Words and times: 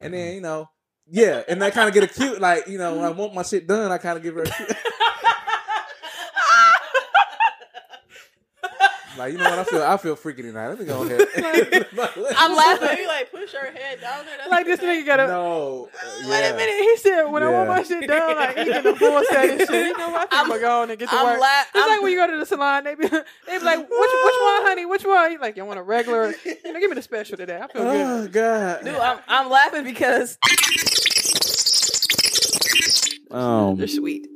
and 0.00 0.14
then 0.14 0.34
you 0.34 0.40
know, 0.40 0.68
yeah, 1.06 1.42
and 1.48 1.62
I 1.62 1.70
kind 1.70 1.88
of 1.88 1.94
get 1.94 2.04
a 2.04 2.06
cute 2.08 2.40
like 2.40 2.66
you 2.68 2.78
know 2.78 2.94
when 2.94 3.04
I 3.04 3.10
want 3.10 3.34
my 3.34 3.42
shit 3.42 3.66
done, 3.66 3.90
I 3.90 3.98
kind 3.98 4.16
of 4.16 4.22
give 4.22 4.34
her 4.34 4.42
a 4.42 4.50
cute. 4.50 4.76
Like 9.18 9.32
you 9.32 9.38
know 9.38 9.50
what 9.50 9.58
I 9.58 9.64
feel, 9.64 9.82
I 9.82 9.96
feel 9.96 10.14
freaky 10.16 10.42
tonight. 10.42 10.68
Let 10.68 10.78
me 10.78 10.84
go 10.86 11.02
ahead. 11.02 11.20
I'm 12.36 12.54
laughing. 12.56 12.98
You 12.98 13.06
like 13.08 13.30
push 13.32 13.52
her 13.52 13.72
head 13.72 14.00
down 14.00 14.24
there. 14.24 14.38
Like 14.48 14.64
this 14.64 14.80
what 14.80 14.88
nigga 14.88 15.04
got 15.06 15.20
a. 15.20 15.26
no, 15.26 15.88
uh, 15.92 16.28
Wait 16.28 16.48
a 16.50 16.54
minute. 16.54 16.76
He 16.84 16.96
said, 16.98 17.24
when 17.24 17.42
I 17.42 17.50
want 17.50 17.68
my 17.68 17.82
shit 17.82 18.06
done, 18.06 18.36
like 18.36 18.56
he 18.58 18.64
can 18.64 18.86
afford 18.86 19.24
that 19.30 19.50
and 19.50 19.60
shit. 19.60 19.70
You 19.88 19.98
know, 19.98 20.14
I 20.14 20.20
think 20.20 20.28
I'm 20.32 20.38
I'm- 20.38 20.48
gonna 20.48 20.60
go 20.60 20.82
on 20.82 20.90
and 20.90 20.98
get 20.98 21.08
to 21.10 21.16
I'm 21.16 21.26
work. 21.26 21.40
la- 21.40 21.46
it's 21.46 21.76
I'm- 21.76 21.88
like 21.90 22.02
when 22.02 22.12
you 22.12 22.18
go 22.18 22.26
to 22.30 22.36
the 22.38 22.46
salon, 22.46 22.84
they 22.84 22.94
be, 22.94 23.08
they 23.08 23.58
be 23.58 23.64
like, 23.64 23.78
which, 23.78 23.88
which 23.90 23.90
one, 23.90 24.62
honey? 24.66 24.86
Which 24.86 25.04
one? 25.04 25.32
You 25.32 25.38
like, 25.40 25.56
you 25.56 25.64
want 25.64 25.78
a 25.80 25.82
regular? 25.82 26.32
You 26.44 26.72
know, 26.72 26.78
give 26.80 26.90
me 26.90 26.94
the 26.94 27.02
special 27.02 27.36
today. 27.36 27.56
I 27.60 27.66
feel 27.72 27.82
good. 27.82 28.06
Oh 28.06 28.28
God. 28.28 28.84
Dude, 28.84 28.94
I'm, 28.94 29.18
I'm 29.26 29.50
laughing 29.50 29.82
because 29.84 30.38
Um, 33.30 33.76
They're 33.76 33.88
sweet. 33.88 34.26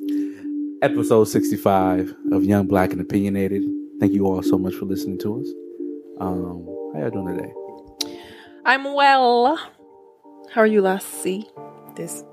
episode 0.82 1.24
65 1.24 2.14
of 2.32 2.44
Young 2.44 2.66
Black 2.66 2.92
and 2.92 3.00
Opinionated. 3.00 3.62
Thank 4.02 4.14
you 4.14 4.26
all 4.26 4.42
so 4.42 4.58
much 4.58 4.74
for 4.74 4.84
listening 4.86 5.16
to 5.18 5.40
us. 5.40 5.46
Um, 6.20 6.66
how 6.92 7.02
y'all 7.02 7.10
doing 7.10 7.36
today? 7.36 7.52
I'm 8.64 8.82
well. 8.94 9.56
How 10.50 10.62
are 10.62 10.66
you, 10.66 10.82
Lassie? 10.82 11.48
this. 11.94 12.24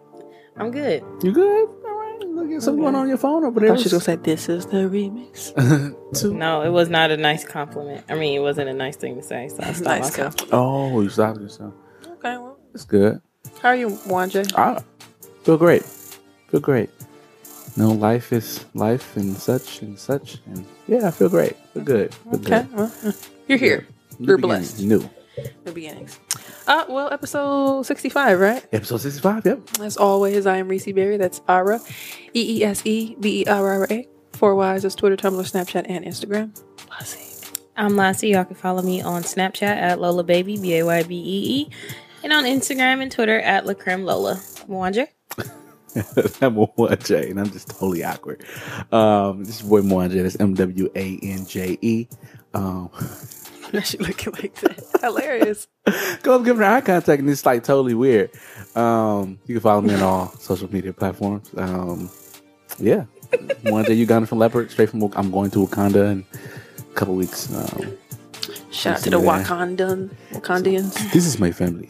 I'm 0.57 0.71
good. 0.71 1.03
You 1.21 1.31
good? 1.31 1.69
All 1.85 1.93
right. 1.93 2.19
Look 2.25 2.51
at 2.53 2.63
something 2.63 2.81
going 2.81 2.95
on 2.95 3.07
your 3.07 3.17
phone 3.19 3.45
over 3.45 3.59
I 3.59 3.67
there. 3.67 3.75
thought 3.75 3.81
she 3.81 3.83
was 3.83 3.91
gonna 3.91 4.01
say, 4.01 4.15
"This 4.15 4.49
is 4.49 4.65
the 4.65 4.77
remix." 4.89 5.53
No, 6.33 6.63
it 6.63 6.69
was 6.71 6.89
not 6.89 7.11
a 7.11 7.17
nice 7.17 7.45
compliment. 7.45 8.03
I 8.09 8.15
mean, 8.15 8.35
it 8.35 8.41
wasn't 8.41 8.69
a 8.69 8.73
nice 8.73 8.95
thing 8.95 9.15
to 9.17 9.21
say. 9.21 9.49
So 9.49 9.57
I 9.61 9.73
stopped 9.73 9.85
Nice 9.85 10.17
myself. 10.17 10.35
Oh, 10.51 11.01
you 11.01 11.09
stopped 11.09 11.39
yourself. 11.39 11.75
Okay, 12.03 12.35
well, 12.37 12.57
That's 12.73 12.85
good. 12.85 13.21
how 13.61 13.69
are 13.69 13.75
you, 13.75 13.89
Wanja? 13.89 14.51
I 14.57 14.81
feel 15.43 15.57
great. 15.57 15.83
Feel 15.83 16.61
great. 16.61 16.89
No, 17.77 17.91
life 17.91 18.31
is 18.33 18.65
life 18.73 19.15
and 19.17 19.35
such 19.37 19.81
and 19.81 19.97
such. 19.97 20.37
And 20.47 20.65
yeah, 20.87 21.07
I 21.07 21.11
feel 21.11 21.29
great. 21.29 21.55
Feel 21.73 21.83
good. 21.83 22.13
Feel 22.13 22.35
Okay, 22.35 22.63
good. 22.63 22.73
well, 22.75 22.91
you're 23.47 23.57
here. 23.57 23.87
New 24.19 24.27
You're 24.27 24.37
beginnings. 24.37 24.71
blessed. 24.73 24.83
New. 24.85 25.09
The 25.63 25.71
beginnings. 25.71 26.19
Uh, 26.67 26.83
well, 26.89 27.11
episode 27.13 27.83
65, 27.83 28.39
right? 28.39 28.65
Episode 28.73 28.97
65, 28.97 29.45
yep. 29.45 29.59
As 29.79 29.95
always, 29.95 30.45
I 30.45 30.57
am 30.57 30.67
Reese 30.67 30.91
Berry. 30.91 31.15
That's 31.17 31.41
Ara. 31.47 31.79
E 32.33 32.57
E 32.59 32.63
S 32.63 32.85
E 32.85 33.15
B 33.19 33.41
E 33.41 33.45
R 33.45 33.65
R 33.81 33.87
A. 33.89 34.07
Four 34.33 34.55
Y's 34.55 34.83
is 34.85 34.95
Twitter, 34.95 35.15
Tumblr, 35.15 35.39
Snapchat, 35.49 35.85
and 35.87 36.03
Instagram. 36.05 36.59
Lassie. 36.89 37.25
I'm 37.77 37.95
Lassie. 37.95 38.29
Y'all 38.29 38.43
can 38.45 38.55
follow 38.55 38.81
me 38.81 39.01
on 39.01 39.23
Snapchat 39.23 39.61
at 39.63 40.01
Lola 40.01 40.23
Baby 40.25 40.57
B 40.57 40.75
A 40.77 40.83
Y 40.85 41.03
B 41.03 41.15
E 41.15 41.61
E, 41.61 41.69
and 42.23 42.33
on 42.33 42.43
Instagram 42.43 43.01
and 43.01 43.09
Twitter 43.11 43.39
at 43.39 43.65
La 43.65 43.73
Creme 43.73 44.03
Lola. 44.03 44.35
Mwanje. 44.67 45.07
I'm 46.41 46.55
Mwanje, 46.55 47.29
and 47.31 47.39
I'm 47.39 47.49
just 47.49 47.69
totally 47.69 48.03
awkward. 48.03 48.43
Um, 48.91 49.43
this 49.43 49.61
is 49.61 49.67
boy 49.67 49.81
Mwanje. 49.81 50.21
That's 50.21 50.35
M 50.39 50.53
W 50.53 50.89
A 50.95 51.19
N 51.21 51.45
J 51.45 51.77
E. 51.81 52.07
Um, 52.53 52.89
she 53.83 53.97
looking 53.97 54.33
like 54.33 54.55
that. 54.61 54.83
Hilarious. 55.01 55.67
Go 56.23 56.35
up, 56.35 56.45
give 56.45 56.57
her 56.57 56.63
eye 56.63 56.81
contact, 56.81 57.19
and 57.19 57.29
it's 57.29 57.45
like 57.45 57.63
totally 57.63 57.93
weird. 57.95 58.31
Um, 58.75 59.39
you 59.47 59.55
can 59.55 59.61
follow 59.61 59.81
me 59.81 59.93
on 59.95 60.01
all 60.01 60.27
social 60.33 60.71
media 60.71 60.93
platforms. 60.93 61.49
Um, 61.57 62.09
yeah, 62.77 63.05
Mwanje 63.63 63.95
Uganda 63.97 64.27
from 64.27 64.39
Leopard, 64.39 64.69
straight 64.71 64.89
from. 64.89 65.03
I'm 65.15 65.31
going 65.31 65.51
to 65.51 65.65
Wakanda 65.65 66.11
in 66.11 66.25
a 66.79 66.93
couple 66.93 67.15
weeks. 67.15 67.53
Um, 67.53 67.97
Shout 68.71 68.97
out 68.97 69.03
to 69.03 69.09
the. 69.09 69.17
Wakandan, 69.17 70.09
Wakandians. 70.31 71.11
this 71.11 71.25
is 71.25 71.39
my 71.39 71.51
family, 71.51 71.89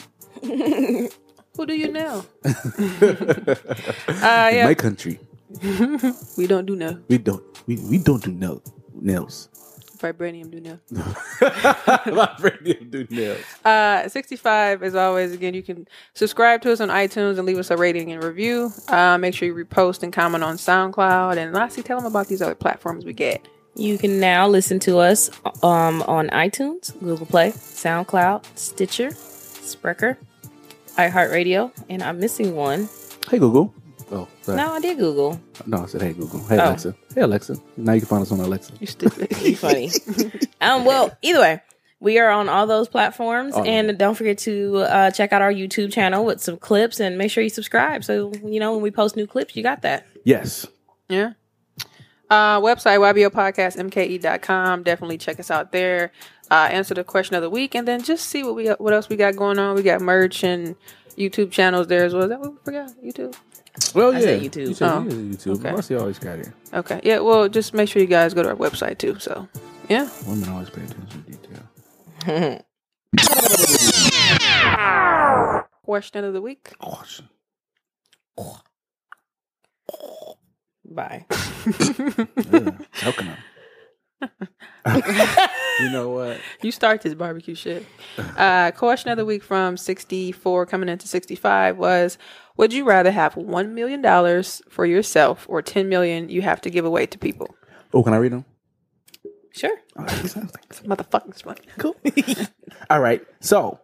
Who 1.60 1.66
do 1.66 1.76
you 1.76 1.92
know? 1.92 2.26
uh, 2.46 2.54
yeah, 4.08 4.64
my 4.64 4.74
country. 4.74 5.20
we 6.38 6.48
don't 6.48 6.66
do 6.66 6.74
no. 6.74 7.02
We 7.10 7.18
don't. 7.18 7.44
We, 7.68 7.76
we 7.76 7.98
don't 7.98 8.24
do 8.24 8.32
no 8.32 8.62
nails. 8.94 9.50
Vibranium 9.98 10.52
do 10.52 10.62
no. 10.62 10.80
my 12.16 12.34
friend 12.40 12.60
didn't 12.64 12.92
do 12.92 13.06
nails. 13.10 13.44
Uh, 13.66 14.08
65, 14.08 14.84
as 14.84 14.96
always, 14.96 15.34
again, 15.34 15.54
you 15.54 15.62
can 15.62 15.86
subscribe 16.14 16.62
to 16.62 16.72
us 16.72 16.80
on 16.80 16.88
iTunes 16.88 17.38
and 17.38 17.46
leave 17.46 17.58
us 17.58 17.70
a 17.72 17.76
rating 17.76 18.14
and 18.14 18.24
review. 18.24 18.72
Uh, 18.88 19.18
make 19.18 19.36
sure 19.36 19.46
you 19.46 19.54
repost 19.54 20.02
and 20.02 20.14
comment 20.14 20.46
on 20.46 20.56
SoundCloud. 20.56 21.36
And 21.36 21.54
lastly, 21.54 21.84
tell 21.84 21.98
them 21.98 22.06
about 22.06 22.30
these 22.30 22.42
other 22.42 22.56
platforms 22.56 23.04
we 23.04 23.12
get. 23.12 23.46
You 23.76 23.98
can 23.98 24.22
now 24.22 24.48
listen 24.48 24.80
to 24.80 25.00
us 25.00 25.30
um, 25.62 26.04
on 26.04 26.30
iTunes, 26.30 26.98
Google 27.02 27.26
Play, 27.26 27.52
SoundCloud, 27.52 28.46
Stitcher, 28.56 29.10
Spreaker, 29.10 30.16
iHeartRadio, 31.08 31.72
and 31.90 32.04
I'm 32.04 32.20
missing 32.20 32.56
one. 32.56 32.90
Hey 33.30 33.40
Google. 33.40 33.74
Oh, 34.12 34.28
sorry. 34.42 34.58
No, 34.58 34.74
I 34.74 34.80
did 34.80 34.98
Google. 34.98 35.40
No, 35.66 35.84
I 35.84 35.86
said 35.86 36.02
hey 36.02 36.14
Google. 36.14 36.40
Hey 36.48 36.58
Oh. 36.58 36.66
Alexa. 36.66 36.96
Hey 37.16 37.22
Alexa. 37.22 37.56
Now 37.78 37.94
you 37.94 38.02
can 38.02 38.10
find 38.10 38.22
us 38.24 38.32
on 38.32 38.40
Alexa. 38.40 38.74
You're 38.80 38.88
stupid. 38.88 39.28
You 39.42 39.56
funny. 39.56 39.92
um, 40.62 40.84
well, 40.84 41.16
either 41.22 41.40
way, 41.40 41.62
we 42.02 42.18
are 42.20 42.30
on 42.30 42.50
all 42.50 42.66
those 42.68 42.88
platforms, 42.88 43.54
All 43.54 43.62
of 43.62 43.68
and 43.68 43.98
don't 43.98 44.16
forget 44.16 44.38
to 44.40 44.78
uh, 44.78 45.12
check 45.12 45.32
out 45.32 45.42
our 45.42 45.54
YouTube 45.54 45.92
channel 45.94 46.26
with 46.26 46.42
some 46.42 46.58
clips, 46.58 47.00
and 47.00 47.18
make 47.18 47.32
sure 47.32 47.44
you 47.44 47.50
subscribe. 47.50 48.04
So 48.04 48.32
you 48.44 48.60
know 48.60 48.74
when 48.74 48.82
we 48.82 48.92
post 48.92 49.16
new 49.16 49.28
clips, 49.28 49.56
you 49.56 49.64
got 49.64 49.82
that. 49.84 50.06
Yes. 50.26 50.66
Yeah. 51.08 51.34
Uh, 52.30 52.60
website, 52.62 53.00
ybopodcastmke.com. 53.00 54.84
Definitely 54.84 55.18
check 55.18 55.40
us 55.40 55.50
out 55.50 55.72
there. 55.72 56.12
Uh, 56.52 56.68
answer 56.72 56.94
the 56.94 57.04
question 57.04 57.36
of 57.36 57.42
the 57.42 57.50
week, 57.50 57.74
and 57.76 57.88
then 57.88 58.02
just 58.04 58.28
see 58.28 58.44
what 58.44 58.56
we 58.56 58.68
what 58.70 58.94
else 58.94 59.10
we 59.10 59.16
got 59.16 59.36
going 59.36 59.58
on. 59.60 59.76
We 59.76 59.84
got 59.84 60.02
merch 60.02 60.44
and 60.44 60.76
YouTube 61.18 61.52
channels 61.52 61.88
there 61.88 62.06
as 62.06 62.14
well. 62.14 62.24
Is 62.24 62.30
that 62.30 62.40
what 62.40 62.52
we 62.54 62.58
forgot? 62.64 62.92
YouTube. 63.04 63.36
Well, 63.94 64.12
I 64.16 64.20
yeah. 64.20 64.26
said 64.26 64.42
YouTube. 64.42 64.68
You 64.68 64.74
said 64.74 64.90
Oh, 64.90 65.04
you 65.04 65.10
YouTube. 65.36 65.60
okay. 65.60 65.72
Marcy 65.72 65.96
always 65.96 66.20
got 66.20 66.40
it. 66.40 66.50
Okay. 66.74 67.00
Yeah. 67.04 67.20
Well, 67.20 67.48
just 67.50 67.74
make 67.74 67.88
sure 67.90 68.02
you 68.02 68.08
guys 68.08 68.34
go 68.34 68.44
to 68.44 68.50
our 68.50 68.56
website 68.56 68.98
too. 68.98 69.18
So, 69.20 69.48
yeah. 69.88 70.10
Women 70.28 70.50
always 70.50 70.70
pay 70.70 70.84
attention 70.84 71.24
to 71.24 71.32
detail. 71.32 72.60
Question 75.84 76.24
of 76.24 76.34
the 76.34 76.42
week. 76.42 76.74
Caution. 76.80 77.30
Bye. 80.90 81.26
Yeah, 82.52 82.72
choking 82.94 83.28
on. 83.30 83.38
you 85.82 85.90
know 85.92 86.10
what? 86.10 86.40
You 86.62 86.72
start 86.72 87.02
this 87.02 87.14
barbecue 87.14 87.54
shit. 87.56 87.86
Uh, 88.38 88.72
question 88.72 89.12
of 89.12 89.18
the 89.18 89.26
week 89.26 89.44
from 89.44 89.78
64 89.78 90.66
coming 90.66 90.90
into 90.90 91.08
65 91.08 91.78
was 91.78 92.18
Would 92.58 92.74
you 92.74 92.86
rather 92.86 93.12
have 93.12 93.36
$1 93.36 93.70
million 93.72 94.44
for 94.70 94.86
yourself 94.86 95.46
or 95.50 95.62
10 95.62 95.90
million 95.90 96.30
you 96.30 96.42
have 96.42 96.62
to 96.62 96.70
give 96.70 96.86
away 96.86 97.06
to 97.08 97.18
people? 97.18 97.54
Oh, 97.94 98.04
can 98.04 98.14
I 98.14 98.18
read 98.18 98.32
them? 98.32 98.46
Sure. 99.52 99.76
That 99.96 100.60
It's 100.70 100.82
motherfucking 100.82 101.38
smart. 101.38 101.62
cool. 101.78 101.96
All 102.90 103.00
right. 103.02 103.22
So, 103.42 103.80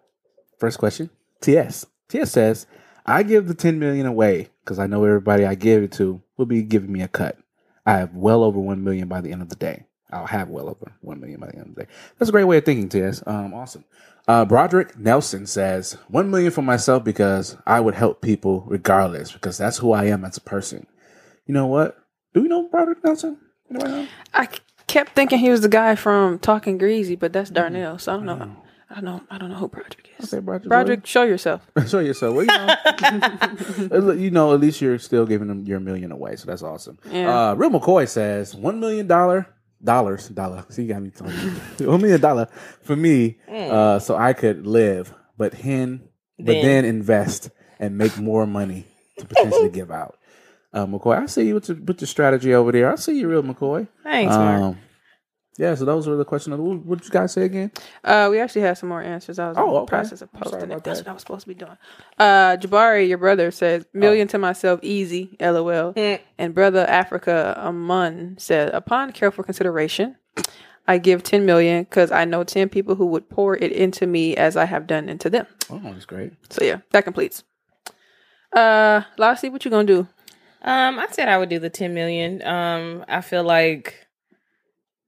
first 0.59 0.77
question. 0.79 1.09
TS. 1.41 1.85
TS 2.09 2.31
says, 2.31 2.67
I 3.05 3.23
give 3.23 3.47
the 3.47 3.53
10 3.53 3.79
million 3.79 4.05
away 4.05 4.49
because 4.63 4.79
I 4.79 4.87
know 4.87 5.03
everybody 5.03 5.45
I 5.45 5.55
give 5.55 5.83
it 5.83 5.91
to 5.93 6.22
will 6.38 6.46
be 6.46 6.62
giving 6.62 6.91
me 6.91 7.01
a 7.01 7.07
cut. 7.07 7.38
I 7.85 7.97
have 7.97 8.16
well 8.16 8.44
over 8.44 8.59
1 8.59 8.84
million 8.84 9.07
by 9.07 9.22
the 9.22 9.31
end 9.31 9.41
of 9.41 9.50
the 9.50 9.56
day. 9.56 9.85
I'll 10.12 10.28
have 10.28 10.50
well 10.50 10.69
over 10.69 10.94
1 11.01 11.19
million 11.19 11.40
by 11.40 11.47
the 11.47 11.57
end 11.57 11.69
of 11.69 11.75
the 11.75 11.84
day. 11.84 11.90
That's 12.18 12.29
a 12.29 12.31
great 12.31 12.46
way 12.46 12.57
of 12.57 12.66
thinking, 12.66 12.90
TS. 12.90 13.23
Um, 13.25 13.53
awesome. 13.53 13.85
Uh, 14.28 14.46
Broderick 14.46 14.97
Nelson 14.97 15.46
says, 15.46 15.94
1 16.07 16.31
million 16.31 16.51
for 16.51 16.62
myself 16.62 17.03
because 17.03 17.57
I 17.66 17.79
would 17.79 17.96
help 17.96 18.22
people 18.22 18.63
regardless 18.68 19.31
because 19.31 19.57
that's 19.57 19.78
who 19.78 19.91
I 19.91 20.06
am 20.06 20.25
as 20.25 20.38
a 20.38 20.41
person. 20.41 20.88
You 21.46 21.53
know 21.53 21.68
what? 21.68 21.97
Do 22.34 22.41
we 22.41 22.47
know 22.47 22.67
Broderick 22.67 23.03
Nelson? 23.03 23.38
Anybody 23.69 23.91
know? 23.91 24.07
I 24.34 24.50
kept 24.88 25.16
thinking 25.16 25.40
he 25.40 25.50
was 25.50 25.62
the 25.62 25.69
guy 25.69 25.96
from 25.96 26.40
Talking 26.40 26.78
Greasy, 26.78 27.16
but 27.16 27.34
that's 27.34 27.50
Darnell. 27.50 28.00
So 28.00 28.13
I 28.13 28.16
don't 28.16 28.25
know. 28.25 28.56
I 28.95 29.01
don't 29.01 29.06
know. 29.06 29.22
I 29.29 29.38
don't 29.38 29.50
know 29.50 29.57
who 29.57 29.67
Broderick 29.67 30.09
is. 30.17 30.33
Okay, 30.33 30.41
Broderick. 30.41 30.69
Broderick, 30.69 31.06
show 31.06 31.23
yourself. 31.23 31.69
Show 31.88 32.00
yourself. 32.00 32.33
Well, 32.33 32.45
you 32.45 33.90
know, 33.90 34.11
you 34.14 34.31
know, 34.31 34.53
at 34.53 34.61
least 34.61 34.79
you're 34.79 34.99
still 34.99 35.25
giving 35.25 35.49
them 35.49 35.66
your 35.66 35.81
million 35.81 36.14
away, 36.14 36.37
so 36.37 36.46
that's 36.46 36.64
awesome. 36.64 36.97
Yeah. 37.11 37.49
Uh, 37.52 37.53
Real 37.55 37.72
McCoy 37.72 38.08
says 38.08 38.55
one 38.55 38.79
million 38.79 39.05
dollar 39.05 39.47
dollars 39.84 40.29
dollar. 40.29 40.66
See, 40.70 40.84
you 40.84 40.93
got 40.93 41.02
me 41.02 41.09
talking. 41.09 41.34
one 41.85 42.02
million 42.02 42.22
dollar 42.22 42.47
for 42.81 42.96
me, 42.96 43.37
uh, 43.52 43.99
so 43.99 44.16
I 44.16 44.31
could 44.31 44.66
live, 44.66 45.14
but 45.37 45.53
hen, 45.53 46.08
but 46.37 46.46
Then. 46.46 46.66
then 46.66 46.85
invest 46.85 47.49
and 47.79 47.97
make 47.97 48.17
more 48.17 48.47
money 48.47 48.87
to 49.17 49.25
potentially 49.25 49.70
give 49.70 49.91
out. 49.91 50.17
Uh, 50.72 50.85
McCoy, 50.85 51.22
I 51.22 51.25
see 51.25 51.47
you 51.47 51.55
with, 51.55 51.66
the, 51.66 51.75
with 51.75 52.02
your 52.02 52.08
strategy 52.08 52.53
over 52.53 52.72
there. 52.72 52.91
I 52.91 52.96
see 52.96 53.17
you, 53.20 53.29
real 53.29 53.43
McCoy. 53.43 53.87
Thanks, 54.03 54.35
Mark. 54.35 54.61
Um, 54.61 54.78
yeah, 55.57 55.73
so 55.75 55.85
those 55.85 56.07
were 56.07 56.16
the 56.17 56.25
question 56.25 56.52
what 56.57 56.85
what 56.85 56.97
did 56.99 57.05
you 57.05 57.11
guys 57.11 57.34
say 57.34 57.43
again? 57.43 57.72
Uh, 58.03 58.28
we 58.29 58.40
actually 58.40 58.61
had 58.61 58.78
some 58.78 58.90
more 58.90 59.02
answers. 59.02 59.40
I 59.40 59.47
was 59.49 59.57
in 59.57 59.63
Oh, 59.63 59.72
the 59.72 59.79
okay. 59.81 59.90
process 59.90 60.22
of 60.22 60.31
posting 60.34 60.72
it. 60.72 60.84
That's 60.84 60.99
that. 60.99 61.05
what 61.05 61.11
I 61.11 61.13
was 61.13 61.22
supposed 61.22 61.41
to 61.41 61.47
be 61.47 61.53
doing. 61.53 61.78
Uh, 62.19 62.57
Jabari, 62.57 63.07
your 63.07 63.17
brother, 63.17 63.52
says 63.52 63.85
Oh. 63.85 63.97
million 63.97 64.28
to 64.29 64.37
myself, 64.37 64.79
easy, 64.84 65.35
lol. 65.40 65.93
Mm. 65.93 66.19
And 66.37 66.53
brother 66.53 66.85
Africa 66.87 67.55
Amun 67.57 68.35
said, 68.37 68.69
upon 68.73 69.11
careful 69.13 69.43
consideration, 69.43 70.17
I 70.87 70.97
give 70.99 71.23
10 71.23 71.46
million 71.46 71.84
because 71.84 72.11
I 72.11 72.25
know 72.25 72.43
10 72.43 72.69
people 72.69 72.96
who 72.96 73.05
would 73.08 73.29
pour 73.29 73.55
it 73.55 73.72
into 73.72 74.05
me 74.05 74.35
as 74.35 74.55
I 74.55 74.66
have 74.66 74.85
done 74.87 75.09
into 75.09 75.29
them. 75.29 75.47
Oh, 75.69 75.79
that's 75.84 76.05
great. 76.05 76.34
So 76.51 76.63
yeah, 76.63 76.81
that 76.91 77.03
completes. 77.05 77.43
Uh, 78.55 79.01
Lassie, 79.17 79.49
what 79.49 79.66
you 79.66 79.72
gonna 79.72 79.84
do? 79.85 80.08
Um, 80.61 80.99
I 80.99 81.08
said 81.11 81.28
I 81.29 81.37
would 81.37 81.49
do 81.49 81.59
the 81.59 81.69
ten 81.69 81.93
million. 81.93 82.41
Um, 82.46 83.03
I 83.08 83.22
feel 83.22 83.43
like 83.43 84.04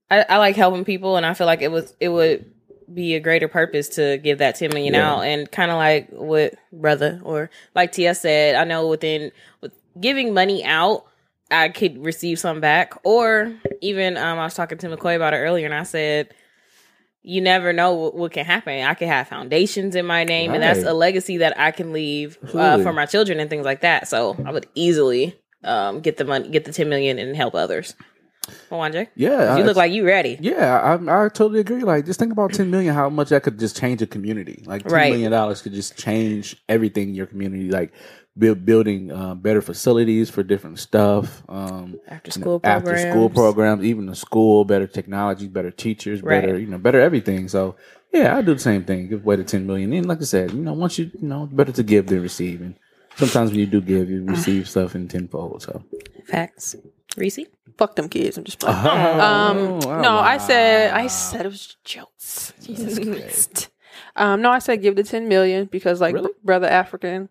I, 0.09 0.25
I 0.29 0.37
like 0.37 0.55
helping 0.55 0.85
people, 0.85 1.17
and 1.17 1.25
I 1.25 1.33
feel 1.33 1.47
like 1.47 1.61
it 1.61 1.71
was 1.71 1.93
it 1.99 2.09
would 2.09 2.45
be 2.93 3.15
a 3.15 3.19
greater 3.19 3.47
purpose 3.49 3.89
to 3.89 4.17
give 4.17 4.37
that 4.37 4.55
ten 4.55 4.69
million 4.73 4.93
Yeah. 4.93 5.15
out, 5.15 5.21
and 5.25 5.51
kind 5.51 5.71
of 5.71 5.77
like 5.77 6.09
what 6.09 6.55
brother 6.71 7.19
or 7.23 7.49
like 7.75 7.91
Tia 7.91 8.15
said, 8.15 8.55
I 8.55 8.63
know 8.63 8.87
within 8.87 9.31
with 9.61 9.73
giving 9.99 10.33
money 10.33 10.63
out, 10.63 11.05
I 11.51 11.69
could 11.69 12.03
receive 12.05 12.39
some 12.39 12.61
back, 12.61 12.93
or 13.03 13.53
even 13.81 14.15
um, 14.17 14.39
I 14.39 14.43
was 14.45 14.53
talking 14.53 14.77
to 14.77 14.87
McCoy 14.87 15.15
about 15.15 15.33
it 15.33 15.37
earlier, 15.37 15.65
and 15.65 15.75
I 15.75 15.83
said. 15.83 16.33
You 17.23 17.41
never 17.41 17.73
know 17.73 17.93
what, 17.93 18.15
what 18.15 18.31
can 18.31 18.45
happen. 18.45 18.83
I 18.85 18.93
could 18.93 19.09
have 19.09 19.27
foundations 19.27 19.95
in 19.95 20.05
my 20.05 20.23
name, 20.23 20.53
and 20.53 20.63
that's 20.63 20.83
a 20.83 20.93
legacy 20.93 21.37
that 21.37 21.59
I 21.59 21.71
can 21.71 21.91
leave 21.91 22.37
uh, 22.53 22.77
for 22.83 22.93
my 22.93 23.05
children 23.05 23.41
and 23.41 23.49
things 23.49 23.65
like 23.65 23.81
that. 23.81 24.07
So 24.07 24.37
I 24.45 24.51
would 24.53 24.65
easily 24.75 25.37
um, 25.61 25.99
get 25.99 26.15
the 26.15 26.23
money, 26.23 26.47
get 26.47 26.63
the 26.63 26.71
ten 26.71 26.87
million, 26.87 27.19
and 27.19 27.35
help 27.35 27.53
others. 27.53 27.95
Mwanje, 28.71 29.07
Yeah, 29.15 29.57
you 29.57 29.63
I- 29.63 29.65
look 29.65 29.77
like 29.77 29.91
you 29.91 30.05
ready. 30.05 30.37
Yeah, 30.41 30.79
I, 30.79 31.25
I 31.25 31.29
totally 31.29 31.59
agree. 31.59 31.83
Like, 31.83 32.05
just 32.05 32.19
think 32.19 32.31
about 32.31 32.53
ten 32.53 32.69
million. 32.71 32.93
How 32.93 33.09
much 33.09 33.29
that 33.29 33.43
could 33.43 33.59
just 33.59 33.77
change 33.77 34.01
a 34.01 34.07
community. 34.07 34.63
Like, 34.65 34.83
ten 34.83 34.91
Right. 34.93 35.11
million 35.11 35.31
dollars 35.31 35.61
could 35.61 35.73
just 35.73 35.97
change 35.97 36.55
everything 36.67 37.09
in 37.09 37.15
your 37.15 37.25
community. 37.27 37.69
Like, 37.69 37.91
build, 38.37 38.65
building 38.65 39.11
uh, 39.11 39.33
better 39.35 39.61
facilities 39.61 40.29
for 40.29 40.43
different 40.43 40.79
stuff. 40.79 41.43
Um, 41.49 41.99
After 42.07 42.29
you 42.29 42.39
know, 42.41 42.43
school 42.43 42.59
after 42.63 42.83
programs. 42.91 43.09
school 43.11 43.29
programs, 43.29 43.83
even 43.83 44.05
the 44.05 44.15
school, 44.15 44.63
better 44.65 44.87
technology, 44.87 45.47
better 45.47 45.71
teachers, 45.71 46.21
Right. 46.21 46.41
better 46.41 46.57
you 46.59 46.67
know, 46.67 46.77
better 46.77 46.99
everything. 47.01 47.47
So, 47.47 47.75
yeah, 48.13 48.37
I 48.37 48.41
do 48.41 48.53
the 48.53 48.59
same 48.59 48.83
thing. 48.85 49.07
Give 49.09 49.23
away 49.23 49.37
the 49.37 49.43
ten 49.43 49.65
million. 49.67 49.91
And 49.93 50.05
like 50.07 50.21
I 50.21 50.25
said, 50.25 50.51
you 50.51 50.61
know, 50.61 50.73
once 50.73 50.97
you 50.99 51.09
you 51.19 51.27
know, 51.27 51.47
better 51.51 51.71
to 51.73 51.83
give 51.83 52.07
than 52.07 52.21
receive. 52.21 52.61
And 52.61 52.75
sometimes 53.15 53.49
when 53.51 53.59
you 53.59 53.65
do 53.65 53.81
give, 53.81 54.09
you 54.09 54.23
receive 54.23 54.69
stuff 54.69 54.93
in 54.95 55.07
tenfold. 55.07 55.63
So, 55.63 55.83
Facts. 56.25 56.75
Reese, 57.17 57.39
Fuck 57.77 57.95
them 57.95 58.09
kids. 58.09 58.37
I'm 58.37 58.43
just 58.43 58.59
playing. 58.59 58.77
Oh, 58.83 59.19
Um, 59.19 59.57
oh, 59.83 60.01
no, 60.01 60.17
I 60.19 60.37
said 60.37 60.91
I 60.93 61.07
said 61.07 61.45
it 61.45 61.49
was 61.49 61.75
jokes. 61.83 62.53
Jesus 62.61 62.97
Christ. 62.99 63.69
Um, 64.15 64.41
no, 64.41 64.51
I 64.51 64.59
said 64.59 64.81
give 64.81 64.95
the 64.95 65.03
ten 65.03 65.27
million 65.27 65.65
because 65.65 65.99
like 66.01 66.13
Really? 66.15 66.27
br- 66.43 66.45
brother 66.45 66.67
African, 66.67 67.29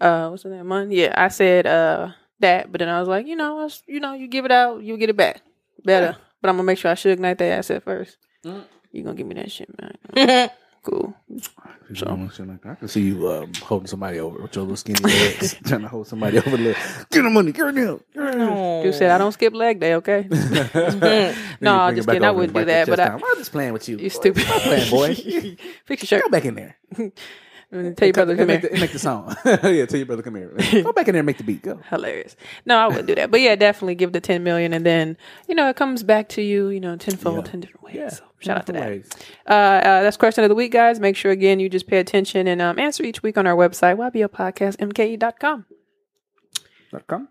uh, 0.00 0.28
what's 0.28 0.42
the 0.44 0.50
name? 0.50 0.66
Mon? 0.66 0.90
Yeah, 0.90 1.12
I 1.16 1.28
said 1.28 1.66
uh 1.66 2.10
that, 2.40 2.70
but 2.72 2.78
then 2.80 2.88
I 2.88 2.98
was 3.00 3.08
like, 3.08 3.26
you 3.26 3.36
know, 3.36 3.58
it's- 3.60 3.82
you 3.86 4.00
know, 4.00 4.14
you 4.14 4.26
give 4.28 4.44
it 4.44 4.52
out, 4.52 4.82
you 4.82 4.96
get 4.96 5.10
it 5.10 5.16
back 5.16 5.42
better. 5.84 6.16
But 6.40 6.48
I'm 6.50 6.56
gonna 6.56 6.64
make 6.66 6.78
sure 6.78 6.90
I 6.90 6.94
should 6.94 7.12
ignite 7.12 7.38
that 7.38 7.58
asset 7.58 7.82
first. 7.84 8.18
Mm. 8.44 8.64
You 8.92 9.02
gonna 9.02 9.16
give 9.16 9.26
me 9.26 9.34
that 9.36 9.50
shit, 9.50 9.68
man? 9.80 10.50
cool. 10.84 11.14
So, 11.94 12.06
I 12.06 12.74
can 12.74 12.88
see 12.88 13.02
you 13.02 13.30
um, 13.30 13.52
holding 13.62 13.86
somebody 13.86 14.18
over 14.20 14.38
with 14.42 14.54
your 14.54 14.62
little 14.62 14.76
skinny 14.76 15.00
legs, 15.00 15.54
trying 15.66 15.82
to 15.82 15.88
hold 15.88 16.06
somebody 16.06 16.38
over. 16.38 16.56
Look, 16.56 16.76
get 17.10 17.22
the 17.22 17.30
money, 17.30 17.52
get 17.52 17.68
it 17.68 17.72
down. 17.72 18.00
Get 18.14 18.34
it. 18.34 18.86
You 18.86 18.92
said 18.92 19.10
I 19.10 19.18
don't 19.18 19.32
skip 19.32 19.52
leg 19.54 19.80
day, 19.80 19.94
okay? 19.96 20.28
No, 21.60 21.78
I'm 21.78 21.96
just 21.96 22.08
kidding. 22.08 22.24
I 22.24 22.30
wouldn't 22.30 22.54
do 22.56 22.64
that, 22.64 22.88
but 22.88 23.00
I, 23.00 23.14
I'm 23.14 23.20
just 23.36 23.52
playing 23.52 23.72
with 23.72 23.88
you. 23.88 23.98
You 23.98 24.10
stupid. 24.10 24.44
Stop 24.44 24.62
playing, 24.62 24.90
boy. 24.90 25.14
Fix 25.86 26.10
your 26.10 26.20
Go 26.20 26.24
shirt. 26.24 26.30
back 26.30 26.44
in 26.44 26.54
there. 26.54 26.76
And 27.74 27.96
tell 27.96 28.06
your 28.06 28.12
brother 28.12 28.34
to 28.34 28.38
come 28.38 28.46
make 28.46 28.60
here. 28.60 28.70
the, 28.70 28.78
make 28.80 28.92
the 28.92 28.98
song. 28.98 29.34
yeah, 29.44 29.84
tell 29.86 29.96
your 29.98 30.06
brother 30.06 30.22
come 30.22 30.36
here. 30.36 30.54
Go 30.82 30.92
back 30.92 31.08
in 31.08 31.12
there 31.14 31.20
and 31.20 31.26
make 31.26 31.38
the 31.38 31.44
beat. 31.44 31.62
Go. 31.62 31.80
hilarious. 31.90 32.36
No, 32.64 32.76
I 32.78 32.86
wouldn't 32.86 33.06
do 33.08 33.14
that. 33.16 33.30
But 33.30 33.40
yeah, 33.40 33.56
definitely 33.56 33.96
give 33.96 34.12
the 34.12 34.20
ten 34.20 34.42
million, 34.44 34.72
and 34.72 34.86
then 34.86 35.16
you 35.48 35.54
know 35.54 35.68
it 35.68 35.76
comes 35.76 36.02
back 36.04 36.28
to 36.30 36.42
you, 36.42 36.68
you 36.68 36.78
know, 36.80 36.96
tenfold, 36.96 37.44
Yeah. 37.46 37.50
ten 37.50 37.60
different 37.60 37.82
ways. 37.82 37.94
Yeah. 37.96 38.08
So 38.10 38.24
shout 38.38 38.56
out 38.58 38.66
to 38.66 38.72
that. 38.72 39.16
Uh, 39.48 39.52
uh, 39.52 40.02
that's 40.02 40.16
question 40.16 40.44
of 40.44 40.48
the 40.50 40.54
week, 40.54 40.72
guys. 40.72 41.00
Make 41.00 41.16
sure 41.16 41.32
again 41.32 41.58
you 41.60 41.68
just 41.68 41.86
pay 41.86 41.98
attention 41.98 42.46
and 42.46 42.62
um, 42.62 42.78
answer 42.78 43.02
each 43.02 43.22
week 43.22 43.36
on 43.36 43.46
our 43.46 43.56
website, 43.56 43.96
ybopodcastmke.com. 43.96 45.66
Dot 46.92 47.06
com. 47.08 47.28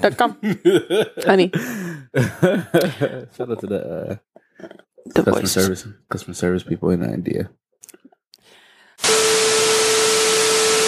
Dot 0.00 0.16
com. 0.16 0.38
Honey, 1.24 1.50
Shout 1.54 3.50
out 3.50 3.60
to 3.60 3.66
the 3.66 4.18
uh, 4.60 4.66
the 5.06 5.22
customer 5.24 5.46
service, 5.46 5.86
customer 6.08 6.34
service 6.34 6.62
people 6.64 6.90
in 6.90 7.02
India. 7.04 7.50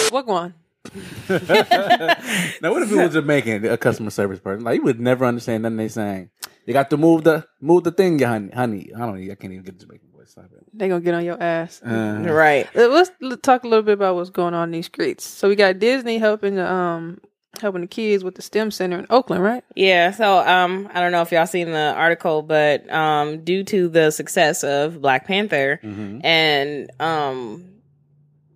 What 0.09 0.25
going? 0.25 0.53
now, 1.29 2.71
what 2.71 2.81
if 2.81 2.91
it 2.91 2.95
was 2.95 3.13
Jamaican, 3.13 3.65
a 3.65 3.77
customer 3.77 4.09
service 4.09 4.39
person? 4.39 4.63
Like, 4.63 4.77
you 4.77 4.83
would 4.83 4.99
never 4.99 5.25
understand 5.25 5.63
nothing 5.63 5.77
they 5.77 5.89
saying. 5.89 6.29
You 6.65 6.73
got 6.73 6.89
to 6.91 6.97
move 6.97 7.23
the 7.23 7.45
move 7.61 7.83
the 7.83 7.91
thing, 7.91 8.19
yeah, 8.19 8.27
honey. 8.27 8.51
Honey, 8.51 8.91
I 8.95 8.99
don't. 8.99 9.17
I 9.17 9.35
can't 9.35 9.53
even 9.53 9.63
get 9.63 9.79
the 9.79 9.85
Jamaican 9.85 10.09
voice. 10.13 10.31
Stop 10.31 10.45
it. 10.45 10.65
They 10.73 10.87
gonna 10.87 11.01
get 11.01 11.13
on 11.13 11.23
your 11.23 11.41
ass. 11.41 11.81
Uh, 11.81 12.25
right. 12.29 12.67
Let's 12.75 13.11
talk 13.41 13.63
a 13.63 13.67
little 13.67 13.83
bit 13.83 13.93
about 13.93 14.15
what's 14.15 14.29
going 14.29 14.53
on 14.53 14.69
in 14.69 14.71
these 14.71 14.85
streets. 14.85 15.25
So 15.25 15.47
we 15.47 15.55
got 15.55 15.79
Disney 15.79 16.17
helping 16.17 16.55
the 16.55 16.69
um 16.69 17.19
helping 17.61 17.81
the 17.81 17.87
kids 17.87 18.23
with 18.23 18.35
the 18.35 18.41
STEM 18.41 18.71
center 18.71 18.99
in 18.99 19.07
Oakland, 19.09 19.43
right? 19.43 19.63
Yeah. 19.75 20.11
So, 20.11 20.39
um, 20.39 20.89
I 20.93 20.99
don't 20.99 21.11
know 21.11 21.21
if 21.21 21.31
y'all 21.31 21.47
seen 21.47 21.71
the 21.71 21.93
article, 21.95 22.41
but 22.41 22.91
um, 22.91 23.43
due 23.43 23.63
to 23.63 23.87
the 23.87 24.11
success 24.11 24.63
of 24.63 25.01
Black 25.01 25.25
Panther 25.25 25.79
mhm. 25.83 26.21
and 26.23 26.91
um, 26.99 27.76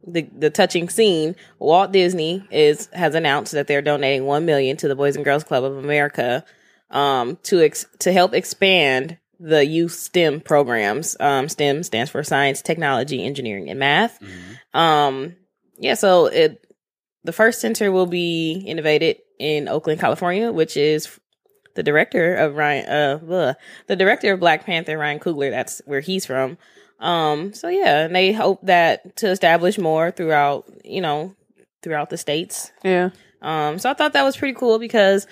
the 0.05 0.23
the 0.35 0.49
touching 0.49 0.89
scene, 0.89 1.35
Walt 1.59 1.91
Disney 1.91 2.45
is 2.51 2.87
has 2.93 3.15
announced 3.15 3.51
that 3.53 3.67
they're 3.67 3.81
donating 3.81 4.25
one 4.25 4.45
million 4.45 4.77
to 4.77 4.87
the 4.87 4.95
Boys 4.95 5.15
and 5.15 5.25
Girls 5.25 5.43
Club 5.43 5.63
of 5.63 5.77
America, 5.77 6.43
um, 6.89 7.37
to 7.43 7.61
ex- 7.61 7.85
to 7.99 8.11
help 8.11 8.33
expand 8.33 9.17
the 9.39 9.65
youth 9.65 9.93
STEM 9.93 10.41
programs. 10.41 11.15
Um, 11.19 11.49
STEM 11.49 11.83
stands 11.83 12.11
for 12.11 12.23
science, 12.23 12.61
technology, 12.61 13.23
engineering, 13.25 13.69
and 13.69 13.79
math. 13.79 14.19
Mhm. 14.19 14.79
Um, 14.79 15.35
yeah, 15.77 15.95
so 15.95 16.27
it 16.27 16.65
the 17.23 17.33
first 17.33 17.59
center 17.61 17.91
will 17.91 18.07
be 18.07 18.63
innovated 18.65 19.17
in 19.39 19.67
Oakland, 19.67 19.99
California, 19.99 20.51
which 20.51 20.77
is 20.77 21.19
the 21.75 21.83
director 21.83 22.35
of 22.35 22.55
Ryan 22.55 22.85
uh 22.87 23.53
the 23.87 23.95
director 23.95 24.33
of 24.33 24.39
Black 24.39 24.65
Panther, 24.65 24.97
Ryan 24.97 25.19
Coogler, 25.19 25.49
that's 25.51 25.81
where 25.85 26.01
he's 26.01 26.25
from. 26.25 26.57
Um, 27.01 27.53
so 27.53 27.67
yeah, 27.67 28.05
and 28.05 28.15
they 28.15 28.31
hope 28.31 28.59
that 28.63 29.17
to 29.17 29.29
establish 29.29 29.77
more 29.77 30.11
throughout, 30.11 30.71
you 30.85 31.01
know, 31.01 31.35
throughout 31.81 32.09
the 32.09 32.17
states. 32.17 32.71
Yeah. 32.83 33.09
Um, 33.41 33.79
so 33.79 33.89
I 33.89 33.93
thought 33.95 34.13
that 34.13 34.23
was 34.23 34.37
pretty 34.37 34.53
cool 34.53 34.77
because 34.77 35.25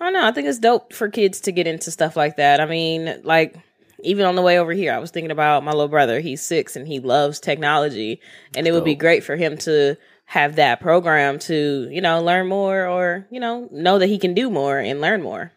I 0.00 0.04
don't 0.04 0.12
know, 0.12 0.26
I 0.26 0.32
think 0.32 0.48
it's 0.48 0.58
dope 0.58 0.92
for 0.92 1.08
kids 1.08 1.40
to 1.42 1.52
get 1.52 1.68
into 1.68 1.92
stuff 1.92 2.16
like 2.16 2.36
that. 2.36 2.60
I 2.60 2.66
mean, 2.66 3.20
like 3.22 3.54
even 4.02 4.26
on 4.26 4.34
the 4.34 4.42
way 4.42 4.58
over 4.58 4.72
here, 4.72 4.92
I 4.92 4.98
was 4.98 5.12
thinking 5.12 5.30
about 5.30 5.64
my 5.64 5.70
little 5.70 5.88
brother. 5.88 6.18
He's 6.18 6.42
six 6.42 6.74
and 6.74 6.86
he 6.86 6.98
loves 6.98 7.38
technology, 7.38 8.20
and 8.56 8.66
it 8.66 8.72
would 8.72 8.84
be 8.84 8.96
great 8.96 9.22
for 9.22 9.36
him 9.36 9.56
to 9.58 9.96
have 10.26 10.56
that 10.56 10.80
program 10.80 11.38
to 11.38 11.88
you 11.90 12.00
know 12.00 12.22
learn 12.22 12.48
more 12.48 12.86
or 12.86 13.26
you 13.30 13.38
know 13.38 13.68
know 13.70 13.98
that 13.98 14.06
he 14.06 14.18
can 14.18 14.34
do 14.34 14.50
more 14.50 14.78
and 14.78 15.00
learn 15.00 15.22
more. 15.22 15.52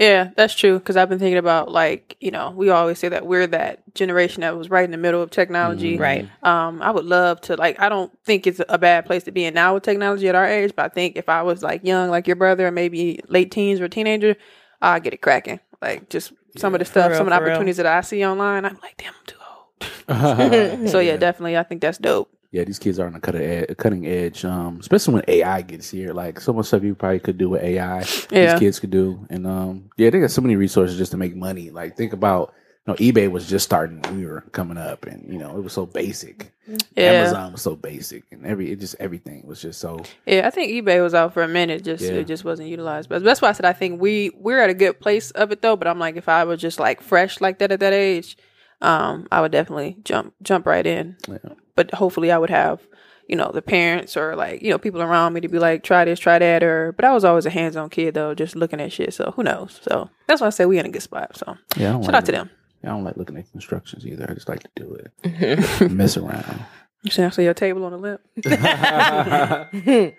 Yeah, 0.00 0.30
that's 0.34 0.54
true. 0.54 0.78
Because 0.78 0.96
I've 0.96 1.10
been 1.10 1.18
thinking 1.18 1.36
about 1.36 1.70
like 1.70 2.16
you 2.20 2.30
know 2.30 2.50
we 2.56 2.70
always 2.70 2.98
say 2.98 3.10
that 3.10 3.26
we're 3.26 3.46
that 3.48 3.94
generation 3.94 4.40
that 4.40 4.56
was 4.56 4.70
right 4.70 4.84
in 4.84 4.92
the 4.92 4.96
middle 4.96 5.20
of 5.20 5.30
technology. 5.30 5.98
Right. 5.98 6.26
Um, 6.42 6.80
I 6.80 6.90
would 6.90 7.04
love 7.04 7.42
to 7.42 7.56
like. 7.56 7.78
I 7.78 7.90
don't 7.90 8.10
think 8.24 8.46
it's 8.46 8.62
a 8.70 8.78
bad 8.78 9.04
place 9.04 9.24
to 9.24 9.30
be 9.30 9.44
in 9.44 9.52
now 9.52 9.74
with 9.74 9.82
technology 9.82 10.26
at 10.30 10.34
our 10.34 10.46
age, 10.46 10.72
but 10.74 10.86
I 10.86 10.88
think 10.88 11.16
if 11.16 11.28
I 11.28 11.42
was 11.42 11.62
like 11.62 11.84
young, 11.84 12.08
like 12.08 12.26
your 12.26 12.36
brother, 12.36 12.66
or 12.66 12.70
maybe 12.70 13.20
late 13.28 13.50
teens 13.50 13.78
or 13.78 13.88
teenager, 13.88 14.36
I'd 14.80 15.02
get 15.04 15.12
it 15.12 15.20
cracking. 15.20 15.60
Like 15.82 16.08
just 16.08 16.32
some 16.56 16.74
of 16.74 16.78
the 16.78 16.86
stuff, 16.86 17.10
real, 17.10 17.18
some 17.18 17.26
of 17.26 17.32
the 17.32 17.36
for 17.36 17.44
real. 17.44 17.52
opportunities 17.52 17.76
that 17.76 17.86
I 17.86 18.00
see 18.00 18.24
online, 18.24 18.64
I'm 18.64 18.78
like, 18.82 18.96
damn, 18.96 19.12
I'm 19.12 19.26
too 19.26 19.36
old. 19.36 20.88
So 20.90 21.00
yeah, 21.00 21.18
definitely, 21.18 21.58
I 21.58 21.62
think 21.62 21.82
that's 21.82 21.98
dope. 21.98 22.32
Yeah, 22.52 22.64
these 22.64 22.80
kids 22.80 22.98
are 22.98 23.06
on 23.06 23.12
the 23.12 23.20
cutting 23.20 23.42
edge, 23.42 23.76
cutting 23.76 24.06
edge, 24.08 24.44
um, 24.44 24.78
especially 24.80 25.14
when 25.14 25.24
AI 25.28 25.62
gets 25.62 25.88
here. 25.90 26.12
Like 26.12 26.40
so 26.40 26.52
much 26.52 26.66
stuff 26.66 26.82
you 26.82 26.96
probably 26.96 27.20
could 27.20 27.38
do 27.38 27.48
with 27.50 27.62
AI, 27.62 27.98
Yeah. 28.30 28.52
these 28.52 28.58
kids 28.58 28.80
could 28.80 28.90
do, 28.90 29.24
and 29.30 29.46
um, 29.46 29.90
yeah, 29.96 30.10
they 30.10 30.18
got 30.20 30.30
so 30.32 30.40
many 30.42 30.56
resources 30.56 30.98
just 30.98 31.12
to 31.12 31.16
make 31.16 31.36
money. 31.36 31.70
Like 31.70 31.96
think 31.96 32.12
about, 32.12 32.52
you 32.86 32.92
know, 32.92 32.96
eBay 32.98 33.30
was 33.30 33.48
just 33.48 33.64
starting 33.64 34.00
when 34.02 34.18
we 34.18 34.26
were 34.26 34.40
coming 34.50 34.78
up, 34.78 35.06
and 35.06 35.32
you 35.32 35.38
know, 35.38 35.56
it 35.56 35.62
was 35.62 35.72
so 35.72 35.86
basic. 35.86 36.52
Yeah. 36.96 37.12
Amazon 37.12 37.52
was 37.52 37.62
so 37.62 37.76
basic, 37.76 38.24
and 38.32 38.44
every 38.44 38.72
it 38.72 38.80
just 38.80 38.96
everything 38.98 39.46
was 39.46 39.62
just 39.62 39.78
so. 39.78 40.00
Yeah, 40.26 40.44
I 40.46 40.50
think 40.50 40.72
eBay 40.72 41.00
was 41.00 41.14
out 41.14 41.32
for 41.32 41.44
a 41.44 41.48
minute. 41.48 41.84
Just 41.84 42.02
Yeah. 42.02 42.14
it 42.14 42.24
just 42.26 42.44
wasn't 42.44 42.68
utilized. 42.68 43.08
But 43.08 43.22
that's 43.22 43.40
why 43.40 43.50
I 43.50 43.52
said 43.52 43.64
I 43.66 43.72
think 43.74 44.00
we 44.00 44.32
we're 44.34 44.58
at 44.60 44.70
a 44.70 44.74
good 44.74 44.98
place 44.98 45.30
of 45.32 45.52
it 45.52 45.62
though. 45.62 45.76
But 45.76 45.86
I'm 45.86 46.00
like, 46.00 46.16
if 46.16 46.28
I 46.28 46.42
was 46.42 46.60
just 46.60 46.80
like 46.80 47.00
fresh 47.00 47.40
like 47.40 47.60
that 47.60 47.70
at 47.70 47.78
that 47.78 47.92
age, 47.92 48.36
um, 48.80 49.28
I 49.30 49.40
would 49.40 49.52
definitely 49.52 49.98
jump 50.04 50.34
jump 50.42 50.66
right 50.66 50.84
in. 50.86 51.16
Yeah. 51.28 51.38
But 51.80 51.94
hopefully, 51.94 52.30
I 52.30 52.36
would 52.36 52.50
have 52.50 52.80
you 53.26 53.36
know 53.36 53.50
the 53.54 53.62
parents 53.62 54.18
or 54.18 54.36
like 54.36 54.60
you 54.60 54.68
know 54.68 54.76
people 54.76 55.00
around 55.00 55.32
me 55.32 55.40
to 55.40 55.48
be 55.48 55.58
like, 55.58 55.82
try 55.82 56.04
this, 56.04 56.18
try 56.20 56.38
that, 56.38 56.62
or. 56.62 56.92
But 56.92 57.06
I 57.06 57.12
was 57.14 57.24
always 57.24 57.46
a 57.46 57.50
hands 57.50 57.74
on 57.74 57.88
kid 57.88 58.12
though, 58.12 58.34
just 58.34 58.54
looking 58.54 58.82
at 58.82 58.92
shit. 58.92 59.14
So 59.14 59.32
who 59.34 59.42
knows? 59.42 59.80
So 59.82 60.10
that's 60.26 60.42
why 60.42 60.48
I 60.48 60.50
say 60.50 60.66
we 60.66 60.78
in 60.78 60.84
a 60.84 60.90
good 60.90 61.00
spot. 61.02 61.38
So 61.38 61.56
Yeah, 61.76 61.92
shout 61.92 62.02
like 62.02 62.14
out 62.16 62.26
to 62.26 62.32
them. 62.32 62.50
I 62.84 62.88
don't 62.88 63.02
like 63.04 63.16
looking 63.16 63.38
at 63.38 63.46
instructions 63.54 64.06
either. 64.06 64.26
I 64.28 64.34
just 64.34 64.48
like 64.48 64.60
to 64.60 64.68
do 64.76 64.98
it, 65.22 65.90
mess 65.90 66.18
around. 66.18 66.66
You 67.02 67.10
see, 67.10 67.22
I 67.22 67.30
see 67.30 67.44
your 67.44 67.54
table 67.54 67.84
on 67.86 67.92
the 67.92 67.98
lip. 67.98 68.20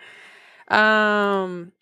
Um, 0.68 1.74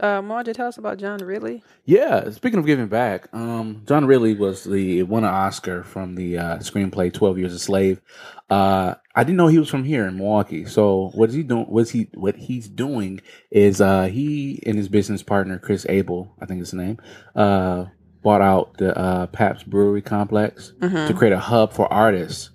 Uh, 0.00 0.20
Marja, 0.20 0.52
tell 0.52 0.66
us 0.66 0.76
about 0.76 0.98
John 0.98 1.18
Ridley. 1.20 1.62
Yeah, 1.84 2.28
speaking 2.30 2.58
of 2.58 2.66
giving 2.66 2.88
back, 2.88 3.28
um, 3.32 3.82
John 3.86 4.06
Ridley 4.06 4.34
was 4.34 4.64
the 4.64 5.04
won 5.04 5.22
an 5.24 5.30
Oscar 5.32 5.82
from 5.84 6.16
the 6.16 6.36
uh, 6.38 6.58
screenplay 6.58 7.12
Twelve 7.12 7.38
Years 7.38 7.54
a 7.54 7.58
Slave. 7.60 8.00
Uh, 8.50 8.94
I 9.16 9.22
didn't 9.22 9.36
know 9.36 9.46
he 9.46 9.58
was 9.58 9.68
from 9.68 9.84
here 9.84 10.06
in 10.06 10.16
Milwaukee. 10.16 10.64
So 10.64 11.10
what 11.14 11.28
is 11.28 11.34
he 11.34 11.42
doing? 11.44 11.66
What's 11.66 11.90
he 11.90 12.08
what 12.14 12.36
he's 12.36 12.68
doing 12.68 13.20
is 13.50 13.80
uh, 13.80 14.04
he 14.06 14.60
and 14.66 14.76
his 14.76 14.88
business 14.88 15.22
partner 15.22 15.58
Chris 15.58 15.84
Abele, 15.86 16.30
I 16.40 16.46
think 16.46 16.60
is 16.60 16.70
his 16.72 16.78
name, 16.78 16.98
uh, 17.36 17.86
bought 18.22 18.40
out 18.40 18.76
the 18.78 18.96
uh, 18.98 19.26
Pabst 19.28 19.68
Brewery 19.70 20.02
complex 20.02 20.72
to 20.80 21.14
create 21.14 21.32
a 21.32 21.38
hub 21.38 21.72
for 21.72 21.90
artists. 21.92 22.50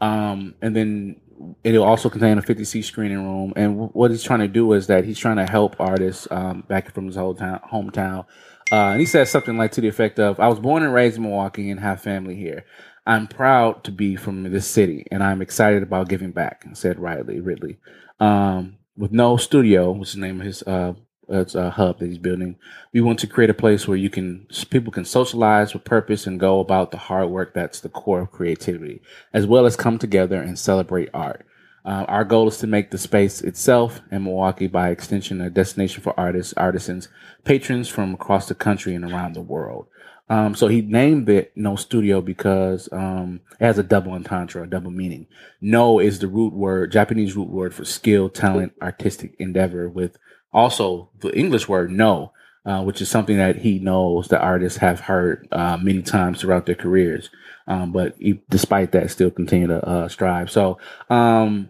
Um, 0.00 0.54
and 0.62 0.76
then 0.76 1.20
it'll 1.64 1.84
also 1.84 2.08
contain 2.08 2.38
a 2.38 2.42
50 2.42 2.64
seat 2.64 2.82
screening 2.82 3.18
room. 3.24 3.52
And 3.56 3.72
w- 3.74 3.90
what 3.92 4.10
he's 4.10 4.22
trying 4.22 4.40
to 4.40 4.48
do 4.48 4.72
is 4.72 4.86
that 4.88 5.04
he's 5.04 5.18
trying 5.18 5.36
to 5.36 5.46
help 5.46 5.76
artists 5.80 6.28
um, 6.30 6.62
back 6.68 6.92
from 6.94 7.06
his 7.06 7.16
whole 7.16 7.34
town, 7.34 7.60
hometown. 7.72 8.26
Uh, 8.72 8.90
and 8.90 9.00
he 9.00 9.06
says 9.06 9.30
something 9.30 9.56
like 9.58 9.72
to 9.72 9.80
the 9.80 9.88
effect 9.88 10.18
of, 10.18 10.38
I 10.40 10.48
was 10.48 10.58
born 10.60 10.82
and 10.82 10.92
raised 10.94 11.16
in 11.16 11.22
Milwaukee 11.22 11.70
and 11.70 11.80
have 11.80 12.00
family 12.00 12.34
here. 12.36 12.64
I'm 13.06 13.26
proud 13.26 13.84
to 13.84 13.92
be 13.92 14.16
from 14.16 14.44
this 14.44 14.66
city 14.66 15.06
and 15.10 15.22
I'm 15.22 15.42
excited 15.42 15.82
about 15.82 16.08
giving 16.08 16.32
back, 16.32 16.64
said 16.72 16.98
Riley 16.98 17.40
Ridley. 17.40 17.78
Um, 18.20 18.76
with 18.96 19.12
no 19.12 19.36
studio, 19.36 19.90
which 19.90 20.10
is 20.10 20.14
the 20.14 20.20
name 20.20 20.40
of 20.40 20.46
his 20.46 20.62
uh, 20.62 20.94
it's 21.28 21.54
a 21.54 21.70
hub 21.70 21.98
that 21.98 22.06
he's 22.06 22.18
building. 22.18 22.56
We 22.92 23.00
want 23.00 23.18
to 23.20 23.26
create 23.26 23.50
a 23.50 23.54
place 23.54 23.88
where 23.88 23.96
you 23.96 24.10
can 24.10 24.46
people 24.70 24.92
can 24.92 25.04
socialize 25.04 25.72
with 25.72 25.84
purpose 25.84 26.26
and 26.26 26.38
go 26.38 26.60
about 26.60 26.90
the 26.90 26.98
hard 26.98 27.30
work 27.30 27.54
that's 27.54 27.80
the 27.80 27.88
core 27.88 28.20
of 28.22 28.30
creativity, 28.30 29.00
as 29.32 29.46
well 29.46 29.66
as 29.66 29.76
come 29.76 29.98
together 29.98 30.40
and 30.40 30.58
celebrate 30.58 31.08
art. 31.14 31.46
Uh, 31.84 32.04
our 32.08 32.24
goal 32.24 32.48
is 32.48 32.56
to 32.58 32.66
make 32.66 32.90
the 32.90 32.98
space 32.98 33.42
itself 33.42 34.00
and 34.10 34.24
Milwaukee, 34.24 34.66
by 34.66 34.88
extension, 34.88 35.40
a 35.40 35.50
destination 35.50 36.02
for 36.02 36.18
artists, 36.18 36.54
artisans, 36.54 37.08
patrons 37.44 37.88
from 37.88 38.14
across 38.14 38.48
the 38.48 38.54
country 38.54 38.94
and 38.94 39.04
around 39.04 39.34
the 39.34 39.42
world. 39.42 39.86
Um, 40.28 40.54
so 40.54 40.68
he 40.68 40.80
named 40.80 41.28
it 41.28 41.52
No 41.54 41.76
Studio 41.76 42.22
because 42.22 42.88
um, 42.92 43.40
it 43.60 43.64
has 43.64 43.78
a 43.78 43.82
double 43.82 44.12
entendre, 44.12 44.62
a 44.62 44.66
double 44.66 44.90
meaning. 44.90 45.26
No 45.60 45.98
is 45.98 46.18
the 46.18 46.28
root 46.28 46.54
word, 46.54 46.92
Japanese 46.92 47.36
root 47.36 47.50
word 47.50 47.74
for 47.74 47.84
skill, 47.84 48.30
talent, 48.30 48.72
artistic 48.80 49.34
endeavor, 49.38 49.88
with 49.88 50.16
also 50.52 51.10
the 51.20 51.36
English 51.36 51.68
word 51.68 51.90
no, 51.90 52.32
uh, 52.64 52.82
which 52.82 53.02
is 53.02 53.10
something 53.10 53.36
that 53.36 53.56
he 53.56 53.78
knows 53.78 54.28
the 54.28 54.40
artists 54.40 54.78
have 54.78 55.00
heard 55.00 55.46
uh, 55.52 55.76
many 55.76 56.00
times 56.00 56.40
throughout 56.40 56.64
their 56.64 56.74
careers. 56.74 57.28
Um, 57.66 57.92
but 57.92 58.14
he, 58.18 58.42
despite 58.48 58.92
that, 58.92 59.10
still 59.10 59.30
continue 59.30 59.66
to 59.66 59.86
uh, 59.86 60.08
strive. 60.08 60.50
So 60.50 60.78
um, 61.10 61.68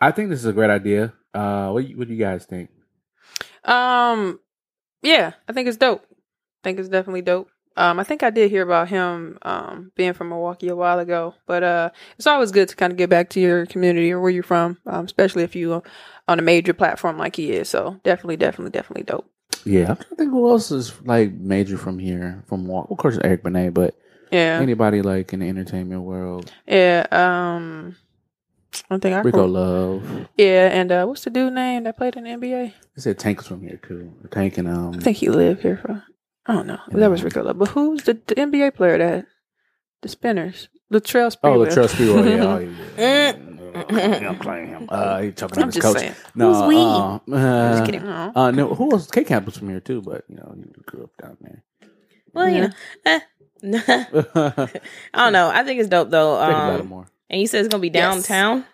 I 0.00 0.12
think 0.12 0.30
this 0.30 0.40
is 0.40 0.46
a 0.46 0.52
great 0.52 0.70
idea. 0.70 1.12
Uh, 1.34 1.70
what, 1.70 1.84
what 1.96 2.08
do 2.08 2.14
you 2.14 2.20
guys 2.20 2.46
think? 2.46 2.70
Um, 3.64 4.40
yeah, 5.02 5.32
I 5.46 5.52
think 5.52 5.68
it's 5.68 5.76
dope. 5.76 6.04
I 6.58 6.60
think 6.64 6.78
it's 6.78 6.88
definitely 6.88 7.22
dope. 7.22 7.50
Um, 7.76 8.00
I 8.00 8.04
think 8.04 8.24
I 8.24 8.30
did 8.30 8.50
hear 8.50 8.62
about 8.62 8.88
him 8.88 9.38
um, 9.42 9.92
being 9.94 10.12
from 10.12 10.30
Milwaukee 10.30 10.66
a 10.66 10.74
while 10.74 10.98
ago, 10.98 11.34
but 11.46 11.62
uh, 11.62 11.90
it's 12.16 12.26
always 12.26 12.50
good 12.50 12.68
to 12.70 12.76
kind 12.76 12.92
of 12.92 12.96
get 12.96 13.08
back 13.08 13.30
to 13.30 13.40
your 13.40 13.66
community 13.66 14.10
or 14.10 14.20
where 14.20 14.32
you're 14.32 14.42
from, 14.42 14.78
um, 14.84 15.04
especially 15.04 15.44
if 15.44 15.54
you're 15.54 15.84
on 16.26 16.40
a 16.40 16.42
major 16.42 16.74
platform 16.74 17.18
like 17.18 17.36
he 17.36 17.52
is. 17.52 17.68
So 17.68 18.00
definitely, 18.02 18.36
definitely, 18.36 18.72
definitely 18.72 19.04
dope. 19.04 19.30
Yeah, 19.64 19.92
I 19.92 20.14
think 20.16 20.30
who 20.30 20.48
else 20.50 20.72
is 20.72 20.92
like 21.04 21.32
major 21.34 21.78
from 21.78 22.00
here, 22.00 22.42
from 22.48 22.66
Wa- 22.66 22.86
of 22.90 22.96
course 22.96 23.18
Eric 23.22 23.44
Benet, 23.44 23.70
but 23.70 23.94
Yeah, 24.32 24.58
anybody 24.60 25.00
like 25.00 25.32
in 25.32 25.40
the 25.40 25.48
entertainment 25.48 26.02
world, 26.02 26.52
yeah. 26.66 27.06
Um, 27.12 27.94
I 28.90 28.98
think 28.98 29.14
I 29.14 29.20
Rico 29.20 29.46
Love. 29.46 30.28
Yeah, 30.36 30.68
and 30.68 30.90
uh, 30.90 31.06
what's 31.06 31.22
the 31.22 31.30
dude 31.30 31.52
name 31.52 31.84
that 31.84 31.96
played 31.96 32.16
in 32.16 32.24
the 32.24 32.30
NBA? 32.30 32.72
They 32.96 33.00
said 33.02 33.18
Tank 33.18 33.38
was 33.38 33.46
from 33.46 33.62
here 33.62 33.78
too. 33.86 34.12
Tank 34.32 34.58
and 34.58 34.68
um, 34.68 34.94
I 34.94 34.98
think 34.98 35.18
he 35.18 35.28
lived 35.28 35.62
here 35.62 35.76
for. 35.76 36.02
I 36.48 36.54
don't 36.54 36.66
know. 36.66 36.80
That 36.88 37.10
was 37.10 37.22
Rico 37.22 37.42
Love. 37.42 37.58
But 37.58 37.68
who's 37.68 38.02
the, 38.04 38.14
the 38.26 38.34
NBA 38.34 38.74
player 38.74 38.98
that 38.98 39.26
the 40.02 40.08
Spinners? 40.08 40.68
Latrell 40.92 41.26
oh, 41.42 41.48
Sprewell. 41.50 41.66
Latrell 41.68 41.88
Sprewell. 41.88 42.24
Yeah, 42.26 42.44
oh, 42.44 42.58
yeah. 42.98 43.36
yeah, 44.20 44.28
I'm 44.30 44.38
playing 44.38 44.68
him. 44.68 44.86
Uh, 44.88 45.20
he 45.20 45.30
talking 45.32 45.58
I'm 45.58 45.64
about 45.64 45.74
his 45.74 45.82
just 45.82 45.86
coach. 45.86 45.98
saying. 46.00 46.14
No, 46.34 46.54
Who's 46.54 46.68
we? 46.68 46.76
Uh, 46.76 47.36
uh, 47.38 47.72
Just 47.78 47.84
kidding. 47.84 48.02
Oh. 48.08 48.32
Uh, 48.34 48.50
no, 48.50 48.74
who 48.74 48.90
else? 48.92 49.10
K 49.10 49.22
Camp 49.24 49.44
was 49.46 49.58
from 49.58 49.68
here 49.68 49.80
too, 49.80 50.00
but 50.00 50.24
you 50.28 50.36
know, 50.36 50.54
he 50.56 50.64
grew 50.86 51.04
up 51.04 51.10
down 51.20 51.36
there. 51.42 51.62
Well, 52.32 52.48
you 52.48 52.60
know, 52.62 52.70
eh. 53.04 53.20
I 53.62 54.68
don't 55.14 55.32
know. 55.34 55.50
I 55.50 55.62
think 55.64 55.80
it's 55.80 55.88
dope 55.88 56.10
though. 56.10 56.36
about 56.36 56.74
it 56.76 56.80
Um, 56.80 56.88
more. 56.88 57.06
and 57.28 57.40
you 57.40 57.46
said 57.46 57.60
it's 57.60 57.68
gonna 57.68 57.80
be 57.82 57.88
Yes. 57.88 58.14
downtown. 58.14 58.64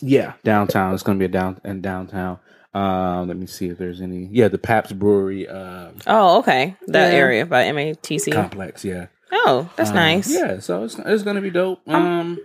Yeah, 0.00 0.34
downtown. 0.44 0.92
It's 0.94 1.02
going 1.02 1.16
to 1.16 1.20
be 1.20 1.24
a 1.24 1.28
down 1.28 1.58
in 1.64 1.80
downtown. 1.80 2.38
Um, 2.76 3.28
let 3.28 3.36
me 3.38 3.46
see 3.46 3.68
if 3.68 3.78
there's 3.78 4.00
any. 4.02 4.28
Yeah, 4.30 4.48
the 4.48 4.58
Pabst 4.58 4.98
Brewery 4.98 5.48
uh, 5.48 5.88
Oh, 6.06 6.38
okay. 6.40 6.76
That 6.88 7.12
Yeah. 7.12 7.18
area 7.18 7.46
by 7.46 7.64
MATC. 7.64 8.32
complex. 8.32 8.84
Yeah, 8.84 9.06
Oh, 9.32 9.70
that's 9.76 9.90
Um, 9.90 9.96
nice. 9.96 10.28
Yeah, 10.30 10.58
so 10.60 10.84
it's 10.84 10.98
it's 10.98 11.22
going 11.22 11.36
to 11.36 11.42
be 11.42 11.50
dope. 11.50 11.80
Um, 11.88 12.38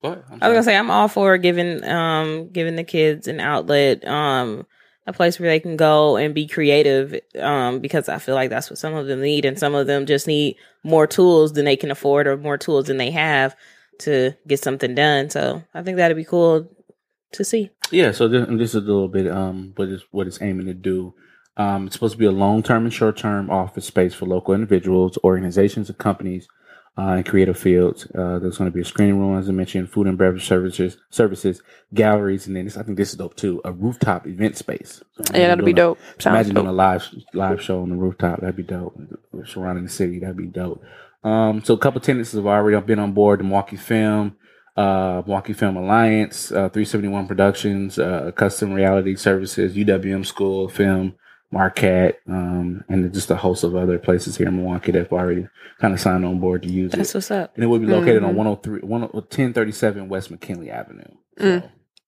what? 0.00 0.22
I 0.30 0.48
was 0.48 0.54
gonna 0.54 0.62
say 0.62 0.76
I'm 0.76 0.90
all 0.90 1.08
for 1.08 1.38
giving 1.38 1.82
um 1.84 2.48
giving 2.52 2.76
the 2.76 2.84
kids 2.84 3.26
an 3.26 3.40
outlet, 3.40 4.06
um, 4.06 4.66
a 5.06 5.12
place 5.14 5.40
where 5.40 5.48
they 5.48 5.60
can 5.60 5.76
go 5.76 6.16
and 6.16 6.34
be 6.34 6.46
creative, 6.46 7.18
um, 7.38 7.80
because 7.80 8.08
I 8.08 8.18
feel 8.18 8.34
like 8.34 8.50
that's 8.50 8.68
what 8.70 8.78
some 8.78 8.94
of 8.94 9.06
them 9.06 9.22
need, 9.22 9.44
and 9.46 9.58
some 9.58 9.74
of 9.74 9.86
them 9.86 10.04
just 10.06 10.26
need 10.26 10.56
more 10.84 11.06
tools 11.06 11.54
than 11.54 11.64
they 11.64 11.76
can 11.76 11.90
afford 11.90 12.26
or 12.26 12.36
more 12.36 12.58
tools 12.58 12.86
than 12.86 12.96
they 12.98 13.10
have 13.12 13.56
to 14.00 14.34
get 14.46 14.60
something 14.62 14.94
done. 14.94 15.30
So 15.30 15.62
I 15.74 15.82
think 15.82 15.96
that'd 15.96 16.16
be 16.16 16.24
cool 16.24 16.68
to 17.32 17.44
see. 17.44 17.70
Yeah, 17.90 18.12
so 18.12 18.28
this, 18.28 18.46
this 18.48 18.70
is 18.70 18.76
a 18.76 18.80
little 18.80 19.08
bit 19.08 19.26
um 19.30 19.72
what 19.76 19.88
is 19.88 20.02
what 20.10 20.26
it's 20.26 20.40
aiming 20.42 20.66
to 20.66 20.74
do. 20.74 21.14
Um, 21.56 21.86
it's 21.86 21.94
supposed 21.94 22.12
to 22.12 22.18
be 22.18 22.24
a 22.26 22.30
long 22.30 22.62
term 22.62 22.84
and 22.84 22.92
short 22.92 23.16
term 23.16 23.50
office 23.50 23.84
space 23.84 24.14
for 24.14 24.26
local 24.26 24.54
individuals, 24.54 25.18
organizations, 25.24 25.88
and 25.88 25.98
companies 25.98 26.48
uh, 26.96 27.12
in 27.16 27.24
creative 27.24 27.58
fields. 27.58 28.06
Uh, 28.14 28.38
there's 28.38 28.56
going 28.58 28.70
to 28.70 28.74
be 28.74 28.80
a 28.80 28.84
screening 28.84 29.18
room, 29.18 29.38
as 29.38 29.48
I 29.48 29.52
mentioned, 29.52 29.90
food 29.90 30.06
and 30.06 30.16
beverage 30.16 30.46
services, 30.46 30.96
services, 31.10 31.60
galleries, 31.92 32.46
and 32.46 32.56
then 32.56 32.64
this, 32.64 32.76
I 32.76 32.82
think 32.82 32.96
this 32.96 33.10
is 33.10 33.16
dope 33.16 33.36
too, 33.36 33.60
a 33.64 33.72
rooftop 33.72 34.26
event 34.26 34.56
space. 34.56 35.02
So 35.16 35.24
Yeah, 35.34 35.48
that'll 35.48 35.64
be 35.66 35.72
doing 35.72 35.88
a- 35.90 35.94
dope. 35.94 35.98
Sounds 36.18 36.34
Imagine 36.34 36.54
doing 36.54 36.66
a 36.68 36.72
live 36.72 37.06
live 37.34 37.60
show 37.60 37.82
on 37.82 37.90
the 37.90 37.96
rooftop. 37.96 38.40
That'd 38.40 38.56
be 38.56 38.62
dope. 38.62 38.98
Surrounding 39.44 39.84
the 39.84 39.90
city, 39.90 40.18
that'd 40.20 40.36
be 40.36 40.46
dope. 40.46 40.82
Um, 41.24 41.62
so 41.64 41.74
a 41.74 41.78
couple 41.78 42.00
tenants 42.00 42.32
have 42.32 42.46
already 42.46 42.80
been 42.86 42.98
on 42.98 43.12
board. 43.12 43.40
The 43.40 43.44
Milwaukee 43.44 43.76
Film, 43.76 44.36
uh, 44.76 45.22
Milwaukee 45.26 45.52
Film 45.52 45.76
Alliance, 45.76 46.50
uh, 46.52 46.68
371 46.70 47.26
Productions, 47.26 47.98
uh, 47.98 48.30
Custom 48.34 48.72
Reality 48.72 49.16
Services, 49.16 49.76
UWM 49.76 50.24
School 50.24 50.66
of 50.66 50.72
Film, 50.72 51.14
Marquette, 51.52 52.20
um, 52.28 52.84
and 52.88 53.12
just 53.12 53.30
a 53.30 53.36
host 53.36 53.64
of 53.64 53.74
other 53.74 53.98
places 53.98 54.36
here 54.36 54.48
in 54.48 54.56
Milwaukee 54.56 54.92
that 54.92 54.98
have 55.00 55.12
already 55.12 55.48
kind 55.80 55.92
of 55.94 56.00
signed 56.00 56.24
on 56.24 56.38
board 56.38 56.62
to 56.62 56.68
use 56.68 56.92
That's 56.92 57.10
it. 57.10 57.14
what's 57.16 57.30
up. 57.30 57.52
And 57.56 57.64
it 57.64 57.66
will 57.66 57.80
be 57.80 57.86
located 57.86 58.22
Mhm. 58.22 58.28
on 58.28 58.36
103, 58.36 58.80
10 58.80 58.88
1037 58.88 60.08
West 60.08 60.30
McKinley 60.30 60.70
Avenue. 60.70 61.02
So, 61.38 61.62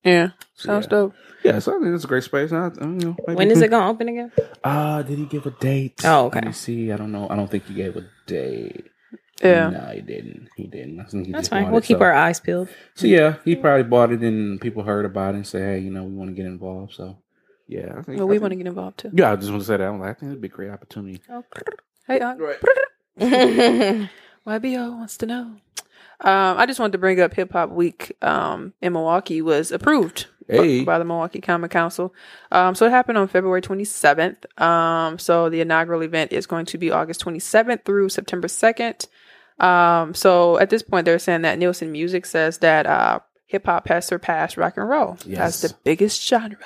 Yeah, 0.04 0.28
so 0.54 0.66
sounds 0.66 0.84
yeah. 0.86 0.90
dope. 0.90 1.14
Yeah, 1.44 1.58
so 1.58 1.76
I 1.76 1.82
think 1.82 1.94
it's 1.94 2.04
a 2.04 2.08
great 2.08 2.22
space. 2.22 2.52
I, 2.52 2.66
I, 2.66 2.68
you 2.84 2.88
know, 2.88 3.16
maybe 3.26 3.36
When 3.36 3.50
is 3.50 3.60
it 3.62 3.70
gonna 3.70 3.90
open 3.90 4.08
again? 4.08 4.30
uh, 4.62 5.02
did 5.02 5.18
he 5.18 5.24
give 5.24 5.44
a 5.46 5.50
date? 5.50 6.00
Oh, 6.04 6.26
okay. 6.26 6.36
Let 6.36 6.46
me 6.46 6.52
see. 6.52 6.92
I 6.92 6.96
don't 6.96 7.10
know. 7.10 7.26
I 7.28 7.34
don't 7.34 7.50
think 7.50 7.66
he 7.66 7.74
gave 7.74 7.96
a 7.96 8.04
date. 8.26 8.86
Yeah. 9.42 9.70
No, 9.70 9.80
he 9.94 10.00
didn't. 10.00 10.48
He 10.56 10.66
didn't. 10.66 11.00
I 11.00 11.04
think 11.04 11.26
he 11.26 11.32
That's 11.32 11.48
fine. 11.48 11.70
We'll 11.70 11.78
it, 11.78 11.84
keep 11.84 11.98
so. 11.98 12.04
our 12.04 12.12
eyes 12.12 12.38
peeled. 12.40 12.68
So 12.94 13.06
yeah, 13.06 13.36
he 13.44 13.56
probably 13.56 13.82
bought 13.84 14.12
it 14.12 14.20
and 14.20 14.60
people 14.60 14.82
heard 14.84 15.04
about 15.04 15.34
it 15.34 15.38
and 15.38 15.46
say, 15.46 15.60
hey, 15.60 15.78
you 15.80 15.90
know, 15.90 16.04
we 16.04 16.14
want 16.14 16.30
to 16.30 16.34
get 16.34 16.46
involved. 16.46 16.94
So 16.94 17.18
yeah, 17.66 17.94
I 17.98 18.02
think. 18.02 18.18
Well, 18.18 18.28
I 18.28 18.30
we 18.30 18.38
want 18.38 18.52
to 18.52 18.56
get 18.56 18.66
involved 18.66 18.98
too. 18.98 19.10
Yeah, 19.12 19.32
I 19.32 19.36
just 19.36 19.50
want 19.50 19.62
to 19.62 19.66
say 19.66 19.76
that. 19.78 19.88
I'm 19.88 19.98
like, 20.00 20.10
I 20.10 20.14
think 20.14 20.30
it'd 20.30 20.40
be 20.40 20.48
a 20.48 20.50
great 20.50 20.70
opportunity. 20.70 21.20
Hey, 22.08 22.18
uh, 22.18 22.34
Right. 22.34 22.58
YBO 24.46 24.90
wants 24.98 25.16
to 25.18 25.26
know. 25.26 25.56
Um, 26.20 26.56
I 26.58 26.66
just 26.66 26.80
wanted 26.80 26.92
to 26.92 26.98
bring 26.98 27.20
up 27.20 27.34
Hip 27.34 27.52
Hop 27.52 27.70
Week 27.70 28.16
um, 28.22 28.72
in 28.80 28.92
Milwaukee 28.92 29.40
was 29.42 29.70
approved 29.72 30.26
Hey. 30.48 30.84
by 30.84 30.98
the 30.98 31.04
Milwaukee 31.04 31.40
Common 31.40 31.70
Council. 31.70 32.12
Um, 32.50 32.74
so 32.74 32.86
it 32.86 32.90
happened 32.90 33.18
on 33.18 33.28
February 33.28 33.62
27th. 33.62 34.60
Um, 34.60 35.18
so 35.18 35.48
the 35.48 35.60
inaugural 35.60 36.02
event 36.02 36.32
is 36.32 36.46
going 36.46 36.66
to 36.66 36.78
be 36.78 36.90
August 36.90 37.24
27th 37.24 37.84
through 37.84 38.08
September 38.08 38.48
2nd. 38.48 39.06
Um, 39.58 40.14
so 40.14 40.58
at 40.58 40.70
this 40.70 40.82
point, 40.82 41.04
they're 41.04 41.18
saying 41.18 41.42
that 41.42 41.58
Nielsen 41.58 41.92
Music 41.92 42.26
says 42.26 42.58
that 42.58 42.86
uh, 42.86 43.20
hip 43.46 43.66
hop 43.66 43.88
has 43.88 44.06
surpassed 44.06 44.56
rock 44.56 44.76
and 44.76 44.88
roll 44.88 45.16
Yes. 45.26 45.62
as 45.64 45.70
the 45.70 45.76
biggest 45.84 46.26
genre 46.26 46.56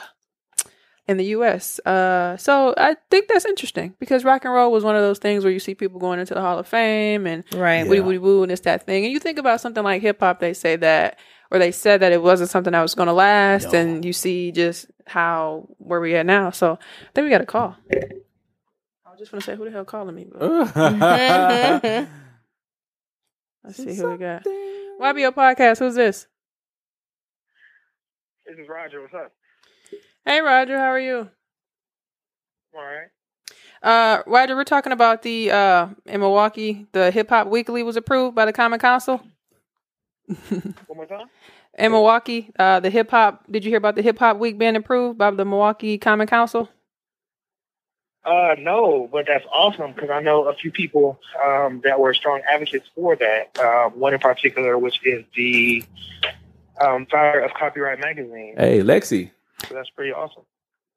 in 1.08 1.16
the 1.18 1.24
U.S. 1.26 1.78
Uh, 1.86 2.36
so 2.36 2.74
I 2.76 2.96
think 3.10 3.28
that's 3.28 3.44
interesting 3.44 3.94
because 4.00 4.24
rock 4.24 4.44
and 4.44 4.52
roll 4.54 4.72
was 4.72 4.82
one 4.84 4.96
of 4.96 5.02
those 5.02 5.18
things 5.18 5.44
where 5.44 5.52
you 5.52 5.58
see 5.60 5.74
people 5.74 6.00
going 6.00 6.18
into 6.18 6.34
the 6.34 6.40
Hall 6.40 6.58
of 6.58 6.66
Fame 6.66 7.26
and 7.26 7.44
right. 7.54 7.86
Woody 7.86 8.00
woody 8.00 8.18
woo 8.18 8.42
and 8.42 8.50
it's 8.50 8.62
that 8.62 8.86
thing. 8.86 9.04
And 9.04 9.12
you 9.12 9.18
think 9.20 9.38
about 9.38 9.60
something 9.60 9.84
like 9.84 10.02
hip 10.02 10.18
hop, 10.20 10.40
they 10.40 10.52
say 10.54 10.76
that 10.76 11.18
or 11.52 11.60
they 11.60 11.70
said 11.70 12.00
that 12.00 12.10
it 12.10 12.20
wasn't 12.22 12.50
something 12.50 12.72
that 12.72 12.82
was 12.82 12.96
going 12.96 13.06
to 13.06 13.12
last, 13.12 13.72
No. 13.72 13.78
and 13.78 14.04
you 14.04 14.12
see 14.12 14.50
just 14.50 14.86
how 15.06 15.68
where 15.78 16.00
we 16.00 16.16
at 16.16 16.26
now. 16.26 16.50
So 16.50 16.72
I 16.72 17.12
think 17.14 17.24
we 17.26 17.30
got 17.30 17.40
a 17.40 17.46
call. 17.46 17.76
I 17.92 19.10
was 19.10 19.18
just 19.20 19.30
going 19.30 19.40
to 19.40 19.44
say 19.46 19.54
who 19.54 19.64
the 19.64 19.70
hell 19.70 19.84
calling 19.84 20.16
me, 20.16 20.26
but 20.28 20.74
let's 23.66 23.76
see 23.76 23.94
who 23.94 24.10
we 24.12 24.16
got. 24.16 24.44
YBO 25.00 25.32
podcast. 25.32 25.78
Who's 25.78 25.94
this? 25.94 26.26
This 28.46 28.58
is 28.58 28.68
Roger. 28.68 29.02
What's 29.02 29.14
up? 29.14 29.32
Hey 30.24 30.40
Roger, 30.40 30.78
how 30.78 30.90
are 30.90 31.00
you? 31.00 31.28
All 32.74 32.82
right. 32.82 33.08
Uh, 33.82 34.22
Roger, 34.26 34.56
we're 34.56 34.64
talking 34.64 34.92
about 34.92 35.22
the 35.22 35.50
uh 35.50 35.88
in 36.06 36.20
Milwaukee, 36.20 36.86
the 36.92 37.10
Hip 37.10 37.28
Hop 37.28 37.48
Weekly 37.48 37.82
was 37.82 37.96
approved 37.96 38.34
by 38.34 38.44
the 38.44 38.52
Common 38.52 38.78
Council. 38.78 39.20
One 40.48 40.74
more 40.94 41.06
time. 41.06 41.26
In 41.78 41.92
Milwaukee, 41.92 42.50
uh, 42.58 42.80
the 42.80 42.88
hip 42.88 43.10
hop. 43.10 43.44
Did 43.50 43.64
you 43.64 43.70
hear 43.70 43.78
about 43.78 43.96
the 43.96 44.02
Hip 44.02 44.18
Hop 44.18 44.38
Week 44.38 44.56
being 44.58 44.76
approved 44.76 45.18
by 45.18 45.30
the 45.30 45.44
Milwaukee 45.44 45.98
Common 45.98 46.26
Council? 46.26 46.70
Uh, 48.26 48.56
no, 48.58 49.08
but 49.10 49.24
that's 49.28 49.44
awesome 49.52 49.92
because 49.92 50.10
I 50.10 50.20
know 50.20 50.48
a 50.48 50.54
few 50.54 50.72
people 50.72 51.20
um, 51.44 51.80
that 51.84 52.00
were 52.00 52.12
strong 52.12 52.40
advocates 52.50 52.88
for 52.94 53.14
that. 53.16 53.56
Uh, 53.58 53.88
one 53.90 54.14
in 54.14 54.20
particular, 54.20 54.76
which 54.76 54.98
is 55.04 55.24
the 55.36 55.84
um, 56.80 57.06
founder 57.06 57.40
of 57.40 57.52
Copyright 57.54 58.00
Magazine. 58.00 58.54
Hey, 58.58 58.80
Lexi. 58.80 59.30
So 59.68 59.74
that's 59.74 59.90
pretty 59.90 60.12
awesome. 60.12 60.42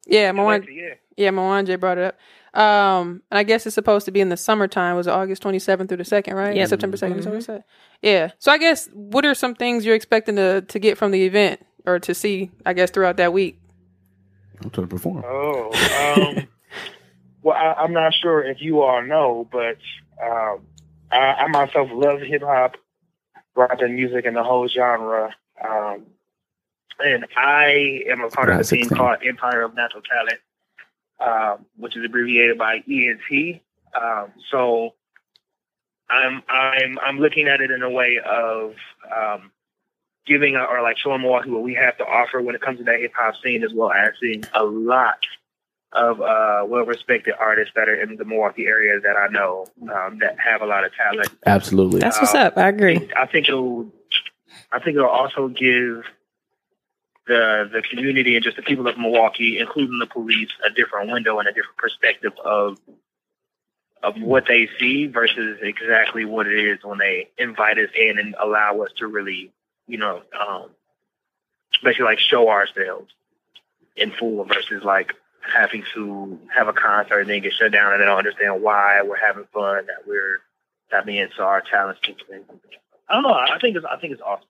Yeah, 0.07 0.31
Moan, 0.31 0.61
Alexi, 0.63 0.75
yeah. 0.75 0.93
yeah, 1.17 1.29
Moanje 1.29 1.79
brought 1.79 1.99
it 1.99 2.03
up. 2.05 2.59
Um, 2.59 3.21
and 3.29 3.37
I 3.37 3.43
guess 3.43 3.67
it's 3.67 3.75
supposed 3.75 4.05
to 4.05 4.11
be 4.11 4.21
in 4.21 4.29
the 4.29 4.37
summertime. 4.37 4.95
Was 4.95 5.07
August 5.07 5.43
twenty 5.43 5.59
seventh 5.59 5.89
through 5.89 5.97
the 5.97 6.05
second, 6.05 6.35
right? 6.35 6.55
Yep. 6.55 6.69
September 6.69 6.97
2nd 6.97 7.11
Mhm. 7.11 7.15
September 7.17 7.41
second. 7.41 7.63
Yeah. 8.01 8.31
So 8.39 8.51
I 8.51 8.57
guess 8.57 8.89
what 8.93 9.23
are 9.23 9.35
some 9.35 9.53
things 9.53 9.85
you're 9.85 9.93
expecting 9.93 10.35
to 10.37 10.61
to 10.61 10.79
get 10.79 10.97
from 10.97 11.11
the 11.11 11.25
event 11.25 11.63
or 11.85 11.99
to 11.99 12.15
see? 12.15 12.49
I 12.65 12.73
guess 12.73 12.89
throughout 12.89 13.17
that 13.17 13.33
week. 13.33 13.59
I'm 14.63 14.71
trying 14.71 14.87
to 14.87 14.93
perform. 14.95 15.23
Oh, 15.27 15.71
um, 16.37 16.47
well, 17.41 17.55
I, 17.55 17.81
I'm 17.81 17.93
not 17.93 18.13
sure 18.13 18.43
if 18.43 18.61
you 18.61 18.81
all 18.81 19.01
know, 19.01 19.47
but 19.51 19.77
um, 20.23 20.61
I, 21.11 21.17
I 21.17 21.47
myself 21.47 21.89
love 21.91 22.21
hip 22.21 22.41
hop, 22.43 22.75
rap 23.55 23.79
and 23.81 23.95
music, 23.95 24.25
and 24.25 24.35
the 24.35 24.43
whole 24.43 24.67
genre. 24.67 25.35
Um, 25.63 26.05
and 26.99 27.25
I 27.37 28.03
am 28.09 28.21
a 28.21 28.29
part 28.29 28.49
of 28.49 28.59
a 28.59 28.63
team 28.63 28.89
called 28.89 29.19
Empire 29.25 29.61
of 29.61 29.73
Natural 29.73 30.03
Talent, 30.03 30.39
um, 31.19 31.65
which 31.77 31.95
is 31.95 32.03
abbreviated 32.03 32.57
by 32.57 32.83
ENT. 32.89 33.61
Um, 33.95 34.31
so 34.51 34.93
I'm 36.09 36.43
I'm 36.49 36.99
I'm 36.99 37.19
looking 37.19 37.47
at 37.47 37.61
it 37.61 37.71
in 37.71 37.83
a 37.83 37.89
way 37.89 38.19
of 38.19 38.75
um, 39.15 39.51
giving 40.25 40.55
or 40.55 40.81
like 40.81 40.97
showing 40.97 41.21
Milwaukee 41.21 41.49
what 41.49 41.63
we 41.63 41.73
have 41.75 41.97
to 41.97 42.05
offer 42.05 42.41
when 42.41 42.55
it 42.55 42.61
comes 42.61 42.79
to 42.79 42.83
that 42.85 42.99
hip 42.99 43.13
hop 43.15 43.35
scene, 43.43 43.63
as 43.63 43.73
well 43.73 43.91
as 43.91 44.13
seeing 44.19 44.43
a 44.53 44.63
lot 44.63 45.19
of 45.91 46.21
uh, 46.21 46.63
well 46.67 46.85
respected 46.85 47.33
artists 47.39 47.73
that 47.75 47.89
are 47.89 47.99
in 47.99 48.15
the 48.15 48.25
Milwaukee 48.25 48.67
area 48.67 48.99
that 48.99 49.15
I 49.15 49.27
know 49.31 49.65
um, 49.81 50.19
that 50.19 50.37
have 50.39 50.61
a 50.61 50.65
lot 50.65 50.85
of 50.85 50.93
talent. 50.93 51.29
Absolutely. 51.45 51.99
That's 51.99 52.19
what's 52.19 52.35
up. 52.35 52.57
I 52.57 52.69
agree. 52.69 53.09
I 53.15 53.25
think 53.25 53.47
it'll 53.47 53.91
I 54.71 54.79
think 54.79 54.97
it'll 54.97 55.09
also 55.09 55.47
give 55.47 56.03
the 57.27 57.69
the 57.71 57.81
community 57.89 58.35
and 58.35 58.43
just 58.43 58.55
the 58.55 58.63
people 58.63 58.87
of 58.87 58.97
Milwaukee, 58.97 59.59
including 59.59 59.97
the 59.99 60.07
police, 60.07 60.49
a 60.65 60.71
different 60.71 61.11
window 61.11 61.39
and 61.39 61.47
a 61.47 61.53
different 61.53 61.77
perspective 61.77 62.33
of 62.43 62.77
of 64.01 64.15
what 64.21 64.45
they 64.47 64.69
see 64.79 65.07
versus 65.07 65.59
exactly 65.61 66.23
what 66.23 66.47
it 66.47 66.57
is 66.57 66.79
when 66.83 66.99
they 66.99 67.29
invite 67.37 67.77
us 67.77 67.89
in 67.95 68.17
and 68.17 68.35
allow 68.41 68.79
us 68.81 68.91
to 68.97 69.07
really, 69.07 69.51
you 69.87 69.97
know, 69.97 70.21
um, 70.39 70.69
basically 71.83 72.05
like 72.05 72.19
show 72.19 72.49
ourselves 72.49 73.11
in 73.95 74.11
full 74.11 74.43
versus 74.45 74.83
like 74.83 75.13
having 75.49 75.83
to 75.93 76.39
have 76.55 76.67
a 76.67 76.73
concert 76.73 77.19
and 77.21 77.29
then 77.29 77.41
get 77.41 77.53
shut 77.53 77.71
down 77.71 77.93
and 77.93 78.01
they 78.01 78.05
don't 78.05 78.17
understand 78.17 78.61
why 78.61 79.01
we're 79.01 79.17
having 79.17 79.45
fun, 79.53 79.85
that 79.87 80.07
we're 80.07 80.39
tapping 80.89 81.15
into 81.17 81.41
our 81.41 81.61
talents. 81.61 81.99
I 83.09 83.13
don't 83.13 83.23
know. 83.23 83.33
I 83.33 83.57
think 83.59 83.75
it's 83.75 83.85
I 83.85 83.97
think 83.97 84.13
it's 84.13 84.21
awesome. 84.21 84.47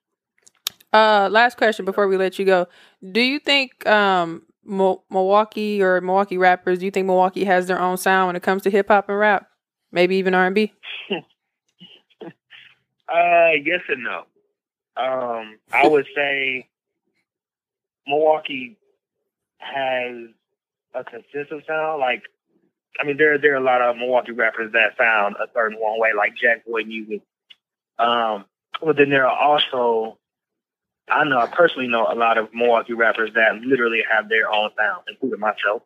Uh, 0.92 1.30
last 1.32 1.58
question 1.58 1.86
before 1.86 2.08
we 2.08 2.18
let 2.18 2.40
you 2.40 2.46
go. 2.46 2.68
Do 3.12 3.22
you 3.22 3.40
think 3.40 3.86
um 3.88 4.44
Mo- 4.64 5.04
Milwaukee 5.10 5.82
or 5.82 6.02
Milwaukee 6.02 6.38
rappers? 6.38 6.80
Do 6.80 6.86
you 6.86 6.92
think 6.92 7.08
Milwaukee 7.08 7.46
has 7.46 7.68
their 7.68 7.80
own 7.80 7.98
sound 7.98 8.28
when 8.28 8.36
it 8.36 8.44
comes 8.44 8.64
to 8.64 8.70
hip 8.70 8.88
hop 8.90 9.10
and 9.10 9.18
rap? 9.18 9.48
Maybe 9.92 10.18
even 10.18 10.34
R 10.34 10.46
and 10.46 10.56
B. 10.56 10.74
Uh, 13.12 13.54
yes 13.64 13.82
and 13.90 14.04
no. 14.04 14.20
Um, 14.96 15.58
I 15.74 15.88
would 15.88 16.06
say 16.16 16.70
Milwaukee 18.06 18.78
has 19.58 20.28
a 20.94 21.04
consistent 21.04 21.66
sound. 21.68 22.00
Like, 22.00 22.24
I 23.00 23.06
mean, 23.06 23.18
there 23.18 23.38
there 23.38 23.54
are 23.54 23.58
a 23.58 23.64
lot 23.64 23.82
of 23.82 23.98
Milwaukee 23.98 24.32
rappers 24.32 24.74
that 24.74 24.98
sound 24.98 25.36
a 25.36 25.48
certain 25.54 25.80
one 25.80 26.00
way, 26.00 26.10
like 26.16 26.36
Jack 26.36 26.66
Boy 26.66 26.84
music. 26.84 27.22
Um, 27.98 28.46
but 28.82 28.98
then 28.98 29.10
there 29.10 29.28
are 29.28 29.38
also, 29.38 30.18
I 31.10 31.24
know 31.26 31.40
I 31.40 31.48
personally 31.48 31.88
know 31.88 32.08
a 32.10 32.16
lot 32.16 32.38
of 32.38 32.54
Milwaukee 32.54 32.94
rappers 32.94 33.32
that 33.36 33.56
literally 33.56 34.04
have 34.10 34.30
their 34.30 34.52
own 34.52 34.70
sound, 34.78 35.04
including 35.08 35.40
myself. 35.40 35.84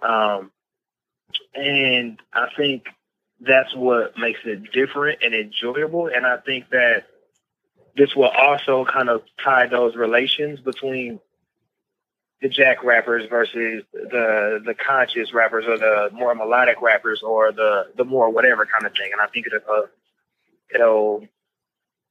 Um, 0.00 0.50
and 1.54 2.20
I 2.32 2.48
think 2.56 2.84
that's 3.40 3.74
what 3.74 4.16
makes 4.16 4.40
it 4.44 4.72
different 4.72 5.22
and 5.22 5.34
enjoyable. 5.34 6.06
And 6.06 6.24
I 6.24 6.36
think 6.38 6.70
that 6.70 7.04
this 7.96 8.14
will 8.14 8.28
also 8.28 8.84
kind 8.84 9.08
of 9.08 9.22
tie 9.42 9.66
those 9.66 9.96
relations 9.96 10.60
between 10.60 11.20
the 12.42 12.48
jack 12.48 12.84
rappers 12.84 13.28
versus 13.28 13.84
the 13.92 14.62
the 14.64 14.74
conscious 14.74 15.32
rappers 15.32 15.64
or 15.66 15.78
the 15.78 16.10
more 16.12 16.34
melodic 16.34 16.80
rappers 16.82 17.22
or 17.22 17.52
the 17.52 17.86
the 17.96 18.04
more 18.04 18.30
whatever 18.30 18.66
kind 18.66 18.86
of 18.86 18.92
thing. 18.92 19.10
And 19.12 19.20
I 19.20 19.26
think 19.26 19.46
it'll 19.46 19.60
uh, 19.70 19.86
it'll 20.74 21.28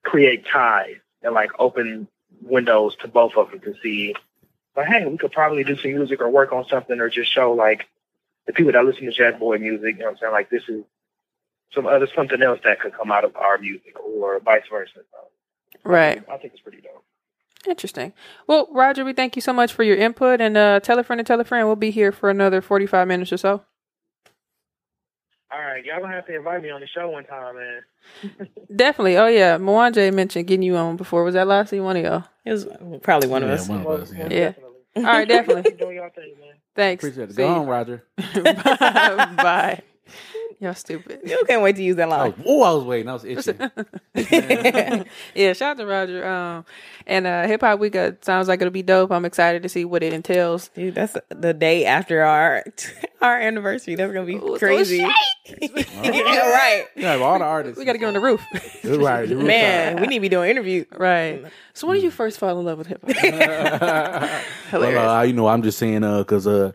create 0.03 0.45
ties 0.45 0.95
and 1.21 1.33
like 1.33 1.51
open 1.59 2.07
windows 2.41 2.95
to 2.97 3.07
both 3.07 3.33
of 3.37 3.51
them 3.51 3.59
to 3.61 3.73
see 3.81 4.15
like 4.75 4.87
hey 4.87 5.05
we 5.05 5.17
could 5.17 5.31
probably 5.31 5.63
do 5.63 5.77
some 5.77 5.93
music 5.93 6.19
or 6.19 6.29
work 6.29 6.51
on 6.51 6.65
something 6.67 6.99
or 6.99 7.09
just 7.09 7.31
show 7.31 7.53
like 7.53 7.87
the 8.45 8.53
people 8.53 8.73
that 8.73 8.83
listen 8.83 9.05
to 9.05 9.11
Jack 9.11 9.39
Boy 9.39 9.57
music, 9.57 9.95
you 9.95 9.99
know 9.99 10.05
what 10.05 10.11
I'm 10.11 10.17
saying? 10.17 10.33
Like 10.33 10.49
this 10.49 10.63
is 10.67 10.83
some 11.73 11.85
other 11.85 12.07
something 12.13 12.41
else 12.41 12.59
that 12.63 12.79
could 12.79 12.93
come 12.93 13.11
out 13.11 13.23
of 13.23 13.35
our 13.35 13.57
music 13.57 13.97
or 13.99 14.39
vice 14.39 14.63
versa. 14.69 14.91
So 14.95 15.29
Right. 15.83 16.23
I 16.29 16.37
think 16.37 16.53
it's 16.53 16.61
pretty 16.61 16.81
dope. 16.81 17.03
Interesting. 17.67 18.13
Well, 18.47 18.67
Roger, 18.71 19.05
we 19.05 19.13
thank 19.13 19.35
you 19.35 19.41
so 19.41 19.53
much 19.53 19.73
for 19.73 19.83
your 19.83 19.95
input 19.95 20.41
and 20.41 20.57
uh, 20.57 20.79
tell 20.81 20.99
a 20.99 21.03
friend 21.03 21.19
and 21.19 21.27
tell 21.27 21.39
a 21.39 21.43
friend. 21.45 21.65
We'll 21.67 21.75
be 21.75 21.91
here 21.91 22.11
for 22.11 22.29
another 22.29 22.61
forty 22.61 22.85
five 22.85 23.07
minutes 23.07 23.31
or 23.31 23.37
so. 23.37 23.63
All 25.51 25.59
right, 25.59 25.85
y'all 25.85 26.01
gonna 26.01 26.13
have 26.13 26.25
to 26.27 26.35
invite 26.35 26.63
me 26.63 26.71
on 26.71 26.81
the 26.81 26.87
show 26.87 27.09
one 27.09 27.25
time, 27.25 27.55
man. 27.55 28.47
Definitely. 28.75 29.17
Oh 29.17 29.27
yeah, 29.27 29.57
Mwanje 29.57 30.13
mentioned 30.13 30.47
getting 30.47 30.63
you 30.63 30.75
on 30.75 30.97
before. 30.97 31.23
Was 31.23 31.35
that 31.35 31.47
last 31.47 31.71
one 31.73 31.95
of 31.95 32.03
y'all? 32.03 32.23
It 32.43 32.51
was 32.51 32.67
probably 33.01 33.29
one 33.29 33.43
of 33.43 33.49
Yeah, 33.49 33.55
us. 33.55 33.69
one 33.69 33.81
of 33.81 33.87
us, 33.87 34.11
yeah. 34.13 34.27
Yeah. 34.29 34.53
All 34.95 35.03
right, 35.03 35.27
definitely. 35.27 35.71
Enjoy 35.71 35.91
y'all 35.91 36.09
thing, 36.09 36.33
man. 36.39 36.55
Thanks. 36.75 37.03
Appreciate 37.03 37.29
it. 37.29 37.33
See 37.33 37.41
Go 37.41 37.47
you. 37.47 37.53
on, 37.61 37.67
Roger. 37.67 38.03
Bye. 38.17 39.81
Y'all 40.63 40.73
stupid. 40.73 41.19
You 41.25 41.43
can't 41.45 41.61
wait 41.61 41.75
to 41.75 41.83
use 41.83 41.97
that 41.97 42.07
Oh, 42.07 42.11
line. 42.11 42.33
oh, 42.45 42.61
I 42.63 42.71
was 42.71 42.83
waiting. 42.85 43.09
I 43.09 43.13
was 43.13 43.25
itching. 43.25 43.59
yeah, 45.35 45.51
shout 45.53 45.71
out 45.71 45.77
to 45.77 45.85
Roger. 45.85 46.25
Um, 46.25 46.65
and 47.05 47.27
uh, 47.27 47.45
Hip 47.47 47.59
Hop 47.61 47.79
Week 47.79 47.95
uh, 47.95 48.11
sounds 48.21 48.47
like 48.47 48.61
it'll 48.61 48.71
be 48.71 48.81
dope. 48.81 49.11
I'm 49.11 49.25
excited 49.25 49.61
to 49.63 49.69
see 49.69 49.83
what 49.83 50.03
it 50.03 50.13
entails. 50.13 50.69
Dude, 50.69 50.95
that's 50.95 51.17
the 51.29 51.53
day 51.53 51.85
after 51.85 52.23
our 52.23 52.63
our 53.21 53.37
anniversary. 53.39 53.95
That's 53.95 54.13
gonna 54.13 54.25
be 54.25 54.35
Ooh, 54.35 54.55
crazy. 54.57 54.99
gonna 54.99 55.13
yeah, 55.61 56.49
right. 56.51 56.85
You 56.95 57.05
have 57.07 57.21
all 57.21 57.37
the 57.39 57.45
artists. 57.45 57.77
We 57.77 57.83
got 57.85 57.93
to 57.93 57.99
get 57.99 58.07
on 58.07 58.13
the 58.13 58.21
roof. 58.21 58.41
right. 58.85 59.27
the 59.27 59.35
roof 59.35 59.45
Man, 59.45 59.99
we 59.99 60.07
need 60.07 60.15
to 60.17 60.21
be 60.21 60.29
doing 60.29 60.49
interviews. 60.49 60.85
right. 60.97 61.43
So 61.73 61.87
when 61.87 61.95
did 61.97 62.03
you 62.03 62.11
first 62.11 62.39
fall 62.39 62.57
in 62.57 62.65
love 62.65 62.77
with 62.77 62.87
hip 62.87 63.01
hop? 63.05 63.11
side. 63.17 64.43
Hilarious. 64.69 64.95
well, 64.97 65.09
uh, 65.09 65.23
you 65.23 65.33
know, 65.33 65.47
I'm 65.47 65.61
just 65.63 65.77
saying, 65.77 66.03
uh, 66.05 66.23
cause 66.23 66.47
uh, 66.47 66.71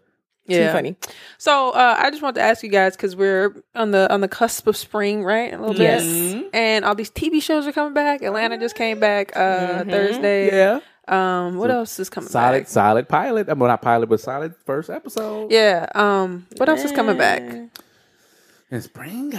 Too 0.49 0.73
funny. 0.73 0.97
So 1.39 1.71
uh, 1.71 1.97
I 1.99 2.11
just 2.11 2.23
want 2.23 2.35
to 2.37 2.41
ask 2.43 2.63
you 2.63 2.69
guys 2.71 2.97
because 2.97 3.15
we're 3.17 3.55
on 3.75 3.91
the 3.91 4.13
on 4.13 4.21
the 4.21 4.29
cusp 4.29 4.67
of 4.67 4.77
spring, 4.77 5.23
right? 5.25 5.53
A 5.53 5.59
little 5.59 5.75
bit. 5.75 6.03
Yes. 6.03 6.45
And 6.53 6.85
all 6.85 6.95
these 6.95 7.11
TV 7.11 7.43
shows 7.43 7.67
are 7.67 7.73
coming 7.73 7.95
back. 7.95 8.23
Atlanta 8.23 8.59
just 8.59 8.75
came 8.75 8.99
back 9.01 9.37
uh, 9.37 9.85
Thursday. 9.85 10.49
yeah, 10.49 10.81
Um, 11.07 11.57
what 11.57 11.71
So, 11.71 11.77
else 11.79 11.99
is 11.99 12.09
coming 12.11 12.31
solid, 12.31 12.61
back? 12.61 12.69
solid 12.69 13.09
pilot. 13.09 13.49
I 13.49 13.55
mean, 13.55 13.69
not 13.69 13.83
pilot, 13.83 14.09
but 14.09 14.21
solid 14.21 14.55
first 14.67 14.91
episode. 14.91 15.51
Yeah. 15.53 15.87
Um, 15.95 16.47
what 16.57 16.69
else 16.69 16.85
is 16.85 16.93
coming 16.93 17.17
back? 17.19 17.43
in 18.71 18.83
spring. 18.83 19.33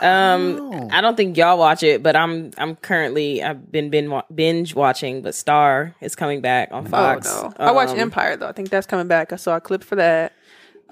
Um, 0.00 0.58
Oh. 0.72 0.88
I 0.90 1.00
don't 1.02 1.14
think 1.16 1.36
y'all 1.36 1.58
watch 1.58 1.82
it, 1.82 2.02
but 2.02 2.16
I'm 2.16 2.50
I'm 2.56 2.74
currently 2.76 3.42
I've 3.42 3.70
been 3.70 3.90
bin- 3.90 4.22
binge 4.34 4.74
watching. 4.74 5.20
But 5.22 5.34
Star 5.34 5.94
is 6.00 6.16
coming 6.16 6.40
back 6.40 6.70
on 6.72 6.86
Fox. 6.86 7.28
Oh 7.30 7.52
no, 7.58 7.66
I 7.66 7.70
watched 7.72 7.92
Um, 7.92 8.00
Empire 8.00 8.36
though. 8.36 8.48
I 8.48 8.52
think 8.52 8.70
that's 8.70 8.86
coming 8.86 9.06
back. 9.08 9.32
I 9.32 9.36
saw 9.36 9.56
a 9.56 9.60
clip 9.60 9.84
for 9.84 9.96
that. 9.96 10.32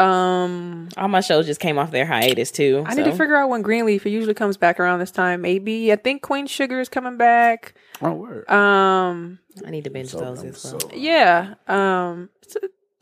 Um, 0.01 0.89
All 0.97 1.09
my 1.09 1.21
shows 1.21 1.47
just 1.47 1.61
came 1.61 1.79
off 1.79 1.91
their 1.91 2.07
hiatus 2.07 2.51
too. 2.51 2.85
I 2.87 2.95
need 2.95 3.05
to 3.05 3.11
figure 3.13 3.37
out 3.37 3.49
when 3.49 3.63
Greenleaf. 3.63 4.07
It 4.07 4.11
usually 4.11 4.35
comes 4.35 4.57
back 4.57 4.81
around 4.81 4.99
this 5.01 5.11
time. 5.11 5.43
Maybe 5.43 5.93
I 5.93 5.97
think 5.97 6.23
Queen 6.23 6.47
Sugar 6.47 6.81
is 6.81 6.89
coming 6.89 7.17
back. 7.17 7.75
Oh, 8.01 8.13
word. 8.13 8.49
Um, 8.51 9.39
I 9.67 9.71
need 9.71 9.85
to 9.85 9.91
binge 9.91 10.09
So, 10.11 10.21
those 10.21 10.43
as 10.45 10.65
well. 10.65 10.81
so- 10.81 10.91
yeah. 10.95 11.55
Um, 11.69 12.31
it's, 12.43 12.57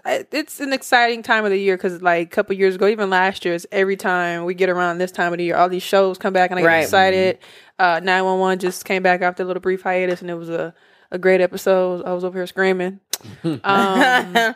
I- 0.04 0.26
it's 0.32 0.58
an 0.60 0.72
exciting 0.72 1.22
time 1.22 1.44
of 1.44 1.50
the 1.50 1.58
year 1.60 1.76
because 1.76 2.02
like 2.02 2.26
a 2.26 2.30
couple 2.30 2.56
years 2.56 2.74
ago, 2.74 2.88
even 2.88 3.10
last 3.10 3.44
year, 3.44 3.54
it's 3.54 3.66
every 3.70 3.96
time 3.96 4.44
we 4.44 4.54
get 4.54 4.68
around 4.68 4.98
this 4.98 5.12
time 5.12 5.32
of 5.32 5.38
the 5.38 5.44
year, 5.44 5.56
all 5.56 5.68
these 5.68 5.82
shows 5.84 6.18
come 6.18 6.32
back 6.32 6.50
and 6.50 6.58
I 6.58 6.62
get 6.62 6.68
Right. 6.68 6.82
excited. 6.82 7.38
Uh, 7.78 8.00
nine 8.02 8.24
one 8.24 8.40
one 8.40 8.58
just 8.58 8.84
came 8.84 9.02
back 9.04 9.22
after 9.22 9.44
a 9.44 9.46
little 9.46 9.60
brief 9.60 9.82
hiatus, 9.82 10.20
and 10.20 10.30
it 10.30 10.34
was 10.34 10.48
a 10.50 10.74
a 11.10 11.18
great 11.18 11.40
episode. 11.40 12.04
I 12.04 12.12
was 12.12 12.24
over 12.24 12.38
here 12.38 12.46
screaming. 12.46 13.00
Um, 13.64 14.54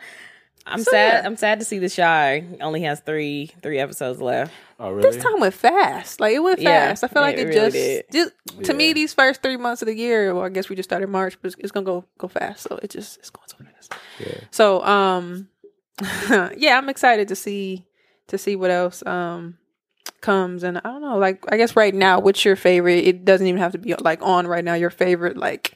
I'm 0.66 0.78
So, 0.78 0.90
sad. 0.92 1.22
yeah. 1.22 1.26
I'm 1.26 1.36
sad 1.36 1.58
to 1.58 1.64
see 1.64 1.78
the 1.78 1.90
Chi 1.90 2.44
only 2.60 2.82
has 2.82 3.00
three 3.00 3.50
three 3.62 3.78
episodes 3.78 4.20
left. 4.20 4.52
Oh, 4.78 4.90
really? 4.90 5.10
This 5.10 5.22
time 5.22 5.40
went 5.40 5.54
fast. 5.54 6.20
Like 6.20 6.34
it 6.34 6.38
went 6.40 6.60
Yeah, 6.60 6.88
fast. 6.88 7.04
I 7.04 7.08
feel 7.08 7.22
like 7.22 7.36
it 7.36 7.40
it, 7.40 7.44
really 7.46 7.70
just, 7.70 7.74
did. 7.74 8.04
just 8.12 8.64
to 8.66 8.74
me 8.74 8.92
these 8.92 9.12
first 9.14 9.42
three 9.42 9.56
months 9.56 9.82
of 9.82 9.86
the 9.86 9.94
year. 9.96 10.34
Well, 10.34 10.44
I 10.44 10.48
guess 10.50 10.68
we 10.68 10.76
just 10.76 10.88
started 10.88 11.08
March, 11.08 11.36
but 11.40 11.48
it's, 11.48 11.56
it's 11.58 11.72
gonna 11.72 11.84
go 11.86 12.04
go 12.18 12.28
fast. 12.28 12.62
So 12.68 12.78
it 12.82 12.90
just 12.90 13.18
it's 13.18 13.30
going 13.30 13.48
so 13.48 13.56
fast. 13.58 13.94
Yeah. 14.20 14.40
So 14.50 14.84
um, 14.84 15.48
yeah, 16.56 16.78
I'm 16.78 16.88
excited 16.88 17.28
to 17.28 17.36
see 17.36 17.84
to 18.28 18.38
see 18.38 18.56
what 18.56 18.70
else 18.70 19.04
um 19.06 19.58
comes. 20.20 20.62
And 20.62 20.78
I 20.78 20.80
don't 20.82 21.00
know. 21.02 21.18
Like 21.18 21.44
I 21.52 21.56
guess 21.56 21.76
right 21.76 21.94
now, 21.94 22.20
what's 22.20 22.44
your 22.44 22.56
favorite? 22.56 23.04
It 23.06 23.24
doesn't 23.24 23.46
even 23.46 23.60
have 23.60 23.72
to 23.72 23.78
be 23.78 23.94
like 23.94 24.22
on 24.22 24.46
right 24.46 24.64
now. 24.64 24.74
Your 24.74 24.90
favorite 24.90 25.36
like 25.36 25.74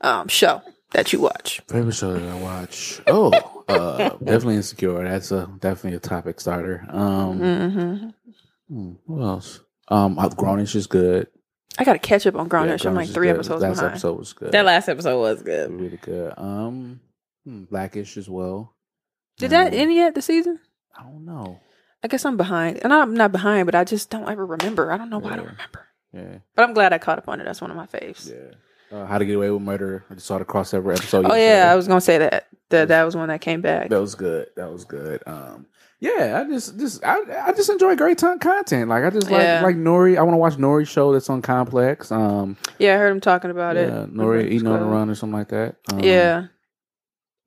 um 0.00 0.28
show 0.28 0.62
that 0.92 1.12
you 1.12 1.20
watch. 1.20 1.60
Favorite 1.68 1.94
show 1.94 2.12
that 2.12 2.28
I 2.28 2.34
watch? 2.40 3.00
Oh, 3.06 3.59
uh, 3.70 4.08
definitely 4.18 4.56
Insecure. 4.56 5.02
That's 5.04 5.30
a 5.32 5.50
definitely 5.60 5.96
a 5.96 6.00
topic 6.00 6.40
starter. 6.40 6.84
Um, 6.88 7.38
hmm 7.38 8.08
hmm, 8.68 8.92
what 9.06 9.22
else? 9.22 9.60
Um, 9.88 10.16
Grownish 10.16 10.74
is 10.76 10.86
good. 10.86 11.28
I 11.78 11.84
got 11.84 11.94
to 11.94 11.98
catch 11.98 12.26
up 12.26 12.34
on 12.36 12.48
Grownish. 12.48 12.84
Yeah, 12.84 12.90
I'm 12.90 12.96
like 12.96 13.08
three 13.08 13.28
good. 13.28 13.36
episodes 13.36 13.62
Last 13.62 13.76
behind. 13.76 13.90
episode 13.92 14.18
was 14.18 14.32
good. 14.32 14.52
That 14.52 14.64
last 14.64 14.88
episode 14.88 15.18
was 15.20 15.42
good. 15.42 15.70
really 15.72 15.96
good. 15.96 16.34
Um, 16.36 17.00
hmm, 17.44 17.64
Blackish 17.64 18.16
as 18.16 18.28
well. 18.28 18.74
Did 19.38 19.50
that 19.50 19.72
Um, 19.72 19.78
end 19.78 19.94
yet 19.94 20.14
the 20.14 20.22
season? 20.22 20.58
I 20.96 21.02
don't 21.04 21.24
know. 21.24 21.60
I 22.02 22.08
guess 22.08 22.24
I'm 22.24 22.36
behind, 22.36 22.80
and 22.82 22.92
I'm 22.92 23.14
not 23.14 23.30
behind, 23.32 23.66
but 23.66 23.74
I 23.74 23.84
just 23.84 24.10
don't 24.10 24.28
ever 24.28 24.44
remember. 24.44 24.90
I 24.92 24.96
don't 24.98 25.10
know 25.10 25.18
why 25.18 25.32
I 25.32 25.36
don't 25.36 25.46
remember. 25.46 25.86
Yeah, 26.12 26.38
But 26.56 26.62
I'm 26.68 26.74
glad 26.74 26.92
I 26.92 26.98
caught 26.98 27.18
up 27.18 27.28
on 27.28 27.40
it. 27.40 27.44
That's 27.44 27.60
one 27.60 27.70
of 27.70 27.76
my 27.76 27.86
faves. 27.86 28.28
yeah. 28.28 28.54
Uh, 28.92 29.06
How 29.06 29.18
to 29.18 29.24
Get 29.24 29.36
Away 29.36 29.50
with 29.50 29.62
Murder. 29.62 30.04
I 30.10 30.14
just 30.14 30.26
saw 30.26 30.38
the 30.38 30.44
crossover 30.44 30.96
episode. 30.96 31.24
Oh 31.24 31.28
yesterday. 31.34 31.46
yeah, 31.48 31.72
I 31.72 31.76
was 31.76 31.86
gonna 31.88 32.00
say 32.00 32.18
that. 32.18 32.46
That 32.70 32.88
that 32.88 33.02
was 33.04 33.16
one 33.16 33.28
that 33.28 33.40
came 33.40 33.60
back. 33.60 33.88
That 33.90 34.00
was 34.00 34.14
good. 34.14 34.48
That 34.56 34.70
was 34.72 34.84
good. 34.84 35.22
Um, 35.26 35.66
yeah, 35.98 36.40
I 36.44 36.48
just, 36.50 36.78
just, 36.78 37.04
I, 37.04 37.48
I 37.48 37.52
just 37.52 37.68
enjoy 37.68 37.94
great 37.94 38.16
ton 38.16 38.38
content. 38.38 38.88
Like 38.88 39.04
I 39.04 39.10
just 39.10 39.30
like, 39.30 39.42
Yeah. 39.42 39.60
like 39.62 39.76
Nori. 39.76 40.16
I 40.16 40.22
want 40.22 40.32
to 40.34 40.38
watch 40.38 40.54
Nori's 40.56 40.88
show 40.88 41.12
that's 41.12 41.28
on 41.28 41.42
Complex. 41.42 42.10
Um, 42.10 42.56
Yeah, 42.78 42.94
I 42.94 42.98
heard 42.98 43.10
him 43.12 43.20
talking 43.20 43.50
about 43.50 43.76
it. 43.76 43.88
yeah, 43.90 44.06
Nori 44.06 44.44
It's 44.44 44.54
eating 44.54 44.68
on 44.68 44.80
the 44.80 44.86
run 44.86 45.10
or 45.10 45.14
something 45.14 45.38
like 45.38 45.48
that. 45.48 45.76
Um, 45.92 46.00
Yeah. 46.00 46.46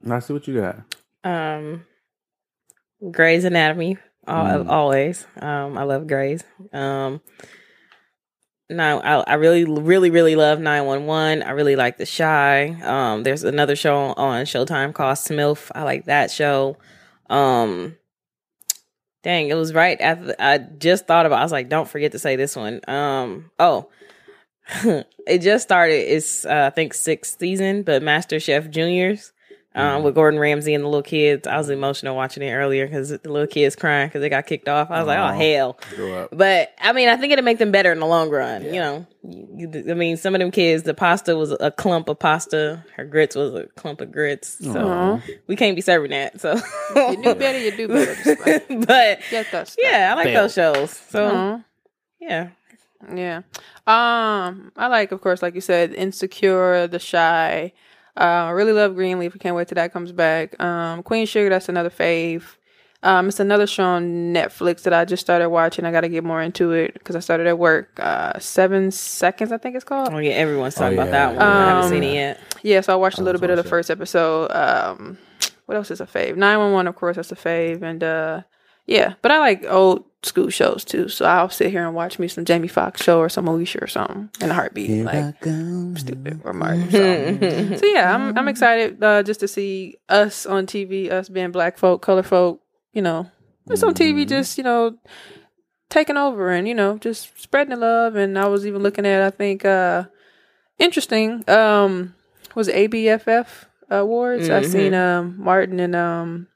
I 0.09 0.19
see 0.19 0.33
what 0.33 0.47
you 0.47 0.59
got. 0.61 0.83
Um, 1.23 1.85
Grey's 3.11 3.43
Anatomy, 3.45 3.97
al- 4.27 4.65
Mm. 4.65 4.69
always. 4.69 5.25
Um, 5.41 5.77
I 5.77 5.83
love 5.83 6.05
Grey's. 6.07 6.43
Um, 6.73 7.21
no, 8.73 8.99
I, 8.99 9.19
I 9.31 9.33
really, 9.35 9.65
really, 9.65 10.09
really 10.09 10.35
love 10.35 10.59
nine 10.59 10.85
one 10.85 11.05
one. 11.05 11.43
I 11.43 11.51
really 11.51 11.75
like 11.75 11.97
The 11.97 12.05
Chi. 12.05 12.69
Um, 12.81 13.23
there's 13.23 13.43
another 13.43 13.75
show 13.75 14.13
on 14.17 14.45
Showtime 14.45 14.93
called 14.93 15.17
Smilf. 15.17 15.71
I 15.73 15.83
like 15.83 16.05
that 16.05 16.31
show. 16.31 16.77
Um, 17.29 17.95
dang, 19.23 19.49
it 19.49 19.55
was 19.55 19.73
right 19.73 19.99
after 19.99 20.35
I 20.39 20.57
just 20.57 21.07
thought 21.07 21.25
about. 21.25 21.39
I 21.39 21.43
was 21.43 21.51
like, 21.51 21.69
don't 21.69 21.87
forget 21.87 22.11
to 22.13 22.19
say 22.19 22.35
this 22.35 22.55
one. 22.55 22.81
Um, 22.87 23.51
oh. 23.59 23.89
it 25.27 25.39
just 25.39 25.63
started. 25.63 26.13
It's 26.13 26.45
uh, 26.45 26.67
I 26.67 26.69
think 26.69 26.93
sixth 26.93 27.37
season, 27.37 27.83
but 27.83 28.01
Master 28.01 28.39
Chef 28.39 28.69
Juniors 28.69 29.32
um, 29.75 30.03
with 30.03 30.15
Gordon 30.15 30.39
Ramsay 30.39 30.73
and 30.73 30.83
the 30.83 30.87
little 30.87 31.01
kids. 31.03 31.47
I 31.47 31.57
was 31.57 31.69
emotional 31.69 32.15
watching 32.15 32.43
it 32.43 32.51
earlier 32.53 32.85
because 32.85 33.09
the 33.09 33.19
little 33.31 33.47
kids 33.47 33.75
crying 33.75 34.07
because 34.07 34.21
they 34.21 34.29
got 34.29 34.45
kicked 34.45 34.67
off. 34.69 34.91
I 34.91 34.99
was 34.99 35.07
like, 35.07 35.17
oh 35.17 35.37
hell. 35.37 36.27
But 36.31 36.73
I 36.79 36.93
mean, 36.93 37.09
I 37.09 37.17
think 37.17 37.33
it'll 37.33 37.43
make 37.45 37.57
them 37.57 37.71
better 37.71 37.91
in 37.91 37.99
the 37.99 38.05
long 38.05 38.29
run. 38.29 38.63
You 38.63 38.71
know, 38.73 39.07
You- 39.23 39.69
you- 39.73 39.85
I 39.91 39.93
mean, 39.95 40.17
some 40.17 40.35
of 40.35 40.39
them 40.39 40.51
kids, 40.51 40.83
the 40.83 40.93
pasta 40.93 41.35
was 41.35 41.55
a 41.59 41.71
clump 41.71 42.09
of 42.09 42.19
pasta. 42.19 42.83
Her 42.97 43.05
grits 43.05 43.35
was 43.35 43.53
a 43.55 43.67
clump 43.75 44.01
of 44.01 44.11
grits. 44.11 44.57
So 44.63 44.87
Aw. 44.87 45.21
we 45.47 45.55
can't 45.55 45.75
be 45.75 45.81
serving 45.81 46.11
that. 46.11 46.39
So 46.41 46.53
You 46.95 47.15
do 47.23 47.35
better, 47.35 47.59
you 47.59 47.71
do 47.75 47.87
better. 47.87 48.61
But 48.85 49.19
get 49.31 49.47
that 49.51 49.67
stuff. 49.67 49.75
yeah, 49.79 50.09
I 50.11 50.15
like 50.15 50.25
Fail. 50.25 50.41
those 50.43 50.53
shows. 50.53 50.91
So 50.91 51.25
Aw. 51.27 51.59
yeah, 52.19 52.49
Yeah. 53.13 53.41
Um, 53.85 54.71
I 54.77 54.87
like, 54.87 55.11
of 55.11 55.19
course, 55.21 55.41
like 55.41 55.55
you 55.55 55.61
said, 55.61 55.93
Insecure, 55.93 56.87
The 56.87 56.99
Chi. 56.99 57.73
Uh, 58.15 58.19
I 58.47 58.49
really 58.51 58.73
love 58.73 58.95
Greenleaf. 58.95 59.33
I 59.35 59.37
can't 59.39 59.55
wait 59.55 59.67
till 59.67 59.75
that 59.75 59.91
comes 59.93 60.11
back. 60.11 60.61
Um, 60.61 61.01
Queen 61.03 61.25
Sugar, 61.25 61.49
that's 61.49 61.69
another 61.69 61.89
fave. 61.89 62.43
Um, 63.01 63.27
it's 63.27 63.39
another 63.41 63.67
show 63.67 63.83
on 63.83 64.33
Netflix 64.33 64.83
that 64.83 64.93
I 64.93 65.03
just 65.03 65.19
started 65.21 65.49
watching. 65.49 65.83
I 65.83 65.91
got 65.91 66.01
to 66.01 66.09
get 66.09 66.23
more 66.23 66.41
into 66.41 66.71
it 66.71 66.93
because 66.93 67.15
I 67.17 67.19
started 67.19 67.47
at 67.47 67.59
work. 67.59 67.99
Uh, 67.99 68.39
Seven 68.39 68.91
Seconds, 68.91 69.51
I 69.51 69.57
think 69.57 69.75
it's 69.75 69.83
called. 69.83 70.09
oh 70.13 70.19
yeah, 70.19 70.31
everyone's 70.31 70.75
talking 70.75 70.97
Oh, 70.97 71.01
about 71.01 71.11
that 71.11 71.33
one. 71.33 71.41
I 71.41 71.65
haven't 71.69 71.83
Um, 71.85 71.89
seen 71.89 72.03
it 72.03 72.13
yet. 72.13 72.39
Yeah, 72.61 72.79
so 72.81 72.93
I 72.93 72.95
watched 72.95 73.19
a 73.19 73.23
little 73.23 73.41
bit 73.41 73.49
of 73.49 73.57
the 73.57 73.61
watching. 73.61 73.69
first 73.71 73.91
episode. 73.91 74.51
Um, 74.51 75.17
what 75.65 75.75
else 75.75 75.91
is 75.91 75.99
a 75.99 76.05
fave? 76.05 76.37
Nine 76.37 76.59
one 76.59 76.71
one, 76.71 76.87
of 76.87 76.95
course, 76.95 77.17
that's 77.17 77.31
a 77.31 77.35
fave, 77.35 77.81
and 77.81 78.01
uh, 78.03 78.41
yeah. 78.85 79.13
But 79.21 79.31
I 79.31 79.39
like 79.39 79.65
old 79.65 80.05
school 80.23 80.49
shows 80.49 80.85
too, 80.85 81.09
so 81.09 81.25
I'll 81.25 81.49
sit 81.49 81.69
here 81.71 81.85
and 81.85 81.93
watch 81.95 82.17
me 82.17 82.27
some 82.29 82.45
Jamie 82.45 82.67
Foxx 82.69 83.03
show 83.03 83.19
or 83.19 83.27
some 83.29 83.47
Alicia 83.47 83.83
or 83.83 83.87
something 83.87 84.29
in 84.41 84.49
a 84.51 84.53
heartbeat. 84.53 84.89
Here 84.89 85.03
like 85.05 85.15
I 85.15 85.33
go. 85.41 85.93
stupid 85.97 86.41
or 86.45 86.53
Martin. 86.53 86.89
So. 86.91 87.77
so 87.77 87.85
yeah, 87.85 88.13
I'm 88.13 88.37
I'm 88.37 88.47
excited 88.47 89.03
uh, 89.03 89.21
just 89.23 89.41
to 89.41 89.47
see 89.47 89.97
us 90.07 90.45
on 90.45 90.65
TV, 90.65 91.11
us 91.11 91.27
being 91.29 91.51
black 91.51 91.77
folk, 91.77 92.01
color 92.01 92.23
folk. 92.23 92.61
You 92.93 93.01
know, 93.01 93.29
just 93.67 93.83
on 93.83 93.93
TV, 93.95 94.23
Mhm. 94.23 94.29
just 94.29 94.57
you 94.57 94.63
know, 94.63 94.95
taking 95.89 96.15
over 96.17 96.51
and 96.51 96.67
you 96.67 96.75
know, 96.75 96.97
just 96.99 97.37
spreading 97.41 97.71
the 97.71 97.75
love. 97.77 98.15
And 98.15 98.37
I 98.37 98.45
was 98.47 98.65
even 98.67 98.81
looking 98.83 99.05
at, 99.05 99.21
I 99.21 99.29
think, 99.29 99.65
uh 99.65 100.03
interesting. 100.79 101.43
Um, 101.49 102.15
was 102.55 102.67
it 102.67 102.75
ABFF 102.75 103.65
awards? 103.89 104.49
I 104.49 104.61
Mhm. 104.61 104.71
seen 104.71 104.93
um 104.93 105.35
Martin 105.37 105.79
and 105.79 105.95
um 105.95 106.47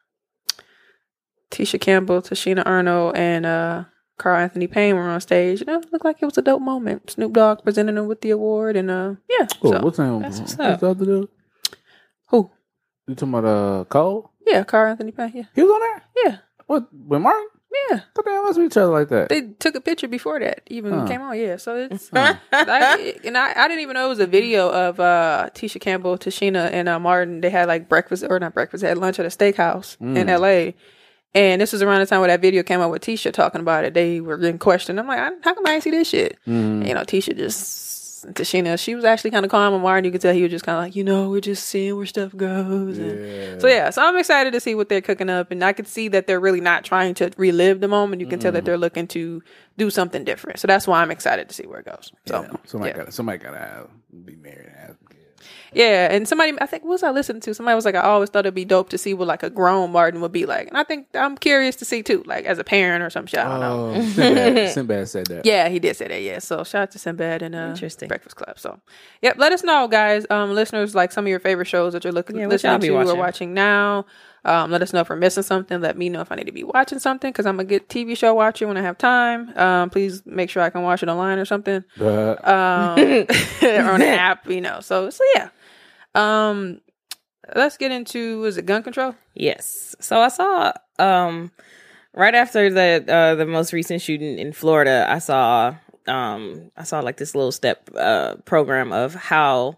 Tisha 1.52 1.80
Campbell, 1.80 2.22
Tichina 2.22 2.64
Arnold, 2.66 3.16
and 3.16 3.46
uh. 3.46 3.84
Carl 4.20 4.40
Anthony 4.42 4.66
Payne 4.66 4.96
were 4.96 5.04
on 5.04 5.22
stage. 5.22 5.60
You 5.60 5.68
know, 5.68 5.78
it 5.78 5.94
looked 5.94 6.04
like 6.04 6.18
it 6.20 6.26
was 6.26 6.40
a 6.40 6.42
dope 6.42 6.60
moment. 6.60 7.12
Snoop 7.12 7.34
Dogg 7.34 7.64
presenting 7.64 7.94
them 7.94 8.08
with 8.08 8.22
the 8.22 8.32
award, 8.32 8.76
and 8.76 8.90
uh, 8.90 9.14
yeah. 9.30 9.46
Cool. 9.62 9.74
so- 9.74 9.80
what's 9.82 10.00
name? 10.00 10.24
What's 10.24 10.40
what's 10.40 10.56
the 10.56 10.64
up. 10.64 10.82
other 10.82 11.06
dude? 11.06 11.30
Who? 12.30 12.50
You 13.08 13.14
talking 13.14 13.36
about 13.36 13.46
uh 13.46 13.84
Cole? 13.86 14.32
Yeah, 14.48 14.64
Carl 14.64 14.90
Anthony 14.90 15.12
Payne. 15.12 15.34
Yeah, 15.36 15.44
He 15.54 15.62
was 15.62 15.72
on 15.72 15.80
there. 15.82 16.04
yeah, 16.26 16.38
What 16.66 16.88
with 16.92 17.22
Martin? 17.22 17.48
yeah. 17.92 18.00
What 18.16 18.26
the 18.26 18.32
hell 18.32 18.54
be 18.56 18.62
each 18.64 18.78
other 18.78 18.92
like 18.92 19.10
that? 19.10 19.30
They 19.30 19.42
took 19.60 19.76
a 19.76 19.82
picture 19.82 20.08
before 20.08 20.40
that 20.40 20.62
even 20.66 20.94
Huh. 20.94 21.08
came 21.08 21.22
on. 21.22 21.38
Yeah, 21.38 21.58
so 21.58 21.76
it's 21.76 22.10
Huh. 22.12 22.38
I, 22.52 23.18
and 23.24 23.38
I, 23.38 23.52
I 23.52 23.68
didn't 23.68 23.82
even 23.84 23.94
know 23.94 24.08
it 24.08 24.10
was 24.10 24.20
a 24.20 24.26
video 24.26 24.68
of 24.72 25.00
uh, 25.00 25.50
Tisha 25.54 25.80
Campbell, 25.80 26.18
Tichina, 26.18 26.72
and 26.72 26.90
uh, 26.90 26.98
Martin. 27.00 27.42
They 27.42 27.52
had 27.52 27.68
like 27.68 27.88
breakfast 27.88 28.24
or 28.28 28.40
not 28.40 28.56
breakfast. 28.56 28.82
They 28.82 28.88
had 28.88 28.98
lunch 28.98 29.20
at 29.20 29.28
a 29.28 29.30
steakhouse 29.30 29.96
in 30.02 30.16
Mm. 30.26 30.30
L.A. 30.30 30.76
And 31.34 31.62
this 31.62 31.72
was 31.72 31.82
around 31.82 32.00
the 32.00 32.06
time 32.08 32.20
where 32.20 32.30
that 32.30 32.42
video 32.42 32.64
came 32.64 32.80
out 32.82 32.90
with 32.90 33.04
Tisha 33.04 33.32
talking 33.32 33.62
about 33.62 33.84
it. 33.84 33.94
They 33.94 34.22
were 34.22 34.38
getting 34.38 34.58
questioned. 34.58 35.00
I'm 35.00 35.08
like, 35.08 35.20
I, 35.20 35.30
how 35.44 35.54
come 35.54 35.68
I 35.68 35.74
ain't 35.74 35.84
see 35.84 35.92
this 35.92 36.10
shit? 36.10 36.38
Mhm. 36.48 36.88
You 36.88 36.94
know, 36.94 37.02
Tisha 37.02 37.36
just 37.38 37.86
Tichina. 38.34 38.80
She 38.80 38.96
was 38.96 39.06
actually 39.06 39.30
kind 39.32 39.46
of 39.46 39.52
calm, 39.52 39.74
and 39.76 39.84
Martin, 39.84 40.04
you 40.06 40.12
could 40.12 40.20
tell 40.22 40.34
he 40.34 40.42
was 40.42 40.50
just 40.50 40.66
kind 40.66 40.76
of 40.78 40.84
like, 40.84 40.96
you 40.96 41.04
know, 41.04 41.30
we're 41.30 41.40
just 41.40 41.66
seeing 41.68 41.96
where 41.96 42.06
stuff 42.08 42.36
goes. 42.36 42.98
And, 42.98 43.26
Yeah. 43.26 43.60
so 43.60 43.68
yeah, 43.68 43.90
so 43.92 44.02
I'm 44.04 44.18
excited 44.18 44.52
to 44.54 44.60
see 44.60 44.74
what 44.74 44.90
they're 44.90 45.02
cooking 45.02 45.30
up, 45.30 45.52
and 45.52 45.64
I 45.64 45.72
could 45.74 45.88
see 45.88 46.08
that 46.08 46.26
they're 46.26 46.40
really 46.40 46.60
not 46.60 46.84
trying 46.84 47.14
to 47.16 47.30
relive 47.38 47.80
the 47.80 47.88
moment. 47.88 48.20
You 48.22 48.28
can 48.28 48.40
tell 48.40 48.52
that 48.54 48.66
they're 48.66 48.78
looking 48.78 49.06
to 49.10 49.44
do 49.78 49.90
something 49.92 50.24
different. 50.24 50.60
So 50.60 50.68
that's 50.68 50.88
why 50.88 51.02
I'm 51.02 51.12
excited 51.12 51.48
to 51.50 51.54
see 51.56 51.68
where 51.68 51.80
it 51.80 51.86
goes. 51.86 52.12
So 52.26 52.42
Yeah. 52.42 52.58
somebody 52.66 52.92
yeah. 52.98 53.04
got 53.04 53.14
somebody 53.14 53.38
got 53.38 53.52
to 53.52 53.88
be 54.26 54.36
married 54.36 54.66
and 54.66 54.76
have. 54.76 54.96
Yeah, 55.74 56.12
and 56.12 56.28
somebody 56.28 56.54
I 56.62 56.66
think 56.66 56.84
what 56.84 56.92
was 56.92 57.04
I 57.04 57.12
listening 57.12 57.42
to? 57.42 57.54
Somebody 57.54 57.76
was 57.76 57.86
like, 57.86 57.96
I 57.96 58.02
always 58.02 58.30
thought 58.30 58.40
it'd 58.46 58.54
be 58.56 58.66
dope 58.66 58.90
to 58.90 58.98
see 58.98 59.14
what 59.14 59.28
like 59.28 59.44
a 59.44 59.50
grown 59.50 59.92
Martin 59.92 60.22
would 60.22 60.32
be 60.32 60.46
like, 60.46 60.68
and 60.68 60.78
I 60.78 60.84
think 60.84 61.08
I'm 61.14 61.38
curious 61.38 61.76
to 61.78 61.86
see 61.86 62.04
too, 62.04 62.24
like 62.26 62.46
as 62.46 62.58
a 62.60 62.64
parent 62.64 63.04
or 63.04 63.10
some 63.10 63.26
shit. 63.26 63.40
I 63.40 63.50
don't 63.50 63.60
know. 63.60 63.94
Oh, 63.96 64.02
Sinbad, 64.10 64.70
Sinbad 64.74 65.08
said 65.10 65.26
that. 65.28 65.46
Yeah, 65.46 65.70
he 65.70 65.80
did 65.80 65.96
say 65.96 66.08
that. 66.08 66.22
Yeah, 66.22 66.40
so 66.40 66.64
shout 66.64 66.84
out 66.84 66.92
to 66.92 67.00
Sinbad 67.00 67.42
and 67.42 67.56
uh, 67.56 67.70
Interesting. 67.70 68.08
Breakfast 68.08 68.36
Club. 68.36 68.58
So, 68.60 68.80
yep, 69.22 69.36
let 69.38 69.52
us 69.52 69.64
know, 69.64 69.88
guys, 69.88 70.26
um, 70.30 70.54
listeners, 70.54 70.96
like 70.96 71.12
some 71.12 71.26
of 71.26 71.30
your 71.30 71.40
favorite 71.40 71.68
shows 71.68 71.94
that 71.94 72.04
you're 72.04 72.14
looking 72.14 72.38
Yeah, 72.38 72.48
what 72.48 72.64
y'all 72.64 72.74
listening 72.74 72.80
be 72.82 72.88
to 72.88 72.94
or 72.94 73.06
watching? 73.06 73.20
watching 73.20 73.54
now. 73.54 74.06
Um, 74.48 74.72
let 74.72 74.82
us 74.82 74.94
know 74.94 75.02
if 75.02 75.10
we're 75.10 75.18
missing 75.18 75.44
something. 75.44 75.82
Let 75.82 75.98
me 75.98 76.08
know 76.08 76.22
if 76.22 76.32
I 76.32 76.36
need 76.36 76.46
to 76.46 76.54
be 76.54 76.64
watching 76.64 77.00
something 77.00 77.32
because 77.32 77.46
I'm 77.46 77.60
a 77.60 77.66
good 77.66 77.90
TV 77.90 78.18
show 78.18 78.34
watcher 78.34 78.66
when 78.66 78.78
I 78.78 78.82
have 78.82 78.98
time. 78.98 79.56
Um, 79.58 79.90
please 79.90 80.26
make 80.26 80.50
sure 80.50 80.64
I 80.64 80.70
can 80.70 80.84
watch 80.84 81.04
it 81.04 81.10
online 81.10 81.38
or 81.38 81.46
something 81.46 81.84
But 81.98 82.48
um, 82.48 82.98
or 83.62 83.90
on 83.92 84.02
an 84.02 84.04
app, 84.04 84.50
you 84.50 84.62
know. 84.62 84.80
So, 84.80 85.10
so 85.10 85.24
yeah. 85.36 85.50
Um, 86.16 86.80
let's 87.56 87.78
get 87.78 87.92
into 87.92 88.46
is 88.46 88.58
it 88.58 88.66
gun 88.66 88.84
control? 88.84 89.16
Yes. 89.34 89.96
So 90.00 90.22
I 90.22 90.30
saw 90.30 90.72
um 90.98 91.52
right 92.14 92.34
after 92.34 92.70
the 92.70 93.06
uh 93.08 93.36
the 93.36 93.46
most 93.46 93.74
recent 93.74 94.02
shooting 94.02 94.40
in 94.40 94.54
Florida, 94.54 95.06
I 95.10 95.20
saw 95.20 95.76
um 96.08 96.72
I 96.78 96.84
saw 96.84 97.02
like 97.02 97.18
this 97.18 97.36
little 97.36 97.52
step 97.52 97.90
uh 97.96 98.36
program 98.46 98.92
of 98.94 99.14
how 99.14 99.78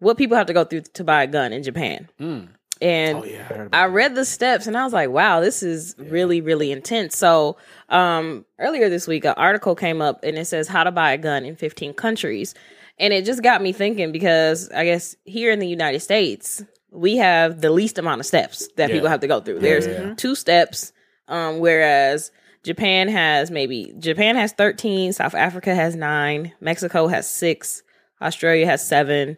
what 0.00 0.18
people 0.18 0.36
have 0.36 0.46
to 0.46 0.52
go 0.52 0.64
through 0.64 0.82
to 0.82 1.04
buy 1.04 1.22
a 1.22 1.26
gun 1.26 1.52
in 1.52 1.62
Japan. 1.62 2.08
mm. 2.20 2.48
And 2.80 3.18
oh 3.18 3.24
yeah, 3.24 3.68
I 3.72 3.82
I 3.82 3.86
read 3.86 4.14
the 4.14 4.24
steps 4.24 4.66
and 4.66 4.76
I 4.76 4.84
was 4.84 4.92
like, 4.92 5.10
wow, 5.10 5.40
this 5.40 5.62
is 5.62 5.94
really, 5.98 6.40
really 6.40 6.70
intense. 6.72 7.16
So, 7.16 7.56
um, 7.88 8.44
earlier 8.58 8.88
this 8.88 9.06
week, 9.06 9.24
an 9.24 9.34
article 9.36 9.74
came 9.74 10.00
up 10.00 10.20
and 10.22 10.36
it 10.38 10.46
says 10.46 10.68
how 10.68 10.84
to 10.84 10.90
buy 10.92 11.12
a 11.12 11.18
gun 11.18 11.44
in 11.44 11.56
15 11.56 11.94
countries. 11.94 12.54
And 12.98 13.12
it 13.12 13.24
just 13.24 13.42
got 13.42 13.62
me 13.62 13.72
thinking 13.72 14.12
because 14.12 14.70
I 14.70 14.84
guess 14.84 15.16
here 15.24 15.50
in 15.52 15.58
the 15.58 15.68
United 15.68 16.00
States, 16.00 16.62
we 16.90 17.16
have 17.16 17.60
the 17.60 17.70
least 17.70 17.98
amount 17.98 18.20
of 18.20 18.26
steps 18.26 18.68
that 18.76 18.88
Yeah. 18.88 18.94
people 18.96 19.08
have 19.08 19.20
to 19.20 19.26
go 19.28 19.40
through. 19.40 19.56
Yeah, 19.56 19.60
There's 19.60 19.86
yeah. 19.86 20.14
two 20.16 20.34
steps, 20.34 20.92
um, 21.28 21.58
whereas 21.60 22.30
Japan 22.64 23.08
has 23.08 23.50
maybe 23.50 23.92
Japan 23.98 24.36
has 24.36 24.52
13, 24.52 25.12
South 25.12 25.34
Africa 25.34 25.74
has 25.74 25.94
nine, 25.94 26.52
Mexico 26.60 27.06
has 27.06 27.28
six, 27.28 27.82
Australia 28.20 28.66
has 28.66 28.86
seven, 28.86 29.36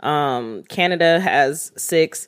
um, 0.00 0.64
Canada 0.68 1.20
has 1.20 1.70
six. 1.76 2.26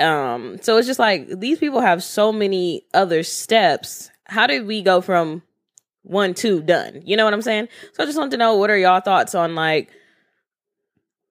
Um, 0.00 0.58
so 0.62 0.78
it's 0.78 0.86
just 0.86 0.98
like 0.98 1.28
these 1.28 1.58
people 1.58 1.80
have 1.80 2.02
so 2.02 2.32
many 2.32 2.86
other 2.94 3.22
steps. 3.22 4.10
How 4.24 4.46
did 4.46 4.66
we 4.66 4.82
go 4.82 5.00
from 5.00 5.42
one, 6.02 6.34
two, 6.34 6.62
done? 6.62 7.02
You 7.04 7.16
know 7.16 7.24
what 7.24 7.34
I'm 7.34 7.42
saying? 7.42 7.68
So 7.92 8.02
I 8.02 8.06
just 8.06 8.18
want 8.18 8.30
to 8.32 8.36
know 8.36 8.56
what 8.56 8.70
are 8.70 8.78
y'all 8.78 9.00
thoughts 9.00 9.34
on 9.34 9.54
like 9.54 9.90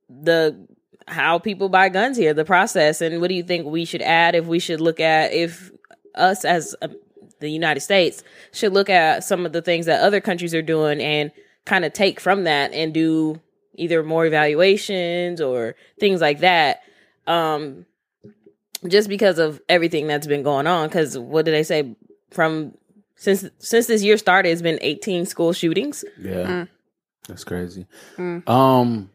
the 0.09 0.67
how 1.07 1.39
people 1.39 1.69
buy 1.69 1.89
guns 1.89 2.17
here, 2.17 2.33
the 2.33 2.45
process, 2.45 3.01
and 3.01 3.19
what 3.19 3.29
do 3.29 3.35
you 3.35 3.43
think 3.43 3.65
we 3.65 3.85
should 3.85 4.01
add 4.01 4.35
if 4.35 4.45
we 4.45 4.59
should 4.59 4.79
look 4.79 4.99
at 4.99 5.33
if 5.33 5.71
us 6.15 6.45
as 6.45 6.75
uh, 6.81 6.87
the 7.39 7.49
United 7.49 7.79
States 7.79 8.23
should 8.51 8.73
look 8.73 8.89
at 8.89 9.23
some 9.23 9.45
of 9.45 9.53
the 9.53 9.61
things 9.61 9.85
that 9.85 10.01
other 10.01 10.21
countries 10.21 10.53
are 10.53 10.61
doing 10.61 11.01
and 11.01 11.31
kind 11.65 11.85
of 11.85 11.93
take 11.93 12.19
from 12.19 12.43
that 12.43 12.73
and 12.73 12.93
do 12.93 13.39
either 13.75 14.03
more 14.03 14.25
evaluations 14.25 15.39
or 15.39 15.75
things 15.99 16.21
like 16.21 16.39
that. 16.39 16.81
Um, 17.27 17.85
just 18.87 19.09
because 19.09 19.39
of 19.39 19.61
everything 19.69 20.07
that's 20.07 20.27
been 20.27 20.43
going 20.43 20.67
on. 20.67 20.87
Because 20.87 21.17
what 21.17 21.45
did 21.45 21.53
they 21.53 21.63
say 21.63 21.95
from 22.31 22.73
since 23.15 23.45
since 23.59 23.87
this 23.87 24.03
year 24.03 24.17
started? 24.17 24.49
It's 24.49 24.61
been 24.61 24.79
18 24.81 25.25
school 25.25 25.53
shootings. 25.53 26.05
Yeah, 26.19 26.33
Mm. 26.45 26.67
that's 27.27 27.43
crazy. 27.43 27.85
Mm. 28.17 28.47
Um, 28.49 29.09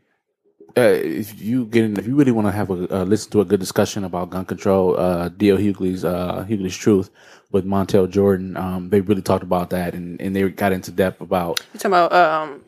uh, 0.76 0.80
if 0.80 1.40
you 1.40 1.66
get 1.66 1.84
in, 1.84 1.96
if 1.98 2.06
you 2.06 2.16
really 2.16 2.32
want 2.32 2.46
to 2.48 2.52
have 2.52 2.68
a 2.70 2.92
uh, 3.02 3.04
listen 3.04 3.30
to 3.32 3.40
a 3.40 3.44
good 3.44 3.60
discussion 3.60 4.04
about 4.04 4.30
gun 4.30 4.44
control, 4.44 4.98
uh, 4.98 5.28
D.L. 5.28 5.56
Hughley's 5.56 6.04
uh, 6.04 6.44
Hughley's 6.48 6.76
Truth 6.76 7.10
with 7.52 7.64
Montel 7.64 8.10
Jordan, 8.10 8.56
um, 8.56 8.90
they 8.90 9.00
really 9.00 9.22
talked 9.22 9.44
about 9.44 9.70
that 9.70 9.94
and, 9.94 10.20
and 10.20 10.34
they 10.34 10.48
got 10.48 10.72
into 10.72 10.90
depth 10.90 11.20
about. 11.20 11.60
You 11.72 11.78
talking 11.78 11.92
about 11.92 12.12
um? 12.12 12.64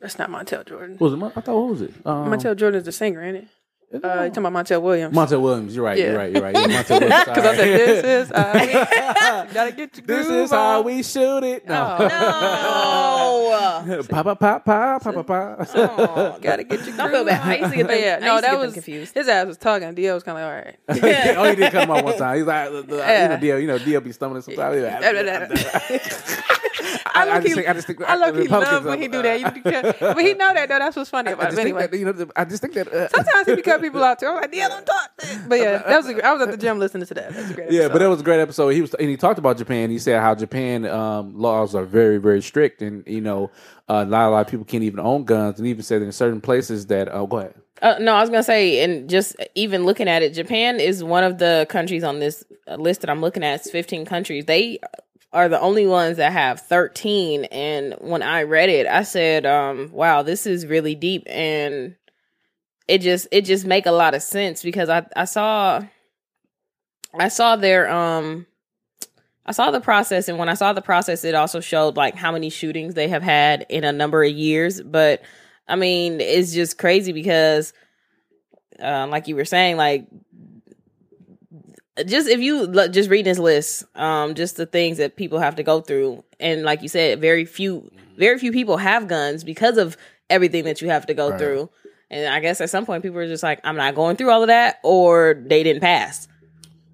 That's 0.00 0.16
not 0.16 0.30
Montel 0.30 0.64
Jordan. 0.64 0.94
What 0.98 1.10
was 1.10 1.20
it? 1.20 1.32
I 1.36 1.40
thought 1.40 1.56
what 1.60 1.70
was 1.70 1.82
it? 1.82 1.92
Um, 2.06 2.30
Montel 2.30 2.54
Jordan 2.56 2.78
is 2.78 2.84
the 2.84 2.92
singer, 2.92 3.20
ain't 3.20 3.38
it? 3.38 3.48
Uh, 3.90 3.96
you 3.96 4.00
talking 4.28 4.44
about 4.44 4.52
Montel 4.66 4.82
Williams? 4.82 5.16
Montel 5.16 5.40
Williams. 5.40 5.74
You're 5.74 5.82
right. 5.84 5.96
Yeah. 5.96 6.08
You're 6.10 6.18
right. 6.18 6.30
You're 6.32 6.42
right. 6.42 6.54
Yeah, 6.54 6.66
Montel 6.82 7.00
Williams. 7.00 7.24
Because 7.24 7.44
I 7.46 7.56
said 7.56 7.80
this 7.80 8.04
is 8.28 8.32
how 8.36 8.52
we, 8.52 8.72
gotta 9.54 9.72
get 9.72 9.96
your 9.96 10.06
This 10.06 10.28
is 10.28 10.50
how 10.50 10.82
we 10.82 11.02
shoot 11.02 11.42
it. 11.42 11.66
No. 11.66 11.96
No. 11.98 12.08
Pa 14.10 14.22
pa 14.22 14.34
pa 14.34 14.58
pa 14.58 14.98
pa 14.98 15.10
pa 15.12 15.22
pa. 15.22 15.56
Oh, 15.74 16.38
Gotta 16.42 16.64
get 16.64 16.86
your 16.86 16.96
Don't 16.98 17.10
groove 17.10 17.12
feel 17.12 17.24
bad. 17.24 17.48
I 17.48 17.56
used 17.56 17.70
to 17.70 17.76
get 17.76 17.88
them, 17.88 17.98
yeah, 17.98 18.18
no, 18.18 18.40
that 18.42 18.58
was 18.58 18.74
confused. 18.74 19.14
his 19.14 19.26
ass 19.26 19.46
was 19.46 19.56
talking. 19.56 19.94
D.L. 19.94 20.14
was 20.14 20.22
kind 20.22 20.36
of 20.38 20.44
like, 20.44 20.78
all 20.98 21.00
right. 21.14 21.36
oh, 21.38 21.44
he 21.48 21.56
did 21.56 21.72
come 21.72 21.90
out 21.90 22.04
one 22.04 22.16
time. 22.18 22.36
He's 22.36 22.46
like, 22.46 22.70
the, 22.70 22.82
the, 22.82 22.96
Yeah. 22.98 23.22
you 23.22 23.28
know, 23.28 23.38
D.L., 23.40 23.58
you 23.60 23.66
know, 23.68 23.78
D.L. 23.78 24.00
be 24.02 24.12
stumbling 24.12 24.42
sometimes. 24.42 24.84
I, 27.06 27.10
I, 27.14 27.34
look, 27.34 27.42
just 27.42 27.54
think, 27.54 27.68
I 27.68 27.72
just 27.72 27.86
think, 27.86 28.02
I 28.02 28.16
love 28.16 28.36
he 28.36 28.48
love 28.48 28.84
when 28.84 29.00
he 29.00 29.08
do 29.08 29.22
that. 29.22 29.96
But 30.00 30.18
he 30.18 30.34
know 30.34 30.54
that 30.54 30.68
though. 30.68 30.78
That's 30.78 30.96
what's 30.96 31.10
funny 31.10 31.28
I, 31.28 31.32
I 31.32 31.34
about 31.34 31.44
just 31.44 31.58
it. 31.58 31.62
think 31.62 31.76
Anyway, 31.76 31.86
that 31.86 31.98
you 31.98 32.04
know, 32.04 32.30
I 32.36 32.44
just 32.44 32.62
think 32.62 32.74
that. 32.74 32.88
Uh, 32.88 33.08
sometimes 33.08 33.46
he 33.46 33.56
be 33.56 33.62
cut 33.62 33.80
people 33.80 34.02
out 34.02 34.18
too. 34.18 34.26
I'm 34.26 34.36
like, 34.36 34.52
D.L., 34.52 34.68
don't 34.68 34.86
talk. 34.86 35.10
That. 35.18 35.48
But 35.48 35.58
yeah, 35.58 35.78
that 35.78 35.96
was. 35.96 36.08
A, 36.08 36.26
I 36.26 36.32
was 36.32 36.42
at 36.42 36.50
the 36.50 36.56
gym 36.56 36.78
listening 36.78 37.06
to 37.06 37.14
that. 37.14 37.32
That's 37.32 37.50
a 37.50 37.54
great. 37.54 37.70
yeah, 37.70 37.80
episode. 37.82 37.92
but 37.92 38.02
it 38.02 38.08
was 38.08 38.20
a 38.20 38.24
great 38.24 38.40
episode. 38.40 38.68
He 38.70 38.80
was 38.80 38.94
and 38.94 39.08
he 39.08 39.16
talked 39.16 39.38
about 39.38 39.58
Japan. 39.58 39.90
He 39.90 39.98
said 39.98 40.20
how 40.20 40.34
Japan 40.34 40.86
um, 40.86 41.38
laws 41.38 41.74
are 41.74 41.84
very 41.84 42.18
very 42.18 42.42
strict, 42.42 42.82
and 42.82 43.04
you 43.06 43.20
know, 43.20 43.50
uh, 43.88 44.04
not 44.04 44.28
a 44.28 44.30
lot 44.30 44.40
of 44.40 44.48
people 44.48 44.64
can't 44.64 44.84
even 44.84 45.00
own 45.00 45.24
guns, 45.24 45.58
and 45.58 45.66
even 45.68 45.82
said 45.82 46.02
in 46.02 46.12
certain 46.12 46.40
places 46.40 46.86
that. 46.86 47.08
Oh, 47.12 47.26
go 47.26 47.38
ahead. 47.38 47.54
Uh, 47.80 47.96
no, 48.00 48.14
I 48.14 48.20
was 48.20 48.30
gonna 48.30 48.42
say, 48.42 48.82
and 48.82 49.08
just 49.08 49.36
even 49.54 49.84
looking 49.84 50.08
at 50.08 50.22
it, 50.22 50.34
Japan 50.34 50.80
is 50.80 51.04
one 51.04 51.22
of 51.24 51.38
the 51.38 51.66
countries 51.68 52.02
on 52.02 52.18
this 52.18 52.44
uh, 52.66 52.74
list 52.74 53.02
that 53.02 53.10
I'm 53.10 53.20
looking 53.20 53.44
at. 53.44 53.60
It's 53.60 53.70
15 53.70 54.04
countries. 54.04 54.46
They 54.46 54.80
are 55.32 55.48
the 55.48 55.60
only 55.60 55.86
ones 55.86 56.16
that 56.16 56.32
have 56.32 56.60
13. 56.60 57.44
And 57.46 57.94
when 58.00 58.22
I 58.22 58.44
read 58.44 58.70
it, 58.70 58.86
I 58.86 59.02
said, 59.02 59.44
um, 59.46 59.90
"Wow, 59.92 60.22
this 60.22 60.46
is 60.46 60.66
really 60.66 60.94
deep." 60.94 61.24
And 61.26 61.96
it 62.86 62.98
just 62.98 63.28
it 63.30 63.44
just 63.44 63.66
make 63.66 63.86
a 63.86 63.92
lot 63.92 64.14
of 64.14 64.22
sense 64.22 64.62
because 64.62 64.88
I 64.88 65.06
I 65.14 65.26
saw 65.26 65.82
I 67.18 67.28
saw 67.28 67.56
their 67.56 67.90
um 67.90 68.46
I 69.48 69.52
saw 69.52 69.70
the 69.70 69.80
process, 69.80 70.28
and 70.28 70.38
when 70.38 70.50
I 70.50 70.54
saw 70.54 70.74
the 70.74 70.82
process, 70.82 71.24
it 71.24 71.34
also 71.34 71.60
showed 71.60 71.96
like 71.96 72.14
how 72.14 72.32
many 72.32 72.50
shootings 72.50 72.94
they 72.94 73.08
have 73.08 73.22
had 73.22 73.64
in 73.70 73.82
a 73.82 73.92
number 73.92 74.22
of 74.22 74.30
years. 74.30 74.82
But 74.82 75.22
I 75.66 75.76
mean, 75.76 76.20
it's 76.20 76.52
just 76.52 76.76
crazy 76.76 77.12
because, 77.12 77.72
uh, 78.78 79.06
like 79.08 79.26
you 79.26 79.36
were 79.36 79.46
saying, 79.46 79.78
like 79.78 80.06
just 82.04 82.28
if 82.28 82.40
you 82.40 82.66
look, 82.66 82.92
just 82.92 83.10
read 83.10 83.24
this 83.24 83.38
list, 83.38 83.84
um, 83.96 84.34
just 84.34 84.56
the 84.56 84.66
things 84.66 84.98
that 84.98 85.16
people 85.16 85.38
have 85.38 85.56
to 85.56 85.62
go 85.62 85.80
through, 85.80 86.24
and 86.40 86.62
like 86.62 86.82
you 86.82 86.88
said, 86.88 87.20
very 87.20 87.44
few, 87.44 87.90
very 88.16 88.38
few 88.38 88.52
people 88.52 88.76
have 88.76 89.08
guns 89.08 89.44
because 89.44 89.76
of 89.78 89.96
everything 90.30 90.64
that 90.64 90.80
you 90.82 90.88
have 90.88 91.06
to 91.06 91.14
go 91.14 91.30
Right. 91.30 91.38
through. 91.38 91.70
And 92.10 92.32
I 92.32 92.40
guess 92.40 92.60
at 92.60 92.70
some 92.70 92.86
point, 92.86 93.02
people 93.02 93.18
are 93.18 93.26
just 93.26 93.42
like, 93.42 93.60
I'm 93.64 93.76
not 93.76 93.94
going 93.94 94.16
through 94.16 94.30
all 94.30 94.42
of 94.42 94.48
that, 94.48 94.78
or 94.82 95.42
they 95.46 95.62
didn't 95.62 95.82
pass. 95.82 96.26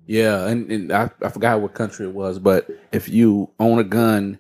Yeah, 0.07 0.47
and, 0.49 0.71
and 0.71 0.93
I, 0.93 1.11
I 1.23 1.29
forgot 1.31 1.61
what 1.61 1.75
country 1.75 2.07
it 2.07 2.12
was, 2.12 2.38
but 2.38 2.69
if 2.93 3.09
you 3.09 3.51
own 3.59 3.79
a 3.79 3.85
gun, 3.85 4.38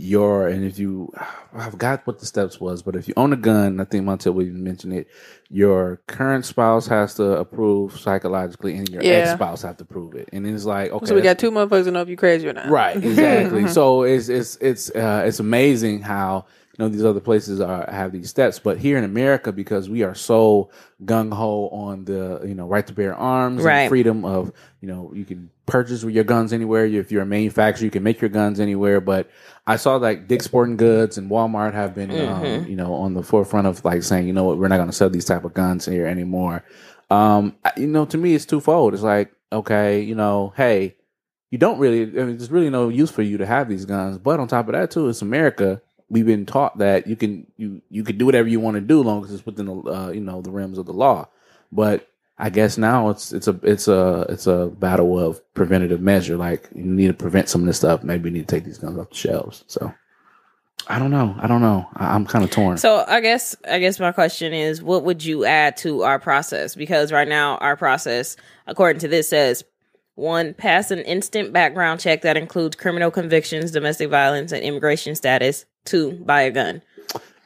your 0.00 0.46
and 0.46 0.64
if 0.64 0.78
you 0.78 1.12
I 1.52 1.68
forgot 1.70 2.06
what 2.06 2.20
the 2.20 2.26
steps 2.26 2.60
was, 2.60 2.82
but 2.82 2.94
if 2.94 3.08
you 3.08 3.14
own 3.16 3.32
a 3.32 3.36
gun, 3.36 3.80
I 3.80 3.84
think 3.84 4.06
Montel 4.06 4.32
Williams 4.32 4.60
mentioned 4.60 4.92
it, 4.92 5.08
your 5.50 6.00
current 6.06 6.44
spouse 6.44 6.86
has 6.86 7.14
to 7.14 7.24
approve 7.32 7.98
psychologically 7.98 8.76
and 8.76 8.88
your 8.88 9.02
Yeah. 9.02 9.10
ex 9.10 9.32
spouse 9.32 9.62
have 9.62 9.76
to 9.78 9.84
prove 9.84 10.14
it. 10.14 10.28
And 10.32 10.46
it's 10.46 10.64
like, 10.64 10.92
okay. 10.92 11.06
so 11.06 11.16
we 11.16 11.20
got 11.20 11.40
two 11.40 11.50
motherfuckers 11.50 11.84
to 11.84 11.90
know 11.90 12.00
if 12.02 12.08
you 12.08 12.16
crazy 12.16 12.48
or 12.48 12.52
not. 12.52 12.68
Right, 12.70 12.96
exactly. 12.96 13.66
so 13.78 14.04
it's 14.04 14.28
it's 14.28 14.54
it's 14.60 14.88
uh, 14.90 15.24
it's 15.26 15.40
amazing 15.40 16.02
how 16.02 16.46
you 16.78 16.84
know 16.84 16.88
these 16.88 17.04
other 17.04 17.18
places 17.20 17.60
are 17.60 17.84
have 17.90 18.12
these 18.12 18.30
steps, 18.30 18.60
but 18.60 18.78
here 18.78 18.96
in 18.96 19.02
America, 19.04 19.50
because 19.50 19.90
we 19.90 20.04
are 20.04 20.14
so 20.14 20.70
gung 21.04 21.32
ho 21.32 21.68
on 21.70 22.04
the 22.04 22.40
you 22.46 22.54
know 22.54 22.66
right 22.68 22.86
to 22.86 22.92
bear 22.92 23.14
arms 23.14 23.62
Right. 23.64 23.80
and 23.80 23.88
freedom 23.88 24.24
of 24.24 24.52
you 24.80 24.86
know 24.86 25.10
you 25.12 25.24
can 25.24 25.50
purchase 25.66 26.04
your 26.04 26.22
guns 26.24 26.52
anywhere. 26.52 26.86
If 26.86 27.10
you're 27.10 27.22
a 27.22 27.26
manufacturer, 27.26 27.84
you 27.84 27.90
can 27.90 28.04
make 28.04 28.20
your 28.20 28.30
guns 28.30 28.60
anywhere. 28.60 29.00
But 29.00 29.28
I 29.66 29.74
saw 29.74 29.96
like 29.96 30.28
Dick's 30.28 30.44
Sporting 30.44 30.76
Goods 30.76 31.18
and 31.18 31.28
Walmart 31.28 31.74
have 31.74 31.96
been 31.96 32.10
um, 32.28 32.66
you 32.68 32.76
know 32.76 32.94
on 32.94 33.14
the 33.14 33.24
forefront 33.24 33.66
of 33.66 33.84
like 33.84 34.04
saying 34.04 34.28
you 34.28 34.32
know 34.32 34.44
what 34.44 34.56
we're 34.58 34.68
not 34.68 34.76
going 34.76 34.88
to 34.88 34.94
sell 34.96 35.10
these 35.10 35.24
type 35.24 35.44
of 35.44 35.54
guns 35.54 35.84
here 35.84 36.06
anymore. 36.06 36.64
Um, 37.10 37.56
you 37.76 37.86
know, 37.88 38.04
to 38.04 38.16
me, 38.18 38.34
it's 38.34 38.46
twofold. 38.46 38.94
It's 38.94 39.02
like 39.02 39.32
okay, 39.52 40.00
you 40.00 40.14
know, 40.14 40.52
hey 40.56 40.94
you 41.50 41.56
don't 41.56 41.78
really 41.78 42.02
I 42.02 42.24
mean, 42.24 42.36
there's 42.36 42.50
really 42.50 42.68
no 42.68 42.90
use 42.90 43.10
for 43.10 43.22
you 43.22 43.38
to 43.38 43.46
have 43.46 43.70
these 43.70 43.86
guns 43.86 44.18
but 44.18 44.38
on 44.38 44.48
top 44.48 44.68
of 44.68 44.72
that 44.74 44.90
too 44.90 45.08
it's 45.08 45.22
america 45.22 45.80
we've 46.10 46.26
been 46.26 46.46
taught 46.46 46.78
that 46.78 47.06
you 47.06 47.16
can 47.16 47.46
you 47.56 47.82
you 47.90 48.02
can 48.02 48.18
do 48.18 48.26
whatever 48.26 48.48
you 48.48 48.60
want 48.60 48.74
to 48.76 48.80
do 48.80 49.02
long 49.02 49.24
as 49.24 49.32
it's 49.32 49.46
within 49.46 49.66
the 49.66 49.74
uh, 49.74 50.10
you 50.10 50.20
know 50.20 50.40
the 50.40 50.50
realms 50.50 50.78
of 50.78 50.86
the 50.86 50.92
law 50.92 51.26
but 51.70 52.08
i 52.38 52.48
guess 52.50 52.78
now 52.78 53.10
it's 53.10 53.32
it's 53.32 53.48
a 53.48 53.58
it's 53.62 53.88
a 53.88 54.26
it's 54.28 54.46
a 54.46 54.66
battle 54.78 55.18
of 55.18 55.40
preventative 55.54 56.00
measure 56.00 56.36
like 56.36 56.68
you 56.74 56.84
need 56.84 57.08
to 57.08 57.14
prevent 57.14 57.48
some 57.48 57.60
of 57.62 57.66
this 57.66 57.76
stuff 57.76 58.02
maybe 58.02 58.28
you 58.28 58.34
need 58.34 58.48
to 58.48 58.54
take 58.54 58.64
these 58.64 58.78
guns 58.78 58.98
off 58.98 59.10
the 59.10 59.16
shelves 59.16 59.64
so 59.66 59.92
i 60.88 60.98
don't 60.98 61.10
know 61.10 61.34
i 61.40 61.46
don't 61.46 61.60
know 61.60 61.86
I, 61.94 62.14
i'm 62.14 62.24
kind 62.24 62.44
of 62.44 62.50
torn 62.50 62.78
So 62.78 63.04
I 63.06 63.20
guess 63.20 63.56
I 63.68 63.78
guess 63.78 64.00
my 64.00 64.12
question 64.12 64.52
is, 64.52 64.82
what 64.82 65.04
would 65.04 65.24
you 65.24 65.44
add 65.44 65.76
to 65.78 66.02
our 66.02 66.18
process? 66.18 66.74
Because 66.74 67.12
right 67.12 67.28
now 67.28 67.56
our 67.58 67.76
process, 67.76 68.36
according 68.66 69.00
to 69.00 69.08
this, 69.08 69.28
says 69.28 69.64
one, 70.18 70.52
pass 70.52 70.90
an 70.90 70.98
instant 70.98 71.52
background 71.52 72.00
check 72.00 72.22
that 72.22 72.36
includes 72.36 72.74
criminal 72.74 73.08
convictions, 73.08 73.70
domestic 73.70 74.10
violence, 74.10 74.50
and 74.50 74.64
immigration 74.64 75.14
status. 75.14 75.64
Two, 75.88 76.12
buy 76.12 76.42
a 76.42 76.50
gun. 76.50 76.82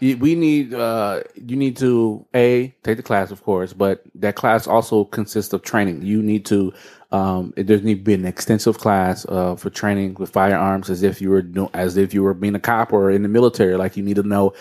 We 0.01 0.35
need 0.35 0.75
uh 0.75 1.23
you 1.37 1.55
need 1.55 1.77
to 1.77 2.27
a 2.35 2.75
take 2.83 2.97
the 2.97 3.05
class 3.05 3.31
of 3.31 3.45
course 3.45 3.73
but 3.73 4.03
that 4.17 4.35
class 4.35 4.67
also 4.67 5.05
consists 5.05 5.53
of 5.53 5.63
training 5.63 6.03
you 6.03 6.21
need 6.21 6.45
to 6.47 6.73
um 7.13 7.55
there 7.57 7.79
need 7.79 7.99
to 7.99 8.03
be 8.03 8.15
an 8.15 8.25
extensive 8.25 8.79
class 8.79 9.25
uh 9.29 9.55
for 9.55 9.71
training 9.71 10.15
with 10.15 10.31
firearms 10.31 10.91
as 10.91 11.05
if 11.05 11.21
you 11.21 11.31
were 11.31 11.45
as 11.73 11.97
if 11.97 12.13
you 12.13 12.25
were 12.25 12.35
being 12.35 12.57
a 12.57 12.59
cop 12.59 12.93
or 12.93 13.13
in 13.13 13.23
the 13.23 13.29
military 13.29 13.77
like 13.77 13.97
you 13.97 14.03
need 14.03 14.17
to 14.17 14.25
know 14.25 14.53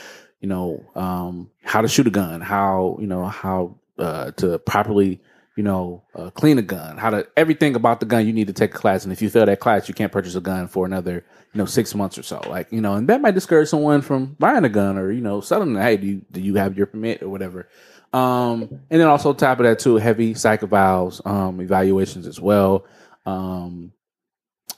you 0.41 0.47
know 0.47 0.85
um 0.93 1.49
how 1.63 1.81
to 1.81 1.87
shoot 1.87 2.05
a 2.05 2.11
gun 2.11 2.39
how 2.39 2.95
you 3.01 3.07
know 3.07 3.25
how 3.25 3.75
uh 3.97 4.29
to 4.33 4.59
properly 4.59 5.19
you 5.57 5.63
know 5.63 6.03
uh, 6.15 6.29
clean 6.31 6.57
a 6.57 6.61
gun. 6.61 6.97
How 6.97 7.09
to 7.09 7.27
everything 7.35 7.75
about 7.75 7.99
the 7.99 8.05
gun 8.05 8.25
you 8.25 8.33
need 8.33 8.47
to 8.47 8.53
take 8.53 8.73
a 8.73 8.77
class. 8.77 9.03
And 9.03 9.11
if 9.11 9.21
you 9.21 9.29
fail 9.29 9.45
that 9.45 9.59
class 9.59 9.87
you 9.87 9.93
can't 9.93 10.11
purchase 10.11 10.35
a 10.35 10.41
gun 10.41 10.67
for 10.67 10.85
another 10.85 11.25
you 11.53 11.57
know 11.57 11.65
six 11.65 11.93
months 11.95 12.17
or 12.17 12.23
so. 12.23 12.41
Like 12.49 12.71
you 12.71 12.81
know 12.81 12.95
and 12.95 13.07
that 13.09 13.21
might 13.21 13.35
discourage 13.35 13.69
someone 13.69 14.01
from 14.01 14.35
buying 14.39 14.63
a 14.63 14.69
gun 14.69 14.97
or 14.97 15.11
you 15.11 15.21
know 15.21 15.41
selling 15.41 15.75
hey 15.75 15.97
do 15.97 16.07
you 16.07 16.21
do 16.31 16.41
you 16.41 16.55
have 16.55 16.77
your 16.77 16.87
permit 16.87 17.21
or 17.21 17.29
whatever? 17.29 17.67
Um 18.13 18.63
and 18.89 19.01
then 19.01 19.07
also 19.07 19.33
top 19.33 19.59
of 19.59 19.65
that 19.65 19.79
too 19.79 19.95
heavy 19.95 20.33
psych 20.33 20.61
evals 20.61 21.25
um 21.25 21.61
evaluations 21.61 22.27
as 22.27 22.39
well. 22.39 22.85
Um 23.25 23.93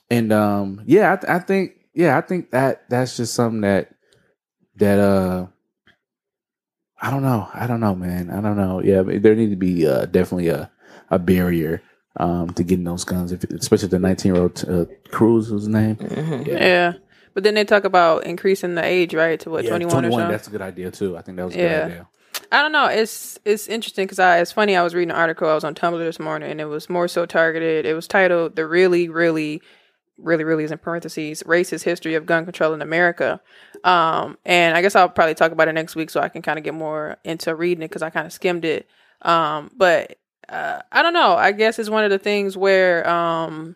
and 0.09 0.31
um 0.31 0.81
yeah 0.85 1.13
I, 1.13 1.15
th- 1.15 1.29
I 1.29 1.39
think 1.39 1.73
yeah 1.93 2.17
i 2.17 2.21
think 2.21 2.51
that 2.51 2.87
that's 2.89 3.17
just 3.17 3.33
something 3.33 3.61
that 3.61 3.93
that 4.75 4.99
uh 4.99 5.47
I 7.03 7.11
don't 7.11 7.21
know. 7.21 7.49
I 7.53 7.67
don't 7.67 7.81
know, 7.81 7.93
man. 7.95 8.29
I 8.31 8.39
don't 8.39 8.55
know. 8.55 8.81
Yeah, 8.81 9.03
but 9.03 9.21
there 9.21 9.35
need 9.35 9.49
to 9.49 9.57
be 9.57 9.85
uh, 9.85 10.05
definitely 10.05 10.47
a, 10.47 10.71
a 11.11 11.19
barrier 11.19 11.81
um, 12.17 12.51
to 12.51 12.63
getting 12.63 12.85
those 12.85 13.03
guns, 13.03 13.33
if, 13.33 13.43
especially 13.43 13.89
the 13.89 13.99
19 13.99 14.33
year 14.33 14.41
old 14.41 14.63
uh, 14.69 14.85
Cruz, 15.11 15.51
was 15.51 15.63
his 15.63 15.67
name. 15.67 15.97
Mhm. 15.97 16.47
Yeah. 16.47 16.93
But 17.33 17.43
then 17.43 17.55
they 17.55 17.65
talk 17.65 17.83
about 17.83 18.25
increasing 18.25 18.75
the 18.75 18.85
age, 18.85 19.13
right, 19.13 19.37
to 19.41 19.49
what, 19.49 19.63
Yeah, 19.65 19.71
21, 19.71 20.05
or 20.05 20.11
something? 20.11 20.29
That's 20.29 20.47
a 20.47 20.51
good 20.51 20.61
idea 20.61 20.91
too. 20.91 21.17
I 21.17 21.21
think 21.23 21.37
that 21.37 21.45
was 21.45 21.55
a 21.55 21.57
Yeah. 21.57 21.67
good 21.67 21.91
idea. 21.91 22.07
I 22.51 22.61
don't 22.61 22.71
know. 22.71 22.85
It's 22.85 23.37
it's 23.43 23.67
interesting 23.67 24.05
because 24.05 24.19
I 24.19 24.37
it's 24.39 24.51
funny. 24.51 24.75
I 24.75 24.83
was 24.83 24.93
reading 24.95 25.09
an 25.11 25.17
article. 25.17 25.49
I 25.49 25.55
was 25.55 25.63
on 25.63 25.75
Tumblr 25.75 25.97
this 25.99 26.19
morning, 26.19 26.51
and 26.51 26.61
it 26.61 26.65
was 26.65 26.89
more 26.89 27.07
so 27.07 27.25
targeted. 27.25 27.85
It 27.85 27.95
was 27.95 28.07
titled 28.07 28.55
"The 28.55 28.65
Really, 28.67 29.09
Really, 29.09 29.61
Really, 30.17 30.43
Really" 30.43 30.63
is 30.63 30.71
in 30.71 30.77
parentheses 30.77 31.43
racist 31.43 31.83
history 31.83 32.15
of 32.15 32.25
gun 32.25 32.45
control 32.45 32.73
in 32.73 32.81
America. 32.81 33.41
Um, 33.83 34.37
and 34.45 34.75
I 34.77 34.81
guess 34.81 34.95
I'll 34.95 35.09
probably 35.09 35.35
talk 35.35 35.51
about 35.51 35.67
it 35.67 35.73
next 35.73 35.95
week 35.95 36.09
so 36.09 36.21
I 36.21 36.29
can 36.29 36.41
kind 36.41 36.57
of 36.57 36.63
get 36.63 36.73
more 36.73 37.17
into 37.23 37.55
reading 37.55 37.83
it 37.83 37.89
because 37.89 38.01
I 38.01 38.09
kind 38.09 38.25
of 38.25 38.33
skimmed 38.33 38.65
it. 38.65 38.87
Um, 39.21 39.71
but 39.75 40.17
uh, 40.49 40.81
I 40.91 41.01
don't 41.01 41.13
know. 41.13 41.35
I 41.35 41.51
guess 41.51 41.79
it's 41.79 41.89
one 41.89 42.03
of 42.03 42.11
the 42.11 42.19
things 42.19 42.55
where 42.55 43.07
um, 43.09 43.75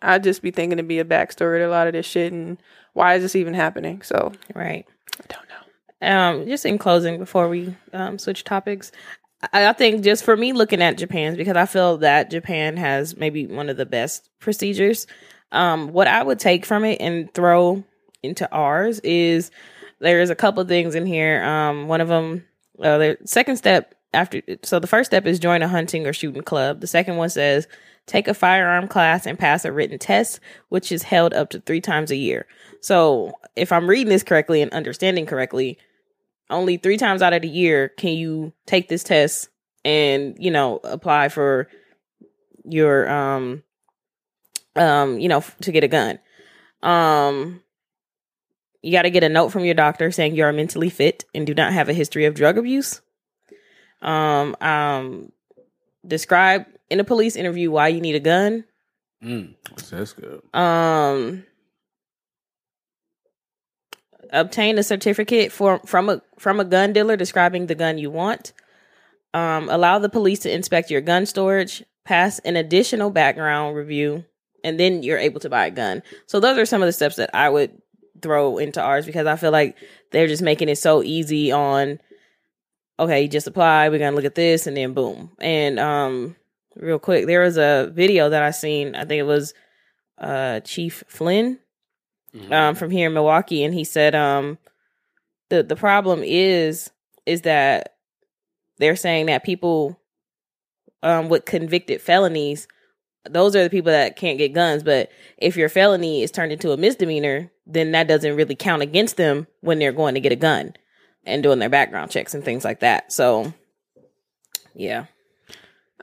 I 0.00 0.18
just 0.18 0.42
be 0.42 0.50
thinking 0.50 0.78
to 0.78 0.82
be 0.82 0.98
a 0.98 1.04
backstory 1.04 1.58
to 1.58 1.66
a 1.66 1.68
lot 1.68 1.86
of 1.86 1.92
this 1.92 2.06
shit 2.06 2.32
and 2.32 2.58
why 2.94 3.14
is 3.14 3.22
this 3.22 3.36
even 3.36 3.54
happening? 3.54 4.02
So 4.02 4.32
Right. 4.54 4.86
I 5.18 5.24
don't 5.28 5.48
know. 5.48 5.62
Um, 6.02 6.46
just 6.46 6.66
in 6.66 6.78
closing, 6.78 7.18
before 7.18 7.48
we 7.48 7.76
um, 7.92 8.18
switch 8.18 8.44
topics, 8.44 8.90
I, 9.52 9.68
I 9.68 9.72
think 9.72 10.02
just 10.02 10.24
for 10.24 10.36
me 10.36 10.52
looking 10.52 10.82
at 10.82 10.98
Japan's 10.98 11.36
because 11.36 11.56
I 11.56 11.66
feel 11.66 11.98
that 11.98 12.30
Japan 12.30 12.76
has 12.76 13.16
maybe 13.16 13.46
one 13.46 13.68
of 13.68 13.76
the 13.76 13.86
best 13.86 14.28
procedures. 14.40 15.06
Um, 15.52 15.92
what 15.92 16.08
I 16.08 16.22
would 16.22 16.38
take 16.38 16.66
from 16.66 16.84
it 16.84 17.00
and 17.00 17.32
throw 17.34 17.84
into 18.22 18.50
ours 18.52 19.00
is 19.00 19.50
there's 20.00 20.30
a 20.30 20.34
couple 20.34 20.64
things 20.64 20.94
in 20.94 21.06
here. 21.06 21.42
Um, 21.44 21.88
one 21.88 22.00
of 22.00 22.08
them, 22.08 22.44
uh, 22.80 22.98
the 22.98 23.18
second 23.24 23.56
step 23.56 23.94
after, 24.12 24.42
so 24.62 24.78
the 24.78 24.86
first 24.86 25.10
step 25.10 25.26
is 25.26 25.38
join 25.38 25.62
a 25.62 25.68
hunting 25.68 26.06
or 26.06 26.12
shooting 26.12 26.42
club. 26.42 26.80
The 26.80 26.86
second 26.86 27.16
one 27.16 27.30
says 27.30 27.68
take 28.06 28.26
a 28.26 28.34
firearm 28.34 28.88
class 28.88 29.26
and 29.26 29.38
pass 29.38 29.64
a 29.64 29.72
written 29.72 29.98
test, 29.98 30.40
which 30.70 30.90
is 30.90 31.04
held 31.04 31.32
up 31.34 31.50
to 31.50 31.60
three 31.60 31.80
times 31.80 32.10
a 32.10 32.16
year. 32.16 32.46
So 32.80 33.32
if 33.54 33.70
I'm 33.70 33.88
reading 33.88 34.08
this 34.08 34.24
correctly 34.24 34.60
and 34.60 34.72
understanding 34.72 35.26
correctly, 35.26 35.78
only 36.50 36.76
three 36.76 36.96
times 36.96 37.22
out 37.22 37.32
of 37.32 37.42
the 37.42 37.48
year 37.48 37.88
can 37.90 38.12
you 38.12 38.52
take 38.66 38.88
this 38.88 39.04
test 39.04 39.48
and 39.84 40.36
you 40.38 40.50
know 40.50 40.80
apply 40.84 41.28
for 41.28 41.68
your 42.64 43.08
um 43.10 43.62
um 44.76 45.18
you 45.18 45.28
know 45.28 45.44
to 45.60 45.72
get 45.72 45.84
a 45.84 45.88
gun. 45.88 46.18
Um 46.82 47.62
you 48.82 48.90
got 48.90 49.02
to 49.02 49.10
get 49.10 49.22
a 49.22 49.28
note 49.28 49.50
from 49.50 49.64
your 49.64 49.74
doctor 49.74 50.10
saying 50.10 50.34
you 50.34 50.42
are 50.42 50.52
mentally 50.52 50.90
fit 50.90 51.24
and 51.32 51.46
do 51.46 51.54
not 51.54 51.72
have 51.72 51.88
a 51.88 51.92
history 51.92 52.24
of 52.24 52.34
drug 52.34 52.58
abuse. 52.58 53.00
Um 54.00 54.56
um 54.60 55.32
describe 56.06 56.66
in 56.90 56.98
a 57.00 57.04
police 57.04 57.36
interview 57.36 57.70
why 57.70 57.88
you 57.88 58.00
need 58.00 58.16
a 58.16 58.20
gun. 58.20 58.64
Mm, 59.22 59.54
that's 59.88 60.12
good. 60.14 60.42
um 60.52 61.44
obtain 64.32 64.78
a 64.78 64.82
certificate 64.82 65.52
for 65.52 65.78
from 65.86 66.08
a 66.08 66.22
from 66.38 66.58
a 66.58 66.64
gun 66.64 66.92
dealer 66.92 67.16
describing 67.16 67.66
the 67.66 67.74
gun 67.74 67.98
you 67.98 68.10
want. 68.10 68.52
Um 69.34 69.68
allow 69.68 69.98
the 69.98 70.08
police 70.08 70.40
to 70.40 70.52
inspect 70.52 70.90
your 70.90 71.00
gun 71.00 71.26
storage. 71.26 71.84
Pass 72.04 72.40
an 72.40 72.56
additional 72.56 73.10
background 73.10 73.76
review 73.76 74.24
and 74.64 74.78
then 74.78 75.02
you're 75.02 75.18
able 75.18 75.40
to 75.40 75.50
buy 75.50 75.66
a 75.66 75.70
gun. 75.70 76.02
So 76.26 76.40
those 76.40 76.58
are 76.58 76.66
some 76.66 76.82
of 76.82 76.86
the 76.86 76.92
steps 76.92 77.16
that 77.16 77.30
i 77.34 77.48
would 77.48 77.80
throw 78.20 78.58
into 78.58 78.80
ours 78.80 79.04
because 79.04 79.26
i 79.26 79.34
feel 79.34 79.50
like 79.50 79.76
they're 80.12 80.28
just 80.28 80.42
making 80.42 80.68
it 80.68 80.78
so 80.78 81.02
easy 81.02 81.50
on 81.50 81.98
okay 83.00 83.22
you 83.22 83.28
just 83.28 83.48
apply 83.48 83.88
we're 83.88 83.98
gonna 83.98 84.14
look 84.14 84.24
at 84.24 84.36
this 84.36 84.66
and 84.66 84.76
then 84.76 84.92
boom. 84.94 85.30
And 85.40 85.80
um 85.80 86.36
real 86.76 86.98
quick 87.00 87.26
there 87.26 87.40
was 87.40 87.56
a 87.56 87.90
video 87.92 88.28
that 88.30 88.42
i 88.42 88.50
seen 88.50 88.94
i 88.94 89.04
think 89.04 89.18
it 89.18 89.24
was 89.24 89.54
uh 90.18 90.60
chief 90.60 91.02
flynn 91.08 91.58
um, 92.50 92.74
from 92.74 92.90
here 92.90 93.08
in 93.08 93.14
Milwaukee, 93.14 93.62
and 93.64 93.74
he 93.74 93.84
said 93.84 94.14
um, 94.14 94.58
the 95.50 95.62
the 95.62 95.76
problem 95.76 96.22
is 96.24 96.90
is 97.26 97.42
that 97.42 97.96
they're 98.78 98.96
saying 98.96 99.26
that 99.26 99.44
people 99.44 100.00
um, 101.02 101.28
with 101.28 101.44
convicted 101.44 102.00
felonies, 102.00 102.66
those 103.28 103.54
are 103.54 103.62
the 103.62 103.70
people 103.70 103.92
that 103.92 104.16
can't 104.16 104.38
get 104.38 104.52
guns. 104.52 104.82
But 104.82 105.10
if 105.38 105.56
your 105.56 105.68
felony 105.68 106.22
is 106.22 106.30
turned 106.30 106.52
into 106.52 106.72
a 106.72 106.76
misdemeanor, 106.76 107.50
then 107.66 107.92
that 107.92 108.08
doesn't 108.08 108.36
really 108.36 108.54
count 108.54 108.82
against 108.82 109.16
them 109.16 109.46
when 109.60 109.78
they're 109.78 109.92
going 109.92 110.14
to 110.14 110.20
get 110.20 110.32
a 110.32 110.36
gun 110.36 110.74
and 111.24 111.42
doing 111.42 111.58
their 111.58 111.68
background 111.68 112.10
checks 112.10 112.34
and 112.34 112.44
things 112.44 112.64
like 112.64 112.80
that. 112.80 113.12
So, 113.12 113.52
yeah, 114.74 115.06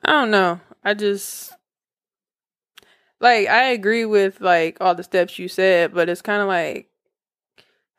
I 0.04 0.12
don't 0.12 0.32
know. 0.32 0.60
I 0.84 0.94
just 0.94 1.52
like 3.20 3.48
I 3.48 3.66
agree 3.72 4.06
with 4.06 4.40
like 4.40 4.78
all 4.80 4.96
the 4.96 5.04
steps 5.04 5.38
you 5.38 5.48
said, 5.48 5.94
but 5.94 6.10
it's 6.10 6.22
kind 6.22 6.42
of 6.42 6.48
like 6.48 6.89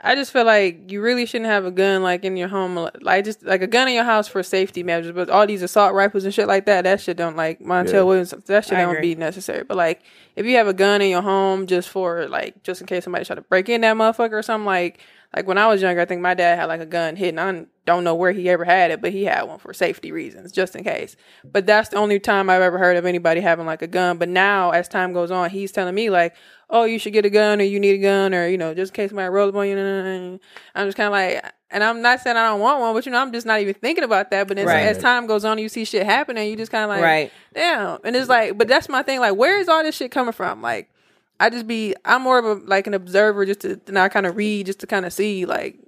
I 0.02 0.14
just 0.14 0.32
feel 0.32 0.44
like 0.46 0.90
you 0.90 1.02
really 1.02 1.26
shouldn't 1.26 1.50
have 1.50 1.66
a 1.66 1.70
gun 1.70 2.02
like 2.02 2.24
in 2.24 2.36
your 2.36 2.48
home, 2.48 2.88
like 3.02 3.24
just 3.24 3.42
like 3.44 3.60
a 3.60 3.66
gun 3.66 3.86
in 3.88 3.94
your 3.94 4.04
house 4.04 4.28
for 4.28 4.42
safety 4.42 4.82
measures. 4.82 5.12
But 5.12 5.28
all 5.28 5.46
these 5.46 5.62
assault 5.62 5.92
rifles 5.94 6.24
and 6.24 6.32
shit 6.32 6.48
like 6.48 6.64
that, 6.66 6.82
that 6.84 7.00
shit 7.02 7.16
don't 7.18 7.36
like 7.36 7.60
Montel 7.60 7.92
Yeah. 7.92 8.02
Williams. 8.02 8.30
That 8.46 8.64
shit 8.64 8.78
I 8.78 8.82
don't 8.82 8.96
agree. 8.96 9.14
be 9.14 9.20
necessary. 9.20 9.62
But 9.64 9.76
like 9.76 10.02
if 10.36 10.46
you 10.46 10.56
have 10.56 10.68
a 10.68 10.72
gun 10.74 11.02
in 11.02 11.10
your 11.10 11.22
home 11.22 11.66
just 11.66 11.90
for 11.90 12.26
like 12.28 12.62
just 12.62 12.80
in 12.80 12.86
case 12.86 13.04
somebody 13.04 13.24
try 13.26 13.36
to 13.36 13.42
break 13.42 13.68
in 13.68 13.82
that 13.82 13.94
motherfucker 13.96 14.32
or 14.32 14.42
something 14.42 14.64
like 14.66 15.00
like 15.36 15.46
when 15.46 15.58
I 15.58 15.68
was 15.68 15.80
younger, 15.80 16.00
I 16.00 16.06
think 16.06 16.22
my 16.22 16.34
dad 16.34 16.56
had 16.58 16.64
like 16.64 16.80
a 16.80 16.86
gun 16.86 17.14
hidden. 17.14 17.38
I 17.38 17.66
don't 17.86 18.02
know 18.02 18.16
where 18.16 18.32
he 18.32 18.48
ever 18.48 18.64
had 18.64 18.90
it, 18.90 19.00
but 19.00 19.12
he 19.12 19.24
had 19.26 19.42
one 19.44 19.60
for 19.60 19.72
safety 19.72 20.10
reasons, 20.10 20.50
just 20.50 20.74
in 20.74 20.82
case. 20.82 21.14
But 21.44 21.66
that's 21.66 21.90
the 21.90 21.98
only 21.98 22.18
time 22.18 22.50
I've 22.50 22.62
ever 22.62 22.78
heard 22.78 22.96
of 22.96 23.06
anybody 23.06 23.40
having 23.40 23.64
like 23.64 23.80
a 23.80 23.86
gun. 23.86 24.18
But 24.18 24.28
now, 24.28 24.70
as 24.72 24.88
time 24.88 25.12
goes 25.12 25.30
on, 25.30 25.50
he's 25.50 25.70
telling 25.70 25.94
me 25.94 26.10
like, 26.10 26.34
"Oh, 26.70 26.84
you 26.84 26.98
should 26.98 27.12
get 27.12 27.26
a 27.26 27.30
gun, 27.30 27.60
or 27.60 27.64
you 27.64 27.78
need 27.80 27.94
a 27.96 27.98
gun, 27.98 28.34
or 28.34 28.46
you 28.48 28.56
know, 28.56 28.72
just 28.74 28.92
in 28.92 28.94
case 28.96 29.10
somebody 29.10 29.28
rolls 29.28 29.50
up 29.50 29.56
on 29.56 29.68
you." 29.68 30.40
I'm 30.74 30.86
just 30.86 30.96
kind 30.96 31.06
of 31.08 31.12
like, 31.12 31.44
and 31.70 31.84
I'm 31.84 32.00
not 32.00 32.20
saying 32.20 32.36
I 32.36 32.46
don't 32.48 32.60
want 32.60 32.80
one, 32.80 32.94
but 32.94 33.04
you 33.06 33.12
know, 33.12 33.18
I'm 33.20 33.32
just 33.32 33.46
not 33.46 33.60
even 33.60 33.74
thinking 33.74 34.04
about 34.04 34.30
that. 34.30 34.48
But 34.48 34.58
as, 34.58 34.66
Right. 34.66 34.86
as 34.86 34.98
time 34.98 35.26
goes 35.26 35.44
on, 35.44 35.58
you 35.58 35.68
see 35.68 35.84
shit 35.84 36.06
happening, 36.06 36.48
you 36.48 36.56
just 36.56 36.72
kind 36.72 36.84
of 36.84 36.90
like, 36.90 37.02
right. 37.02 37.32
damn. 37.52 37.98
And 38.04 38.16
it's 38.16 38.28
like, 38.28 38.56
but 38.56 38.68
that's 38.68 38.88
my 38.88 39.02
thing. 39.02 39.20
Like, 39.20 39.34
where 39.36 39.58
is 39.58 39.68
all 39.68 39.82
this 39.82 39.96
shit 39.96 40.10
coming 40.10 40.32
from? 40.32 40.62
Like, 40.62 40.90
I 41.38 41.48
just 41.50 41.66
be, 41.66 41.94
I'm 42.04 42.22
more 42.22 42.38
of 42.38 42.44
a 42.44 42.54
like 42.66 42.86
an 42.86 42.94
observer, 42.94 43.44
just 43.46 43.60
to, 43.60 43.80
and 43.86 43.98
I 43.98 44.08
kind 44.08 44.26
of 44.26 44.36
read, 44.36 44.66
just 44.66 44.80
to 44.80 44.86
kind 44.86 45.06
of 45.06 45.12
see, 45.12 45.46
like, 45.46 45.78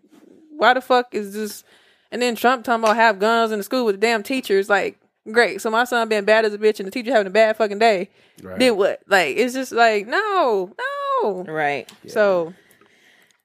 why 0.57 0.75
the 0.75 0.81
fuck 0.81 1.14
is 1.14 1.35
this? 1.35 1.64
And 2.11 2.21
then 2.23 2.37
Trump 2.37 2.64
talking 2.64 2.85
about 2.85 2.97
have 2.97 3.18
guns 3.18 3.53
in 3.53 3.59
the 3.59 3.62
school 3.64 3.85
with 3.85 3.95
the 3.97 4.01
damn 4.01 4.23
teachers. 4.23 4.68
Like, 4.68 4.99
great. 5.30 5.61
So 5.61 5.70
my 5.70 5.85
son 5.85 6.08
being 6.08 6.24
bad 6.24 6.44
as 6.44 6.54
a 6.54 6.58
bitch 6.58 6.78
and 6.80 6.87
the 6.87 6.90
teacher 6.90 7.11
having 7.12 7.26
a 7.26 7.30
bad 7.30 7.56
fucking 7.56 7.78
day. 7.78 8.11
Right. 8.42 8.58
Then 8.58 8.76
what? 8.76 9.00
Like, 9.06 9.37
it's 9.37 9.54
just 9.54 9.72
like, 9.72 10.06
no, 10.06 10.72
no. 11.22 11.44
Right. 11.46 11.90
So 12.08 12.54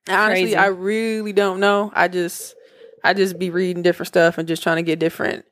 honestly, 0.09 0.43
Crazy. 0.45 0.55
I 0.55 0.67
really 0.67 1.33
don't 1.33 1.59
know. 1.59 1.91
I 1.93 2.07
just 2.07 2.55
I 3.03 3.13
just 3.13 3.37
be 3.37 3.49
reading 3.49 3.83
different 3.83 4.07
stuff 4.07 4.37
and 4.37 4.47
just 4.47 4.63
trying 4.63 4.77
to 4.77 4.83
get 4.83 4.99
different 4.99 5.45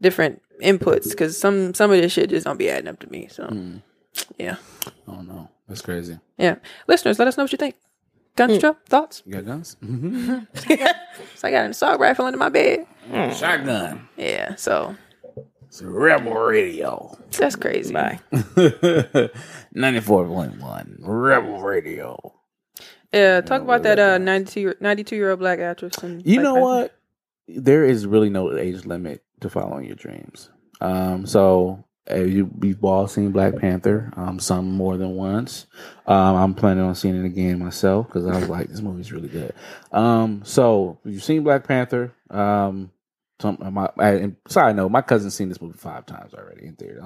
different 0.00 0.42
inputs 0.62 1.10
because 1.10 1.38
some 1.38 1.74
some 1.74 1.90
of 1.92 2.00
this 2.00 2.12
shit 2.12 2.30
just 2.30 2.44
don't 2.46 2.56
be 2.58 2.68
adding 2.70 2.88
up 2.88 2.98
to 3.00 3.10
me. 3.10 3.28
So 3.30 3.44
Hmm. 3.46 3.76
yeah, 4.38 4.56
Oh 5.06 5.20
no, 5.20 5.50
that's 5.68 5.82
crazy. 5.82 6.18
yeah. 6.36 6.56
Listeners, 6.88 7.18
let 7.18 7.28
us 7.28 7.36
know 7.36 7.44
what 7.44 7.52
you 7.52 7.58
think. 7.58 7.76
Gun 8.36 8.50
control 8.50 8.72
hmm. 8.74 8.84
thoughts? 8.86 9.22
You 9.26 9.32
got 9.34 9.46
guns? 9.46 9.76
Mm-hmm. 9.84 10.38
So 11.36 11.48
I 11.48 11.50
got 11.50 11.64
an 11.64 11.70
assault 11.72 12.00
rifle 12.00 12.24
under 12.24 12.38
my 12.38 12.48
bed. 12.48 12.86
Hmm. 13.10 13.30
Shotgun. 13.32 14.08
Yeah, 14.16 14.54
so 14.56 14.96
It's 15.68 15.82
rebel 15.82 16.34
radio. 16.34 17.16
that's 17.30 17.56
crazy. 17.56 17.92
Bye. 17.92 18.20
94.1 18.32 20.96
Rebel 21.00 21.60
Radio. 21.60 22.34
Yeah, 23.12 23.40
talk 23.40 23.62
about 23.62 23.82
that 23.84 23.98
uh 23.98 24.18
92 24.18 24.74
92 24.80 25.16
year 25.16 25.30
old 25.30 25.38
black 25.38 25.58
actress. 25.60 25.96
And 25.98 26.24
You 26.26 26.40
Black 26.40 26.44
know 26.44 26.54
what? 26.54 26.94
There 27.48 27.84
is 27.84 28.06
really 28.06 28.30
no 28.30 28.56
age 28.56 28.84
limit 28.84 29.22
to 29.40 29.48
following 29.48 29.86
your 29.86 29.96
dreams. 29.96 30.50
Um, 30.80 31.26
so 31.26 31.84
uh, 32.10 32.16
you, 32.16 32.50
we've 32.58 32.82
all 32.84 33.06
seen 33.08 33.32
Black 33.32 33.56
Panther, 33.56 34.12
um, 34.16 34.38
some 34.38 34.70
more 34.70 34.96
than 34.96 35.10
once. 35.10 35.66
Um, 36.06 36.36
I'm 36.36 36.54
planning 36.54 36.84
on 36.84 36.94
seeing 36.94 37.22
it 37.22 37.26
again 37.26 37.58
myself 37.58 38.06
because 38.06 38.26
I 38.26 38.38
was 38.38 38.48
like, 38.48 38.68
this 38.68 38.80
movie's 38.80 39.12
really 39.12 39.28
good. 39.28 39.52
Um, 39.92 40.42
so 40.44 41.00
you've 41.04 41.24
seen 41.24 41.42
Black 41.42 41.66
Panther. 41.66 42.12
Um, 42.30 42.90
some 43.40 43.58
my 43.72 43.88
I, 43.98 44.32
side 44.48 44.76
my 44.76 45.02
cousin's 45.02 45.34
seen 45.34 45.48
this 45.48 45.60
movie 45.60 45.78
five 45.78 46.06
times 46.06 46.34
already 46.34 46.66
in 46.66 46.74
theater. 46.74 47.02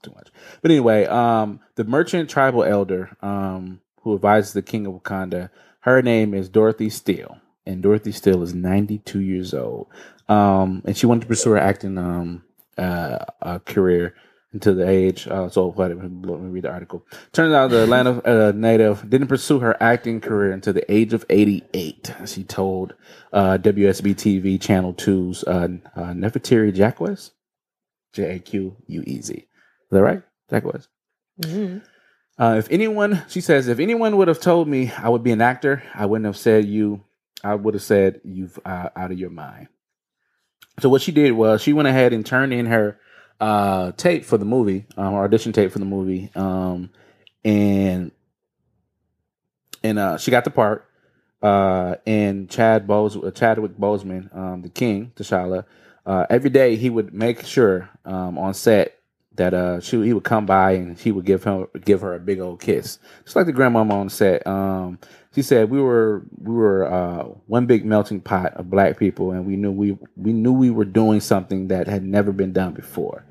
Too 0.00 0.12
much, 0.14 0.28
but 0.62 0.70
anyway, 0.70 1.06
um, 1.06 1.58
the 1.74 1.82
merchant 1.82 2.30
tribal 2.30 2.62
elder, 2.62 3.16
um, 3.20 3.80
who 4.02 4.14
advises 4.14 4.52
the 4.52 4.62
king 4.62 4.86
of 4.86 4.94
Wakanda, 4.94 5.50
her 5.80 6.02
name 6.02 6.34
is 6.34 6.48
Dorothy 6.48 6.88
Steele, 6.88 7.38
and 7.66 7.82
Dorothy 7.82 8.12
Steele 8.12 8.44
is 8.44 8.54
92 8.54 9.20
years 9.20 9.52
old. 9.52 9.88
Um, 10.28 10.82
and 10.84 10.96
she 10.96 11.06
wanted 11.06 11.22
to 11.22 11.26
pursue 11.26 11.50
her 11.50 11.58
acting 11.58 11.98
um 11.98 12.44
uh, 12.76 13.18
uh 13.42 13.58
career 13.60 14.14
until 14.58 14.74
the 14.74 14.88
age. 14.88 15.26
Uh, 15.28 15.48
so 15.48 15.72
let 15.76 15.96
me, 15.96 16.08
let 16.28 16.40
me 16.40 16.50
read 16.50 16.64
the 16.64 16.70
article. 16.70 17.04
Turns 17.32 17.54
out 17.54 17.70
the 17.70 17.84
Atlanta 17.84 18.20
uh, 18.24 18.52
native 18.54 19.08
didn't 19.08 19.28
pursue 19.28 19.60
her 19.60 19.76
acting 19.80 20.20
career 20.20 20.52
until 20.52 20.72
the 20.72 20.90
age 20.92 21.12
of 21.12 21.24
88. 21.28 22.14
She 22.26 22.44
told 22.44 22.94
uh, 23.32 23.58
WSB 23.58 24.14
TV 24.14 24.60
Channel 24.60 24.94
2's 24.94 25.44
uh, 25.44 25.68
uh, 25.96 26.12
Nefertiti 26.12 26.76
Jaquez. 26.76 27.30
J 28.12 28.36
A 28.36 28.38
Q 28.38 28.76
U 28.86 29.04
E 29.06 29.20
Z. 29.20 29.34
Is 29.34 29.44
that 29.90 30.02
right? 30.02 30.22
Jack 30.50 30.64
was. 30.64 30.88
Mhm. 31.40 31.82
Uh, 32.38 32.56
if 32.58 32.70
anyone, 32.70 33.22
she 33.28 33.40
says, 33.40 33.68
if 33.68 33.78
anyone 33.78 34.16
would 34.16 34.28
have 34.28 34.40
told 34.40 34.68
me 34.68 34.92
I 34.92 35.08
would 35.08 35.22
be 35.22 35.32
an 35.32 35.40
actor, 35.40 35.82
I 35.94 36.06
wouldn't 36.06 36.26
have 36.26 36.36
said 36.36 36.64
you. 36.64 37.04
I 37.44 37.54
would 37.54 37.74
have 37.74 37.82
said 37.82 38.20
you've 38.24 38.58
uh, 38.64 38.88
out 38.96 39.12
of 39.12 39.18
your 39.18 39.30
mind. 39.30 39.68
So 40.80 40.88
what 40.88 41.02
she 41.02 41.12
did 41.12 41.32
was 41.32 41.60
she 41.60 41.72
went 41.72 41.88
ahead 41.88 42.12
and 42.12 42.24
turned 42.24 42.52
in 42.52 42.66
her 42.66 42.98
uh, 43.40 43.92
tape 43.92 44.24
for 44.24 44.38
the 44.38 44.44
movie, 44.44 44.86
um, 44.96 45.14
her 45.14 45.24
audition 45.24 45.52
tape 45.52 45.72
for 45.72 45.78
the 45.78 45.84
movie, 45.84 46.30
um, 46.34 46.90
and 47.44 48.10
and 49.82 49.98
uh, 49.98 50.18
she 50.18 50.30
got 50.30 50.44
the 50.44 50.50
part. 50.50 50.84
Uh, 51.40 51.94
and 52.04 52.50
Chad 52.50 52.88
Bose, 52.88 53.16
uh, 53.16 53.30
Chadwick 53.30 53.78
Boseman, 53.78 54.34
um, 54.36 54.62
the 54.62 54.68
King, 54.68 55.12
T'Challa, 55.14 55.64
uh, 56.04 56.26
every 56.28 56.50
day 56.50 56.74
he 56.74 56.90
would 56.90 57.14
make 57.14 57.44
sure 57.46 57.88
um, 58.04 58.36
on 58.38 58.54
set 58.54 58.98
that 59.38 59.54
uh, 59.54 59.80
she 59.80 60.02
he 60.02 60.12
would 60.12 60.24
come 60.24 60.46
by 60.46 60.72
and 60.72 60.98
he 60.98 61.10
would 61.12 61.24
give 61.24 61.44
him 61.44 61.66
give 61.84 62.02
her 62.02 62.14
a 62.14 62.18
big 62.18 62.40
old 62.40 62.60
kiss, 62.60 62.98
just 63.24 63.36
like 63.36 63.46
the 63.46 63.52
grandmama 63.52 63.94
on 63.98 64.08
set. 64.08 64.46
Um, 64.46 64.98
she 65.34 65.42
said 65.42 65.70
we 65.70 65.80
were 65.80 66.24
we 66.38 66.54
were 66.54 66.92
uh, 66.92 67.24
one 67.46 67.66
big 67.66 67.84
melting 67.84 68.20
pot 68.20 68.54
of 68.54 68.68
black 68.68 68.98
people, 68.98 69.30
and 69.30 69.46
we 69.46 69.56
knew 69.56 69.70
we 69.70 69.96
we 70.16 70.32
knew 70.32 70.52
we 70.52 70.70
were 70.70 70.84
doing 70.84 71.20
something 71.20 71.68
that 71.68 71.86
had 71.86 72.02
never 72.04 72.32
been 72.32 72.52
done 72.52 72.72
before. 72.74 73.24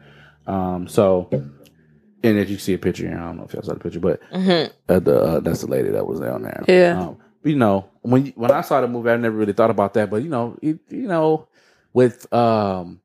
Um, 0.47 0.87
so, 0.87 1.29
and 1.31 2.37
if 2.37 2.49
you 2.49 2.57
see 2.57 2.73
a 2.73 2.77
picture 2.77 3.07
here, 3.07 3.17
I 3.17 3.25
don't 3.25 3.37
know 3.37 3.43
if 3.43 3.53
y'all 3.53 3.63
saw 3.63 3.73
the 3.73 3.79
picture, 3.79 3.99
but 3.99 4.21
Mhm. 4.31 4.71
uh, 4.89 4.99
the 4.99 5.19
uh, 5.21 5.39
that's 5.41 5.61
the 5.61 5.67
lady 5.67 5.89
that 5.89 6.07
was 6.07 6.19
down 6.19 6.43
there. 6.43 6.63
Yeah. 6.67 6.99
Um, 6.99 7.17
but, 7.43 7.49
you 7.51 7.57
know, 7.57 7.85
when 8.01 8.27
when 8.35 8.51
I 8.51 8.61
saw 8.61 8.81
the 8.81 8.87
movie, 8.87 9.09
I 9.09 9.17
never 9.17 9.35
really 9.35 9.53
thought 9.53 9.69
about 9.69 9.93
that. 9.95 10.09
But 10.09 10.23
you 10.23 10.29
know, 10.29 10.57
it, 10.61 10.79
you 10.89 11.07
know, 11.07 11.47
with 11.93 12.31
um, 12.33 13.01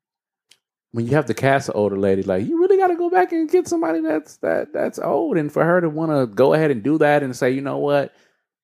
when 0.92 1.06
you 1.06 1.12
have 1.14 1.26
to 1.26 1.34
cast 1.34 1.68
an 1.68 1.74
older 1.74 1.98
lady, 1.98 2.22
like 2.22 2.46
you 2.46 2.60
really 2.60 2.76
got 2.76 2.88
to 2.88 2.96
go 2.96 3.10
back 3.10 3.32
and 3.32 3.50
get 3.50 3.66
somebody 3.68 4.00
that's 4.00 4.36
that 4.38 4.72
that's 4.72 4.98
old, 4.98 5.36
and 5.36 5.52
for 5.52 5.64
her 5.64 5.80
to 5.80 5.88
want 5.88 6.12
to 6.12 6.26
go 6.26 6.54
ahead 6.54 6.70
and 6.70 6.82
do 6.82 6.98
that 6.98 7.22
and 7.22 7.36
say, 7.36 7.50
you 7.50 7.60
know 7.60 7.78
what. 7.78 8.12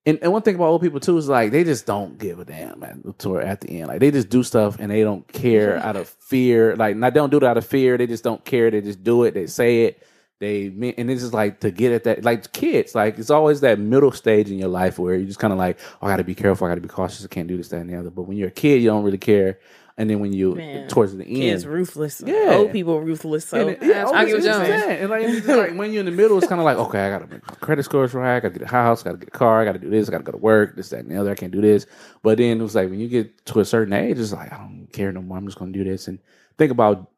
And, 0.08 0.18
and 0.22 0.32
one 0.32 0.40
thing 0.40 0.54
about 0.54 0.68
old 0.68 0.80
people 0.80 1.00
too 1.00 1.18
is 1.18 1.28
like 1.28 1.52
they 1.52 1.64
just 1.64 1.84
don't 1.84 2.18
give 2.18 2.38
a 2.38 2.44
damn 2.46 2.82
at, 2.82 3.18
toward 3.18 3.44
at 3.44 3.60
the 3.60 3.78
end. 3.80 3.88
Like 3.88 4.00
they 4.00 4.10
just 4.10 4.30
do 4.30 4.42
stuff 4.42 4.78
and 4.80 4.90
they 4.90 5.02
don't 5.02 5.30
care 5.30 5.76
out 5.76 5.96
of 5.96 6.08
fear. 6.08 6.74
Like 6.76 6.96
not 6.96 7.12
they 7.12 7.20
don't 7.20 7.28
do 7.28 7.36
it 7.36 7.44
out 7.44 7.58
of 7.58 7.66
fear. 7.66 7.98
They 7.98 8.06
just 8.06 8.24
don't 8.24 8.42
care. 8.42 8.70
They 8.70 8.80
just 8.80 9.04
do 9.04 9.24
it. 9.24 9.34
They 9.34 9.46
say 9.46 9.84
it. 9.84 10.02
They 10.40 10.68
and 10.96 11.10
it's 11.10 11.20
just 11.20 11.34
like 11.34 11.60
to 11.60 11.70
get 11.70 11.92
at 11.92 12.04
that. 12.04 12.24
Like 12.24 12.50
kids, 12.54 12.94
like 12.94 13.18
it's 13.18 13.28
always 13.28 13.60
that 13.60 13.78
middle 13.78 14.10
stage 14.10 14.50
in 14.50 14.58
your 14.58 14.68
life 14.70 14.98
where 14.98 15.14
you 15.14 15.26
just 15.26 15.40
kind 15.40 15.52
of 15.52 15.58
like, 15.58 15.78
oh, 16.00 16.06
I 16.06 16.10
got 16.10 16.16
to 16.16 16.24
be 16.24 16.34
careful. 16.34 16.66
I 16.66 16.70
got 16.70 16.76
to 16.76 16.80
be 16.80 16.88
cautious. 16.88 17.22
I 17.22 17.28
can't 17.28 17.46
do 17.48 17.58
this, 17.58 17.68
that, 17.68 17.80
and 17.80 17.90
the 17.90 17.96
other. 17.96 18.08
But 18.10 18.22
when 18.22 18.38
you're 18.38 18.48
a 18.48 18.52
kid, 18.52 18.80
you 18.80 18.88
don't 18.88 19.04
really 19.04 19.18
care. 19.18 19.58
And 19.98 20.08
then 20.08 20.20
when 20.20 20.32
you 20.32 20.54
Man. 20.54 20.86
towards 20.86 21.16
the 21.16 21.24
end, 21.24 21.36
Kids 21.36 21.66
ruthless. 21.66 22.22
Yeah. 22.24 22.52
Old 22.52 22.70
people 22.70 23.00
ruthless. 23.00 23.46
So 23.46 23.68
and 23.68 23.82
yeah, 23.82 24.08
I 24.08 24.24
get 24.24 24.26
what 24.26 24.28
you're 24.28 24.40
just 24.40 24.60
saying. 24.60 25.00
And 25.00 25.10
like, 25.10 25.22
it's 25.24 25.46
like 25.46 25.74
when 25.74 25.92
you're 25.92 26.00
in 26.00 26.06
the 26.06 26.12
middle, 26.12 26.38
it's 26.38 26.46
kind 26.46 26.60
of 26.60 26.64
like, 26.64 26.76
okay, 26.76 27.00
I 27.04 27.10
gotta 27.10 27.26
make 27.26 27.44
my 27.44 27.54
credit 27.56 27.82
scores 27.82 28.14
right. 28.14 28.36
I 28.36 28.40
gotta 28.40 28.54
get 28.54 28.62
a 28.62 28.70
house. 28.70 29.02
I 29.02 29.06
gotta 29.06 29.18
get 29.18 29.28
a 29.28 29.32
car. 29.32 29.60
I 29.60 29.64
gotta 29.64 29.80
do 29.80 29.90
this. 29.90 30.08
I 30.08 30.12
gotta 30.12 30.22
go 30.22 30.30
to 30.30 30.38
work. 30.38 30.76
This, 30.76 30.90
that, 30.90 31.00
and 31.00 31.10
the 31.10 31.16
other. 31.16 31.32
I 31.32 31.34
can't 31.34 31.50
do 31.50 31.60
this. 31.60 31.86
But 32.22 32.38
then 32.38 32.60
it 32.60 32.62
was 32.62 32.76
like 32.76 32.88
when 32.88 33.00
you 33.00 33.08
get 33.08 33.44
to 33.46 33.58
a 33.58 33.64
certain 33.64 33.92
age, 33.92 34.20
it's 34.20 34.32
like 34.32 34.52
I 34.52 34.58
don't 34.58 34.86
care 34.92 35.10
no 35.10 35.20
more. 35.20 35.36
I'm 35.36 35.46
just 35.46 35.58
gonna 35.58 35.72
do 35.72 35.82
this. 35.82 36.06
And 36.06 36.20
think 36.58 36.70
about 36.70 37.10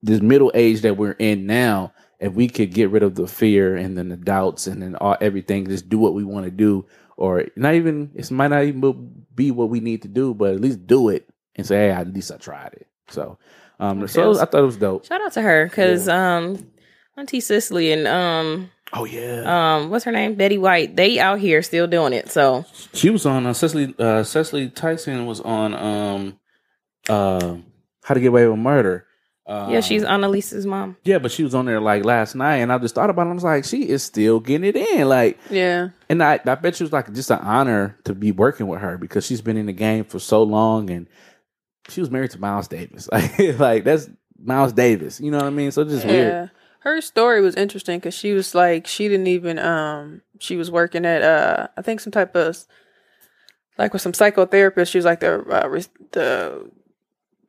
this 0.00 0.20
middle 0.20 0.52
age 0.54 0.82
that 0.82 0.96
we're 0.96 1.12
in 1.18 1.46
now. 1.46 1.92
If 2.20 2.34
we 2.34 2.46
could 2.46 2.72
get 2.72 2.90
rid 2.90 3.02
of 3.02 3.16
the 3.16 3.26
fear 3.26 3.74
and 3.74 3.98
then 3.98 4.08
the 4.08 4.16
doubts 4.16 4.68
and 4.68 4.82
then 4.82 4.94
all 4.94 5.16
everything, 5.20 5.66
just 5.66 5.88
do 5.88 5.98
what 5.98 6.14
we 6.14 6.22
want 6.22 6.44
to 6.44 6.52
do, 6.52 6.86
or 7.16 7.46
not 7.56 7.74
even 7.74 8.12
it 8.14 8.30
might 8.30 8.48
not 8.48 8.62
even 8.62 9.24
be 9.34 9.50
what 9.50 9.68
we 9.68 9.80
need 9.80 10.02
to 10.02 10.08
do, 10.08 10.32
but 10.32 10.54
at 10.54 10.60
least 10.60 10.86
do 10.86 11.08
it 11.08 11.28
and 11.56 11.66
say, 11.66 11.76
hey, 11.88 11.90
at 11.90 12.12
least 12.12 12.32
I 12.32 12.36
tried 12.36 12.72
it. 12.74 12.86
So, 13.08 13.38
um, 13.78 14.06
so 14.08 14.32
I 14.40 14.44
thought 14.44 14.60
it 14.60 14.66
was 14.66 14.76
dope. 14.76 15.06
shout 15.06 15.20
out 15.22 15.32
to 15.32 15.42
her 15.42 15.66
because 15.66 16.08
um, 16.08 16.70
Auntie 17.16 17.40
Cicely 17.40 17.92
and 17.92 18.06
um, 18.06 18.70
Oh 18.92 19.04
yeah. 19.04 19.76
um, 19.76 19.90
what's 19.90 20.04
her 20.04 20.12
name? 20.12 20.34
Betty 20.34 20.58
White. 20.58 20.96
They 20.96 21.18
out 21.18 21.38
here 21.38 21.62
still 21.62 21.86
doing 21.86 22.12
it. 22.12 22.30
So 22.30 22.64
She 22.92 23.10
was 23.10 23.24
on 23.26 23.46
uh, 23.46 23.52
Cicely 23.52 23.94
uh, 23.98 24.22
Cicely 24.22 24.68
Tyson 24.70 25.26
was 25.26 25.40
on 25.40 25.74
um 25.74 26.38
uh 27.08 27.56
How 28.04 28.14
to 28.14 28.20
Get 28.20 28.28
Away 28.28 28.46
with 28.46 28.58
Murder. 28.58 29.06
Uh, 29.46 29.68
yeah, 29.70 29.80
she's 29.80 30.04
Annalise's 30.04 30.64
mom. 30.64 30.96
yeah, 31.02 31.18
but 31.18 31.32
she 31.32 31.42
was 31.42 31.56
on 31.56 31.64
there 31.66 31.80
like 31.80 32.04
last 32.04 32.36
night, 32.36 32.56
and 32.58 32.72
I 32.72 32.78
just 32.78 32.94
thought 32.94 33.10
about 33.10 33.26
it. 33.26 33.30
I 33.30 33.34
was 33.34 33.42
like, 33.42 33.64
she 33.64 33.88
is 33.88 34.04
still 34.04 34.38
getting 34.38 34.64
it 34.68 34.76
in, 34.76 35.08
like, 35.08 35.38
Yeah. 35.50 35.88
and 36.08 36.22
I, 36.22 36.38
I 36.46 36.54
bet 36.54 36.78
you 36.78 36.84
was 36.84 36.92
like 36.92 37.12
just 37.12 37.32
an 37.32 37.40
honor 37.40 37.98
to 38.04 38.14
be 38.14 38.30
working 38.30 38.68
with 38.68 38.80
her 38.80 38.96
because 38.96 39.26
she's 39.26 39.40
been 39.40 39.56
in 39.56 39.66
the 39.66 39.72
game 39.72 40.04
for 40.04 40.20
so 40.20 40.44
long, 40.44 40.88
and 40.88 41.08
she 41.92 42.00
was 42.00 42.10
married 42.10 42.30
to 42.32 42.40
Miles 42.40 42.68
Davis, 42.68 43.08
like, 43.58 43.84
that's 43.84 44.08
Miles 44.42 44.72
Davis, 44.72 45.20
you 45.20 45.30
know 45.30 45.38
what 45.38 45.46
I 45.46 45.50
mean? 45.50 45.70
So 45.70 45.84
just 45.84 46.04
Yeah. 46.04 46.10
weird. 46.10 46.50
Her 46.80 47.00
story 47.02 47.42
was 47.42 47.56
interesting 47.56 47.98
because 47.98 48.14
she 48.14 48.32
was 48.32 48.54
like 48.54 48.86
she 48.86 49.06
didn't 49.06 49.26
even 49.26 49.58
um 49.58 50.22
she 50.38 50.56
was 50.56 50.70
working 50.70 51.04
at 51.04 51.20
uh 51.22 51.68
I 51.76 51.82
think 51.82 52.00
some 52.00 52.10
type 52.10 52.34
of 52.34 52.56
like 53.76 53.92
with 53.92 54.00
some 54.00 54.12
psychotherapist. 54.12 54.90
She 54.90 54.96
was 54.96 55.04
like 55.04 55.20
the 55.20 55.40
uh, 55.42 55.68
the 56.12 56.70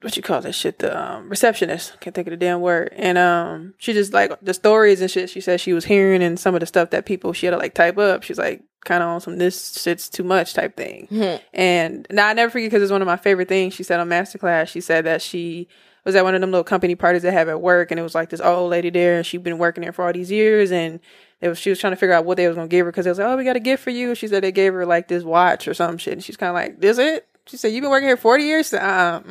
what 0.02 0.18
you 0.18 0.24
call 0.24 0.42
that 0.42 0.54
shit 0.54 0.80
the 0.80 1.00
um, 1.00 1.30
receptionist. 1.30 2.00
Can't 2.00 2.16
think 2.16 2.28
of 2.28 2.32
the 2.32 2.38
damn 2.38 2.62
word. 2.62 2.94
And 2.96 3.18
um 3.18 3.74
she 3.78 3.94
just 3.94 4.14
like 4.14 4.32
the 4.42 4.54
stories 4.54 5.02
and 5.02 5.10
shit. 5.12 5.30
She 5.30 5.42
said 5.42 5.62
she 5.62 5.74
was 5.74 5.86
hearing 5.86 6.24
and 6.24 6.40
some 6.40 6.54
of 6.56 6.60
the 6.60 6.66
stuff 6.66 6.90
that 6.92 7.06
people 7.06 7.34
she 7.34 7.46
had 7.46 7.52
to 7.52 7.58
like 7.58 7.74
type 7.74 7.98
up. 7.98 8.24
She's 8.24 8.38
like 8.40 8.64
kind 8.84 9.04
of 9.04 9.10
on 9.10 9.22
some 9.22 9.38
this 9.38 9.80
shit's 9.80 10.10
too 10.10 10.24
much 10.24 10.54
type 10.54 10.76
thing. 10.76 11.08
And 11.54 12.08
now 12.10 12.28
I 12.28 12.34
never 12.34 12.50
forget 12.50 12.72
because 12.72 12.82
it's 12.82 12.92
one 12.92 13.02
of 13.02 13.06
my 13.08 13.18
favorite 13.18 13.48
things 13.48 13.74
she 13.74 13.84
said 13.84 14.00
on 14.00 14.10
Masterclass. 14.10 14.70
She 14.70 14.82
said 14.82 15.06
that 15.06 15.22
she 15.22 15.68
was 16.04 16.16
at 16.16 16.24
one 16.24 16.34
of 16.34 16.42
them 16.42 16.50
little 16.50 16.64
company 16.64 16.96
parties 16.96 17.22
they 17.22 17.32
have 17.32 17.48
at 17.48 17.62
work, 17.62 17.92
and 17.92 18.00
it 18.00 18.04
was 18.04 18.16
like 18.16 18.30
this 18.30 18.42
old 18.42 18.72
lady 18.72 18.90
there, 18.90 19.18
and 19.18 19.26
she'd 19.26 19.44
been 19.44 19.60
working 19.60 19.84
there 19.84 19.92
for 19.94 20.04
all 20.04 20.12
these 20.12 20.32
years, 20.32 20.72
and 20.72 21.00
it 21.42 21.48
was 21.48 21.60
she 21.60 21.70
was 21.70 21.78
trying 21.78 21.92
to 21.92 21.98
figure 21.98 22.16
out 22.16 22.26
what 22.26 22.38
they 22.38 22.48
was 22.48 22.56
gonna 22.56 22.68
give 22.68 22.88
her 22.88 22.92
because 22.92 23.06
they 23.06 23.12
was 23.12 23.20
like, 23.20 23.28
oh, 23.28 23.38
we 23.38 23.44
got 23.44 23.56
a 23.56 23.60
gift 23.60 23.84
for 23.84 23.92
you. 23.92 24.16
She 24.16 24.28
said 24.28 24.44
they 24.44 24.52
gave 24.52 24.74
her 24.74 24.86
like 24.86 25.08
this 25.10 25.24
watch 25.24 25.68
or 25.68 25.76
some 25.76 26.00
shit, 26.00 26.14
and 26.14 26.24
she's 26.24 26.38
kind 26.38 26.50
of 26.50 26.56
like, 26.56 26.82
this 26.82 26.98
it? 26.98 27.28
She 27.52 27.58
said, 27.58 27.74
you've 27.74 27.82
been 27.82 27.92
working 27.92 28.08
here 28.08 28.16
40 28.16 28.44
years? 28.46 28.68
She 28.68 28.70
said, 28.70 28.82
uh. 28.82 29.22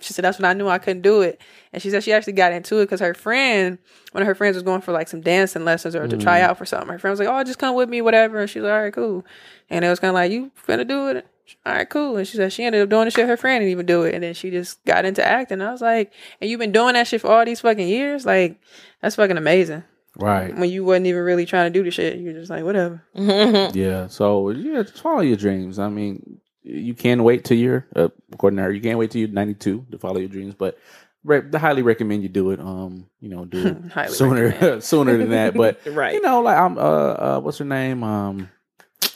She 0.00 0.12
said, 0.12 0.24
that's 0.24 0.38
when 0.38 0.44
I 0.44 0.52
knew 0.52 0.68
I 0.68 0.78
couldn't 0.78 1.02
do 1.02 1.22
it. 1.22 1.40
And 1.72 1.82
she 1.82 1.90
said 1.90 2.04
she 2.04 2.12
actually 2.12 2.34
got 2.34 2.52
into 2.52 2.78
it 2.78 2.84
because 2.84 3.00
her 3.00 3.14
friend, 3.14 3.78
one 4.12 4.22
of 4.22 4.28
her 4.28 4.34
friends 4.36 4.54
was 4.54 4.62
going 4.62 4.80
for 4.80 4.92
like 4.92 5.08
some 5.08 5.20
dancing 5.20 5.64
lessons 5.64 5.96
or 5.96 6.06
to 6.06 6.16
try 6.16 6.40
out 6.40 6.56
for 6.56 6.64
something. 6.64 6.88
Her 6.88 7.00
friend 7.00 7.10
was 7.10 7.18
like, 7.18 7.28
oh, 7.28 7.42
just 7.42 7.58
come 7.58 7.74
with 7.74 7.88
me, 7.88 8.00
whatever. 8.00 8.38
And 8.38 8.48
she 8.48 8.60
was 8.60 8.66
like, 8.68 8.74
all 8.74 8.82
right, 8.84 8.92
cool. 8.94 9.24
And 9.70 9.84
it 9.84 9.88
was 9.88 9.98
kind 9.98 10.10
of 10.10 10.14
like, 10.14 10.30
you 10.30 10.52
finna 10.68 10.86
do 10.86 11.08
it? 11.08 11.26
All 11.66 11.74
right, 11.74 11.90
cool. 11.90 12.16
And 12.16 12.28
she 12.28 12.36
said 12.36 12.52
she 12.52 12.62
ended 12.62 12.80
up 12.80 12.88
doing 12.90 13.06
the 13.06 13.10
shit 13.10 13.26
her 13.26 13.36
friend 13.36 13.60
didn't 13.60 13.72
even 13.72 13.86
do 13.86 14.04
it. 14.04 14.14
And 14.14 14.22
then 14.22 14.34
she 14.34 14.52
just 14.52 14.84
got 14.84 15.04
into 15.04 15.26
acting. 15.26 15.60
I 15.60 15.72
was 15.72 15.82
like, 15.82 16.12
and 16.40 16.48
you've 16.48 16.60
been 16.60 16.70
doing 16.70 16.94
that 16.94 17.08
shit 17.08 17.22
for 17.22 17.28
all 17.28 17.44
these 17.44 17.60
fucking 17.60 17.88
years? 17.88 18.24
Like, 18.24 18.60
that's 19.02 19.16
fucking 19.16 19.36
amazing. 19.36 19.82
Right. 20.16 20.56
When 20.56 20.70
you 20.70 20.84
wasn't 20.84 21.08
even 21.08 21.22
really 21.22 21.44
trying 21.44 21.72
to 21.72 21.76
do 21.76 21.82
the 21.82 21.90
shit. 21.90 22.18
You're 22.18 22.34
just 22.34 22.50
like, 22.50 22.62
whatever. 22.62 23.02
Yeah. 23.14 24.06
So 24.06 24.50
yeah, 24.50 24.84
follow 24.84 25.22
your 25.22 25.36
dreams. 25.36 25.80
I 25.80 25.88
mean, 25.88 26.40
you 26.64 26.94
can 26.94 27.22
wait 27.22 27.44
till 27.44 27.56
you're 27.58 27.86
uh, 27.94 28.08
according 28.32 28.56
to 28.56 28.64
her, 28.64 28.72
you 28.72 28.80
can't 28.80 28.98
wait 28.98 29.10
till 29.10 29.20
you're 29.20 29.28
92 29.28 29.86
to 29.92 29.98
follow 29.98 30.18
your 30.18 30.28
dreams, 30.28 30.54
but 30.54 30.78
re- 31.22 31.42
I 31.52 31.58
highly 31.58 31.82
recommend 31.82 32.22
you 32.22 32.28
do 32.28 32.50
it. 32.50 32.60
Um, 32.60 33.06
you 33.20 33.28
know, 33.28 33.44
do 33.44 33.80
it 33.96 34.10
sooner 34.10 34.80
sooner 34.80 35.16
than 35.18 35.30
that. 35.30 35.54
But 35.54 35.80
Right. 35.86 36.14
you 36.14 36.20
know, 36.22 36.40
like 36.40 36.56
I'm 36.58 36.78
uh, 36.78 36.80
uh 36.80 37.40
what's 37.40 37.58
her 37.58 37.64
name? 37.64 38.02
Um, 38.02 38.50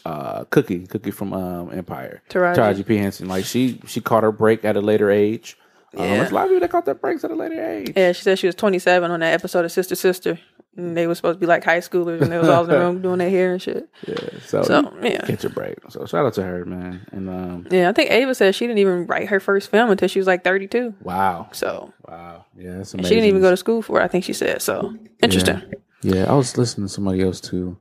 uh, 0.05 0.45
Cookie, 0.45 0.87
Cookie 0.87 1.11
from 1.11 1.33
um 1.33 1.73
Empire, 1.73 2.23
Taraji. 2.29 2.57
Taraji 2.57 2.87
P 2.87 2.97
Henson. 2.97 3.29
Like 3.29 3.45
she 3.45 3.81
she 3.87 4.01
caught 4.01 4.23
her 4.23 4.33
break 4.33 4.65
at 4.65 4.77
a 4.77 4.81
later 4.81 5.11
age. 5.11 5.57
Um, 5.97 6.05
Yeah. 6.05 6.17
there's 6.19 6.31
a 6.31 6.35
lot 6.35 6.45
of 6.45 6.49
people 6.51 6.61
that 6.61 6.71
caught 6.71 6.85
their 6.85 6.95
breaks 6.95 7.25
at 7.25 7.31
a 7.31 7.35
later 7.35 7.63
age. 7.63 7.93
Yeah, 7.97 8.13
she 8.13 8.23
said 8.23 8.39
she 8.39 8.47
was 8.47 8.55
27 8.55 9.11
on 9.11 9.21
that 9.21 9.33
episode 9.35 9.65
of 9.65 9.73
Sister 9.73 9.95
Sister. 9.95 10.39
And 10.77 10.97
they 10.97 11.09
were 11.09 11.15
supposed 11.17 11.37
to 11.37 11.41
be 11.41 11.47
like 11.47 11.65
high 11.65 11.81
schoolers, 11.81 12.21
and 12.21 12.31
they 12.31 12.39
was 12.39 12.49
all 12.49 12.63
in 12.63 12.71
the 12.71 12.79
room 12.79 13.03
doing 13.03 13.19
their 13.19 13.31
hair 13.31 13.53
and 13.53 13.61
shit. 13.61 13.89
Yeah. 14.07 14.15
So, 14.47 14.63
So, 14.63 14.93
yeah. 15.03 15.27
get 15.27 15.43
your 15.43 15.51
break. 15.51 15.77
So 15.89 16.07
shout 16.07 16.25
out 16.25 16.35
to 16.35 16.45
her, 16.45 16.65
man. 16.65 17.05
And 17.11 17.29
um, 17.29 17.67
Yeah, 17.69 17.89
I 17.89 17.93
think 17.93 18.13
Ava 18.13 18.33
said 18.33 18.55
she 18.55 18.65
didn't 18.69 18.79
even 18.79 19.07
write 19.07 19.27
her 19.29 19.41
first 19.41 19.73
film 19.73 19.91
until 19.91 20.07
she 20.07 20.21
was 20.21 20.29
like 20.29 20.45
32. 20.45 20.95
wow, 21.03 21.49
So 21.51 21.93
wow, 22.07 22.45
yeah, 22.57 22.77
that's 22.77 22.93
and 22.93 23.01
amazing. 23.01 23.09
she 23.09 23.15
didn't 23.17 23.29
even 23.31 23.41
go 23.43 23.51
to 23.51 23.57
school 23.57 23.83
for 23.83 24.01
it. 24.01 24.05
I 24.05 24.09
think 24.09 24.23
she 24.23 24.33
said 24.33 24.63
so. 24.63 24.95
Interesting. 25.21 25.63
Yeah, 26.03 26.31
I 26.31 26.35
was 26.35 26.57
listening 26.57 26.87
to 26.87 26.93
somebody 26.93 27.23
else 27.23 27.41
too, 27.41 27.77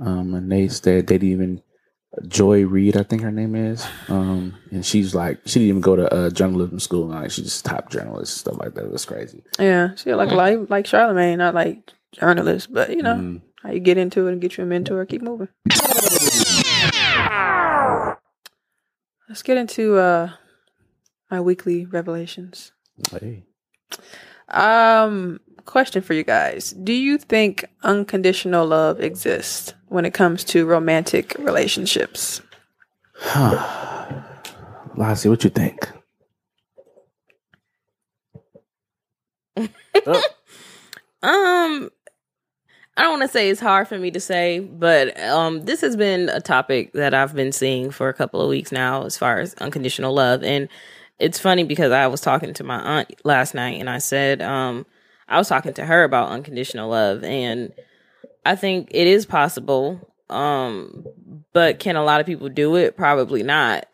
um, 0.00 0.34
and 0.34 0.50
they 0.50 0.66
said 0.66 1.06
they 1.06 1.18
didn't 1.18 1.28
even 1.30 1.62
Joy 2.28 2.64
Reid, 2.64 2.96
I 2.96 3.02
think 3.02 3.22
her 3.22 3.32
name 3.32 3.54
is, 3.54 3.84
um, 4.08 4.54
and 4.70 4.84
she's 4.86 5.14
like 5.14 5.40
she 5.46 5.54
didn't 5.60 5.68
even 5.68 5.80
go 5.80 5.96
to 5.96 6.12
uh, 6.14 6.30
journalism 6.30 6.78
school, 6.80 7.10
and 7.10 7.20
like 7.22 7.30
she's 7.30 7.44
just 7.46 7.64
top 7.64 7.90
journalist 7.90 8.36
stuff 8.38 8.56
like 8.58 8.74
that. 8.74 8.84
It 8.84 8.90
was 8.92 9.04
crazy. 9.04 9.42
Yeah, 9.58 9.94
she 9.96 10.14
like 10.14 10.30
like 10.30 10.70
like 10.70 10.86
Charlemagne, 10.86 11.38
not 11.38 11.54
like 11.54 11.90
journalist, 12.12 12.72
but 12.72 12.90
you 12.90 13.02
know 13.02 13.14
Mm. 13.16 13.40
how 13.62 13.72
you 13.72 13.80
get 13.80 13.98
into 13.98 14.26
it 14.28 14.32
and 14.32 14.40
get 14.40 14.56
your 14.56 14.66
mentor, 14.66 15.04
keep 15.06 15.22
moving. 15.22 15.48
Let's 19.28 19.42
get 19.42 19.56
into 19.56 19.96
uh 19.96 20.30
my 21.30 21.40
weekly 21.40 21.86
revelations. 21.86 22.72
Hey. 23.10 23.42
Um, 24.48 25.40
question 25.64 26.02
for 26.02 26.14
you 26.14 26.24
guys: 26.24 26.70
Do 26.70 26.92
you 26.92 27.18
think 27.18 27.64
unconditional 27.82 28.66
love 28.66 29.00
exists 29.00 29.74
when 29.88 30.04
it 30.04 30.14
comes 30.14 30.44
to 30.44 30.66
romantic 30.66 31.34
relationships? 31.38 32.40
Huh. 33.14 34.22
Lassie, 34.96 35.28
what 35.28 35.42
you 35.42 35.50
think? 35.50 35.90
oh, 40.06 40.22
Um, 41.24 41.90
I 42.96 43.02
don't 43.02 43.18
want 43.18 43.22
to 43.22 43.32
say 43.32 43.48
it's 43.48 43.60
hard 43.60 43.88
for 43.88 43.98
me 43.98 44.10
to 44.10 44.20
say, 44.20 44.58
but 44.58 45.18
um, 45.20 45.64
this 45.64 45.80
has 45.80 45.96
been 45.96 46.28
a 46.28 46.40
topic 46.40 46.92
that 46.92 47.14
I've 47.14 47.34
been 47.34 47.50
seeing 47.50 47.90
for 47.90 48.10
a 48.10 48.14
couple 48.14 48.42
of 48.42 48.50
weeks 48.50 48.70
now, 48.70 49.04
as 49.04 49.16
far 49.16 49.40
as 49.40 49.54
unconditional 49.54 50.12
love, 50.12 50.42
and 50.42 50.68
it's 51.18 51.38
funny 51.38 51.64
because 51.64 51.92
I 51.92 52.06
was 52.08 52.20
talking 52.20 52.52
to 52.52 52.64
my 52.64 52.78
aunt 52.78 53.14
last 53.24 53.54
night, 53.54 53.80
and 53.80 53.88
I 53.88 53.98
said, 53.98 54.42
um, 54.42 54.84
I 55.28 55.38
was 55.38 55.48
talking 55.48 55.74
to 55.74 55.84
her 55.84 56.04
about 56.04 56.30
unconditional 56.30 56.90
love, 56.90 57.24
and 57.24 57.72
I 58.44 58.56
think 58.56 58.88
it 58.92 59.06
is 59.06 59.26
possible. 59.26 60.10
Um, 60.30 61.06
but 61.52 61.78
can 61.78 61.96
a 61.96 62.04
lot 62.04 62.20
of 62.20 62.26
people 62.26 62.48
do 62.48 62.76
it? 62.76 62.96
Probably 62.96 63.42
not. 63.42 63.86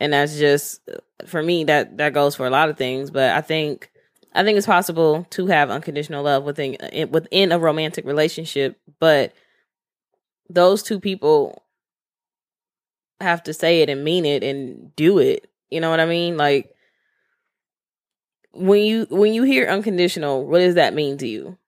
And 0.00 0.12
that's 0.12 0.38
just 0.38 0.80
for 1.26 1.42
me 1.42 1.64
that 1.64 1.96
that 1.96 2.12
goes 2.12 2.34
for 2.34 2.46
a 2.46 2.50
lot 2.50 2.68
of 2.68 2.76
things, 2.76 3.10
but 3.10 3.34
I 3.34 3.40
think 3.40 3.90
I 4.34 4.44
think 4.44 4.58
it's 4.58 4.66
possible 4.66 5.26
to 5.30 5.46
have 5.46 5.70
unconditional 5.70 6.24
love 6.24 6.44
within 6.44 6.76
within 7.10 7.52
a 7.52 7.58
romantic 7.58 8.04
relationship, 8.04 8.78
but 9.00 9.32
those 10.50 10.82
two 10.82 11.00
people 11.00 11.62
have 13.20 13.42
to 13.44 13.54
say 13.54 13.80
it 13.80 13.88
and 13.88 14.04
mean 14.04 14.26
it 14.26 14.44
and 14.44 14.94
do 14.94 15.18
it. 15.18 15.50
You 15.70 15.80
know 15.80 15.88
what 15.88 16.00
I 16.00 16.06
mean? 16.06 16.36
Like 16.36 16.75
when 18.56 18.82
you 18.82 19.06
when 19.10 19.32
you 19.34 19.42
hear 19.42 19.66
unconditional, 19.68 20.46
what 20.46 20.58
does 20.60 20.74
that 20.76 20.94
mean 20.94 21.18
to 21.18 21.26
you? 21.28 21.58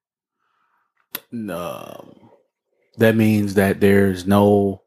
No, 1.30 2.32
that 2.96 3.14
means 3.16 3.54
that 3.54 3.80
there's 3.80 4.26
no 4.26 4.82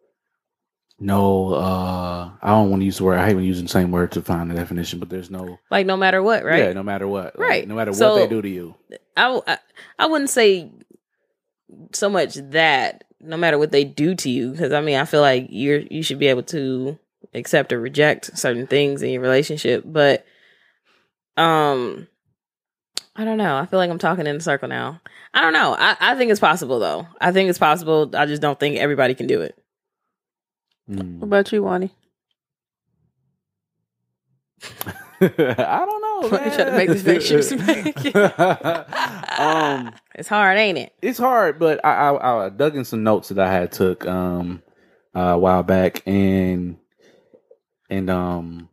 no 0.99 1.53
uh 1.53 2.31
I 2.41 2.49
don't 2.49 2.69
want 2.69 2.81
to 2.81 2.85
use 2.85 2.97
the 2.97 3.03
word 3.03 3.17
I 3.19 3.25
hate 3.27 3.35
when 3.35 3.43
using 3.43 3.65
the 3.65 3.71
same 3.71 3.91
word 3.91 4.11
to 4.13 4.21
find 4.21 4.49
the 4.49 4.55
definition, 4.55 4.99
but 4.99 5.09
there's 5.09 5.31
no 5.31 5.57
Like 5.69 5.85
no 5.85 5.97
matter 5.97 6.21
what, 6.21 6.43
right? 6.43 6.65
Yeah, 6.65 6.73
no 6.73 6.83
matter 6.83 7.07
what. 7.07 7.37
Like, 7.39 7.49
Right. 7.49 7.67
no 7.67 7.75
matter 7.75 7.93
So- 7.93 8.13
what 8.15 8.19
they 8.21 8.27
do 8.35 8.41
to 8.41 8.49
you. 8.49 8.75
I, 9.17 9.41
I 9.47 9.57
I 9.99 10.05
wouldn't 10.07 10.29
say 10.29 10.71
so 11.93 12.09
much 12.09 12.35
that 12.35 13.03
no 13.19 13.37
matter 13.37 13.57
what 13.57 13.71
they 13.71 13.83
do 13.83 14.15
to 14.15 14.29
you 14.29 14.51
because 14.51 14.73
I 14.73 14.81
mean 14.81 14.97
I 14.97 15.05
feel 15.05 15.21
like 15.21 15.47
you're 15.49 15.79
you 15.79 16.03
should 16.03 16.19
be 16.19 16.27
able 16.27 16.43
to 16.43 16.97
accept 17.33 17.71
or 17.71 17.79
reject 17.79 18.37
certain 18.37 18.67
things 18.67 19.01
in 19.01 19.09
your 19.11 19.21
relationship 19.21 19.83
but 19.85 20.25
um 21.41 22.07
I 23.15 23.25
don't 23.25 23.37
know 23.37 23.57
I 23.57 23.65
feel 23.65 23.79
like 23.79 23.89
I'm 23.89 23.97
talking 23.99 24.27
in 24.27 24.35
a 24.35 24.41
circle 24.41 24.67
now 24.67 25.01
I 25.33 25.41
don't 25.41 25.53
know 25.53 25.75
I, 25.77 25.95
I 25.99 26.15
think 26.15 26.31
it's 26.31 26.39
possible 26.39 26.79
though 26.79 27.07
I 27.19 27.31
think 27.31 27.49
it's 27.49 27.59
possible 27.59 28.09
I 28.13 28.25
just 28.25 28.41
don't 28.41 28.59
think 28.59 28.77
everybody 28.77 29.13
can 29.15 29.27
do 29.27 29.41
it 29.41 29.57
Mm. 30.89 31.19
What 31.19 31.27
about 31.27 31.51
you, 31.51 31.63
Wani? 31.63 31.91
I 35.21 35.85
don't 35.85 36.01
know. 36.01 36.07
You 36.21 36.29
trying 36.29 36.65
to 36.67 36.71
make 36.77 36.87
this 36.87 37.01
face 37.01 37.27
juicy, 37.27 37.55
man. 37.55 37.93
um, 39.39 39.93
it's 40.13 40.27
hard 40.27 40.55
ain't 40.57 40.77
it 40.77 40.93
it's 41.01 41.17
hard, 41.17 41.57
but 41.57 41.83
I, 41.83 42.09
I 42.09 42.45
I 42.45 42.49
dug 42.49 42.75
in 42.75 42.85
some 42.85 43.03
notes 43.03 43.29
that 43.29 43.39
I 43.39 43.51
had 43.51 43.71
took 43.71 44.05
um 44.05 44.61
uh, 45.15 45.19
a 45.19 45.37
while 45.37 45.63
back, 45.63 46.03
and 46.05 46.77
and 47.89 48.09
um 48.11 48.69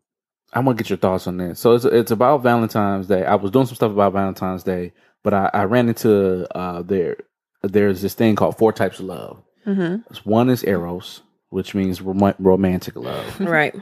I 0.58 0.60
want 0.60 0.76
to 0.76 0.82
get 0.82 0.90
your 0.90 0.96
thoughts 0.96 1.28
on 1.28 1.36
this. 1.36 1.60
So 1.60 1.74
it's 1.74 1.84
it's 1.84 2.10
about 2.10 2.42
Valentine's 2.42 3.06
Day. 3.06 3.24
I 3.24 3.36
was 3.36 3.52
doing 3.52 3.66
some 3.66 3.76
stuff 3.76 3.92
about 3.92 4.12
Valentine's 4.12 4.64
Day, 4.64 4.92
but 5.22 5.32
I, 5.32 5.50
I 5.54 5.62
ran 5.64 5.88
into 5.88 6.48
uh 6.56 6.82
there 6.82 7.16
there's 7.62 8.02
this 8.02 8.14
thing 8.14 8.34
called 8.34 8.58
four 8.58 8.72
types 8.72 8.98
of 8.98 9.06
love. 9.06 9.40
Mm-hmm. 9.64 10.28
One 10.28 10.50
is 10.50 10.64
eros, 10.64 11.22
which 11.50 11.76
means 11.76 12.02
rom- 12.02 12.34
romantic 12.40 12.96
love. 12.96 13.40
right 13.56 13.72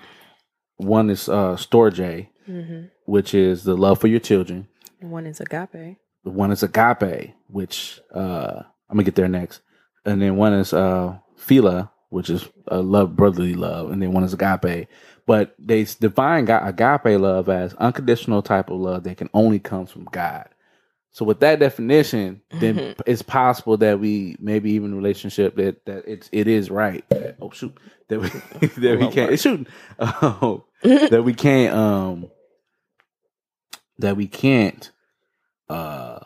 One 0.77 1.09
is 1.09 1.31
uh 1.31 1.57
storge, 1.57 2.29
hmm 2.45 2.83
which 3.07 3.33
is 3.33 3.65
the 3.65 3.75
love 3.77 3.99
for 4.01 4.09
your 4.09 4.21
children. 4.21 4.69
one 5.01 5.27
is 5.27 5.41
agape 5.41 5.97
One 6.25 6.51
is 6.53 6.63
agape, 6.63 7.33
which 7.49 8.01
uh 8.15 8.63
I'm 8.91 8.97
gonna 8.97 9.05
get 9.05 9.15
there 9.15 9.29
next, 9.29 9.63
and 10.05 10.21
then 10.21 10.37
one 10.37 10.53
is 10.53 10.75
uh 10.75 11.17
philia, 11.39 11.89
which 12.11 12.29
is 12.29 12.47
a 12.69 12.83
love, 12.83 13.17
brotherly 13.17 13.55
love, 13.55 13.91
and 13.91 14.03
then 14.03 14.13
one 14.13 14.25
is 14.25 14.35
agape. 14.35 14.89
But 15.27 15.55
they 15.59 15.85
define 15.85 16.47
ga- 16.47 16.67
agape 16.67 17.21
love 17.21 17.49
as 17.49 17.75
unconditional 17.75 18.43
type 18.43 18.71
of 18.71 18.81
love 18.81 19.05
that 19.05 19.17
can 19.19 19.31
only 19.35 19.59
come 19.59 19.87
from 19.87 20.05
God. 20.07 20.49
So 21.13 21.25
with 21.25 21.41
that 21.41 21.61
definition, 21.61 22.43
then 22.53 22.77
Mhm. 22.77 23.01
it's 23.07 23.23
possible 23.23 23.77
that 23.79 24.01
we 24.01 24.37
maybe 24.41 24.73
even 24.73 24.95
relationship 24.95 25.57
that 25.57 25.85
that 25.87 26.05
it's 26.07 26.29
it 26.33 26.49
is 26.49 26.71
right. 26.71 27.05
that- 27.11 27.37
oh 27.41 27.51
shoot, 27.51 27.77
that 28.09 28.21
we 28.21 28.29
that 28.83 28.99
we 28.99 29.09
can't 29.09 29.33
it's 29.33 29.43
shooting. 29.43 29.67
Oh, 30.01 30.65
that 30.83 31.25
we 31.25 31.35
can't 31.35 31.75
um 31.75 32.31
that 33.99 34.17
we 34.17 34.27
can't 34.29 34.91
uh 35.71 36.21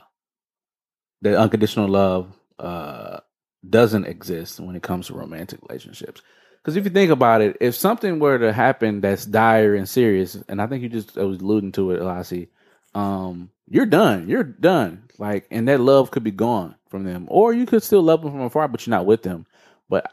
that 1.23 1.37
unconditional 1.37 1.89
love 1.89 2.39
uh 2.59 3.21
doesn't 3.69 4.07
exist 4.07 4.61
when 4.61 4.77
it 4.77 4.83
comes 4.83 5.09
to 5.09 5.15
romantic 5.15 5.61
relationships 5.69 6.23
because 6.63 6.77
if 6.77 6.85
you 6.85 6.91
think 6.91 7.11
about 7.11 7.41
it 7.41 7.57
if 7.61 7.75
something 7.75 8.19
were 8.19 8.39
to 8.39 8.53
happen 8.53 9.01
that's 9.01 9.27
dire 9.27 9.75
and 9.75 9.89
serious 9.89 10.37
and 10.49 10.61
i 10.61 10.67
think 10.67 10.83
you 10.83 10.89
just 10.89 11.17
I 11.19 11.23
was 11.25 11.41
alluding 11.41 11.73
to 11.73 11.91
it 11.93 12.03
Lassie, 12.03 12.49
um 12.95 13.51
you're 13.71 13.87
done. 13.87 14.29
You're 14.29 14.43
done. 14.43 15.05
Like 15.19 15.47
and 15.51 15.69
that 15.69 15.81
love 15.81 16.11
could 16.11 16.25
be 16.25 16.33
gone 16.33 16.75
from 16.89 17.05
them. 17.05 17.27
Or 17.29 17.53
you 17.53 17.67
could 17.67 17.83
still 17.85 18.03
love 18.03 18.23
them 18.23 18.33
from 18.33 18.41
afar 18.43 18.69
but 18.69 18.87
you're 18.87 18.91
not 18.91 19.07
with 19.07 19.23
them. 19.23 19.47
But 19.89 20.13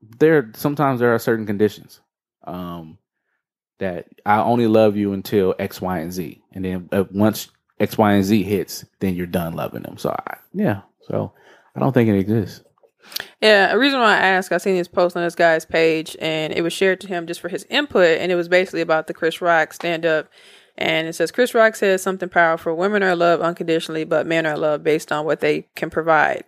there 0.00 0.50
sometimes 0.54 1.00
there 1.00 1.14
are 1.14 1.18
certain 1.18 1.46
conditions 1.46 2.00
um 2.44 2.98
that 3.78 4.06
I 4.26 4.40
only 4.40 4.66
love 4.66 4.96
you 4.96 5.12
until 5.12 5.54
X, 5.58 5.80
Y, 5.80 5.98
and 5.98 6.12
Z, 6.12 6.42
and 6.52 6.64
then 6.64 6.88
uh, 6.90 7.04
once 7.12 7.48
X, 7.78 7.96
Y, 7.96 8.12
and 8.12 8.24
Z 8.24 8.42
hits, 8.42 8.84
then 8.98 9.14
you're 9.14 9.26
done 9.26 9.54
loving 9.54 9.82
them. 9.82 9.98
So 9.98 10.10
I, 10.10 10.38
yeah, 10.52 10.80
so 11.02 11.32
I 11.76 11.80
don't 11.80 11.92
think 11.92 12.08
it 12.08 12.18
exists. 12.18 12.64
Yeah, 13.40 13.72
a 13.72 13.78
reason 13.78 14.00
why 14.00 14.14
I 14.14 14.18
asked, 14.18 14.50
I 14.50 14.58
seen 14.58 14.76
his 14.76 14.88
post 14.88 15.16
on 15.16 15.22
this 15.22 15.34
guy's 15.34 15.64
page, 15.64 16.16
and 16.20 16.52
it 16.52 16.62
was 16.62 16.72
shared 16.72 17.00
to 17.02 17.08
him 17.08 17.26
just 17.26 17.40
for 17.40 17.48
his 17.48 17.64
input, 17.70 18.18
and 18.18 18.32
it 18.32 18.34
was 18.34 18.48
basically 18.48 18.80
about 18.80 19.06
the 19.06 19.14
Chris 19.14 19.40
Rock 19.40 19.72
stand 19.72 20.04
up. 20.04 20.28
And 20.76 21.08
it 21.08 21.14
says 21.14 21.32
Chris 21.32 21.54
Rock 21.54 21.74
says 21.76 22.02
something 22.02 22.28
powerful: 22.28 22.76
"Women 22.76 23.02
are 23.02 23.16
loved 23.16 23.42
unconditionally, 23.42 24.04
but 24.04 24.26
men 24.26 24.46
are 24.46 24.56
loved 24.56 24.84
based 24.84 25.10
on 25.12 25.24
what 25.24 25.40
they 25.40 25.66
can 25.74 25.90
provide." 25.90 26.44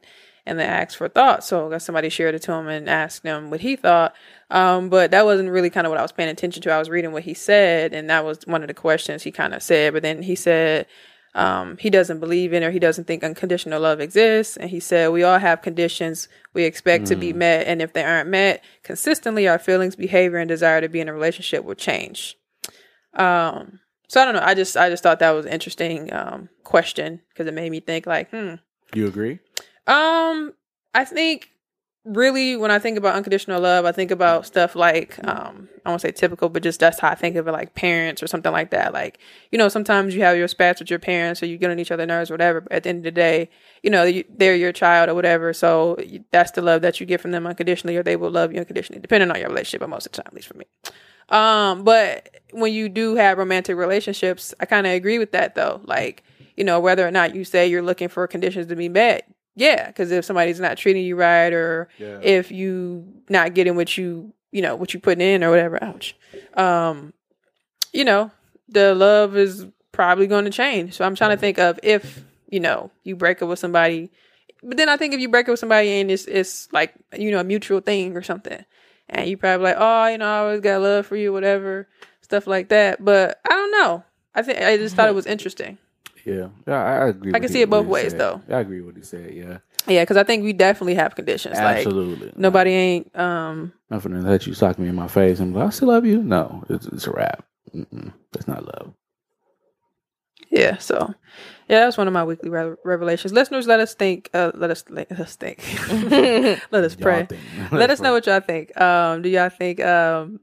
And 0.47 0.59
they 0.59 0.65
asked 0.65 0.97
for 0.97 1.09
thoughts, 1.09 1.47
so 1.47 1.77
somebody 1.79 2.09
shared 2.09 2.35
it 2.35 2.43
to 2.43 2.53
him 2.53 2.67
and 2.67 2.89
asked 2.89 3.25
him 3.25 3.51
what 3.51 3.61
he 3.61 3.77
thought. 3.77 4.15
Um, 4.51 4.89
but 4.89 5.11
that 5.11 5.25
wasn't 5.25 5.51
really 5.51 5.71
kind 5.71 5.87
of 5.87 5.91
what 5.91 5.99
I 5.99 6.03
was 6.03 6.13
paying 6.13 6.31
attention 6.31 6.63
to. 6.63 6.73
I 6.73 6.79
was 6.79 6.89
reading 6.89 7.13
what 7.13 7.25
he 7.25 7.35
said, 7.35 7.93
and 7.93 8.09
that 8.09 8.25
was 8.25 8.39
one 8.47 8.63
of 8.63 8.69
the 8.69 8.75
questions 8.75 9.23
he 9.23 9.31
kind 9.31 9.55
of 9.55 9.63
said. 9.63 9.93
But 9.93 10.03
then 10.03 10.23
he 10.23 10.35
said 10.35 10.87
um, 11.35 11.77
he 11.79 11.91
doesn't 11.91 12.19
believe 12.19 12.53
in 12.53 12.65
or 12.65 12.71
he 12.71 12.79
doesn't 12.79 13.07
think 13.07 13.23
unconditional 13.23 13.81
love 13.81 14.01
exists. 14.01 14.57
And 14.57 14.71
he 14.71 14.81
said, 14.81 15.11
We 15.11 15.23
all 15.23 15.39
have 15.39 15.63
conditions 15.63 16.29
we 16.55 16.65
expect 16.65 17.07
to 17.07 17.17
be 17.17 17.33
met. 17.33 17.67
And 17.67 17.81
if 17.81 17.93
they 17.93 18.03
aren't 18.03 18.29
met 18.29 18.65
consistently, 18.83 19.47
our 19.47 19.59
feelings, 19.59 19.95
behavior, 19.95 20.39
and 20.39 20.49
desire 20.49 20.81
to 20.81 20.89
be 20.89 21.01
in 21.01 21.09
a 21.09 21.13
relationship 21.13 21.65
will 21.65 21.77
change. 21.77 22.37
Um, 23.15 23.81
so 24.09 24.21
I 24.21 24.25
don't 24.25 24.35
know. 24.35 24.43
I 24.43 24.55
just 24.55 24.77
I 24.77 24.91
just 24.91 25.05
thought 25.05 25.21
that 25.21 25.31
was 25.31 25.47
an 25.47 25.53
interesting 25.53 26.13
um, 26.13 26.49
question 26.65 27.21
because 27.29 27.47
it 27.47 27.55
made 27.55 27.71
me 27.71 27.81
think 27.81 28.07
like, 28.07 28.31
hmm. 28.31 28.55
You 28.93 29.07
agree? 29.07 29.39
Um, 29.87 30.53
I 30.95 31.05
think 31.05 31.51
really 32.05 32.57
when 32.57 32.71
I 32.71 32.79
think 32.79 32.97
about 32.97 33.15
unconditional 33.15 33.61
love, 33.61 33.85
I 33.85 33.93
think 33.93 34.11
about 34.11 34.47
stuff 34.47 34.75
like 34.75 35.19
um 35.27 35.69
I 35.85 35.89
won't 35.89 36.03
say 36.03 36.13
typical, 36.13 36.49
but 36.49 36.63
just 36.63 36.81
that's 36.81 36.99
how 37.01 37.09
I 37.09 37.15
think 37.15 37.37
of 37.37 37.49
it, 37.49 37.53
like 37.53 37.75
parents 37.75 38.23
or 38.23 38.27
something 38.27 38.53
like 38.53 38.71
that. 38.71 38.93
Like 38.93 39.19
you 39.51 39.59
know, 39.59 39.69
sometimes 39.69 40.15
you 40.15 40.23
have 40.23 40.37
your 40.37 40.49
spats 40.49 40.81
with 40.81 40.91
your 40.91 40.99
parents, 40.99 41.43
or 41.43 41.47
you 41.47 41.59
get 41.59 41.71
on 41.71 41.79
each 41.79 41.91
other's 41.91 42.09
nerves, 42.09 42.31
or 42.31 42.35
whatever. 42.35 42.61
But 42.63 42.73
at 42.73 42.83
the 42.85 42.89
end 42.89 42.99
of 42.99 43.05
the 43.05 43.11
day, 43.11 43.51
you 43.83 43.91
know, 43.91 44.23
they're 44.31 44.57
your 44.57 44.73
child 44.73 45.09
or 45.09 45.15
whatever. 45.15 45.53
So 45.53 45.97
that's 46.31 46.53
the 46.53 46.63
love 46.63 46.83
that 46.83 47.01
you 47.01 47.07
get 47.07 47.21
from 47.21 47.31
them 47.31 47.47
unconditionally, 47.47 47.97
or 47.97 48.03
they 48.03 48.17
will 48.17 48.31
love 48.31 48.53
you 48.53 48.59
unconditionally, 48.61 49.01
depending 49.01 49.31
on 49.31 49.39
your 49.39 49.49
relationship. 49.49 49.81
But 49.81 49.91
most 49.91 50.07
of 50.07 50.13
the 50.13 50.23
time, 50.23 50.29
at 50.29 50.35
least 50.35 50.49
for 50.49 50.57
me. 50.57 50.67
Um, 51.31 51.85
but 51.85 52.41
when 52.53 52.73
you 52.73 52.89
do 52.89 53.15
have 53.15 53.39
romantic 53.39 53.77
relationships, 53.77 54.53
I 54.61 54.67
kind 54.67 54.87
of 54.87 54.93
agree 54.93 55.19
with 55.19 55.33
that 55.33 55.55
though. 55.55 55.81
Like, 55.85 56.25
you 56.57 56.65
know, 56.65 56.81
whether 56.81 57.07
or 57.07 57.11
not 57.11 57.35
you 57.35 57.45
say 57.45 57.69
you're 57.69 57.83
looking 57.83 58.09
for 58.09 58.27
conditions 58.27 58.67
to 58.67 58.77
be 58.77 58.89
met, 58.89 59.29
yeah, 59.61 59.87
because 59.89 60.11
if 60.11 60.25
somebody's 60.25 60.59
not 60.59 60.79
treating 60.79 61.05
you 61.05 61.17
right, 61.17 61.53
or 61.53 61.89
Yeah. 61.99 62.19
if 62.23 62.51
you 62.51 63.07
not 63.29 63.53
getting 63.55 63.77
what 63.77 63.97
you, 63.99 64.33
you 64.51 64.63
know, 64.63 64.75
what 64.75 64.95
you 64.95 65.01
putting 65.01 65.21
in 65.27 65.45
or 65.45 65.51
whatever, 65.51 65.79
ouch. 65.85 66.17
Um, 66.55 67.13
you 67.93 68.05
know, 68.05 68.31
the 68.69 68.95
love 68.95 69.37
is 69.37 69.67
probably 69.93 70.27
going 70.27 70.45
to 70.47 70.51
change. 70.51 70.95
So 70.95 71.05
I'm 71.05 71.15
trying 71.15 71.31
to 71.31 71.37
think 71.37 71.59
of 71.59 71.79
if 71.83 72.25
you 72.49 72.59
know 72.61 72.91
you 73.05 73.17
break 73.17 73.43
up 73.43 73.49
with 73.49 73.59
somebody, 73.59 74.11
but 74.63 74.77
then 74.79 74.89
I 74.89 74.97
think 74.97 75.13
if 75.15 75.21
you 75.21 75.29
break 75.29 75.47
up 75.47 75.53
with 75.53 75.61
somebody 75.61 76.01
and 76.01 76.11
it's 76.11 76.25
it's 76.27 76.73
like 76.73 76.95
you 77.17 77.31
know 77.31 77.41
a 77.41 77.45
mutual 77.45 77.81
thing 77.81 78.17
or 78.17 78.23
something, 78.23 78.65
and 79.11 79.29
you 79.29 79.37
probably 79.37 79.65
like, 79.65 79.77
oh, 79.79 80.07
you 80.07 80.19
know, 80.19 80.25
I 80.27 80.39
always 80.39 80.61
got 80.61 80.81
love 80.81 81.07
for 81.07 81.17
you, 81.17 81.33
whatever, 81.33 81.87
stuff 82.23 82.47
like 82.47 82.69
that. 82.71 83.05
But 83.05 83.41
I 83.45 83.51
don't 83.51 83.73
know. 83.73 84.05
I 84.35 84.43
think 84.43 84.59
I 84.59 84.77
just 84.79 84.97
thought 84.97 85.09
it 85.09 85.15
was 85.21 85.27
interesting. 85.27 85.77
Yeah, 86.25 86.49
yeah, 86.67 86.83
I 86.83 86.97
I 87.05 87.09
agree. 87.09 87.31
I 87.31 87.33
with 87.33 87.43
can 87.43 87.43
he- 87.43 87.49
see 87.49 87.63
it 87.63 87.71
both 87.71 87.87
ways, 87.87 88.11
said. 88.13 88.21
though. 88.21 88.43
I 88.49 88.61
agree 88.61 88.81
with 88.81 88.95
what 88.95 88.97
he 88.97 89.03
said. 89.05 89.33
Yeah, 89.35 89.59
Yeah, 89.87 90.03
because 90.03 90.17
I 90.17 90.25
think 90.25 90.45
we 90.45 90.53
definitely 90.53 90.95
have 90.97 91.15
conditions. 91.15 91.57
Like 91.57 91.79
absolutely. 91.79 92.33
nobody 92.37 92.71
ain't 92.73 93.19
um 93.19 93.73
I'm 93.91 94.01
finna 94.01 94.25
let 94.25 94.47
you 94.47 94.55
sock 94.55 94.79
me 94.79 94.89
in 94.89 94.95
my 94.95 95.09
face 95.09 95.41
and 95.41 95.53
be 95.53 95.59
like, 95.59 95.69
I 95.69 95.71
still 95.71 95.89
love 95.89 96.05
you. 96.07 96.23
No, 96.23 96.65
it's, 96.69 96.87
it's 96.87 97.07
a 97.07 97.11
wrap. 97.13 97.45
Mm-mm, 97.75 98.13
that's 98.33 98.47
not 98.49 98.65
love. 98.65 98.95
Yeah, 100.51 100.79
so 100.79 101.15
yeah, 101.69 101.81
that's 101.85 101.97
one 101.97 102.09
of 102.09 102.13
my 102.13 102.25
weekly 102.25 102.51
re- 102.51 102.75
revelations. 102.85 103.33
Listeners, 103.33 103.67
let 103.69 103.79
us 103.81 103.95
think. 103.95 104.29
Uh, 104.35 104.51
let 104.55 104.71
us 104.71 104.85
let 104.89 105.11
us 105.13 105.37
think. 105.37 105.63
let 106.73 106.85
us 106.85 106.97
pray. 106.97 107.27
think. 107.27 107.41
Let 107.73 107.91
us 107.91 108.01
know 108.01 108.13
what 108.13 108.27
y'all 108.27 108.41
think. 108.41 108.79
Um, 108.81 109.23
do 109.23 109.29
y'all 109.29 109.49
think 109.49 109.81
um, 109.81 110.41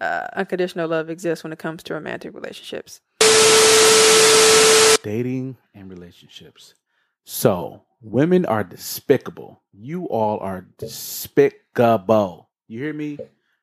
uh, 0.00 0.28
unconditional 0.34 0.88
love 0.88 1.10
exists 1.10 1.44
when 1.44 1.52
it 1.52 1.58
comes 1.58 1.82
to 1.84 1.94
romantic 1.94 2.34
relationships? 2.34 3.00
Dating 5.02 5.56
and 5.74 5.90
relationships. 5.90 6.74
So, 7.24 7.82
women 8.00 8.46
are 8.46 8.64
despicable. 8.64 9.60
You 9.72 10.04
all 10.06 10.38
are 10.40 10.66
despicable. 10.78 12.48
You 12.68 12.80
hear 12.82 12.92
me? 12.92 13.18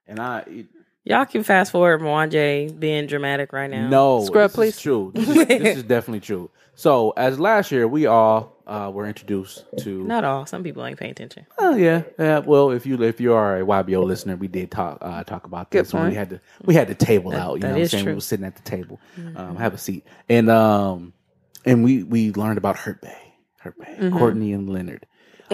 And 0.08 0.20
I 0.20 0.40
it- 0.48 0.68
Y'all 1.06 1.26
can 1.26 1.44
fast 1.44 1.72
forward 1.72 2.02
Mwanje 2.02 2.78
being 2.78 3.08
dramatic 3.08 3.52
right 3.54 3.70
now. 3.72 3.88
no, 3.88 4.26
Scrub, 4.26 4.50
this 4.52 4.56
please. 4.56 4.76
is 4.76 4.82
true. 4.82 5.12
This 5.16 5.30
is, 5.30 5.48
this 5.48 5.78
is 5.78 5.84
definitely 5.96 6.20
true. 6.20 6.52
So, 6.80 7.12
as 7.18 7.38
last 7.42 7.74
year, 7.74 7.90
we 7.90 8.06
all 8.06 8.56
uh, 8.66 8.90
were 8.94 9.06
introduced 9.06 9.66
to. 9.80 10.02
Not 10.06 10.24
all. 10.24 10.46
Some 10.46 10.64
people 10.64 10.86
ain't 10.86 10.98
paying 10.98 11.12
attention. 11.12 11.46
Oh 11.58 11.76
yeah, 11.76 12.04
yeah. 12.18 12.40
Well, 12.40 12.72
if 12.72 12.86
you 12.86 13.04
if 13.04 13.20
you 13.20 13.34
are 13.34 13.58
a 13.60 13.66
YBO 13.66 14.06
listener, 14.06 14.38
we 14.38 14.48
did 14.48 14.72
talk 14.72 14.98
uh, 15.02 15.26
talk 15.26 15.46
about 15.46 15.72
this 15.72 15.94
when 15.94 16.08
we 16.08 16.14
had 16.16 16.30
the 16.30 16.40
we 16.64 16.74
had 16.74 16.88
the 16.88 16.96
table 16.96 17.32
That- 17.32 17.42
out. 17.42 17.56
You 17.56 17.60
know 17.64 17.72
what 17.74 17.82
I'm 17.82 17.88
saying? 17.88 18.06
We 18.06 18.06
true. 18.06 18.12
Mm-hmm. 18.12 18.16
were 18.16 18.22
sitting 18.22 18.46
at 18.46 18.56
the 18.56 18.62
table. 18.62 19.02
Um, 19.36 19.58
have 19.58 19.74
a 19.74 19.78
seat, 19.78 20.06
and 20.30 20.50
um, 20.50 21.12
and 21.66 21.84
we 21.84 22.04
we 22.04 22.32
learned 22.32 22.58
about 22.58 22.78
Hurt 22.78 23.02
Bae, 23.02 23.34
Hurt 23.58 23.78
Bae, 23.78 23.98
Mhm. 24.00 24.18
Courtney 24.18 24.54
and 24.54 24.70
Leonard. 24.70 25.06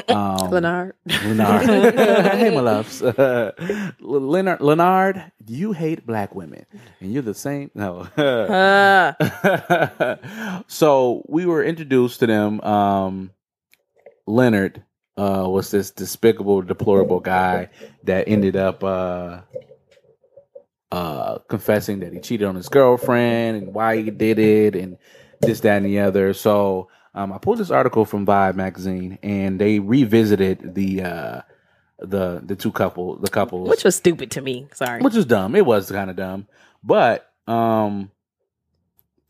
Um, 0.09 0.51
Leonard. 0.51 0.95
Leonard. 1.23 1.95
hey, 2.35 2.53
my 2.53 2.61
loves. 2.61 3.01
Leonard, 3.99 4.61
Leonard, 4.61 5.31
you 5.47 5.71
hate 5.71 6.05
black 6.05 6.35
women, 6.35 6.65
and 6.99 7.13
you're 7.13 7.21
the 7.21 7.33
same. 7.33 7.71
No. 7.73 8.01
Uh, 8.17 9.13
so 10.67 11.23
we 11.27 11.45
were 11.45 11.63
introduced 11.63 12.19
to 12.19 12.27
them. 12.27 12.61
Um, 12.61 13.31
Leonard 14.27 14.83
uh, 15.17 15.47
was 15.47 15.71
this 15.71 15.91
despicable, 15.91 16.61
deplorable 16.61 17.19
guy 17.19 17.69
that 18.03 18.27
ended 18.27 18.55
up 18.55 18.83
uh, 18.83 19.41
uh, 20.91 21.37
confessing 21.47 21.99
that 21.99 22.13
he 22.13 22.19
cheated 22.19 22.47
on 22.47 22.55
his 22.55 22.69
girlfriend 22.69 23.57
and 23.57 23.73
why 23.73 23.97
he 24.01 24.09
did 24.09 24.39
it, 24.39 24.75
and 24.75 24.97
this, 25.41 25.61
that, 25.61 25.77
and 25.77 25.85
the 25.85 25.99
other. 25.99 26.33
So 26.33 26.89
um, 27.15 27.31
I 27.31 27.37
pulled 27.37 27.57
this 27.57 27.71
article 27.71 28.03
from 28.05 28.25
Vibe 28.25 28.55
magazine, 28.55 29.17
and 29.23 29.59
they 29.59 29.79
revisited 29.79 30.75
the 30.75 31.01
uh, 31.01 31.41
the 31.99 32.41
the 32.45 32.55
two 32.55 32.71
couple, 32.71 33.15
the 33.15 33.29
couples, 33.29 33.69
which 33.69 33.83
was 33.85 33.95
stupid 33.95 34.31
to 34.31 34.41
me. 34.41 34.67
Sorry. 34.73 35.01
which 35.01 35.15
was 35.15 35.25
dumb. 35.25 35.55
It 35.55 35.65
was 35.65 35.89
kind 35.89 36.09
of 36.09 36.17
dumb, 36.17 36.47
but 36.83 37.31
um, 37.47 38.11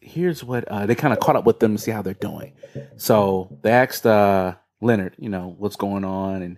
here's 0.01 0.43
what 0.43 0.67
uh, 0.67 0.88
they 0.88 0.95
kind 0.95 1.13
of 1.13 1.19
caught 1.19 1.36
up 1.36 1.45
with 1.45 1.59
them 1.59 1.75
to 1.75 1.81
see 1.81 1.91
how 1.91 2.01
they're 2.01 2.15
doing. 2.15 2.53
So 2.97 3.55
they 3.61 3.71
asked 3.71 4.05
uh, 4.05 4.55
Leonard, 4.81 5.15
you 5.19 5.29
know, 5.29 5.55
what's 5.57 5.75
going 5.75 6.03
on, 6.03 6.41
and 6.41 6.57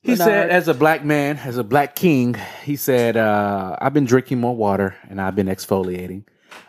he 0.00 0.12
Leonard. 0.14 0.24
said, 0.24 0.50
as 0.50 0.68
a 0.68 0.74
black 0.74 1.04
man, 1.04 1.38
as 1.38 1.58
a 1.58 1.64
black 1.64 1.96
king, 1.96 2.36
he 2.64 2.76
said, 2.76 3.16
uh, 3.16 3.76
"I've 3.80 3.94
been 3.94 4.04
drinking 4.04 4.38
more 4.38 4.54
water 4.54 4.94
and 5.10 5.20
I've 5.20 5.34
been 5.34 5.48
exfoliating." 5.48 6.22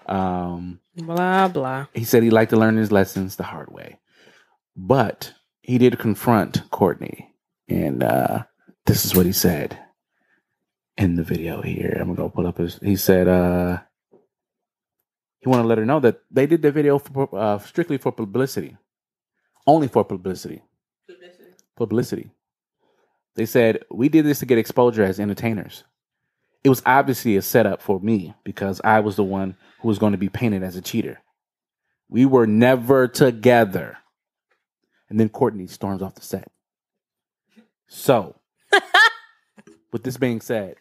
Um, 0.07 0.79
Blah 0.95 1.47
blah. 1.49 1.85
he 1.93 2.03
said 2.03 2.23
he 2.23 2.29
liked 2.29 2.51
to 2.51 2.57
learn 2.57 2.77
his 2.77 2.91
lessons 2.91 3.35
the 3.35 3.43
hard 3.43 3.71
way, 3.71 3.99
but 4.75 5.33
he 5.61 5.77
did 5.77 5.99
confront 5.99 6.69
Courtney, 6.71 7.33
and 7.67 8.01
uh, 8.03 8.43
this 8.85 9.05
is 9.05 9.13
what 9.15 9.25
he 9.25 9.31
said 9.33 9.77
in 10.97 11.15
the 11.15 11.23
video. 11.23 11.61
Here, 11.61 11.97
I'm 11.99 12.07
gonna 12.07 12.15
go 12.17 12.29
pull 12.29 12.47
up 12.47 12.57
his. 12.57 12.79
He 12.81 12.95
said 12.95 13.27
uh, 13.27 13.79
he 15.39 15.49
wanted 15.49 15.63
to 15.63 15.67
let 15.67 15.77
her 15.77 15.85
know 15.85 15.99
that 15.99 16.21
they 16.31 16.47
did 16.47 16.61
the 16.61 16.71
video 16.71 16.97
for 16.99 17.29
uh, 17.37 17.59
strictly 17.59 17.97
for 17.97 18.11
publicity, 18.11 18.77
only 19.67 19.87
for 19.87 20.03
publicity. 20.03 20.61
publicity. 21.07 21.43
Publicity. 21.75 22.31
They 23.35 23.45
said 23.45 23.83
we 23.91 24.09
did 24.09 24.25
this 24.25 24.39
to 24.39 24.45
get 24.47 24.57
exposure 24.57 25.03
as 25.03 25.19
entertainers. 25.19 25.83
It 26.67 26.69
was 26.69 26.81
obviously 26.85 27.37
a 27.37 27.41
setup 27.41 27.81
for 27.81 27.97
me 27.97 28.33
because 28.43 28.81
I 28.83 28.99
was 28.99 29.15
the 29.15 29.23
one 29.23 29.55
who 29.79 29.87
was 29.87 29.99
going 29.99 30.11
to 30.11 30.17
be 30.17 30.27
painted 30.27 30.63
as 30.63 30.75
a 30.75 30.81
cheater. 30.81 31.21
We 32.09 32.25
were 32.25 32.45
never 32.45 33.07
together. 33.07 33.99
And 35.09 35.17
then 35.17 35.29
Courtney 35.29 35.67
storms 35.67 36.01
off 36.01 36.15
the 36.15 36.23
set. 36.23 36.51
So, 37.87 38.35
with 39.93 40.03
this 40.03 40.17
being 40.17 40.41
said, 40.41 40.75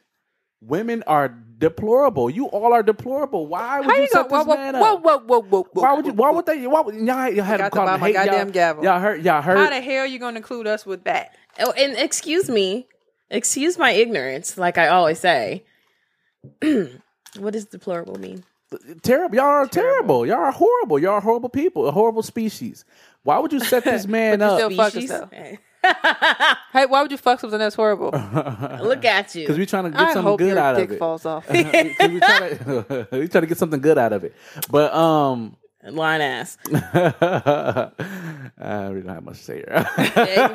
women 0.61 1.05
are 1.07 1.29
deplorable. 1.29 2.29
You 2.29 2.47
all 2.47 2.73
are 2.73 2.83
deplorable. 2.83 3.47
Why 3.47 3.79
would 3.79 3.89
How 3.89 3.95
you, 3.95 4.03
you 4.03 4.09
set 4.09 4.29
this 4.29 4.45
whoa, 4.45 4.57
man 4.57 4.75
whoa, 4.75 4.97
up? 4.97 5.03
whoa, 5.05 5.19
whoa, 5.19 5.43
whoa, 5.43 5.63
whoa. 5.73 5.83
Why 5.83 5.93
would 5.95 6.07
you? 6.07 6.15
Why 6.15 6.31
would 6.33 6.47
they? 6.47 6.67
Why 6.67 6.81
would 6.81 6.97
y'all, 6.97 7.31
y'all 7.31 7.45
had 7.45 7.59
to 7.59 7.71
call 7.71 7.87
him 7.87 8.01
my 8.01 8.11
goddamn 8.11 8.49
y'all, 8.49 8.53
gavel. 8.53 8.83
Y'all 8.83 8.99
heard? 8.99 9.25
Y'all 9.25 9.41
heard? 9.41 9.57
How 9.57 9.71
the 9.71 9.81
hell 9.81 10.05
you 10.05 10.19
going 10.19 10.35
to 10.35 10.39
include 10.39 10.67
us 10.67 10.85
with 10.85 11.05
that? 11.05 11.37
Oh, 11.61 11.71
and 11.71 11.97
excuse 11.97 12.51
me, 12.51 12.89
excuse 13.31 13.79
my 13.79 13.93
ignorance. 13.93 14.59
Like 14.59 14.79
I 14.79 14.89
always 14.89 15.21
say, 15.21 15.63
what 17.39 17.53
does 17.53 17.65
deplorable 17.67 18.19
mean? 18.19 18.45
terrible. 19.03 19.37
Y'all 19.37 19.45
are 19.45 19.67
terrible. 19.69 20.27
Y'all 20.27 20.37
are 20.39 20.51
horrible. 20.53 20.99
Y'all 20.99 21.13
are 21.15 21.21
horrible 21.21 21.49
people. 21.49 21.87
A 21.87 21.93
horrible 21.93 22.23
species. 22.23 22.85
Why 23.23 23.39
would 23.39 23.53
you 23.53 23.61
set 23.61 23.85
this 23.85 24.07
man 24.09 24.41
But 24.41 24.45
up? 24.51 24.59
still 24.59 24.71
fuck 24.71 24.87
us, 24.87 24.93
Species? 24.93 25.59
Hey, 26.73 26.85
why 26.87 27.01
would 27.01 27.13
you 27.13 27.17
fuck 27.17 27.39
something 27.39 27.59
that's 27.61 27.77
horrible? 27.77 28.11
Look 28.83 29.05
at 29.05 29.35
you. 29.37 29.43
Because 29.43 29.57
we're 29.57 29.67
trying 29.67 29.85
to 29.85 29.91
get 29.91 30.01
I 30.01 30.05
something 30.15 30.23
hope 30.25 30.39
good 30.41 30.49
your 30.49 30.59
out 30.59 30.75
dick 30.77 30.87
of 30.91 30.97
it. 30.97 30.99
falls 30.99 31.25
off. 31.25 31.47
'Cause 31.47 31.55
we 31.55 32.19
try 32.21 32.49
to 32.55 33.09
we 33.13 33.29
try 33.29 33.41
to 33.41 33.47
get 33.47 33.57
something 33.57 33.81
good 33.81 33.97
out 33.97 34.13
of 34.13 34.25
it. 34.25 34.35
But 34.69 34.93
um 34.93 35.57
Line 35.89 36.21
ass. 36.21 36.59
I 36.75 37.91
really 38.89 39.03
don't 39.03 39.15
have 39.15 39.23
much 39.25 39.39
to 39.39 39.45
say 39.45 39.57
here. 39.59 39.87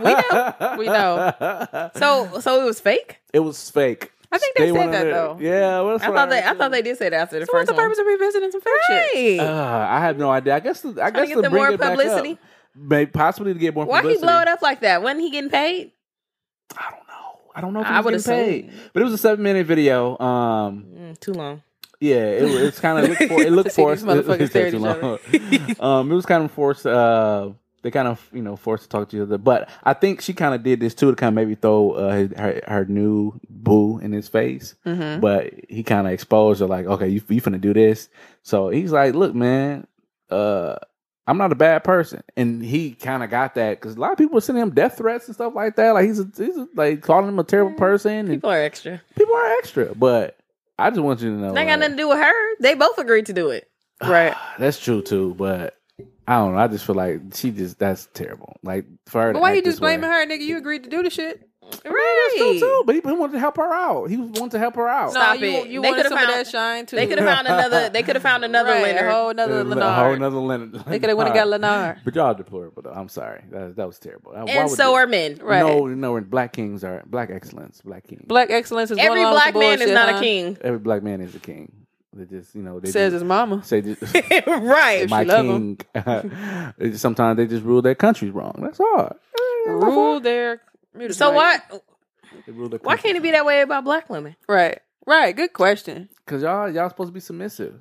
we 0.04 0.14
know. 0.14 0.76
We 0.78 0.86
know. 0.88 1.90
So, 1.96 2.40
so 2.42 2.62
it 2.62 2.66
was 2.66 2.82
fake. 2.82 3.18
it 3.34 3.40
was 3.40 3.70
fake. 3.70 4.12
I 4.34 4.38
think 4.38 4.56
they 4.58 4.72
said 4.72 4.94
that, 4.94 5.04
to- 5.04 5.10
though. 5.10 5.38
Yeah, 5.42 5.82
well, 5.82 5.90
that's 5.92 6.04
I 6.04 6.10
what 6.10 6.16
thought 6.16 6.30
they. 6.30 6.42
I 6.44 6.54
thought 6.54 6.72
they 6.72 6.82
did 6.82 6.98
say 6.98 7.10
that 7.10 7.20
after 7.22 7.40
the 7.40 7.46
So 7.46 7.54
what's 7.54 7.70
the 7.70 7.76
purpose 7.76 8.00
of 8.00 8.06
revisiting 8.06 8.52
some 8.52 8.62
fake 8.62 8.74
shit? 9.14 9.40
Uh, 9.42 9.88
I 9.90 10.00
have 10.00 10.18
no 10.18 10.30
idea. 10.32 10.56
I 10.56 10.60
guess. 10.62 10.82
The, 10.82 10.90
I 10.90 10.94
Trying 10.94 11.14
guess 11.14 11.22
to 11.22 11.28
get 11.28 11.36
to 11.36 11.42
the 11.42 11.50
bring 11.50 11.64
more 11.64 11.72
it 11.74 11.80
back 11.80 11.90
publicity? 11.98 12.32
Up, 12.34 12.40
maybe 12.76 13.12
possibly 13.12 13.54
to 13.54 13.60
get 13.60 13.76
more 13.76 13.86
Why 13.86 14.02
he 14.02 14.18
blow 14.18 14.40
it 14.40 14.48
up 14.48 14.62
like 14.62 14.80
that? 14.82 15.02
Wasn't 15.04 15.20
he 15.22 15.32
getting 15.32 15.50
paid? 15.50 15.92
I 16.78 16.92
don't 16.92 17.00
know. 17.08 17.40
I 17.54 17.62
don't 17.62 17.74
know 17.74 17.82
if 17.82 17.88
he 17.88 17.94
I 17.94 18.00
was 18.00 18.06
would 18.06 18.24
getting 18.24 18.64
paid. 18.70 18.74
But 18.94 19.02
it 19.02 19.04
was 19.06 19.14
a 19.14 19.18
seven 19.18 19.44
minute 19.44 19.66
video. 19.68 20.18
Um, 20.20 20.86
Mm, 20.98 21.20
too 21.20 21.34
long. 21.34 21.62
Yeah, 22.00 22.16
it, 22.16 22.44
was- 22.44 22.56
it's 22.56 22.80
kind 22.80 22.98
of 23.04 23.10
look 23.10 23.18
for 23.30 23.42
it 23.42 23.52
looked 23.52 23.72
See 23.74 23.82
forced. 23.82 24.06
these 24.06 24.16
it- 24.18 24.24
stare 24.24 24.36
at 24.38 24.42
it's 24.42 24.56
each 24.56 24.72
too 24.72 24.80
long. 24.80 26.00
um, 26.00 26.12
it 26.12 26.16
was 26.16 26.26
kind 26.26 26.46
of 26.46 26.52
forced. 26.52 26.86
Uh, 26.86 27.50
they 27.84 27.92
kind 27.92 28.08
of 28.08 28.28
you 28.32 28.42
know 28.42 28.56
forced 28.56 28.84
to 28.84 28.90
talk 28.90 29.10
to 29.10 29.18
each 29.18 29.22
other, 29.22 29.38
but 29.38 29.70
I 29.84 29.94
think 29.94 30.22
she 30.22 30.34
kind 30.34 30.54
of 30.54 30.64
did 30.64 30.80
this 30.80 30.94
too 30.94 31.10
to 31.10 31.16
kind 31.16 31.30
of 31.30 31.36
maybe 31.36 31.56
throw 31.56 31.92
uh, 31.92 32.12
his, 32.16 32.32
her 32.38 32.62
her 32.68 32.86
new 32.86 33.40
boo 33.50 34.00
in 34.00 34.12
his 34.12 34.28
face. 34.28 34.76
Mm-hmm. 34.86 35.20
But 35.22 35.54
he 35.70 35.84
kind 35.84 36.08
of 36.08 36.14
exposed 36.14 36.62
her 36.62 36.68
like, 36.68 36.86
okay, 36.86 37.08
you 37.08 37.22
you 37.30 37.42
finna 37.42 37.60
do 37.62 37.74
this. 37.74 38.10
So 38.44 38.70
he's 38.70 38.92
like, 38.92 39.14
look, 39.16 39.34
man, 39.36 39.88
uh, 40.30 40.76
I'm 41.28 41.38
not 41.38 41.52
a 41.52 41.56
bad 41.56 41.84
person, 41.84 42.24
and 42.36 42.64
he 42.64 42.92
kind 42.92 43.24
of 43.24 43.30
got 43.30 43.56
that 43.56 43.80
because 43.80 43.96
a 43.96 44.00
lot 44.00 44.12
of 44.12 44.18
people 44.18 44.36
were 44.36 44.42
sending 44.42 44.62
him 44.64 44.72
death 44.72 44.98
threats 44.98 45.28
and 45.28 45.36
stuff 45.36 45.54
like 45.56 45.76
that. 45.76 45.92
Like 45.92 46.06
he's 46.06 46.20
a, 46.20 46.28
he's 46.36 46.58
a, 46.58 46.68
like 46.76 47.02
calling 47.02 47.28
him 47.28 47.40
a 47.40 47.44
terrible 47.44 47.78
person, 47.78 48.12
and 48.12 48.30
People 48.30 48.50
are 48.50 48.62
extra. 48.62 49.02
people 49.16 49.36
are 49.36 49.52
extra. 49.60 49.94
But 49.96 50.38
I 50.80 50.90
just 50.90 51.02
want 51.02 51.22
you 51.22 51.30
to 51.30 51.36
know, 51.36 51.54
That 51.54 51.66
got 51.66 51.80
nothing 51.80 51.96
to 51.96 52.02
do 52.04 52.10
with 52.10 52.18
her. 52.18 52.56
They 52.60 52.74
both 52.74 52.98
agreed 52.98 53.28
to 53.28 53.34
do 53.34 53.50
it. 53.50 53.68
Right. 54.04 54.36
That's 54.58 54.80
true 54.80 55.04
too, 55.04 55.36
but 55.36 55.76
I 56.28 56.36
don't 56.38 56.54
know. 56.54 56.60
I 56.60 56.68
just 56.68 56.86
feel 56.86 56.96
like 56.96 57.20
she 57.34 57.52
just 57.52 57.80
that's 57.80 58.08
terrible. 58.14 58.56
Like 58.64 58.86
for 59.08 59.22
her. 59.22 59.34
But 59.34 59.40
to 59.40 59.42
why 59.42 59.54
you 59.54 59.62
just 59.64 59.80
blaming 59.80 60.10
way. 60.10 60.16
her, 60.16 60.26
nigga? 60.26 60.42
You 60.42 60.58
agreed 60.58 60.84
to 60.84 60.90
do 60.90 61.04
the 61.04 61.10
shit. 61.10 61.48
right? 61.86 62.30
That's 62.36 62.38
true 62.38 62.60
too. 62.60 62.84
But 62.86 62.96
he, 62.96 63.02
he 63.02 63.12
wanted 63.14 63.34
to 63.34 63.40
help 63.40 63.56
her 63.58 63.74
out. 63.74 64.08
He 64.10 64.18
was 64.18 64.30
wanted 64.40 64.52
to 64.52 64.60
help 64.60 64.76
her 64.76 64.88
out. 64.90 65.12
Stop 65.12 65.40
no, 65.40 65.46
you, 65.46 65.56
it. 65.58 65.68
you 65.70 65.82
They 65.82 65.90
wanted 65.90 66.04
could've 66.04 66.10
some 66.10 66.18
of 66.20 66.26
found- 66.26 66.46
that 66.46 66.48
shine 66.48 66.86
too. 66.86 66.96
They 66.98 67.08
could 67.08 67.18
have 67.18 67.28
found 67.28 67.48
another. 67.48 67.90
They 67.94 68.04
could 68.04 68.16
have 68.16 68.24
found 68.24 68.44
another 68.46 68.72
right, 68.72 68.84
Leonard. 68.84 69.06
a 69.06 69.12
whole 69.14 69.30
another 69.30 69.62
a 69.62 69.94
whole 69.94 70.14
another 70.14 70.38
Leonard. 70.38 70.74
They 70.86 71.00
could 71.00 71.10
have 71.10 71.18
went 71.18 71.30
and 71.30 71.36
got 71.36 71.48
Leonard. 71.48 72.02
But 72.06 72.16
y'all 72.16 72.34
deplorable 72.34 72.84
though. 72.84 72.92
I'm 72.92 73.10
sorry. 73.10 73.44
That 73.52 73.76
that 73.78 73.88
was 73.88 73.98
terrible. 74.00 74.34
And 74.34 74.70
would 74.70 74.78
so 74.78 74.90
you- 74.92 74.96
are 74.96 75.08
men. 75.08 75.40
Right. 75.42 75.60
No, 75.60 75.88
no. 75.88 76.20
Black 76.22 76.54
kings 76.54 76.84
are 76.84 77.04
black 77.06 77.30
excellence. 77.32 77.82
Black 77.82 78.06
kings. 78.08 78.26
Black 78.28 78.50
excellence 78.52 78.92
is 78.92 78.98
Every 79.00 79.22
along 79.22 79.34
black 79.34 79.54
the 79.54 79.60
man 79.60 79.82
is 79.82 79.92
not 79.92 80.10
huh? 80.10 80.18
a 80.18 80.20
king. 80.20 80.58
Every 80.62 80.80
black 80.80 81.04
man 81.04 81.22
is 81.22 81.34
a 81.36 81.40
king. 81.40 81.72
They 82.14 82.26
just 82.26 82.54
you 82.56 82.62
know 82.62 82.80
they 82.80 82.92
Says 82.92 83.14
just, 83.14 83.22
his 83.22 83.24
mama. 83.24 83.64
say 83.64 83.82
just, 83.82 84.02
right. 84.48 85.10
my 85.10 85.24
she 85.24 85.28
love 85.30 85.46
king. 85.46 85.80
They 86.78 86.90
just- 86.90 87.02
Sometimes 87.02 87.38
they 87.38 87.48
just 87.48 87.64
rule 87.64 87.82
their 87.82 87.96
countries 87.96 88.32
wrong. 88.32 88.60
That's 88.62 88.80
all. 88.80 89.16
Rule 89.66 90.20
their. 90.20 90.62
mute 90.94 91.16
So 91.16 91.32
right? 91.32 91.62
why? 91.72 91.80
They 92.46 92.52
rule 92.52 92.68
their 92.70 92.80
Why 92.84 92.98
can't 92.98 93.16
it 93.16 93.24
be 93.24 93.32
that 93.32 93.46
way 93.46 93.62
about 93.62 93.84
black 93.86 94.10
women? 94.10 94.36
Right. 94.48 94.80
Right. 95.06 95.36
Good 95.36 95.54
question. 95.54 96.10
Because 96.26 96.42
y'all 96.44 96.70
y'all 96.70 96.90
supposed 96.90 97.10
to 97.10 97.14
be 97.14 97.20
submissive 97.22 97.76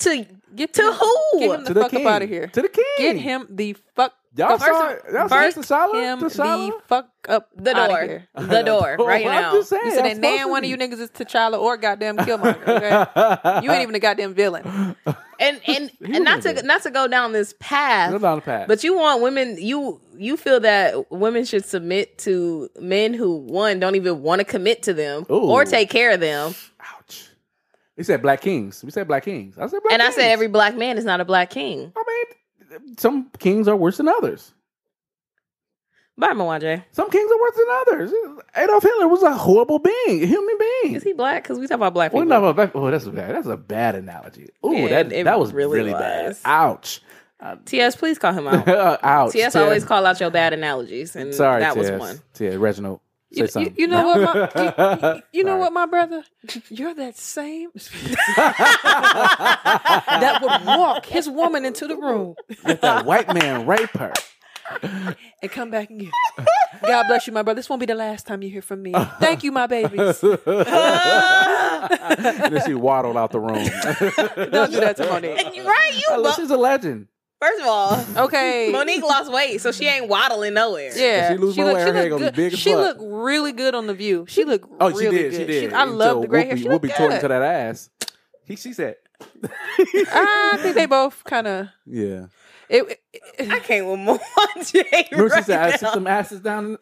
To 0.00 0.26
Get 0.54 0.74
To 0.74 0.92
who? 0.92 1.38
Get 1.40 1.50
him 1.58 1.64
the 1.64 1.68
to 1.68 1.74
the 1.74 1.80
fuck 1.80 1.90
king. 1.90 2.06
up 2.06 2.12
out 2.12 2.22
of 2.22 2.28
here. 2.28 2.48
To 2.48 2.62
the 2.62 2.68
Get 2.98 3.16
him 3.16 3.46
the 3.50 3.76
fuck. 3.94 4.12
Y'all 4.36 4.58
the 4.58 4.64
saw 4.64 4.88
it. 4.90 5.02
Y'all 5.12 5.28
saw 5.28 5.36
first 5.36 5.58
T'Challa? 5.58 5.94
him 5.94 6.18
T'Challa? 6.20 6.66
the 6.72 6.80
fuck 6.88 7.08
up 7.28 7.48
The 7.54 7.70
outta 7.76 7.88
door. 7.92 8.02
here. 8.02 8.28
The 8.34 8.62
door. 8.66 8.96
Right 8.98 9.24
I'm 9.26 9.32
now. 9.42 9.52
just 9.52 9.68
saying, 9.70 9.82
You 9.84 9.90
said 9.92 9.98
I'm 10.06 10.14
that 10.14 10.20
nan 10.20 10.38
supposed 10.38 10.50
one 10.50 10.62
to 10.62 10.66
of 10.66 10.70
you 10.70 10.76
niggas 10.76 11.00
is 11.00 11.10
T'Challa 11.10 11.58
or 11.60 11.76
goddamn 11.76 12.16
Killmonger. 12.16 12.66
Okay? 12.68 13.60
you 13.64 13.70
ain't 13.70 13.82
even 13.82 13.94
a 13.94 14.00
goddamn 14.00 14.34
villain. 14.34 14.96
And 15.38 15.60
and 15.68 15.90
and 16.00 16.24
not 16.24 16.42
to 16.42 16.54
been. 16.54 16.66
not 16.66 16.82
to 16.82 16.90
go 16.90 17.06
down 17.06 17.32
this 17.32 17.54
path. 17.60 18.10
Go 18.10 18.18
down 18.18 18.36
the 18.38 18.42
path. 18.42 18.66
But 18.66 18.82
you 18.82 18.96
want 18.96 19.22
women 19.22 19.56
you 19.60 20.00
you 20.16 20.36
feel 20.36 20.58
that 20.60 21.10
women 21.12 21.44
should 21.44 21.64
submit 21.64 22.18
to 22.18 22.68
men 22.80 23.14
who 23.14 23.36
one 23.36 23.78
don't 23.78 23.94
even 23.94 24.20
want 24.22 24.40
to 24.40 24.44
commit 24.44 24.82
to 24.84 24.94
them 24.94 25.26
Ooh. 25.30 25.48
or 25.50 25.64
take 25.64 25.90
care 25.90 26.10
of 26.12 26.18
them. 26.20 26.54
Ouch. 26.80 27.28
We 27.96 28.02
said 28.02 28.20
black 28.20 28.40
kings. 28.40 28.82
We 28.82 28.90
said 28.90 29.06
black 29.06 29.24
kings. 29.24 29.56
I 29.58 29.66
said 29.68 29.80
black 29.82 29.92
and 29.92 30.02
I 30.02 30.06
kings. 30.06 30.16
said 30.16 30.30
every 30.32 30.48
black 30.48 30.76
man 30.76 30.98
is 30.98 31.04
not 31.04 31.20
a 31.20 31.24
black 31.24 31.50
king. 31.50 31.92
I 31.96 32.02
mean, 32.06 32.24
some 32.98 33.30
kings 33.38 33.68
are 33.68 33.76
worse 33.76 33.96
than 33.98 34.08
others. 34.08 34.52
Bye, 36.16 36.28
Mwanje. 36.32 36.84
Some 36.92 37.10
kings 37.10 37.28
are 37.30 37.40
worse 37.40 37.56
than 37.56 37.66
others. 37.80 38.12
Adolf 38.56 38.84
Hitler 38.84 39.08
was 39.08 39.22
a 39.24 39.32
horrible 39.34 39.80
being, 39.80 40.22
a 40.22 40.26
human 40.26 40.56
being. 40.58 40.94
Is 40.94 41.02
he 41.02 41.12
black? 41.12 41.42
Because 41.42 41.58
we 41.58 41.66
talk 41.66 41.74
about 41.76 41.92
black 41.92 42.12
people. 42.12 42.24
no, 42.24 42.52
but- 42.52 42.70
oh, 42.74 42.88
that's 42.90 43.06
a 43.06 43.10
bad. 43.10 43.34
That's 43.34 43.48
a 43.48 43.56
bad 43.56 43.96
analogy. 43.96 44.48
Ooh, 44.64 44.72
Yeah, 44.74 45.02
that 45.02 45.24
that 45.24 45.40
was 45.40 45.52
really 45.52 45.78
really, 45.78 45.92
bad. 45.92 46.28
was. 46.28 46.40
Ouch. 46.44 47.00
TS, 47.66 47.96
please 47.96 48.18
call 48.18 48.32
him 48.32 48.46
out. 48.46 48.66
Ouch. 49.02 49.32
TS 49.32 49.52
Tia. 49.54 49.62
always 49.62 49.84
call 49.84 50.06
out 50.06 50.20
your 50.20 50.30
bad 50.30 50.52
analogies, 50.52 51.16
and 51.16 51.34
Sorry, 51.34 51.60
that 51.60 51.76
was 51.76 51.90
one. 51.90 52.20
Tia, 52.32 52.58
Reginald, 52.58 53.00
You, 53.36 53.48
you, 53.56 53.74
you 53.78 53.86
know 53.86 54.06
what, 54.06 54.54
my, 54.54 55.14
you, 55.14 55.22
you 55.32 55.44
know 55.44 55.52
Sorry. 55.52 55.60
what, 55.60 55.72
my 55.72 55.86
brother? 55.86 56.24
You're 56.68 56.94
that 56.94 57.16
same 57.16 57.70
that 58.36 60.38
would 60.42 60.66
walk 60.78 61.06
his 61.06 61.28
woman 61.28 61.64
into 61.64 61.86
the 61.86 61.96
room 61.96 62.34
Let 62.64 62.80
that 62.82 63.04
white 63.06 63.32
man 63.32 63.66
rape 63.66 63.90
her. 63.96 64.12
and 65.42 65.50
come 65.50 65.70
back 65.70 65.90
and 65.90 66.00
get. 66.00 66.10
her. 66.38 66.44
God 66.86 67.04
bless 67.08 67.26
you, 67.26 67.32
my 67.32 67.42
brother. 67.42 67.56
This 67.58 67.68
won't 67.68 67.80
be 67.80 67.86
the 67.86 67.94
last 67.94 68.26
time 68.26 68.42
you 68.42 68.50
hear 68.50 68.62
from 68.62 68.82
me. 68.82 68.92
Thank 69.20 69.42
you, 69.44 69.52
my 69.52 69.66
babies. 69.66 70.22
and 70.22 70.38
then 72.54 72.62
she 72.66 72.74
waddled 72.74 73.16
out 73.16 73.30
the 73.32 73.40
room. 73.40 73.64
Don't 74.50 74.70
do 74.72 74.80
that 74.80 74.96
to 74.96 75.04
Mo'Nique. 75.04 75.64
right? 75.64 75.92
You. 75.94 76.22
Bu- 76.22 76.32
She's 76.36 76.50
a 76.50 76.56
legend. 76.56 77.08
First 77.44 77.60
of 77.60 77.66
all, 77.66 78.24
Okay. 78.26 78.70
Mo'Nique 78.72 79.02
lost 79.02 79.30
weight, 79.32 79.60
so 79.60 79.70
she 79.72 79.86
ain't 79.86 80.08
waddling 80.08 80.54
nowhere. 80.54 80.90
Yeah, 80.96 81.26
If 81.26 81.32
she 81.32 81.38
lose 81.38 81.56
more 81.56 81.66
look- 81.66 81.74
weight, 81.76 81.86
her 81.86 81.92
hair 81.94 82.10
look 82.10 82.18
good. 82.20 82.34
big 82.36 82.56
She 82.56 82.70
fuck. 82.72 82.80
looked 82.80 83.00
really 83.02 83.52
good 83.52 83.74
on 83.74 83.86
the 83.86 83.94
View. 83.94 84.24
She 84.28 84.44
looked 84.44 84.66
Oh, 84.80 84.90
really 84.90 85.04
she 85.04 85.10
did. 85.10 85.30
good. 85.32 85.36
She 85.38 85.44
did. 85.46 85.72
I 85.74 85.84
love 85.84 86.22
the 86.22 86.28
gray 86.28 86.46
hair. 86.46 86.54
Whoopi, 86.56 86.58
She 86.62 86.68
looked 86.68 86.84
Whoopi 86.86 86.96
tore 86.96 87.06
into 87.10 87.20
good. 87.20 87.30
that 87.30 87.42
ass. 87.42 87.90
He, 88.44 88.56
she 88.56 88.72
said, 88.72 88.96
I 89.92 90.58
think 90.60 90.74
they 90.74 90.86
both 90.86 91.22
kind 91.24 91.46
of. 91.46 91.68
"Yeah." 91.86 92.26
It, 92.68 93.00
it- 93.38 93.50
I 93.50 93.58
can't 93.60 93.86
with 93.86 93.98
Mwanje. 94.00 94.84
Remember, 95.12 95.34
right 95.34 95.38
she 95.44 95.44
said, 95.44 95.60
"I 95.60 95.76
sit 95.76 95.88
some 95.90 96.06
asses 96.06 96.40
down." 96.40 96.78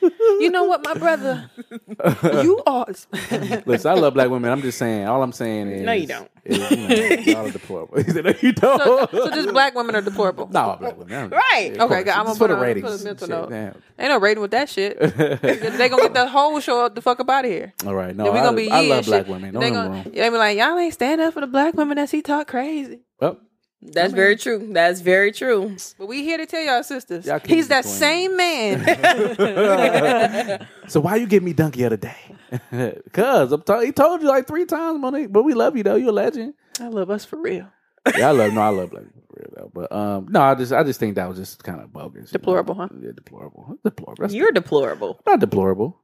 you 0.40 0.50
know 0.50 0.64
what, 0.64 0.84
my 0.84 0.94
brother? 0.94 1.50
you 2.42 2.62
are. 2.66 2.86
Listen, 3.66 3.90
I 3.90 3.94
love 3.94 4.14
black 4.14 4.30
women. 4.30 4.50
I'm 4.50 4.62
just 4.62 4.78
saying. 4.78 5.06
All 5.06 5.22
I'm 5.22 5.32
saying 5.32 5.68
is, 5.68 5.82
No, 5.82 5.92
you 5.92 6.06
don't. 6.06 6.30
is, 6.44 6.58
you 6.70 6.76
know, 6.76 7.38
y'all 7.40 7.46
are 7.46 7.50
deplorable. 7.50 7.96
He 8.02 8.10
said, 8.10 8.24
"No, 8.24 8.32
you 8.40 8.52
don't." 8.52 8.82
so, 8.82 9.06
so 9.12 9.30
just 9.30 9.48
black 9.50 9.74
women 9.74 9.94
are 9.96 10.00
deplorable. 10.02 10.48
No, 10.52 10.60
all 10.60 10.76
black 10.76 10.96
women. 10.96 11.12
I'm- 11.14 11.30
Right. 11.30 11.72
of 11.76 11.90
Okay, 11.90 12.04
course. 12.04 12.16
I'm 12.16 12.24
gonna 12.24 12.28
Just 12.28 12.38
put 12.38 12.50
a- 12.50 12.56
rating. 12.56 12.82
put 12.82 13.00
a 13.00 13.04
mental 13.04 13.26
Shit, 13.26 13.36
note. 13.36 13.50
damn. 13.50 13.74
Ain't 13.98 14.08
no 14.10 14.18
rating 14.20 14.40
with 14.42 14.50
that 14.52 14.68
shit. 14.68 14.98
they 15.00 15.88
gonna 15.88 16.02
get 16.02 16.14
the 16.14 16.28
whole 16.28 16.60
show 16.60 16.84
up 16.84 16.94
the 16.94 17.02
fuck 17.02 17.18
up 17.20 17.28
out 17.30 17.44
of 17.44 17.50
here. 17.50 17.74
All 17.86 17.94
right, 17.94 18.14
no, 18.14 18.24
Then 18.24 18.34
we 18.34 18.40
gonna 18.40 18.56
be 18.56 18.70
I 18.70 18.80
yeah 18.82 18.88
love 18.90 18.98
and 18.98 19.06
black 19.06 19.20
shit. 19.26 19.28
women. 19.32 19.54
Don't 19.54 19.60
They 19.62 19.70
get 19.70 19.74
gonna 19.74 19.90
wrong. 19.90 20.04
they 20.14 20.28
be 20.30 20.36
like, 20.36 20.58
y'all 20.58 20.78
ain't 20.78 20.94
stand 20.94 21.20
up 21.20 21.34
for 21.34 21.40
the 21.40 21.46
black 21.46 21.74
women 21.74 21.96
that 21.96 22.10
he 22.10 22.22
talk 22.22 22.46
crazy. 22.48 23.00
Well, 23.20 23.38
That's 23.80 24.12
very 24.12 24.34
true. 24.36 24.70
That's 24.72 25.00
very 25.00 25.30
true. 25.30 25.76
But 25.98 26.06
we 26.06 26.22
here 26.24 26.36
to 26.38 26.46
tell 26.46 26.60
y'all 26.62 26.82
sisters, 26.82 27.26
Y'all 27.26 27.38
he's 27.44 27.68
that 27.68 27.84
clean. 27.84 27.94
same 27.94 28.36
man. 28.36 30.66
so 30.88 31.00
why 31.00 31.16
you 31.16 31.26
give 31.26 31.42
me 31.44 31.52
donkey 31.52 31.84
of 31.84 31.90
the 31.90 31.96
day? 31.96 32.98
Cause 33.12 33.52
I'm 33.52 33.62
t- 33.62 33.86
he 33.86 33.92
told 33.92 34.22
you 34.22 34.28
like 34.28 34.46
three 34.48 34.64
times, 34.64 34.98
Mo'Nique. 35.00 35.30
But 35.32 35.44
we 35.44 35.54
love 35.54 35.76
you 35.76 35.82
though. 35.84 35.94
You're 35.96 36.08
a 36.08 36.12
legend. 36.12 36.54
I 36.80 36.88
love 36.88 37.10
us 37.10 37.24
for 37.24 37.40
real. 37.40 37.68
Yeah, 38.16 38.28
I 38.28 38.32
love. 38.32 38.52
No, 38.52 38.60
I 38.62 38.68
love 38.70 38.90
black 38.90 39.04
people 39.04 39.22
for 39.28 39.36
real 39.40 39.52
though. 39.56 39.70
But 39.72 39.92
um, 39.92 40.26
no, 40.30 40.40
I 40.42 40.54
just 40.56 40.72
I 40.72 40.82
just 40.82 40.98
think 40.98 41.14
that 41.16 41.28
was 41.28 41.38
just 41.38 41.62
kind 41.62 41.80
of 41.80 41.92
bogus. 41.92 42.14
you 42.14 42.20
know? 42.22 42.26
Deplorable, 42.32 42.74
huh? 42.74 42.88
Yeah, 43.00 43.12
deplorable. 43.14 43.78
Deplorable. 43.84 44.22
That's 44.22 44.34
You're 44.34 44.50
deplorable. 44.52 45.20
not 45.26 45.38
deplorable. 45.40 46.00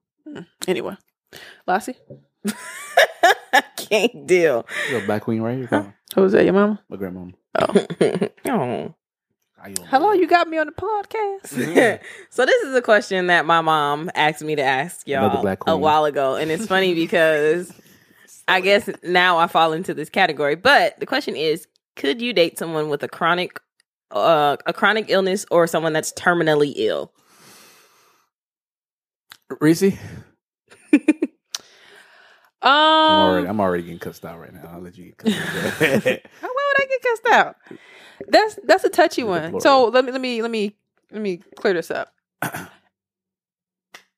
Anyway, 0.69 0.97
Lassie, 1.67 1.97
I 3.53 3.63
can't 3.77 4.27
deal. 4.27 4.67
You're 4.91 5.03
a 5.03 5.07
black 5.07 5.23
queen 5.23 5.43
right 5.43 5.57
here. 5.59 5.67
Come 5.67 5.87
on. 5.87 5.95
who's 6.15 6.33
that? 6.33 6.45
Your 6.45 6.55
mama? 6.55 6.81
My 6.89 6.97
grandmama. 6.97 7.33
oh. 8.49 8.95
How 9.57 9.69
you 9.69 9.77
Hello, 9.87 10.13
you 10.13 10.27
got 10.27 10.49
me 10.49 10.59
on 10.59 10.67
the 10.67 10.73
podcast. 10.73 12.01
so 12.31 12.45
this 12.45 12.63
is 12.65 12.75
a 12.75 12.83
question 12.83 13.29
that 13.29 13.47
my 13.47 13.61
mom 13.61 14.11
asked 14.15 14.43
me 14.43 14.57
to 14.57 14.63
ask 14.63 15.07
y'all 15.07 15.47
a 15.67 15.77
while 15.77 16.05
ago, 16.05 16.35
and 16.37 16.51
it's 16.51 16.67
funny 16.67 16.95
because 17.07 17.73
I 18.49 18.61
guess 18.61 18.91
now 19.03 19.39
I 19.39 19.47
fall 19.47 19.73
into 19.73 19.95
this 19.95 20.11
category. 20.11 20.57
But 20.57 20.99
the 21.01 21.07
question 21.07 21.37
is, 21.37 21.67
could 21.97 22.21
you 22.21 22.33
date 22.33 22.59
someone 22.59 22.89
with 22.89 23.03
a 23.05 23.09
chronic, 23.09 23.61
uh, 24.11 24.57
a 24.67 24.73
chronic 24.73 25.07
illness 25.09 25.47
or 25.51 25.67
someone 25.67 25.93
that's 25.93 26.13
terminally 26.13 26.73
ill? 26.77 27.13
Reese? 29.61 29.97
I'm 32.65 33.21
already, 33.21 33.47
Um, 33.47 33.51
I'm 33.51 33.61
already 33.61 33.83
getting 33.83 33.99
cussed 33.99 34.25
out 34.25 34.41
right 34.41 34.53
now. 34.53 34.71
I'll 34.73 34.81
let 34.81 34.97
you 34.97 35.05
get 35.05 35.19
cussed 35.19 35.37
out. 35.37 35.43
How 35.43 35.79
why 36.49 36.73
would 36.73 36.83
I 36.83 36.87
get 36.89 37.03
cussed 37.03 37.27
out? 37.33 37.57
That's 38.29 38.59
that's 38.65 38.85
a 38.85 38.89
touchy 38.89 39.23
You're 39.23 39.31
one. 39.31 39.61
So 39.61 39.87
let 39.87 40.05
me 40.05 40.13
let 40.13 40.21
me 40.21 40.43
let 40.43 40.51
me 40.51 40.77
let 41.11 41.21
me 41.21 41.43
clear 41.57 41.75
this 41.75 41.91
up. 41.91 42.15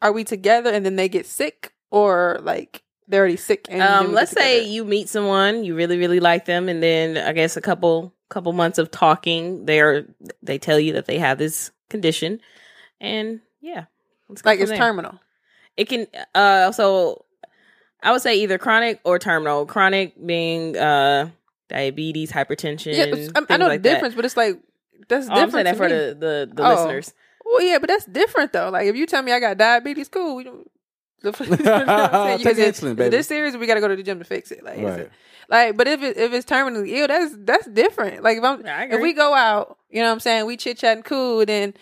Are 0.03 0.13
we 0.13 0.25
together 0.25 0.71
and 0.71 0.85
then 0.85 0.97
they 0.97 1.09
get 1.09 1.27
sick, 1.27 1.73
or 1.91 2.39
like 2.43 2.83
they're 3.09 3.21
already 3.21 3.37
sick? 3.37 3.67
And 3.69 3.83
Um, 3.83 4.13
let's 4.13 4.31
say 4.31 4.63
you 4.65 4.85
meet 4.85 5.09
someone, 5.09 5.65
you 5.65 5.75
really, 5.75 5.99
really 5.99 6.21
like 6.21 6.45
them, 6.45 6.69
and 6.69 6.83
then 6.83 7.17
I 7.17 7.33
guess 7.33 7.57
a 7.57 7.61
couple 7.61 8.15
couple 8.29 8.53
months 8.53 8.79
of 8.79 8.91
talking, 8.91 9.65
they're 9.67 10.07
they 10.43 10.59
tell 10.59 10.79
you 10.79 10.93
that 10.95 11.07
they 11.07 11.19
have 11.19 11.39
this 11.39 11.71
condition, 11.89 12.41
and 13.01 13.41
yeah, 13.61 13.87
let's 14.29 14.45
like 14.45 14.61
it's 14.61 14.71
there. 14.71 14.79
terminal. 14.79 15.19
It 15.77 15.89
can 15.89 16.07
uh 16.35 16.73
so 16.73 17.25
I 18.03 18.13
would 18.13 18.23
say 18.23 18.37
either 18.41 18.59
chronic 18.59 19.01
or 19.05 19.19
terminal. 19.19 19.67
Chronic 19.67 20.15
being 20.25 20.77
uh 20.77 21.31
diabetes, 21.69 22.31
hypertension. 22.31 22.95
Yeah, 22.95 23.05
it's- 23.05 23.31
I, 23.35 23.55
I 23.55 23.57
know 23.57 23.67
like 23.69 23.83
the 23.83 23.89
that. 23.89 23.95
difference, 23.95 24.15
but 24.15 24.25
it's 24.25 24.37
like 24.37 24.61
that's 25.09 25.29
Oh, 25.29 25.33
I'm 25.33 25.47
different 25.47 25.53
saying 25.53 25.65
that 25.65 25.77
for 25.77 25.83
me. 25.85 25.89
the 25.89 26.15
the, 26.15 26.53
the 26.55 26.65
Oh. 26.67 26.75
listeners. 26.75 27.13
Well, 27.45 27.63
yeah, 27.63 27.79
but 27.79 27.89
that's 27.89 28.05
different 28.07 28.53
though. 28.53 28.71
Like 28.71 28.87
if 28.87 28.97
you 28.97 29.07
tell 29.07 29.23
me 29.23 29.33
I 29.33 29.41
got 29.41 29.57
diabetes, 29.57 30.09
cool. 30.09 30.37
We 30.37 30.45
don't. 30.45 30.71
The, 31.23 31.33
you 31.49 31.57
know 31.65 31.87
what 31.87 32.43
Take 32.43 32.47
Is 32.53 32.59
it- 32.59 32.75
insulin, 32.75 32.93
it 32.93 32.97
baby. 32.97 33.09
This 33.17 33.27
serious, 33.27 33.57
we 33.57 33.67
got 33.67 33.75
to 33.75 33.81
go 33.81 33.89
to 33.89 33.97
the 33.97 34.03
gym 34.03 34.19
to 34.19 34.25
fix 34.25 34.53
it. 34.53 34.63
Like, 34.63 34.79
is 34.79 34.85
Right. 34.85 35.01
it, 35.01 35.11
like, 35.49 35.77
but 35.77 35.89
if 35.89 36.03
it, 36.03 36.17
if 36.19 36.33
it's 36.35 36.45
terminally 36.45 36.91
ill, 36.91 37.09
that's 37.09 37.35
that's 37.39 37.67
different. 37.69 38.23
Like 38.23 38.37
if 38.39 38.45
I'm 38.45 38.65
I 38.67 38.85
if 38.91 39.01
we 39.01 39.13
go 39.15 39.33
out, 39.33 39.79
you 39.89 40.03
know 40.03 40.09
what 40.09 40.13
I'm 40.13 40.21
saying, 40.21 40.45
we 40.47 40.57
chit 40.59 40.77
chatting 40.79 41.03
cool, 41.05 41.45
then 41.47 41.73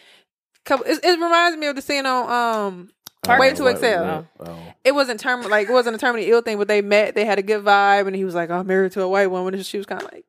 couple. 0.64 0.86
It, 0.86 1.00
it 1.04 1.12
reminds 1.20 1.56
me 1.58 1.66
of 1.66 1.74
the 1.76 1.82
scene 1.82 2.06
on 2.06 2.30
um. 2.30 2.90
Waiting 3.28 3.56
to 3.56 3.66
Exhale. 3.68 4.28
what-. 4.36 4.50
It 4.84 4.94
wasn't 4.94 5.20
term 5.20 5.42
like 5.42 5.68
it 5.68 5.72
wasn't 5.72 6.00
a 6.00 6.04
terminally 6.04 6.28
ill 6.28 6.42
thing, 6.42 6.58
but 6.58 6.68
they 6.68 6.82
met. 6.82 7.14
They 7.14 7.24
had 7.24 7.38
a 7.38 7.42
good 7.42 7.64
vibe, 7.64 8.06
and 8.06 8.14
he 8.14 8.24
was 8.24 8.34
like, 8.34 8.50
"Oh, 8.50 8.58
I'm 8.58 8.66
married 8.66 8.92
to 8.92 9.02
a 9.02 9.08
white 9.08 9.30
woman." 9.30 9.54
And 9.54 9.64
she 9.64 9.78
was 9.78 9.86
kind 9.86 10.02
of 10.02 10.12
like, 10.12 10.24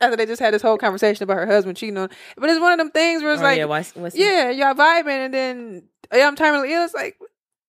after 0.00 0.16
they 0.16 0.26
just 0.26 0.40
had 0.40 0.52
this 0.54 0.62
whole 0.62 0.78
conversation 0.78 1.22
about 1.24 1.36
her 1.36 1.46
husband 1.46 1.76
cheating 1.76 1.96
on. 1.98 2.10
But 2.36 2.50
it's 2.50 2.60
one 2.60 2.72
of 2.72 2.78
them 2.78 2.90
things 2.90 3.22
where 3.22 3.32
it's 3.32 3.40
Oh, 3.40 3.44
like, 3.44 3.58
yeah, 3.58 3.66
what's, 3.66 3.94
what's 3.94 4.16
yeah, 4.16 4.50
y'all 4.50 4.74
vibing, 4.74 5.26
and 5.26 5.34
then 5.34 5.82
yeah, 6.12 6.26
I'm 6.26 6.36
terminally 6.36 6.70
ill. 6.70 6.84
It's 6.84 6.94
like, 6.94 7.18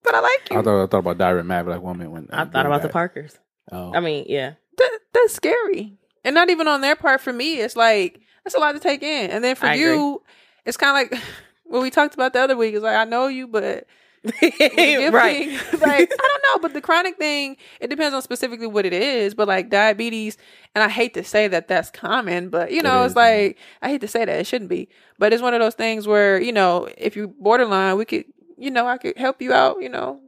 but 0.04 0.16
I 0.16 0.20
like 0.20 0.50
you. 0.50 0.60
I 0.60 0.62
thought 0.62 0.84
I 0.84 0.88
thought 0.88 1.00
about 1.00 1.18
Diary 1.18 1.44
Mad 1.44 1.66
Black 1.66 1.82
Woman 1.82 2.12
when 2.12 2.30
I 2.32 2.42
uh, 2.44 2.46
thought 2.46 2.66
about 2.66 2.82
the 2.82 2.90
Parkers. 2.90 3.38
Oh. 3.72 3.94
I 3.94 4.00
mean, 4.00 4.26
yeah. 4.28 4.54
that, 4.78 5.00
that's 5.14 5.34
scary, 5.34 5.98
and 6.24 6.34
not 6.36 6.50
even 6.50 6.68
on 6.68 6.82
their 6.82 6.96
part. 6.96 7.22
For 7.22 7.32
me, 7.32 7.60
it's 7.60 7.76
like 7.76 8.20
that's 8.44 8.56
a 8.56 8.60
lot 8.60 8.74
to 8.74 8.80
take 8.80 9.04
in, 9.04 9.30
and 9.30 9.44
then 9.44 9.56
for 9.56 9.68
I 9.68 9.76
you, 9.76 10.22
it's 10.66 10.78
kind 10.78 11.06
of 11.06 11.12
like 11.12 11.22
what 11.66 11.82
we 11.82 11.92
talked 11.92 12.14
about 12.14 12.34
the 12.34 12.40
other 12.42 12.58
week. 12.58 12.74
It's 12.74 12.84
like 12.84 12.96
I 12.96 13.06
know 13.06 13.28
you, 13.28 13.48
but 13.48 13.62
with 13.64 13.72
the 13.74 13.78
gift 13.78 13.88
right. 14.42 15.50
like 15.74 16.12
I 16.12 16.28
don't 16.28 16.44
know, 16.54 16.60
but 16.62 16.74
the 16.74 16.82
chronic 16.82 17.18
thing, 17.18 17.58
it 17.82 17.90
depends 17.90 18.14
on 18.16 18.22
specifically 18.22 18.68
what 18.68 18.86
it 18.86 18.94
is. 18.94 19.34
But 19.34 19.48
like 19.48 19.70
diabetes, 19.70 20.38
and 20.74 20.84
I 20.84 20.90
hate 20.90 21.14
to 21.16 21.24
say 21.24 21.48
that 21.50 21.68
that's 21.68 21.92
common, 21.92 22.50
but 22.50 22.72
you 22.72 22.82
know, 22.82 23.04
It 23.04 23.08
it's 23.08 23.16
like 23.16 23.58
I 23.82 23.90
hate 23.90 24.02
to 24.02 24.08
say 24.08 24.26
that 24.26 24.40
it 24.40 24.48
shouldn't 24.48 24.70
be, 24.70 24.88
but 25.20 25.34
it's 25.34 25.42
one 25.42 25.54
of 25.54 25.60
those 25.60 25.76
things 25.76 26.08
where 26.08 26.40
you 26.40 26.54
know, 26.54 26.88
if 26.98 27.16
you 27.16 27.28
borderline, 27.40 27.98
we 27.98 28.06
could, 28.06 28.26
you 28.58 28.72
know, 28.72 28.88
I 28.88 28.98
could 28.98 29.18
help 29.18 29.42
you 29.42 29.52
out, 29.54 29.82
you 29.82 29.90
know, 29.90 30.22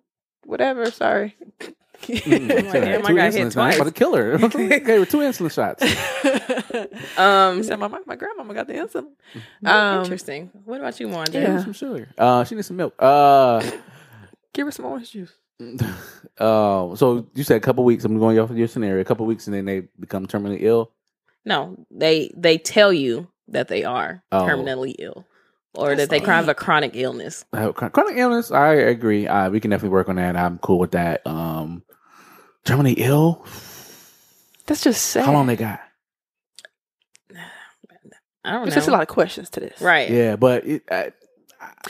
whatever. 0.44 0.92
Sorry. 0.92 1.36
Mm, 2.26 2.72
Damn, 2.74 3.06
I 3.06 3.08
two 3.10 3.16
got 3.16 3.34
hit 3.34 3.48
insulin 3.48 3.52
shots. 3.54 3.56
I'm 3.56 3.72
twice. 3.72 3.76
about 3.76 3.86
to 3.86 3.92
kill 3.92 4.16
her. 4.16 4.34
okay, 4.44 5.00
with 5.00 5.10
two 5.10 5.18
insulin 5.18 5.52
shots. 5.52 5.82
Um, 7.18 7.64
said 7.64 7.80
my 7.80 7.88
my 8.06 8.16
grandmama 8.16 8.54
got 8.54 8.68
the 8.68 8.74
insulin. 8.74 9.08
um, 9.66 9.66
Um, 9.66 10.00
interesting. 10.04 10.52
What 10.66 10.80
about 10.80 11.00
you, 11.00 11.08
Wanda? 11.10 11.40
Yeah. 11.40 11.64
Some 11.64 11.74
sugar. 11.74 12.08
Uh, 12.18 12.44
she 12.44 12.56
needs 12.56 12.68
some 12.68 12.78
milk. 12.78 12.94
Uh, 13.00 13.62
Give 14.54 14.68
her 14.68 14.72
some 14.72 14.86
orange 14.86 15.12
juice. 15.12 15.34
uh, 16.40 16.96
so 16.96 17.28
you 17.34 17.44
said 17.44 17.58
a 17.58 17.62
couple 17.62 17.84
weeks. 17.84 18.04
I'm 18.06 18.20
going 18.20 18.40
off 18.40 18.50
of 18.50 18.58
your 18.58 18.68
scenario. 18.68 19.02
A 19.02 19.06
couple 19.06 19.26
weeks, 19.26 19.48
and 19.48 19.54
then 19.56 19.66
they 19.66 19.82
become 20.00 20.28
terminally 20.28 20.58
ill. 20.62 20.92
No, 21.46 21.86
they 21.92 22.32
they 22.36 22.58
tell 22.58 22.92
you 22.92 23.28
that 23.50 23.68
they 23.68 23.84
are 23.84 24.24
Oh. 24.32 24.44
terminally 24.46 24.96
ill 25.00 25.26
or 25.76 25.90
That's 25.96 26.02
that 26.02 26.10
they 26.10 26.20
have 26.26 26.46
deep. 26.46 26.52
a 26.52 26.56
chronic 26.56 26.92
illness. 26.96 27.46
Uh, 27.54 27.72
chronic 27.72 28.18
illness. 28.18 28.52
I 28.52 28.74
agree. 28.74 29.28
Uh, 29.28 29.50
we 29.50 29.60
can 29.60 29.72
definitely 29.72 29.90
work 29.94 30.10
on 30.10 30.16
that. 30.16 30.36
I'm 30.36 30.58
cool 30.60 30.80
with 30.80 30.92
that. 30.92 31.26
Um, 31.28 31.84
terminally 32.66 32.96
ill. 32.98 33.46
That's 34.66 34.82
just 34.82 35.04
sad. 35.04 35.26
How 35.26 35.32
long 35.34 35.48
they 35.48 35.56
got? 35.56 35.80
I 38.44 38.52
don't 38.52 38.62
There's 38.64 38.76
know. 38.76 38.76
just 38.76 38.88
a 38.88 38.92
lot 38.92 39.02
of 39.02 39.08
questions 39.08 39.50
to 39.52 39.60
this. 39.60 39.82
right. 39.82 40.10
Yeah, 40.10 40.36
but 40.36 40.66
it, 40.66 40.84
uh, 40.90 41.06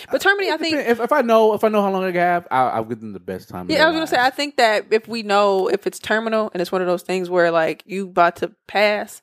But 0.10 0.22
terminally, 0.22 0.50
I 0.52 0.58
think. 0.58 0.76
if, 0.76 1.00
if 1.02 1.12
I 1.12 1.22
know 1.22 1.54
if 1.54 1.64
I 1.66 1.68
know 1.70 1.82
how 1.82 1.92
long 1.92 2.04
they 2.10 2.18
have, 2.20 2.48
I'll, 2.50 2.68
I'll 2.70 2.84
give 2.86 3.02
them 3.02 3.12
the 3.14 3.20
best 3.20 3.50
time. 3.50 3.70
Yeah, 3.70 3.76
I 3.76 3.80
their 3.80 3.88
was 3.88 3.96
gonna 3.96 4.08
say. 4.08 4.18
I 4.26 4.30
think 4.30 4.56
that 4.58 4.86
if 4.92 5.08
we 5.08 5.22
know 5.24 5.68
if 5.68 5.86
it's 5.86 6.00
terminal 6.00 6.50
and 6.54 6.62
it's 6.62 6.72
one 6.72 6.82
of 6.82 6.88
those 6.88 7.04
things 7.04 7.30
where 7.30 7.52
like 7.52 7.84
you 7.86 8.06
about 8.08 8.38
to 8.38 8.54
pass, 8.68 9.22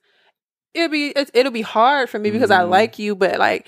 it'll 0.74 0.90
be 0.90 1.08
it, 1.08 1.30
it'll 1.32 1.52
be 1.52 1.62
hard 1.62 2.10
for 2.10 2.18
me 2.18 2.30
because 2.30 2.50
I 2.50 2.60
Mhm. 2.64 2.68
like 2.70 2.98
you, 2.98 3.16
but 3.16 3.38
like 3.38 3.66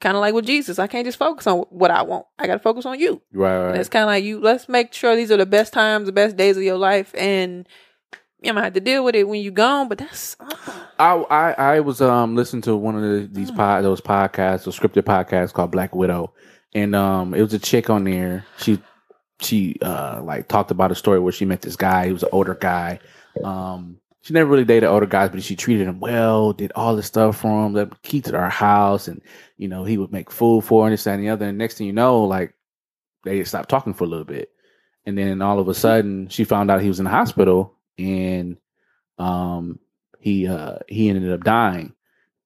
kind 0.00 0.16
of 0.16 0.20
like 0.20 0.34
with 0.34 0.46
Jesus, 0.46 0.78
I 0.78 0.86
can't 0.86 1.06
just 1.06 1.18
focus 1.18 1.46
on 1.46 1.58
what 1.70 1.90
I 1.90 2.02
want. 2.02 2.26
I 2.38 2.46
got 2.46 2.54
to 2.54 2.58
focus 2.60 2.86
on 2.86 2.98
you. 3.00 3.22
right, 3.32 3.70
And 3.70 3.78
it's 3.78 3.88
kind 3.88 4.02
of 4.02 4.08
like 4.08 4.24
you. 4.24 4.40
Let's 4.40 4.68
make 4.68 4.92
sure 4.92 5.16
these 5.16 5.30
are 5.30 5.36
the 5.36 5.46
best 5.46 5.72
times, 5.72 6.06
the 6.06 6.12
best 6.12 6.36
days 6.36 6.56
of 6.56 6.62
your 6.62 6.76
life, 6.78 7.14
and 7.16 7.66
you 8.42 8.52
might 8.52 8.64
have 8.64 8.74
to 8.74 8.80
deal 8.80 9.02
with 9.04 9.14
it 9.14 9.26
when 9.26 9.40
you're 9.40 9.52
gone. 9.52 9.88
But 9.88 9.98
that's 9.98 10.36
uh, 10.38 10.54
I, 10.98 11.14
I 11.30 11.52
I 11.52 11.80
was 11.80 12.00
um 12.00 12.36
listening 12.36 12.62
to 12.62 12.76
one 12.76 12.94
of 12.96 13.02
the, 13.02 13.28
these 13.32 13.50
Mm. 13.50 13.56
pod 13.56 13.84
those 13.84 14.00
podcasts, 14.00 14.64
those 14.64 14.78
scripted 14.78 15.02
podcasts 15.02 15.52
called 15.52 15.70
Black 15.72 15.94
Widow, 15.94 16.32
and 16.74 16.94
um 16.94 17.32
it 17.34 17.40
was 17.42 17.54
a 17.54 17.58
chick 17.58 17.88
on 17.90 18.04
there. 18.04 18.44
She 18.58 18.80
she 19.40 19.76
uh 19.82 20.20
like 20.22 20.48
talked 20.48 20.70
about 20.70 20.92
a 20.92 20.94
story 20.94 21.18
where 21.20 21.32
she 21.32 21.44
met 21.46 21.62
this 21.62 21.76
guy. 21.76 22.06
He 22.06 22.12
was 22.12 22.22
an 22.22 22.28
older 22.32 22.54
guy. 22.54 23.00
Um, 23.42 23.98
she 24.26 24.34
never 24.34 24.50
really 24.50 24.64
dated 24.64 24.88
older 24.88 25.06
guys, 25.06 25.30
but 25.30 25.40
she 25.40 25.54
treated 25.54 25.86
him 25.86 26.00
well. 26.00 26.52
Did 26.52 26.72
all 26.74 26.96
this 26.96 27.06
stuff 27.06 27.36
for 27.36 27.64
him. 27.64 27.74
Let 27.74 27.86
him 27.86 27.92
key 28.02 28.20
to 28.22 28.36
our 28.36 28.50
house, 28.50 29.06
and 29.06 29.22
you 29.56 29.68
know 29.68 29.84
he 29.84 29.98
would 29.98 30.10
make 30.10 30.32
food 30.32 30.64
for 30.64 30.82
her 30.82 30.86
and 30.88 30.92
this 30.92 31.06
and 31.06 31.22
the 31.22 31.28
other. 31.28 31.46
And 31.46 31.56
next 31.56 31.78
thing 31.78 31.86
you 31.86 31.92
know, 31.92 32.24
like 32.24 32.52
they 33.22 33.44
stopped 33.44 33.68
talking 33.68 33.94
for 33.94 34.02
a 34.02 34.08
little 34.08 34.24
bit, 34.24 34.50
and 35.04 35.16
then 35.16 35.42
all 35.42 35.60
of 35.60 35.68
a 35.68 35.74
sudden 35.74 36.28
she 36.28 36.42
found 36.42 36.72
out 36.72 36.82
he 36.82 36.88
was 36.88 36.98
in 36.98 37.04
the 37.04 37.10
hospital 37.10 37.76
and 37.98 38.56
um 39.18 39.78
he 40.18 40.48
uh 40.48 40.78
he 40.88 41.08
ended 41.08 41.32
up 41.32 41.44
dying 41.44 41.94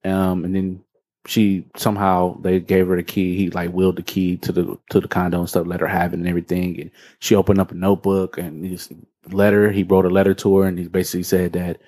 um 0.04 0.44
and 0.44 0.54
then 0.54 0.84
she 1.26 1.64
somehow 1.76 2.40
they 2.40 2.60
gave 2.60 2.88
her 2.88 2.96
the 2.96 3.02
key. 3.02 3.36
He 3.36 3.50
like 3.50 3.72
willed 3.72 3.96
the 3.96 4.02
key 4.02 4.36
to 4.38 4.52
the 4.52 4.78
to 4.90 5.00
the 5.00 5.08
condo 5.08 5.40
and 5.40 5.48
stuff 5.48 5.66
let 5.66 5.80
her 5.80 5.86
have 5.86 6.12
it 6.12 6.18
and 6.18 6.28
everything. 6.28 6.80
And 6.80 6.90
she 7.18 7.34
opened 7.34 7.60
up 7.60 7.70
a 7.72 7.74
notebook 7.74 8.38
and 8.38 8.64
his 8.64 8.88
letter 9.30 9.70
he 9.70 9.82
wrote 9.82 10.06
a 10.06 10.10
letter 10.10 10.34
to 10.34 10.56
her 10.58 10.66
and 10.66 10.78
he 10.78 10.88
basically 10.88 11.22
said 11.22 11.52
that 11.52 11.78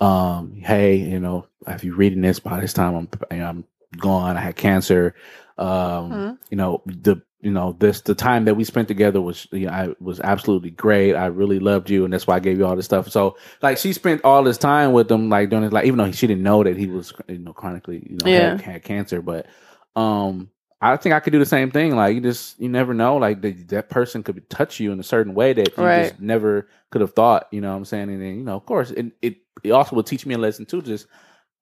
um 0.00 0.52
hey 0.60 0.96
you 0.96 1.18
know 1.18 1.46
if 1.66 1.82
you're 1.82 1.94
reading 1.96 2.20
this 2.20 2.38
by 2.38 2.60
this 2.60 2.72
time 2.74 2.94
i'm 2.94 3.08
i'm 3.40 3.64
gone. 3.98 4.36
I 4.36 4.40
had 4.40 4.56
cancer. 4.56 5.14
Um 5.58 6.10
Mhm. 6.12 6.38
you 6.50 6.56
know 6.56 6.82
the 6.86 7.22
you 7.42 7.50
know 7.52 7.76
this 7.80 8.02
the 8.02 8.14
time 8.14 8.46
that 8.46 8.56
we 8.56 8.64
spent 8.64 8.88
together 8.88 9.20
was 9.20 9.48
you 9.52 9.66
know, 9.66 9.72
I 9.72 9.94
was 10.00 10.20
absolutely 10.20 10.70
great. 10.70 11.14
I 11.14 11.26
really 11.26 11.60
loved 11.60 11.90
you, 11.90 12.04
and 12.04 12.12
that's 12.14 12.26
why 12.26 12.36
I 12.36 12.40
gave 12.40 12.58
you 12.58 12.66
all 12.66 12.76
this 12.76 12.86
stuff. 12.86 13.10
So 13.10 13.36
like 13.62 13.78
she 13.78 13.92
spent 13.92 14.22
all 14.24 14.44
this 14.44 14.58
time 14.58 14.92
with 14.92 15.10
him, 15.10 15.30
like 15.30 15.50
doing 15.50 15.64
it, 15.64 15.72
like 15.72 15.86
even 15.86 15.98
though 15.98 16.12
she 16.12 16.26
didn't 16.28 16.44
know 16.44 16.64
that 16.64 16.76
he 16.78 16.86
was 16.88 17.12
you 17.28 17.38
know 17.38 17.52
chronically 17.52 18.06
you 18.10 18.16
know 18.18 18.30
had, 18.30 18.58
Yeah. 18.58 18.58
had 18.60 18.84
cancer, 18.84 19.22
but 19.22 19.46
um 19.96 20.50
I 20.80 20.96
think 20.96 21.14
I 21.14 21.20
could 21.20 21.32
do 21.32 21.38
the 21.38 21.46
same 21.46 21.70
thing. 21.70 21.94
Like 21.96 22.14
you 22.14 22.20
just 22.20 22.60
you 22.60 22.68
never 22.68 22.94
know, 22.94 23.16
like 23.16 23.42
that 23.42 23.68
that 23.68 23.90
person 23.90 24.22
could 24.22 24.48
touch 24.50 24.80
you 24.80 24.92
in 24.92 25.00
a 25.00 25.04
certain 25.04 25.34
way 25.34 25.52
that 25.52 25.78
you 25.78 25.84
Right. 25.84 26.02
just 26.02 26.20
never 26.20 26.68
could 26.90 27.00
have 27.02 27.12
thought. 27.14 27.48
You 27.52 27.60
know 27.60 27.70
what 27.70 27.76
I'm 27.78 27.84
saying? 27.84 28.10
And 28.10 28.20
then 28.22 28.36
you 28.36 28.44
know 28.44 28.56
of 28.56 28.66
course 28.66 28.90
it 28.90 29.12
it, 29.22 29.36
it 29.62 29.70
also 29.70 29.94
will 29.96 30.02
teach 30.02 30.26
me 30.26 30.34
a 30.34 30.38
lesson 30.38 30.66
too. 30.66 30.82
Just 30.82 31.06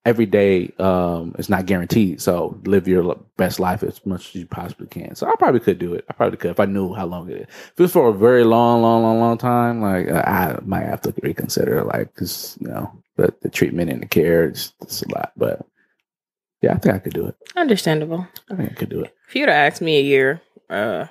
every 0.07 0.25
day 0.27 0.73
um 0.79 1.35
it's 1.39 1.51
not 1.51 1.67
guaranteed 1.67 2.21
so 2.23 2.59
live 2.65 2.89
your 2.89 3.15
best 3.37 3.61
life 3.61 3.83
as 3.83 4.05
much 4.07 4.29
as 4.31 4.35
you 4.35 4.47
possibly 4.47 4.87
can 4.87 5.15
so 5.15 5.27
i 5.27 5.35
probably 5.39 5.61
could 5.61 5.79
do 5.79 5.93
it 5.95 6.05
i 6.09 6.13
probably 6.15 6.39
could 6.39 6.51
if 6.51 6.59
i 6.61 6.65
knew 6.65 6.95
how 6.95 7.05
long 7.05 7.29
it 7.31 7.37
is. 7.37 7.43
if 7.43 7.73
it 7.77 7.83
was 7.83 7.93
for 7.93 8.09
a 8.09 8.13
very 8.15 8.43
long 8.43 8.81
long 8.81 9.03
long 9.03 9.21
long 9.21 9.37
time 9.37 9.83
like 9.83 10.09
uh, 10.11 10.23
i 10.27 10.59
might 10.65 10.85
have 10.87 11.03
to 11.03 11.13
reconsider 11.23 11.85
like 11.85 12.13
because 12.15 12.57
you 12.61 12.69
know 12.69 12.91
the, 13.17 13.33
the 13.43 13.51
treatment 13.51 13.91
and 13.91 14.03
the 14.03 14.07
care 14.07 14.49
is 14.51 14.73
it's 14.81 15.03
a 15.03 15.09
lot 15.15 15.33
but 15.37 15.67
yeah 16.63 16.73
i 16.73 16.79
think 16.79 16.95
i 16.95 16.99
could 16.99 17.13
do 17.13 17.27
it 17.27 17.35
Understandable. 17.57 18.27
i 18.51 18.55
think 18.55 18.71
i 18.71 18.75
could 18.75 18.89
do 18.89 19.03
it 19.03 19.15
If 19.29 19.37
you'd 19.37 19.49
have 19.51 19.73
asked 19.73 19.83
me 19.83 19.99
a 19.99 20.03
year, 20.03 20.41
uh, 20.71 21.07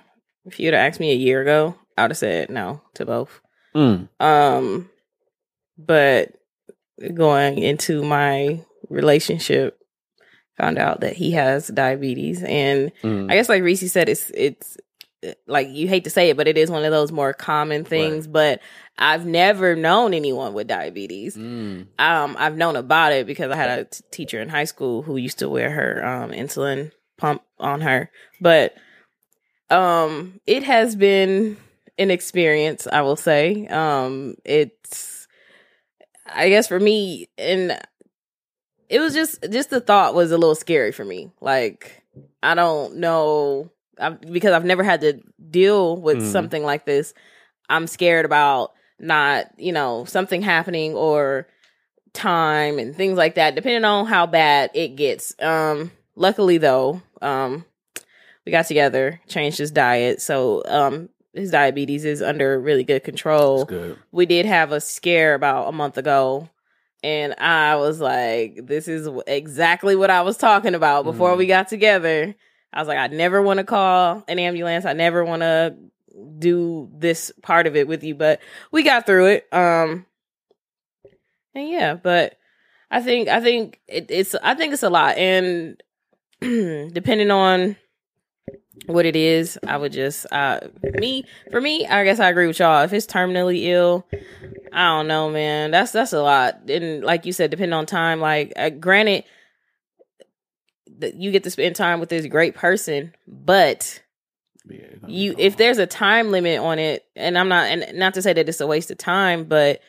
if 0.45 0.59
you'd 0.59 0.73
have 0.73 0.87
asked 0.91 0.99
me 0.99 1.11
a 1.11 1.15
year 1.15 1.41
ago, 1.41 1.75
I 1.95 2.01
would 2.03 2.11
have 2.11 2.17
said 2.17 2.49
no 2.49 2.81
to 2.95 3.05
both. 3.05 3.39
mm. 3.75 4.09
Um, 4.19 4.89
but 5.77 6.33
going 7.13 7.59
into 7.59 8.03
my 8.03 8.65
relationship, 8.89 9.79
found 10.57 10.77
out 10.77 11.01
that 11.01 11.13
he 11.13 11.31
has 11.31 11.67
diabetes, 11.67 12.43
and 12.43 12.91
Mm. 13.03 13.31
I 13.31 13.35
guess 13.35 13.49
like 13.49 13.63
Reese 13.63 13.91
said, 13.91 14.09
it's 14.09 14.29
it's 14.33 14.77
like 15.47 15.67
you 15.69 15.87
hate 15.87 16.05
to 16.05 16.09
say 16.09 16.29
it, 16.29 16.37
but 16.37 16.47
it 16.47 16.57
is 16.57 16.71
one 16.71 16.85
of 16.85 16.91
those 16.91 17.11
more 17.11 17.33
common 17.33 17.83
things. 17.83 18.25
But 18.25 18.61
I've 18.97 19.25
never 19.25 19.75
known 19.75 20.13
anyone 20.13 20.53
with 20.53 20.67
diabetes. 20.67 21.35
Mm. 21.35 21.87
Um, 21.99 22.35
I've 22.39 22.55
known 22.55 22.75
about 22.77 23.11
it 23.11 23.27
because 23.27 23.51
I 23.51 23.55
had 23.55 23.79
a 23.79 23.83
t- 23.85 24.03
teacher 24.11 24.41
in 24.41 24.47
high 24.49 24.63
school 24.63 25.01
who 25.03 25.17
used 25.17 25.39
to 25.39 25.49
wear 25.49 25.69
her 25.71 26.05
um 26.05 26.31
insulin 26.31 26.91
pump 27.17 27.41
on 27.59 27.81
her, 27.81 28.09
but 28.39 28.75
um, 29.69 30.39
it 30.47 30.63
has 30.63 30.95
been 30.95 31.57
an 31.97 32.09
experience. 32.11 32.87
I 32.91 33.01
will 33.01 33.17
say, 33.17 33.67
um, 33.67 34.35
it's 34.45 35.27
I 36.25 36.49
guess 36.49 36.67
for 36.67 36.79
me, 36.79 37.27
and 37.37 37.77
it 38.89 38.99
was 38.99 39.13
just 39.13 39.43
just 39.51 39.69
the 39.69 39.79
thought 39.79 40.15
was 40.15 40.31
a 40.31 40.37
little 40.37 40.55
scary 40.55 40.91
for 40.91 41.05
me. 41.05 41.31
Like 41.41 42.03
I 42.43 42.55
don't 42.55 42.97
know 42.97 43.69
i 43.99 44.09
because 44.09 44.53
I've 44.53 44.65
never 44.65 44.83
had 44.83 45.01
to 45.01 45.19
deal 45.49 45.97
with 45.97 46.19
Mhm. 46.19 46.31
something 46.31 46.63
like 46.63 46.85
this. 46.85 47.13
I'm 47.69 47.85
scared 47.87 48.25
about 48.25 48.71
not, 48.97 49.47
you 49.57 49.71
know, 49.71 50.05
something 50.05 50.41
happening 50.41 50.95
or 50.95 51.47
time 52.13 52.79
and 52.79 52.95
things 52.95 53.17
like 53.17 53.35
that, 53.35 53.55
depending 53.55 53.85
on 53.85 54.05
how 54.07 54.25
bad 54.25 54.71
it 54.73 54.95
gets. 54.95 55.35
Um, 55.41 55.91
luckily 56.15 56.57
though, 56.57 57.01
um, 57.21 57.65
we 58.45 58.51
got 58.51 58.65
together, 58.65 59.21
changed 59.27 59.57
his 59.59 59.69
diet, 59.71 60.21
so 60.21 60.63
um, 60.65 61.09
his 61.33 61.51
diabetes 61.51 62.05
is 62.05 62.21
under 62.21 62.59
really 62.59 62.83
good 62.83 63.03
control 63.03 63.65
good 63.65 63.97
we 64.11 64.25
did 64.25 64.45
have 64.47 64.71
a 64.71 64.81
scare 64.81 65.35
about 65.35 65.67
a 65.67 65.71
month 65.71 65.97
ago 65.97 66.49
and 67.03 67.33
i 67.39 67.75
was 67.77 67.99
like 68.01 68.59
this 68.65 68.87
is 68.87 69.07
exactly 69.27 69.95
what 69.95 70.09
i 70.09 70.21
was 70.21 70.37
talking 70.37 70.75
about 70.75 71.03
before 71.05 71.33
Mhm. 71.33 71.37
we 71.37 71.45
got 71.47 71.67
together. 71.67 72.35
I 72.73 72.79
was 72.79 72.87
like 72.87 72.97
i 72.97 73.07
never 73.07 73.41
want 73.41 73.57
to 73.59 73.63
call 73.63 74.23
an 74.27 74.37
ambulance. 74.39 74.85
I 74.85 74.93
never 74.93 75.23
want 75.25 75.41
to 75.41 75.75
do 76.37 76.89
this 76.93 77.31
part 77.41 77.65
of 77.67 77.75
it 77.75 77.87
with 77.87 78.03
you 78.03 78.13
but 78.15 78.41
we 78.71 78.83
got 78.83 79.05
through 79.05 79.27
it 79.27 79.47
um 79.53 80.05
and 81.55 81.69
yeah 81.69 81.93
but 81.95 82.37
i 82.91 83.01
think 83.01 83.27
i 83.29 83.39
think 83.41 83.79
it, 83.87 84.07
it's 84.09 84.35
i 84.43 84.53
think 84.53 84.73
it's 84.73 84.83
a 84.83 84.89
lot. 84.89 85.17
And 85.17 85.81
depending 86.41 87.31
on 87.31 87.75
what 88.85 89.05
it 89.05 89.15
is 89.15 89.57
i 89.67 89.77
would 89.77 89.91
just 89.91 90.25
uh 90.31 90.59
me 90.95 91.23
for 91.51 91.61
me 91.61 91.85
i 91.87 92.03
guess 92.03 92.19
i 92.19 92.29
agree 92.29 92.47
with 92.47 92.59
y'all. 92.59 92.83
If 92.83 92.93
it's 92.93 93.05
terminally 93.05 93.63
ill 93.65 94.07
i 94.73 94.85
don't 94.87 95.07
know 95.07 95.29
man. 95.29 95.71
That's 95.71 95.91
that's 95.91 96.13
a 96.13 96.21
lot. 96.21 96.69
And 96.69 97.03
like 97.03 97.25
you 97.25 97.33
said 97.33 97.51
depending 97.51 97.73
on 97.73 97.85
time 97.85 98.19
like 98.19 98.53
uh, 98.55 98.69
granted 98.69 99.23
that 100.99 101.15
you 101.15 101.31
get 101.31 101.43
to 101.43 101.51
spend 101.51 101.75
time 101.75 101.99
with 101.99 102.09
this 102.09 102.25
great 102.27 102.55
person 102.55 103.15
but 103.27 104.01
Yeah, 104.65 104.77
it's 104.77 104.99
gonna 104.99 105.07
be 105.07 105.13
you 105.13 105.35
if 105.37 105.57
there's 105.57 105.77
a 105.77 105.87
time 105.87 106.31
limit 106.31 106.59
on 106.59 106.77
it 106.79 107.05
and 107.15 107.37
i'm 107.37 107.47
not 107.47 107.67
and 107.67 107.97
not 107.97 108.13
to 108.15 108.21
say 108.21 108.33
that 108.33 108.49
it's 108.49 108.59
a 108.59 108.67
waste 108.67 108.91
of 108.91 108.97
time 108.97 109.45
but 109.45 109.81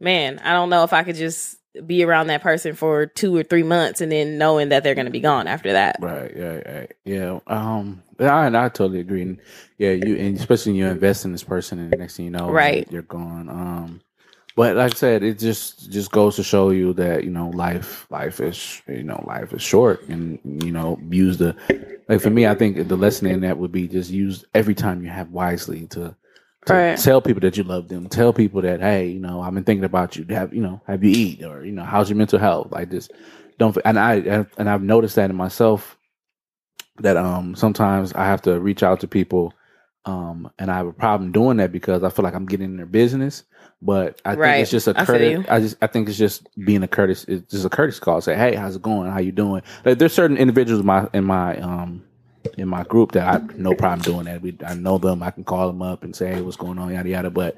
man 0.00 0.40
i 0.40 0.52
don't 0.52 0.70
know 0.70 0.82
if 0.82 0.92
i 0.92 1.04
could 1.04 1.14
just 1.16 1.56
be 1.86 2.04
around 2.04 2.26
that 2.26 2.42
person 2.42 2.74
for 2.74 3.06
two 3.06 3.34
or 3.34 3.42
three 3.42 3.62
months 3.62 4.00
and 4.00 4.12
then 4.12 4.36
knowing 4.38 4.68
that 4.68 4.82
they're 4.84 4.94
going 4.94 5.06
to 5.06 5.10
be 5.10 5.20
gone 5.20 5.46
after 5.46 5.72
that 5.72 5.96
Right, 6.00 6.36
right, 6.36 6.66
right. 6.66 6.92
Yeah. 7.04 7.40
Um 7.46 8.02
I, 8.18 8.46
I 8.46 8.68
totally 8.68 9.00
agree. 9.00 9.22
And 9.22 9.40
yeah, 9.78 9.90
you 9.90 10.16
and 10.16 10.36
especially 10.38 10.74
you 10.74 10.86
invest 10.86 11.24
in 11.24 11.32
this 11.32 11.42
person 11.42 11.78
and 11.78 11.90
the 11.92 11.96
next 11.96 12.16
thing 12.16 12.26
you 12.26 12.30
know, 12.30 12.48
Right. 12.48 12.86
you're 12.90 13.02
gone. 13.02 13.48
Um 13.48 14.00
but 14.54 14.76
like 14.76 14.92
I 14.92 14.96
said, 14.96 15.22
it 15.22 15.38
just 15.38 15.90
just 15.90 16.10
goes 16.10 16.36
to 16.36 16.42
show 16.42 16.70
you 16.70 16.92
that, 16.94 17.24
you 17.24 17.30
know, 17.30 17.48
life 17.50 18.06
life 18.10 18.38
is 18.40 18.82
you 18.86 19.02
know, 19.02 19.24
life 19.26 19.52
is 19.54 19.62
short 19.62 20.06
and 20.08 20.38
you 20.62 20.72
know, 20.72 21.00
use 21.08 21.38
the 21.38 21.56
like 22.08 22.20
for 22.20 22.30
me 22.30 22.46
I 22.46 22.54
think 22.54 22.86
the 22.88 22.96
lesson 22.96 23.28
in 23.28 23.40
that 23.40 23.56
would 23.58 23.72
be 23.72 23.88
just 23.88 24.10
use 24.10 24.44
every 24.54 24.74
time 24.74 25.02
you 25.02 25.08
have 25.08 25.30
wisely 25.30 25.86
to 25.88 26.02
to 26.02 26.16
Right. 26.68 26.98
tell 26.98 27.20
people 27.22 27.40
that 27.40 27.56
you 27.56 27.64
love 27.64 27.88
them. 27.88 28.08
Tell 28.08 28.32
people 28.32 28.62
that, 28.62 28.80
hey, 28.80 29.08
you 29.08 29.20
know, 29.20 29.40
I've 29.40 29.54
been 29.54 29.64
thinking 29.64 29.84
about 29.84 30.16
you. 30.16 30.24
Have 30.30 30.54
you 30.54 30.62
know, 30.62 30.80
have 30.86 31.02
you 31.04 31.10
eat 31.10 31.44
or 31.44 31.64
you 31.64 31.72
know, 31.72 31.84
how's 31.84 32.08
your 32.10 32.16
mental 32.18 32.38
health? 32.38 32.72
Like 32.72 32.90
just 32.90 33.12
don't. 33.58 33.76
And 33.84 33.98
I 33.98 34.46
and 34.58 34.68
I've 34.70 34.82
noticed 34.82 35.16
that 35.16 35.30
in 35.30 35.36
myself 35.36 35.98
that 37.00 37.16
um 37.16 37.54
sometimes 37.56 38.12
I 38.14 38.24
have 38.26 38.42
to 38.42 38.60
reach 38.60 38.82
out 38.82 39.00
to 39.00 39.08
people 39.08 39.52
Um, 40.04 40.50
and 40.58 40.70
I 40.70 40.76
have 40.78 40.88
a 40.88 40.92
problem 40.92 41.32
doing 41.32 41.58
that 41.58 41.72
because 41.72 42.02
I 42.02 42.10
feel 42.10 42.24
like 42.24 42.34
I'm 42.34 42.46
getting 42.46 42.66
in 42.72 42.76
their 42.78 42.86
business. 42.86 43.44
But 43.82 44.20
I 44.24 44.36
think 44.36 44.62
it's 44.62 44.70
just 44.70 44.88
a 44.88 44.94
courtesy. 45.06 45.36
I 45.48 45.60
just 45.60 45.76
I 45.82 45.86
think 45.88 46.08
it's 46.08 46.18
just 46.18 46.48
being 46.64 46.82
a 46.82 46.88
courteous. 46.88 47.24
It's 47.24 47.50
just 47.52 47.64
a 47.64 47.70
courtesy 47.70 48.00
call. 48.00 48.20
Say, 48.20 48.36
hey, 48.36 48.54
how's 48.56 48.76
it 48.76 48.82
going? 48.82 49.10
How 49.10 49.20
you 49.20 49.32
doing? 49.32 49.62
Like, 49.84 49.98
there's 49.98 50.12
certain 50.14 50.38
individuals 50.38 50.80
in 50.80 50.86
my 50.86 51.08
in 51.14 51.24
my 51.24 51.56
um 51.58 52.04
in 52.58 52.68
my 52.68 52.82
group 52.84 53.12
that 53.12 53.26
I 53.28 53.32
have 53.32 53.58
no 53.58 53.74
problem 53.74 54.00
doing 54.00 54.24
that. 54.26 54.42
We 54.42 54.56
I 54.66 54.74
know 54.74 54.98
them. 54.98 55.22
I 55.22 55.30
can 55.30 55.44
call 55.44 55.66
them 55.68 55.82
up 55.82 56.02
and 56.04 56.14
say, 56.14 56.34
hey, 56.34 56.40
what's 56.40 56.56
going 56.56 56.78
on? 56.78 56.92
Yada 56.92 57.08
yada. 57.08 57.30
But 57.30 57.56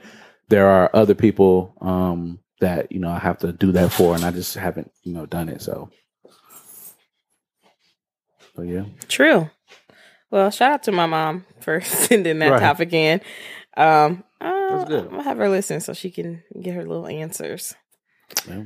there 0.49 0.69
are 0.69 0.91
other 0.95 1.15
people 1.15 1.75
um 1.81 2.39
that 2.61 2.93
you 2.93 2.99
know 3.01 3.11
I 3.11 3.19
have 3.19 3.39
to 3.39 3.53
do 3.53 3.73
that 3.73 3.93
for, 3.93 4.15
and 4.15 4.25
I 4.25 4.31
just 4.31 4.55
haven't 4.55 4.91
you 5.03 5.13
know 5.13 5.27
done 5.27 5.49
it. 5.49 5.63
So, 5.63 5.91
so 8.57 8.63
yeah. 8.63 8.85
True. 9.09 9.51
Well, 10.31 10.51
shout 10.51 10.73
out 10.73 10.83
to 10.85 10.93
my 10.93 11.07
mom 11.07 11.45
for 11.61 11.81
sending 11.83 12.39
that 12.41 12.51
Right. 12.53 12.61
topic 12.61 12.93
in. 12.93 13.21
Um, 13.77 14.25
uh, 14.41 14.77
That's 14.79 14.89
good. 14.89 15.05
I'm 15.05 15.11
gonna 15.11 15.23
have 15.25 15.39
her 15.39 15.49
listen 15.49 15.81
so 15.81 15.93
she 15.93 16.11
can 16.11 16.43
get 16.61 16.75
her 16.75 16.85
little 16.85 17.07
answers. 17.07 17.75
Yeah. 18.49 18.65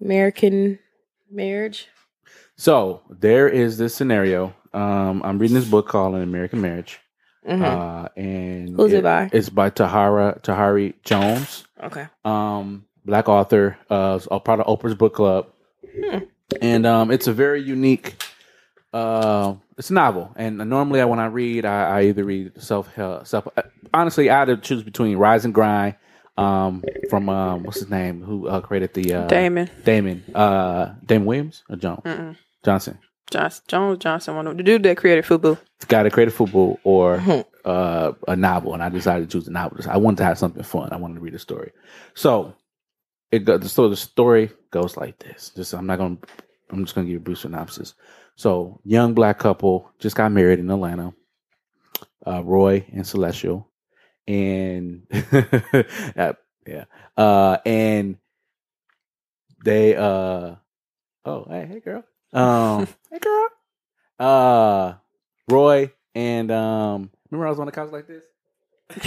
American 0.00 0.78
marriage. 1.30 1.88
So 2.56 3.02
there 3.10 3.48
is 3.48 3.78
this 3.78 3.94
scenario. 3.94 4.54
Um, 4.72 5.22
I'm 5.24 5.38
reading 5.38 5.54
this 5.56 5.68
book 5.68 5.88
called 5.88 6.14
An 6.14 6.22
American 6.22 6.60
Marriage, 6.60 7.00
Mhm. 7.48 7.62
uh, 7.62 8.08
and 8.16 8.76
Who's 8.76 8.92
it 8.92 9.02
by? 9.02 9.30
It's 9.32 9.48
by 9.48 9.70
Tahara 9.70 10.38
Tayari 10.42 10.94
Jones, 11.04 11.64
okay. 11.82 12.06
um, 12.24 12.84
black 13.04 13.28
author, 13.28 13.76
uh, 13.90 14.18
a 14.30 14.40
part 14.40 14.60
of 14.60 14.66
Oprah's 14.66 14.94
book 14.94 15.14
club, 15.14 15.46
Hmm. 15.82 16.18
and 16.60 16.86
um, 16.86 17.10
it's 17.10 17.26
a 17.26 17.32
very 17.32 17.62
unique. 17.62 18.22
Uh, 18.92 19.54
it's 19.76 19.90
a 19.90 19.94
novel, 19.94 20.32
and 20.36 20.56
normally 20.58 21.00
I, 21.00 21.04
when 21.04 21.18
I 21.18 21.26
read, 21.26 21.64
I, 21.66 21.98
I 21.98 22.02
either 22.04 22.24
read 22.24 22.60
self 22.60 22.92
help. 22.94 23.26
Self 23.26 23.46
honestly, 23.92 24.30
I 24.30 24.38
had 24.40 24.44
to 24.46 24.56
choose 24.56 24.82
between 24.82 25.16
Rise 25.18 25.44
and 25.44 25.52
Grind, 25.52 25.94
um, 26.38 26.82
from 27.10 27.28
um, 27.28 27.64
what's 27.64 27.80
his 27.80 27.90
name, 27.90 28.22
who 28.22 28.48
uh, 28.48 28.60
created 28.62 28.94
the 28.94 29.12
uh, 29.14 29.26
Damon 29.26 29.68
Damon, 29.84 30.24
uh, 30.34 30.94
Damon 31.04 31.26
Williams 31.26 31.64
or 31.68 31.76
Jones 31.76 32.00
Mm-mm. 32.04 32.36
Johnson. 32.64 32.98
Johnson, 33.30 33.64
Jones 33.68 33.98
Johnson, 33.98 34.36
one 34.36 34.46
of 34.46 34.56
the 34.56 34.62
dude 34.62 34.82
that 34.84 34.96
created 34.96 35.24
Fubu. 35.24 35.58
the 35.80 35.86
guy 35.86 36.02
that 36.02 36.12
created 36.12 36.32
football 36.34 36.78
or 36.84 37.18
Mhm. 37.18 37.44
uh, 37.64 38.12
a 38.26 38.36
novel, 38.36 38.74
and 38.74 38.82
I 38.82 38.88
decided 38.88 39.28
to 39.30 39.38
choose 39.38 39.48
a 39.48 39.50
novel. 39.52 39.78
I 39.88 39.96
wanted 39.98 40.18
to 40.18 40.24
have 40.24 40.38
something 40.38 40.62
fun. 40.62 40.88
I 40.92 40.96
wanted 40.96 41.14
to 41.14 41.20
read 41.20 41.34
a 41.34 41.38
story. 41.38 41.72
So 42.14 42.54
it 43.30 43.40
go, 43.40 43.58
the 43.58 43.68
story. 43.68 43.90
The 43.90 43.96
story 43.96 44.50
goes 44.70 44.96
like 44.96 45.18
this. 45.18 45.50
Just 45.54 45.74
I'm 45.74 45.86
not 45.86 45.98
gonna. 45.98 46.16
I'm 46.70 46.84
just 46.84 46.94
gonna 46.94 47.06
give 47.06 47.12
you 47.12 47.18
a 47.18 47.20
brief 47.20 47.38
synopsis. 47.38 47.94
So 48.36 48.80
young 48.84 49.14
black 49.14 49.38
couple 49.38 49.90
just 49.98 50.16
got 50.16 50.32
married 50.32 50.58
in 50.58 50.70
Atlanta. 50.70 51.12
Uh, 52.26 52.42
Roy 52.44 52.84
and 52.92 53.06
Celestial, 53.06 53.68
and 54.26 55.06
uh, 56.16 56.32
yeah, 56.66 56.84
uh, 57.16 57.58
and 57.64 58.16
they 59.64 59.96
uh 59.96 60.54
oh 61.24 61.46
hey 61.48 61.66
hey 61.66 61.80
girl 61.80 62.04
um 62.32 62.86
hey 63.10 63.18
girl 63.18 63.48
uh 64.20 64.94
Roy 65.48 65.92
and 66.14 66.50
um 66.50 67.10
remember 67.30 67.46
I 67.46 67.50
was 67.50 67.60
on 67.60 67.66
the 67.66 67.72
couch 67.72 67.90
like 67.92 68.06
this? 68.06 68.22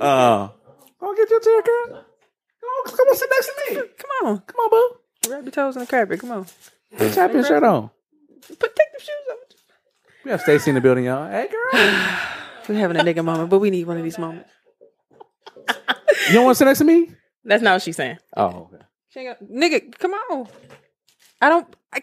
uh 0.00 0.48
go 1.00 1.14
get 1.14 1.30
your 1.30 1.40
chair, 1.40 1.62
girl. 1.62 1.86
Come 2.60 2.68
on, 2.68 2.84
come 2.96 3.08
on, 3.08 3.16
sit 3.16 3.28
next 3.30 3.46
to 3.46 3.52
me. 3.74 3.76
Come 3.98 4.26
on, 4.28 4.38
Come 4.40 4.56
on, 4.60 4.70
boo. 4.70 5.30
wrap 5.30 5.42
your 5.44 5.50
toes 5.52 5.76
in 5.76 5.80
the 5.80 5.86
carpet. 5.86 6.20
Come 6.20 6.30
on, 6.32 6.46
Put 6.96 7.16
your 7.16 7.30
your 7.32 7.44
shirt 7.44 7.62
on. 7.64 7.90
put 8.48 8.60
take 8.76 8.92
the 8.96 9.00
shoes 9.00 9.10
off. 9.30 9.38
We 10.24 10.30
have 10.30 10.40
Stacy 10.40 10.70
in 10.70 10.74
the 10.76 10.80
building, 10.80 11.04
y'all. 11.04 11.28
Hey 11.30 11.48
girl. 11.48 11.70
We're 12.68 12.76
having 12.78 12.96
a 12.96 13.00
nigga 13.02 13.24
moment, 13.24 13.50
but 13.50 13.58
we 13.58 13.70
need 13.70 13.86
one 13.88 13.96
of 13.96 14.04
these 14.04 14.18
moments. 14.18 14.48
You 16.28 16.34
don't 16.34 16.44
want 16.44 16.54
to 16.54 16.58
sit 16.58 16.64
next 16.66 16.78
to 16.78 16.84
me? 16.84 17.10
That's 17.44 17.62
not 17.62 17.72
what 17.74 17.82
she's 17.82 17.96
saying. 17.96 18.18
Oh, 18.36 18.68
okay. 18.72 18.84
She 19.12 19.20
ain't 19.20 19.38
got, 19.38 19.48
nigga, 19.48 19.96
come 19.98 20.12
on. 20.12 20.48
I 21.40 21.48
don't. 21.48 21.74
I, 21.92 22.02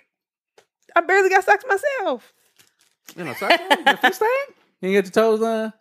I 0.96 1.02
barely 1.02 1.30
got 1.30 1.44
socks 1.44 1.66
myself, 1.68 2.34
You 3.16 3.24
know, 3.24 3.34
sorry, 3.34 3.54
you 3.70 3.84
got 3.84 4.02
fish 4.02 4.18
thing? 4.18 4.28
You 4.82 4.90
ain't 4.90 5.06
get 5.06 5.16
your 5.16 5.24
toes 5.24 5.42
on? 5.42 5.74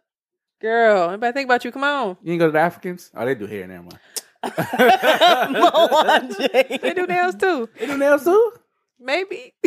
girl. 0.61 1.11
Anybody 1.11 1.33
think 1.33 1.47
about 1.47 1.64
you? 1.64 1.72
Come 1.72 1.85
on. 1.85 2.16
You 2.22 2.33
ain't 2.33 2.41
go 2.41 2.47
to 2.47 2.53
the 2.53 2.59
Africans? 2.59 3.11
Oh, 3.14 3.24
they 3.24 3.35
do 3.35 3.47
hair 3.47 3.66
now. 3.66 3.87
They 6.81 6.95
do 6.95 7.07
nails 7.07 7.35
too. 7.37 7.68
They 7.79 7.87
do 7.87 7.99
nails 7.99 8.24
too? 8.24 8.53
Maybe. 9.01 9.55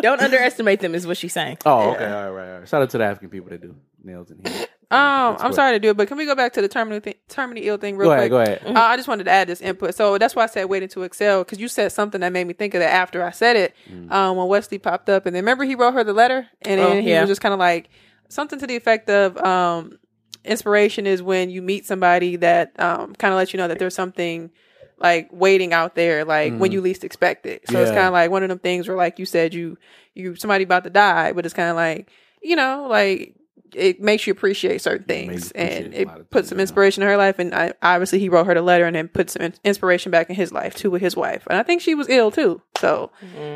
Don't 0.00 0.20
underestimate 0.20 0.80
them, 0.80 0.94
is 0.94 1.06
what 1.06 1.16
she's 1.16 1.32
saying. 1.32 1.58
Oh, 1.64 1.92
okay. 1.92 2.04
All 2.04 2.10
right, 2.10 2.28
right, 2.30 2.52
all 2.54 2.58
right. 2.60 2.68
Shout 2.68 2.82
out 2.82 2.90
to 2.90 2.98
the 2.98 3.04
African 3.04 3.30
people 3.30 3.50
that 3.50 3.60
do 3.60 3.76
nails 4.02 4.30
in 4.30 4.40
here. 4.44 4.66
Um, 4.92 5.36
I'm 5.40 5.52
sorry 5.52 5.72
to 5.72 5.78
do 5.78 5.90
it, 5.90 5.96
but 5.96 6.08
can 6.08 6.16
we 6.16 6.26
go 6.26 6.34
back 6.34 6.52
to 6.54 6.62
the 6.62 6.68
terminally 6.68 7.02
th- 7.02 7.18
terminally 7.28 7.64
ill 7.64 7.76
thing 7.78 7.96
real 7.96 8.10
Go 8.10 8.16
quick? 8.16 8.32
ahead, 8.32 8.60
go 8.60 8.66
ahead. 8.66 8.76
Uh, 8.76 8.80
I 8.80 8.96
just 8.96 9.08
wanted 9.08 9.24
to 9.24 9.30
add 9.30 9.48
this 9.48 9.60
input. 9.60 9.94
So 9.94 10.18
that's 10.18 10.36
why 10.36 10.44
I 10.44 10.46
said 10.46 10.64
Waiting 10.66 10.88
to 10.90 11.04
Exhale 11.04 11.44
because 11.44 11.58
you 11.58 11.68
said 11.68 11.92
something 11.92 12.20
that 12.20 12.32
made 12.32 12.46
me 12.46 12.52
think 12.54 12.74
of 12.74 12.80
that 12.80 12.92
after 12.92 13.24
I 13.24 13.30
said 13.30 13.56
it. 13.56 13.74
Mm. 13.90 14.10
Um, 14.12 14.36
when 14.36 14.48
Wesley 14.48 14.78
popped 14.78 15.08
up, 15.08 15.24
and 15.26 15.34
then 15.34 15.42
remember 15.42 15.64
he 15.64 15.74
wrote 15.74 15.94
her 15.94 16.04
the 16.04 16.12
letter, 16.12 16.46
and 16.62 16.78
then 16.80 16.98
Oh, 16.98 17.00
he 17.00 17.10
yeah. 17.10 17.20
was 17.22 17.30
just 17.30 17.40
kind 17.40 17.52
of 17.54 17.58
like 17.58 17.88
something 18.28 18.58
to 18.58 18.66
the 18.66 18.76
effect 18.76 19.08
of 19.10 19.36
um, 19.38 19.98
inspiration 20.44 21.06
is 21.06 21.22
when 21.22 21.50
you 21.50 21.62
meet 21.62 21.86
somebody 21.86 22.36
that 22.36 22.78
um, 22.80 23.14
kind 23.14 23.32
of 23.32 23.38
lets 23.38 23.52
you 23.52 23.58
know 23.58 23.68
that 23.68 23.78
there's 23.78 23.94
something 23.94 24.50
like 24.98 25.28
waiting 25.32 25.72
out 25.72 25.94
there, 25.94 26.24
like 26.24 26.52
when 26.58 26.70
Mhm. 26.70 26.74
you 26.74 26.80
least 26.80 27.02
expect 27.02 27.44
it. 27.46 27.62
So 27.68 27.80
it's 27.80 27.90
kind 27.90 28.06
of 28.06 28.12
like 28.12 28.30
one 28.30 28.42
of 28.42 28.48
them 28.48 28.58
things 28.58 28.86
where, 28.86 28.96
like 28.96 29.18
you 29.18 29.26
said, 29.26 29.52
you 29.54 29.76
you 30.14 30.36
somebody 30.36 30.64
about 30.64 30.84
to 30.84 30.90
die, 30.90 31.32
but 31.32 31.44
it's 31.44 31.54
kind 31.54 31.70
of 31.70 31.76
like 31.76 32.10
you 32.42 32.56
know, 32.56 32.86
like 32.90 33.34
it 33.74 34.00
makes 34.00 34.26
you 34.26 34.32
appreciate 34.32 34.80
certain 34.80 35.04
It 35.04 35.08
things, 35.08 35.50
appreciate 35.50 35.84
and 35.84 35.94
it 35.94 36.30
puts 36.30 36.48
some 36.48 36.58
yeah. 36.58 36.62
inspiration 36.62 37.02
in 37.02 37.08
her 37.08 37.16
life. 37.16 37.38
And 37.38 37.54
I, 37.54 37.72
obviously, 37.82 38.18
he 38.18 38.28
wrote 38.28 38.46
her 38.46 38.54
the 38.54 38.62
letter 38.62 38.86
and 38.86 38.96
then 38.96 39.08
put 39.08 39.30
some 39.30 39.42
in- 39.42 39.54
inspiration 39.64 40.10
back 40.10 40.28
in 40.30 40.36
his 40.36 40.52
life 40.52 40.74
too 40.74 40.90
with 40.90 41.02
his 41.02 41.16
wife. 41.16 41.46
And 41.48 41.58
I 41.58 41.62
think 41.62 41.80
she 41.82 41.94
was 41.94 42.08
ill 42.08 42.30
too. 42.30 42.62
So 42.78 43.10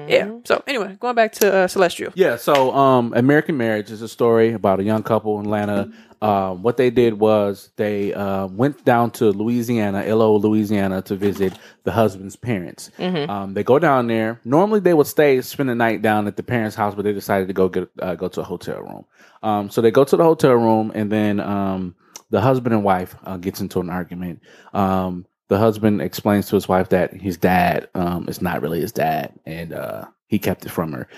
yeah. 0.08 0.30
So 0.44 0.62
anyway, 0.66 0.96
going 1.00 1.14
back 1.14 1.32
to 1.32 1.52
uh, 1.52 1.68
Celestial. 1.68 2.12
Yeah, 2.14 2.36
so 2.36 2.74
um, 2.74 3.12
American 3.14 3.56
Marriage 3.56 3.90
is 3.90 4.02
a 4.02 4.08
story 4.08 4.52
about 4.52 4.80
a 4.80 4.84
young 4.84 5.02
couple 5.02 5.38
in 5.38 5.46
Atlanta. 5.46 5.92
Um, 6.22 6.62
what 6.62 6.76
they 6.76 6.90
did 6.90 7.18
was 7.18 7.70
they 7.76 8.14
uh, 8.14 8.46
went 8.46 8.84
down 8.84 9.10
to 9.12 9.30
Louisiana, 9.30 10.04
LO, 10.14 10.36
Louisiana, 10.36 11.02
to 11.02 11.14
visit 11.16 11.52
the 11.84 11.92
husband's 11.92 12.36
parents. 12.36 12.90
Mhm. 12.98 13.28
Um, 13.28 13.54
they 13.54 13.62
go 13.62 13.78
down 13.78 14.06
there. 14.06 14.40
Normally, 14.44 14.80
they 14.80 14.94
would 14.94 15.06
stay, 15.06 15.40
spend 15.42 15.68
the 15.68 15.74
night 15.74 16.02
down 16.02 16.26
at 16.26 16.36
the 16.36 16.42
parents' 16.42 16.76
house, 16.76 16.94
but 16.94 17.04
they 17.04 17.12
decided 17.12 17.48
to 17.48 17.54
go 17.54 17.68
get 17.68 17.88
uh, 18.00 18.14
go 18.14 18.28
to 18.28 18.40
a 18.40 18.44
hotel 18.44 18.80
room. 18.80 19.04
Um, 19.42 19.70
so 19.70 19.80
they 19.80 19.90
go 19.90 20.04
to 20.04 20.16
the 20.16 20.24
hotel 20.24 20.54
room, 20.54 20.90
and 20.94 21.12
then 21.12 21.38
um, 21.40 21.94
the 22.30 22.40
husband 22.40 22.74
and 22.74 22.82
wife 22.82 23.14
uh, 23.24 23.36
gets 23.36 23.60
into 23.60 23.80
an 23.80 23.90
argument. 23.90 24.40
Um, 24.72 25.26
the 25.48 25.58
husband 25.58 26.00
explains 26.02 26.48
to 26.48 26.56
his 26.56 26.66
wife 26.66 26.88
that 26.88 27.12
his 27.12 27.36
dad 27.36 27.88
um, 27.94 28.28
is 28.28 28.40
not 28.42 28.62
really 28.62 28.80
his 28.80 28.92
dad, 28.92 29.32
and 29.44 29.72
uh, 29.72 30.06
he 30.28 30.38
kept 30.38 30.66
it 30.66 30.70
from 30.70 30.92
her. 30.92 31.08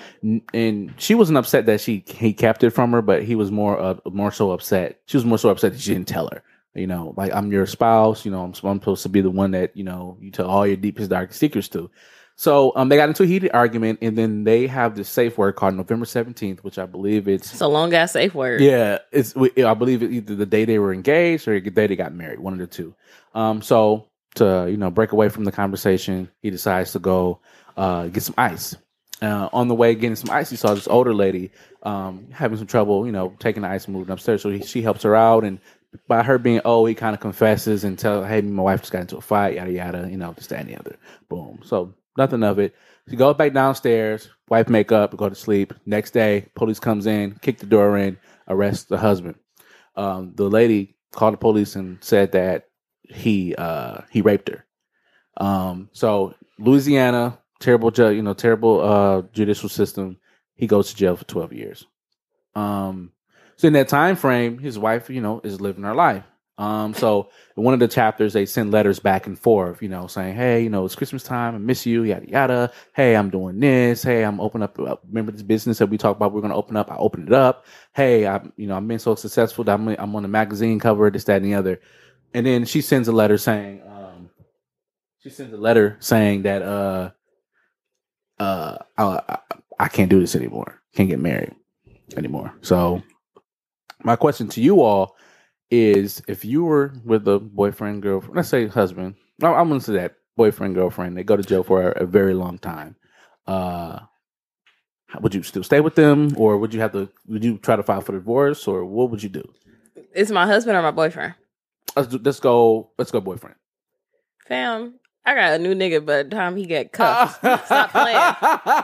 And 0.52 0.92
she 0.98 1.14
wasn't 1.14 1.38
upset 1.38 1.66
that 1.66 1.80
she 1.80 2.04
he 2.06 2.32
kept 2.32 2.62
it 2.64 2.70
from 2.70 2.92
her, 2.92 3.02
but 3.02 3.22
he 3.22 3.34
was 3.34 3.50
more 3.50 3.78
uh, 3.78 3.96
more 4.10 4.30
so 4.32 4.50
upset. 4.52 5.00
She 5.06 5.16
was 5.16 5.24
more 5.24 5.38
so 5.38 5.48
upset 5.48 5.72
that 5.72 5.80
she 5.80 5.94
didn't 5.94 6.08
tell 6.08 6.28
her. 6.32 6.42
You 6.74 6.86
know, 6.86 7.14
like 7.16 7.32
I'm 7.34 7.50
your 7.50 7.66
spouse. 7.66 8.24
You 8.24 8.30
know, 8.30 8.44
I'm, 8.44 8.54
I'm 8.62 8.78
supposed 8.78 9.02
to 9.02 9.08
be 9.08 9.20
the 9.20 9.30
one 9.30 9.52
that 9.52 9.76
you 9.76 9.84
know 9.84 10.16
you 10.20 10.30
tell 10.30 10.46
all 10.46 10.66
your 10.66 10.76
deepest 10.76 11.10
darkest 11.10 11.40
secrets 11.40 11.68
to. 11.68 11.90
So 12.36 12.72
um, 12.76 12.88
they 12.88 12.94
got 12.94 13.08
into 13.08 13.24
a 13.24 13.26
heated 13.26 13.50
argument, 13.52 13.98
and 14.00 14.16
then 14.16 14.44
they 14.44 14.68
have 14.68 14.94
this 14.94 15.08
safe 15.08 15.36
word 15.36 15.56
called 15.56 15.74
November 15.74 16.04
seventeenth, 16.06 16.62
which 16.62 16.78
I 16.78 16.86
believe 16.86 17.26
it's 17.26 17.50
It's 17.50 17.60
a 17.60 17.66
long 17.66 17.92
ass 17.94 18.12
safe 18.12 18.32
word. 18.32 18.60
yeah, 18.60 18.98
it's 19.10 19.34
I 19.36 19.74
believe 19.74 20.04
it 20.04 20.12
either 20.12 20.36
the 20.36 20.46
day 20.46 20.64
they 20.64 20.78
were 20.78 20.92
engaged 20.92 21.48
or 21.48 21.58
the 21.58 21.70
day 21.70 21.88
they 21.88 21.96
got 21.96 22.14
married, 22.14 22.38
one 22.38 22.52
of 22.52 22.60
the 22.60 22.68
two. 22.68 22.94
Um, 23.34 23.60
so 23.60 24.06
to 24.36 24.68
you 24.70 24.76
know 24.76 24.90
break 24.90 25.10
away 25.10 25.30
from 25.30 25.44
the 25.44 25.52
conversation, 25.52 26.30
he 26.40 26.50
decides 26.50 26.92
to 26.92 27.00
go 27.00 27.40
uh, 27.76 28.06
get 28.06 28.22
some 28.22 28.36
ice. 28.38 28.76
Uh, 29.20 29.48
on 29.52 29.66
the 29.66 29.74
way 29.74 29.94
getting 29.94 30.14
some 30.14 30.30
ice, 30.30 30.48
he 30.48 30.56
saw 30.56 30.74
this 30.74 30.86
older 30.86 31.12
lady 31.12 31.50
um, 31.82 32.28
having 32.30 32.56
some 32.56 32.68
trouble, 32.68 33.04
you 33.04 33.10
know, 33.10 33.34
taking 33.40 33.62
the 33.62 33.68
ice 33.68 33.88
moving 33.88 34.12
upstairs. 34.12 34.42
So 34.42 34.50
he, 34.50 34.62
she 34.62 34.80
helps 34.80 35.02
her 35.02 35.16
out, 35.16 35.42
and 35.42 35.58
by 36.06 36.22
her 36.22 36.38
being 36.38 36.60
old, 36.64 36.88
he 36.88 36.94
kind 36.94 37.14
of 37.14 37.20
confesses 37.20 37.82
and 37.82 37.98
tells, 37.98 38.26
"Hey, 38.28 38.40
my 38.42 38.62
wife 38.62 38.80
just 38.80 38.92
got 38.92 39.00
into 39.00 39.16
a 39.16 39.20
fight, 39.20 39.56
yada 39.56 39.72
yada, 39.72 40.08
you 40.08 40.16
know, 40.16 40.34
and 40.50 40.68
the 40.68 40.78
other." 40.78 40.96
Boom. 41.28 41.60
So 41.64 41.94
nothing 42.16 42.42
of 42.44 42.58
it. 42.58 42.74
She 43.08 43.16
goes 43.16 43.36
back 43.36 43.54
downstairs, 43.54 44.28
wipe 44.48 44.68
makeup, 44.68 45.16
go 45.16 45.28
to 45.28 45.34
sleep. 45.34 45.72
Next 45.86 46.10
day, 46.10 46.46
police 46.54 46.78
comes 46.78 47.06
in, 47.06 47.38
kick 47.40 47.58
the 47.58 47.66
door 47.66 47.96
in, 47.96 48.18
arrest 48.48 48.88
the 48.88 48.98
husband. 48.98 49.36
Um, 49.96 50.32
the 50.36 50.48
lady 50.48 50.96
called 51.12 51.34
the 51.34 51.38
police 51.38 51.74
and 51.74 51.98
said 52.04 52.32
that 52.32 52.68
he 53.08 53.54
uh, 53.56 54.02
he 54.10 54.20
raped 54.20 54.48
her. 54.48 54.64
Um, 55.38 55.88
so 55.92 56.34
Louisiana, 56.58 57.38
terrible 57.60 57.92
you 58.12 58.22
know, 58.22 58.34
terrible 58.34 58.80
uh, 58.80 59.22
judicial 59.32 59.68
system. 59.68 60.18
He 60.54 60.66
goes 60.66 60.90
to 60.90 60.96
jail 60.96 61.16
for 61.16 61.24
twelve 61.24 61.52
years. 61.52 61.86
Um, 62.54 63.12
so 63.56 63.66
in 63.68 63.72
that 63.74 63.88
time 63.88 64.16
frame, 64.16 64.58
his 64.58 64.78
wife, 64.78 65.10
you 65.10 65.20
know, 65.20 65.40
is 65.44 65.60
living 65.60 65.84
her 65.84 65.94
life. 65.94 66.24
Um, 66.58 66.92
so 66.92 67.30
in 67.56 67.62
one 67.62 67.72
of 67.72 67.78
the 67.78 67.86
chapters, 67.86 68.32
they 68.32 68.44
send 68.44 68.72
letters 68.72 68.98
back 68.98 69.28
and 69.28 69.38
forth, 69.38 69.80
you 69.80 69.88
know, 69.88 70.08
saying, 70.08 70.34
"Hey, 70.34 70.60
you 70.60 70.70
know, 70.70 70.84
it's 70.84 70.96
Christmas 70.96 71.22
time. 71.22 71.54
I 71.54 71.58
miss 71.58 71.86
you. 71.86 72.02
Yada 72.02 72.28
yada. 72.28 72.72
Hey, 72.94 73.14
I'm 73.14 73.30
doing 73.30 73.60
this. 73.60 74.02
Hey, 74.02 74.24
I'm 74.24 74.40
opening 74.40 74.64
up. 74.64 74.76
uh, 74.80 74.96
Remember 75.06 75.30
this 75.30 75.42
business 75.42 75.78
that 75.78 75.86
we 75.88 75.98
talked 75.98 76.18
about? 76.18 76.32
We're 76.32 76.40
to 76.40 76.52
open 76.52 76.76
up. 76.76 76.90
I 76.90 76.96
opened 76.96 77.28
it 77.28 77.32
up. 77.34 77.64
Hey, 77.94 78.26
I'm, 78.26 78.52
you 78.56 78.66
know, 78.66 78.76
I've 78.76 78.88
been 78.88 78.98
so 78.98 79.14
successful 79.14 79.62
that 79.64 79.74
I'm, 79.74 79.86
I'm 79.88 80.16
on 80.16 80.22
the 80.22 80.28
magazine 80.28 80.80
cover. 80.80 81.08
This, 81.10 81.24
that, 81.24 81.36
and 81.36 81.44
the 81.44 81.54
other. 81.54 81.80
And 82.34 82.44
then 82.44 82.64
she 82.64 82.80
sends 82.80 83.06
a 83.06 83.12
letter 83.12 83.38
saying, 83.38 83.82
um, 83.86 84.30
she 85.20 85.30
sends 85.30 85.54
a 85.54 85.56
letter 85.56 85.96
saying 86.00 86.42
that, 86.42 86.62
uh, 86.62 87.10
uh, 88.38 88.78
I, 88.96 89.38
I, 89.78 89.88
can't 89.88 90.10
do 90.10 90.20
this 90.20 90.36
anymore. 90.36 90.80
Can't 90.94 91.08
get 91.08 91.18
married 91.18 91.54
anymore. 92.16 92.52
So, 92.62 93.02
my 94.02 94.16
question 94.16 94.48
to 94.48 94.60
you 94.60 94.82
all 94.82 95.16
is: 95.70 96.22
If 96.28 96.44
you 96.44 96.64
were 96.64 96.92
with 97.04 97.26
a 97.28 97.38
boyfriend, 97.38 98.02
girlfriend, 98.02 98.36
let's 98.36 98.48
say 98.48 98.66
husband, 98.66 99.16
I'm 99.42 99.68
gonna 99.68 99.80
say 99.80 99.94
that 99.94 100.16
boyfriend, 100.36 100.74
girlfriend, 100.74 101.16
they 101.16 101.24
go 101.24 101.36
to 101.36 101.42
jail 101.42 101.62
for 101.62 101.90
a, 101.90 102.02
a 102.02 102.06
very 102.06 102.34
long 102.34 102.58
time. 102.58 102.96
Uh, 103.46 104.00
would 105.20 105.34
you 105.34 105.42
still 105.42 105.62
stay 105.62 105.80
with 105.80 105.94
them, 105.94 106.32
or 106.36 106.58
would 106.58 106.74
you 106.74 106.80
have 106.80 106.92
to? 106.92 107.08
Would 107.26 107.44
you 107.44 107.58
try 107.58 107.76
to 107.76 107.82
file 107.82 108.00
for 108.00 108.12
divorce, 108.12 108.66
or 108.68 108.84
what 108.84 109.10
would 109.10 109.22
you 109.22 109.28
do? 109.28 109.44
It's 110.14 110.30
my 110.30 110.46
husband 110.46 110.76
or 110.76 110.82
my 110.82 110.90
boyfriend. 110.90 111.34
Let's 111.96 112.08
do, 112.08 112.20
let's 112.22 112.40
go. 112.40 112.90
Let's 112.98 113.10
go, 113.10 113.20
boyfriend. 113.20 113.56
Fam, 114.46 114.94
I 115.28 115.34
got 115.34 115.52
a 115.54 115.58
new 115.58 115.74
nigga 115.74 116.04
by 116.06 116.22
the 116.22 116.30
time 116.30 116.56
he 116.56 116.64
get 116.64 116.90
cuffed. 116.92 117.38
Stop 117.40 117.90
playing. 117.90 118.34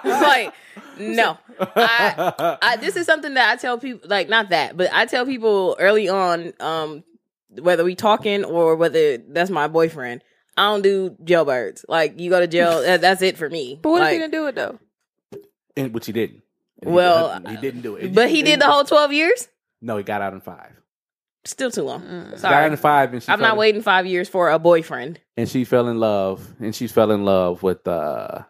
It's 0.05 0.22
like, 0.22 0.55
no. 0.99 1.38
I, 1.59 2.57
I 2.61 2.76
this 2.76 2.97
is 2.97 3.07
something 3.07 3.32
that 3.34 3.51
I 3.51 3.57
tell 3.57 3.78
people 3.78 4.09
like 4.09 4.28
not 4.28 4.51
that, 4.51 4.76
but 4.76 4.90
I 4.92 5.07
tell 5.07 5.24
people 5.24 5.74
early 5.78 6.09
on, 6.09 6.53
um, 6.61 7.03
whether 7.49 7.82
we 7.84 7.95
talking 7.95 8.45
or 8.45 8.76
whether 8.76 9.16
that's 9.18 9.51
my 9.51 9.68
boyfriend. 9.68 10.22
I 10.57 10.70
don't 10.70 10.82
do 10.82 11.16
jailbirds. 11.24 11.84
Like 11.88 12.20
you 12.20 12.28
go 12.30 12.40
to 12.40 12.47
jail, 12.47 12.82
that, 12.82 13.01
that's 13.01 13.22
it 13.22 13.38
for 13.38 13.49
me. 13.49 13.78
But 13.80 13.90
what 13.90 13.97
if 13.99 14.03
Like, 14.05 14.12
he 14.12 14.18
didn't 14.18 14.32
do 14.32 14.47
it 14.47 14.55
though? 14.55 14.78
and 15.76 15.95
which 15.95 16.07
he 16.07 16.12
didn't. 16.12 16.42
And 16.82 16.90
he- 16.90 16.95
Well, 16.95 17.40
he, 17.49 17.57
didn't 17.57 17.80
do 17.80 17.97
it. 17.97 18.14
But 18.14 18.28
he 18.30 18.42
did 18.42 18.61
the 18.61 18.66
whole 18.66 18.84
twelve 18.84 19.12
years. 19.12 19.49
No, 19.80 19.97
he 19.97 20.05
got 20.05 20.20
out 20.20 20.32
in 20.34 20.40
five. 20.40 20.72
Still 21.47 21.70
too 21.70 21.82
long. 21.82 22.03
Mm. 22.03 22.30
Got 22.30 22.40
Sorry, 22.40 22.66
in 22.66 22.76
five, 22.76 23.12
and 23.12 23.22
she 23.22 23.30
I'm 23.30 23.40
not 23.40 23.53
in- 23.53 23.59
waiting 23.59 23.82
five 23.82 24.07
years 24.07 24.28
for 24.28 24.51
a 24.51 24.59
boyfriend. 24.59 25.20
and 25.36 25.49
she 25.49 25.64
fell 25.64 25.88
in 25.88 25.99
love 26.01 26.55
and 26.61 26.74
she 26.74 26.86
fell 26.86 27.11
in 27.11 27.24
love 27.24 27.62
with 27.62 27.86
uh 27.86 28.42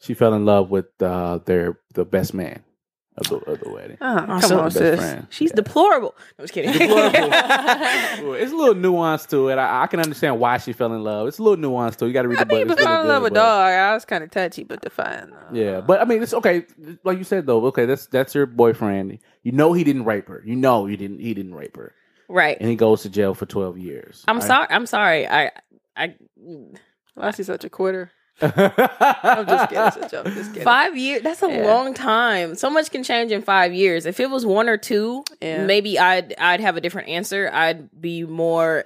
she 0.00 0.14
fell 0.14 0.32
in 0.34 0.44
love 0.44 0.70
with 0.70 0.86
uh 1.02 1.38
their 1.44 1.78
the 1.94 2.04
best 2.04 2.34
man 2.34 2.62
of 3.18 3.28
the 3.28 3.36
of 3.50 3.60
the 3.60 3.70
wedding. 3.70 3.98
Oh, 4.00 4.24
come 4.26 4.40
so- 4.42 4.60
on, 4.60 4.70
sis. 4.70 5.24
She's 5.30 5.50
Yeah. 5.50 5.56
deplorable. 5.56 6.14
I'm 6.38 6.44
just 6.44 6.54
kidding. 6.54 6.72
Deplorable. 6.72 8.34
It's 8.42 8.52
a 8.52 8.56
little 8.56 8.74
nuance 8.74 9.26
to 9.26 9.48
it. 9.48 9.58
I, 9.58 9.82
I 9.82 9.86
can 9.86 10.00
understand 10.00 10.38
why 10.40 10.58
she 10.58 10.72
fell 10.72 10.92
in 10.92 11.02
love. 11.04 11.28
It's 11.28 11.38
a 11.38 11.42
little 11.42 11.58
nuance 11.58 11.96
to 11.96 12.04
it. 12.04 12.08
You 12.08 12.14
got 12.14 12.22
to 12.22 12.28
read 12.28 12.38
I 12.38 12.44
the 12.44 12.46
book. 12.46 12.58
mean, 12.58 12.70
It's 12.70 12.80
but 12.80 12.84
fall 12.84 13.02
in 13.02 13.08
love 13.08 13.18
good, 13.18 13.22
with 13.24 13.32
but- 13.34 13.40
dog. 13.40 13.72
I 13.72 13.94
was 13.94 14.04
kind 14.04 14.24
of 14.24 14.30
touchy, 14.30 14.64
but 14.64 14.80
define. 14.80 15.32
Uh, 15.32 15.48
yeah, 15.52 15.80
but 15.80 16.00
I 16.00 16.04
mean, 16.04 16.22
it's 16.22 16.34
okay. 16.34 16.64
Like 17.04 17.18
you 17.18 17.24
said, 17.24 17.46
though. 17.46 17.64
Okay, 17.66 17.86
that's 17.86 18.06
that's 18.06 18.34
your 18.34 18.46
boyfriend. 18.46 19.18
You 19.42 19.52
know 19.52 19.72
he 19.72 19.84
didn't 19.84 20.04
rape 20.04 20.28
her. 20.28 20.42
You 20.46 20.56
know 20.56 20.86
he 20.86 20.96
didn't. 20.96 21.18
He 21.20 21.34
didn't 21.34 21.54
rape 21.54 21.76
her, 21.76 21.94
right. 22.28 22.56
and 22.60 22.68
he 22.70 22.76
goes 22.76 23.02
to 23.02 23.10
jail 23.10 23.34
for 23.34 23.46
twelve 23.46 23.76
years. 23.78 24.24
I'm 24.28 24.40
sorry. 24.40 24.66
I'm 24.70 24.86
sorry. 24.86 25.28
I 25.28 25.50
I 25.96 26.14
why 27.14 27.28
is 27.28 27.36
he 27.36 27.42
such 27.42 27.64
a 27.64 27.70
quitter? 27.70 28.10
I'm 28.42 29.46
just 29.46 29.68
kidding. 29.70 29.84
It's 29.86 29.96
a 29.96 30.08
joke. 30.08 30.26
Just 30.26 30.50
kidding. 30.50 30.64
five 30.64 30.96
years. 30.96 31.22
That's 31.22 31.42
a 31.42 31.48
Yeah. 31.50 31.64
long 31.66 31.94
time. 31.94 32.54
So 32.54 32.68
much 32.70 32.90
can 32.90 33.02
change 33.02 33.32
in 33.32 33.42
five 33.42 33.72
years. 33.72 34.06
If 34.06 34.20
it 34.20 34.30
was 34.30 34.44
one 34.44 34.68
or 34.68 34.76
two, 34.76 35.24
Yeah. 35.40 35.64
maybe 35.64 35.98
I'd 35.98 36.34
I'd 36.38 36.60
have 36.60 36.76
a 36.76 36.80
different 36.80 37.08
answer. 37.08 37.50
I'd 37.52 37.88
be 38.00 38.24
more. 38.24 38.84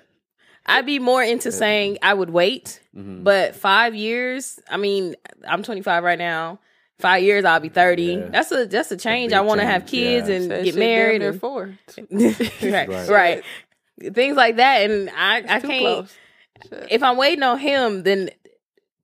I'd 0.66 0.86
be 0.86 0.98
more 0.98 1.22
into 1.22 1.52
saying 1.52 1.98
I 2.02 2.12
would 2.12 2.30
wait. 2.30 2.80
Mhm. 2.96 3.22
But 3.24 3.54
five 3.54 3.94
years. 3.94 4.59
I 4.68 4.76
mean, 4.76 5.14
I'm 5.46 5.62
25 5.62 6.02
right 6.02 6.18
now. 6.18 6.59
Five 6.98 7.22
years, 7.22 7.44
I'll 7.44 7.61
be 7.61 7.68
30. 7.68 8.02
Yeah. 8.14 8.28
That's 8.30 8.50
a 8.52 8.66
that's 8.66 8.90
a 8.90 8.96
change. 8.96 9.32
I 9.32 9.42
want 9.42 9.61
to 9.61 9.66
have 9.66 9.86
kids 9.86 10.28
yeah. 10.28 10.36
and 10.36 10.64
get 10.64 10.74
married. 10.76 11.22
Or 11.22 11.32
four. 11.34 11.74
right, 12.11 12.88
Right. 12.88 13.09
right. 13.09 13.42
Things 14.14 14.36
like 14.36 14.57
that, 14.57 14.90
and 14.90 15.09
I 15.11 15.36
I 15.38 15.61
can't. 15.61 15.62
close. 15.62 16.14
If 16.90 17.02
I'm 17.02 17.16
waiting 17.16 17.42
on 17.42 17.59
him, 17.59 18.02
then 18.02 18.30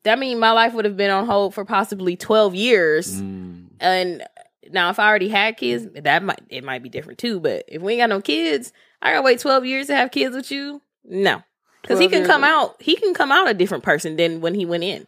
that 0.04 0.18
means 0.18 0.40
my 0.40 0.52
life 0.52 0.74
would 0.74 0.84
have 0.84 0.96
been 0.96 1.10
on 1.10 1.26
hold 1.26 1.54
for 1.54 1.64
possibly 1.64 2.16
12 2.16 2.54
years. 2.54 3.20
Mm. 3.20 3.68
And 3.80 4.22
now, 4.70 4.90
if 4.90 4.98
I 4.98 5.08
already 5.08 5.28
had 5.28 5.56
kids, 5.56 5.86
that 5.94 6.22
might 6.22 6.40
it 6.48 6.64
might 6.64 6.82
be 6.82 6.88
different 6.88 7.18
too. 7.18 7.40
But 7.40 7.64
if 7.68 7.82
we 7.82 7.94
ain't 7.94 8.00
got 8.00 8.08
no 8.08 8.20
kids, 8.20 8.72
I 9.00 9.12
gotta 9.12 9.22
wait 9.22 9.40
12 9.40 9.64
years 9.64 9.86
to 9.88 9.96
have 9.96 10.10
kids 10.10 10.34
with 10.34 10.50
you. 10.50 10.82
No, 11.04 11.42
because 11.80 11.98
he 11.98 12.08
can 12.08 12.24
come 12.24 12.44
out. 12.44 12.80
He 12.80 12.96
can 12.96 13.14
come 13.14 13.32
out 13.32 13.50
a 13.50 13.54
different 13.54 13.84
person 13.84 14.16
than 14.16 14.40
when 14.40 14.54
he 14.54 14.64
went 14.64 14.84
in. 14.84 15.06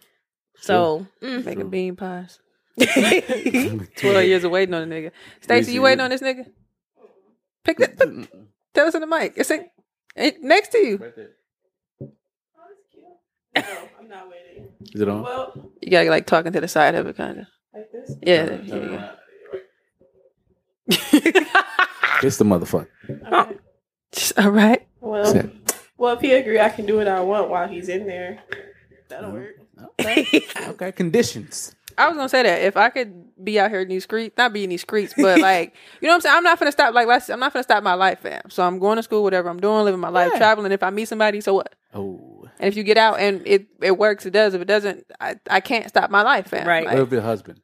So 0.56 1.06
mm. 1.22 1.44
Making 1.44 1.70
bean 1.70 1.96
pies. 1.96 2.40
Twelve 2.76 4.24
years 4.24 4.42
of 4.42 4.50
waiting 4.50 4.74
on 4.74 4.90
a 4.90 4.94
nigga. 4.94 5.12
stacy 5.40 5.72
you 5.72 5.82
waiting 5.82 6.00
on 6.00 6.10
this 6.10 6.22
nigga? 6.22 6.46
Pick 7.64 7.78
that. 7.78 8.28
Tell 8.74 8.86
us 8.88 8.94
in 8.94 9.00
the 9.00 9.06
mic. 9.06 9.34
It's 9.36 9.50
in, 9.50 9.68
next 10.42 10.70
to 10.72 10.78
you. 10.78 11.12
Right 13.56 13.64
there. 13.66 13.90
I'm 14.00 14.08
not 14.08 14.28
waiting. 14.28 14.68
Is 14.92 15.00
it 15.00 15.08
on? 15.08 15.22
Well, 15.22 15.52
You 15.80 15.90
gotta 15.90 16.10
like 16.10 16.26
talking 16.26 16.52
to 16.52 16.60
the 16.60 16.68
side 16.68 16.94
of 16.94 17.06
it, 17.06 17.16
kind 17.16 17.40
of. 17.40 17.46
like 17.74 17.90
this. 17.92 18.16
Yeah. 18.22 18.46
Turn 18.46 18.54
it 18.54 18.66
there 18.68 18.82
you 18.82 18.88
go. 18.88 18.94
around. 18.96 19.10
It's 22.22 22.36
the 22.38 22.44
motherfucker. 22.44 22.88
All 24.38 24.50
right. 24.50 24.86
Well, 25.04 25.26
Sit. 25.26 25.50
well, 25.98 26.14
if 26.14 26.22
he 26.22 26.32
agree, 26.32 26.58
I 26.58 26.70
can 26.70 26.86
do 26.86 26.96
what 26.96 27.06
I 27.08 27.20
want 27.20 27.50
while 27.50 27.68
he's 27.68 27.90
in 27.90 28.06
there. 28.06 28.38
That'll 29.10 29.32
work. 29.32 29.56
Mm-hmm. 29.78 29.84
Okay. 30.00 30.46
okay. 30.70 30.92
Conditions. 30.92 31.76
I 31.98 32.08
was 32.08 32.16
gonna 32.16 32.30
say 32.30 32.42
that 32.42 32.62
if 32.62 32.78
I 32.78 32.88
could 32.88 33.12
be 33.44 33.60
out 33.60 33.70
here 33.70 33.82
in 33.82 33.88
these 33.88 34.04
streets, 34.04 34.34
not 34.38 34.54
be 34.54 34.64
in 34.64 34.70
these 34.70 34.80
streets, 34.80 35.12
but 35.14 35.40
like 35.40 35.74
you 36.00 36.08
know 36.08 36.12
what 36.12 36.14
I'm 36.14 36.20
saying. 36.22 36.36
I'm 36.38 36.42
not 36.42 36.58
gonna 36.58 36.72
stop. 36.72 36.94
Like 36.94 37.06
let's, 37.06 37.28
I'm 37.28 37.38
not 37.38 37.52
gonna 37.52 37.64
stop 37.64 37.82
my 37.82 37.92
life, 37.92 38.20
fam. 38.20 38.48
So 38.48 38.62
I'm 38.66 38.78
going 38.78 38.96
to 38.96 39.02
school, 39.02 39.22
whatever 39.22 39.50
I'm 39.50 39.60
doing, 39.60 39.84
living 39.84 40.00
my 40.00 40.08
life, 40.08 40.30
Yeah. 40.32 40.38
traveling. 40.38 40.72
If 40.72 40.82
I 40.82 40.88
meet 40.88 41.06
somebody, 41.06 41.42
so 41.42 41.52
what? 41.52 41.74
Oh. 41.92 42.33
And 42.64 42.72
if 42.72 42.78
you 42.78 42.82
get 42.82 42.96
out 42.96 43.20
and 43.20 43.42
it 43.46 43.66
it 43.82 43.98
works, 43.98 44.24
it 44.24 44.30
does. 44.30 44.54
If 44.54 44.62
it 44.62 44.64
doesn't, 44.64 45.04
I, 45.20 45.34
I 45.50 45.60
can't 45.60 45.86
stop 45.86 46.08
my 46.10 46.22
life, 46.22 46.48
fam. 46.48 46.66
Right. 46.66 46.86
Like, 46.86 46.94
What 46.94 47.02
if 47.02 47.12
your 47.12 47.20
husband? 47.20 47.60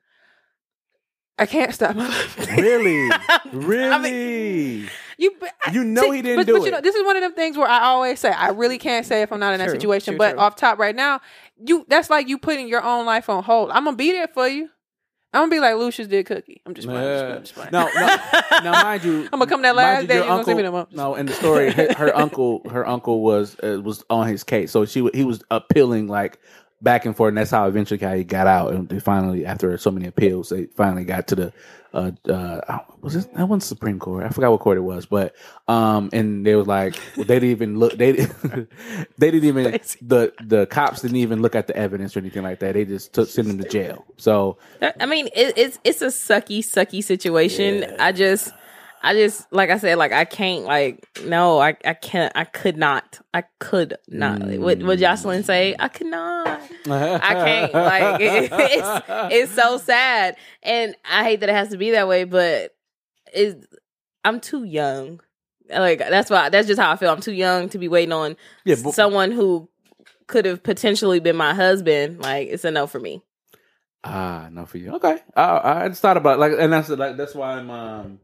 I 1.39 1.47
can't 1.47 1.73
stop 1.73 1.97
my 1.97 2.07
life. 2.07 2.37
Really? 2.59 3.11
really? 3.51 4.89
You, 5.17 5.33
I- 5.65 5.71
You 5.73 5.85
know 5.85 6.11
he 6.11 6.21
didn't 6.21 6.37
but, 6.41 6.47
do 6.47 6.53
but 6.55 6.63
you 6.63 6.69
it. 6.69 6.71
know, 6.73 6.81
this 6.83 6.95
is 6.95 7.03
one 7.05 7.17
of 7.17 7.23
them 7.23 7.33
things 7.33 7.57
where 7.57 7.67
I 7.69 7.81
always 7.85 8.21
say 8.21 8.31
I 8.31 8.51
really 8.51 8.77
can't 8.77 9.07
say 9.07 9.23
if 9.23 9.33
I'm 9.33 9.41
not 9.41 9.55
in 9.55 9.59
that 9.61 9.67
True, 9.69 9.75
situation. 9.75 10.13
true, 10.13 10.19
but 10.19 10.33
true. 10.33 10.41
off 10.41 10.57
top 10.57 10.79
right 10.79 10.95
now, 10.95 11.21
you 11.65 11.87
that's 11.89 12.11
like 12.11 12.29
you 12.29 12.37
putting 12.37 12.69
your 12.69 12.83
own 12.83 13.07
life 13.07 13.31
on 13.31 13.43
hold. 13.43 13.71
I'm 13.71 13.85
gonna 13.85 13.97
be 13.97 14.13
there 14.13 14.29
for 14.29 14.49
you. 14.49 14.69
I'm 15.33 15.43
gonna 15.43 15.51
be 15.51 15.61
like 15.61 15.77
Lucius 15.77 16.09
did 16.09 16.27
Cookie. 16.27 16.61
I'm 16.67 16.75
just 16.75 16.89
playing. 16.89 17.33
I'm 17.33 17.43
just 17.43 17.55
playing. 17.55 17.71
no, 17.73 17.89
no. 17.95 18.17
Now, 18.65 18.83
mind 18.83 19.05
you, 19.05 19.23
I'm 19.33 19.39
gonna 19.39 19.47
come 19.47 19.63
that 19.63 19.77
last 19.77 20.03
you, 20.03 20.09
day. 20.09 20.17
You 20.17 20.25
gonna 20.25 20.45
see 20.45 20.55
me 20.55 20.63
no 20.63 20.73
more. 20.73 20.89
No, 20.91 21.15
in 21.15 21.27
the 21.27 21.33
story, 21.33 21.71
her, 21.71 21.95
her 21.95 22.17
uncle, 22.19 22.69
her 22.69 22.87
uncle 22.87 23.23
was 23.23 23.57
uh, 23.63 23.81
was 23.81 24.05
on 24.11 24.27
his 24.27 24.43
case, 24.43 24.73
so 24.73 24.85
she 24.87 25.09
he 25.15 25.23
was 25.23 25.45
appealing 25.51 26.09
like 26.09 26.41
back 26.83 27.07
and 27.07 27.17
forth, 27.17 27.29
and 27.31 27.39
that's 27.39 27.51
how 27.51 27.67
eventually 27.67 28.01
how 28.01 28.15
he 28.15 28.25
got 28.25 28.47
out. 28.47 28.73
And 28.73 28.89
they 28.89 29.01
finally, 29.01 29.47
after 29.47 29.77
so 29.79 29.91
many 29.91 30.07
appeals, 30.07 30.49
they 30.49 30.67
finally 30.67 31.05
got 31.05 31.29
to 31.29 31.35
the 31.37 31.53
uh, 31.93 32.13
uh 32.29 32.79
was 33.01 33.15
this 33.15 33.25
that 33.27 33.49
wasn't 33.49 33.63
Supreme 33.65 33.99
Court? 33.99 34.25
I 34.25 34.29
forgot 34.29 34.51
what 34.51 34.61
court 34.61 34.79
it 34.79 34.83
was, 34.83 35.07
but 35.07 35.35
um, 35.69 36.11
and 36.13 36.45
they 36.47 36.55
was 36.55 36.67
like 36.67 36.99
they 37.17 37.25
didn't 37.25 37.51
even 37.51 37.79
look 37.79 37.95
they 37.95 38.13
didn't- 38.13 38.71
they 39.19 39.31
didn't 39.31 39.49
even 39.49 39.81
the 40.03 40.33
the 40.45 40.67
cops 40.67 41.03
didn't 41.03 41.17
even 41.17 41.43
look 41.43 41.55
at 41.55 41.67
the 41.67 41.77
evidence 41.77 42.17
or 42.17 42.21
anything 42.21 42.43
like 42.43 42.61
that. 42.61 42.75
They 42.75 42.85
just 42.85 43.13
took 43.13 43.29
sent 43.29 43.49
him 43.49 43.59
to 43.59 43.69
jail. 43.69 44.05
So 44.19 44.59
I 45.01 45.07
mean, 45.07 45.29
it, 45.35 45.55
it's 45.57 45.79
it's 45.83 46.03
a 46.03 46.07
sucky, 46.07 46.59
sucky 46.59 47.03
situation. 47.03 47.85
I 47.99 48.13
just, 48.13 48.53
I 49.03 49.15
just, 49.15 49.51
like 49.51 49.71
I 49.71 49.79
said, 49.79 49.97
like 49.97 50.13
I 50.13 50.27
can't, 50.27 50.65
like, 50.65 51.07
no, 51.25 51.59
I, 51.59 51.77
I 51.85 51.95
can't, 51.95 52.33
I 52.37 52.45
could 52.45 52.77
not, 52.77 53.19
I 53.33 53.45
could 53.59 53.97
not. 54.09 54.43
What 54.43 54.83
what 54.83 54.99
Jocelyn 54.99 55.43
say? 55.43 55.75
I 55.79 55.89
could 55.89 56.09
not. 56.09 56.47
I 56.87 57.19
can't. 57.19 57.73
Like 57.73 58.21
it, 58.21 58.51
it's 58.53 59.05
it's 59.09 59.53
so 59.53 59.79
sad, 59.79 60.37
and 60.63 60.95
I 61.11 61.25
hate 61.25 61.41
that 61.41 61.49
it 61.49 61.55
has 61.55 61.71
to 61.71 61.79
be 61.79 61.93
that 61.93 62.09
way. 62.09 62.25
But 62.25 62.75
it's 63.33 63.67
I'm 64.25 64.41
too 64.41 64.65
young. 64.65 65.21
Like 65.71 65.99
that's 65.99 66.29
why 66.29 66.51
that's 66.51 66.67
just 66.67 66.81
how 66.81 66.91
I 66.91 66.97
feel. 66.97 67.11
I'm 67.11 67.21
too 67.21 67.33
young 67.33 67.69
to 67.71 67.79
be 67.79 67.89
waiting 67.89 68.13
on 68.13 68.37
yeah, 68.65 68.77
but, 68.83 68.93
someone 68.93 69.31
who 69.31 69.71
could 70.27 70.45
have 70.45 70.63
potentially 70.63 71.21
been 71.21 71.37
my 71.37 71.55
husband. 71.55 72.21
Like 72.21 72.49
it's 72.49 72.65
a 72.65 72.71
no 72.71 72.87
for 72.87 73.01
me. 73.01 73.23
Ah, 74.03 74.49
no 74.51 74.67
for 74.67 74.79
you. 74.79 74.95
Okay, 74.97 75.19
I, 75.37 75.85
I 75.85 75.89
just 75.89 76.03
thought 76.03 76.17
about 76.17 76.37
it, 76.37 76.41
like, 76.41 76.53
and 76.59 76.73
that's 76.73 76.89
like 76.89 77.17
that's 77.17 77.35
why 77.35 77.53
I'm 77.53 77.71
um 77.71 78.21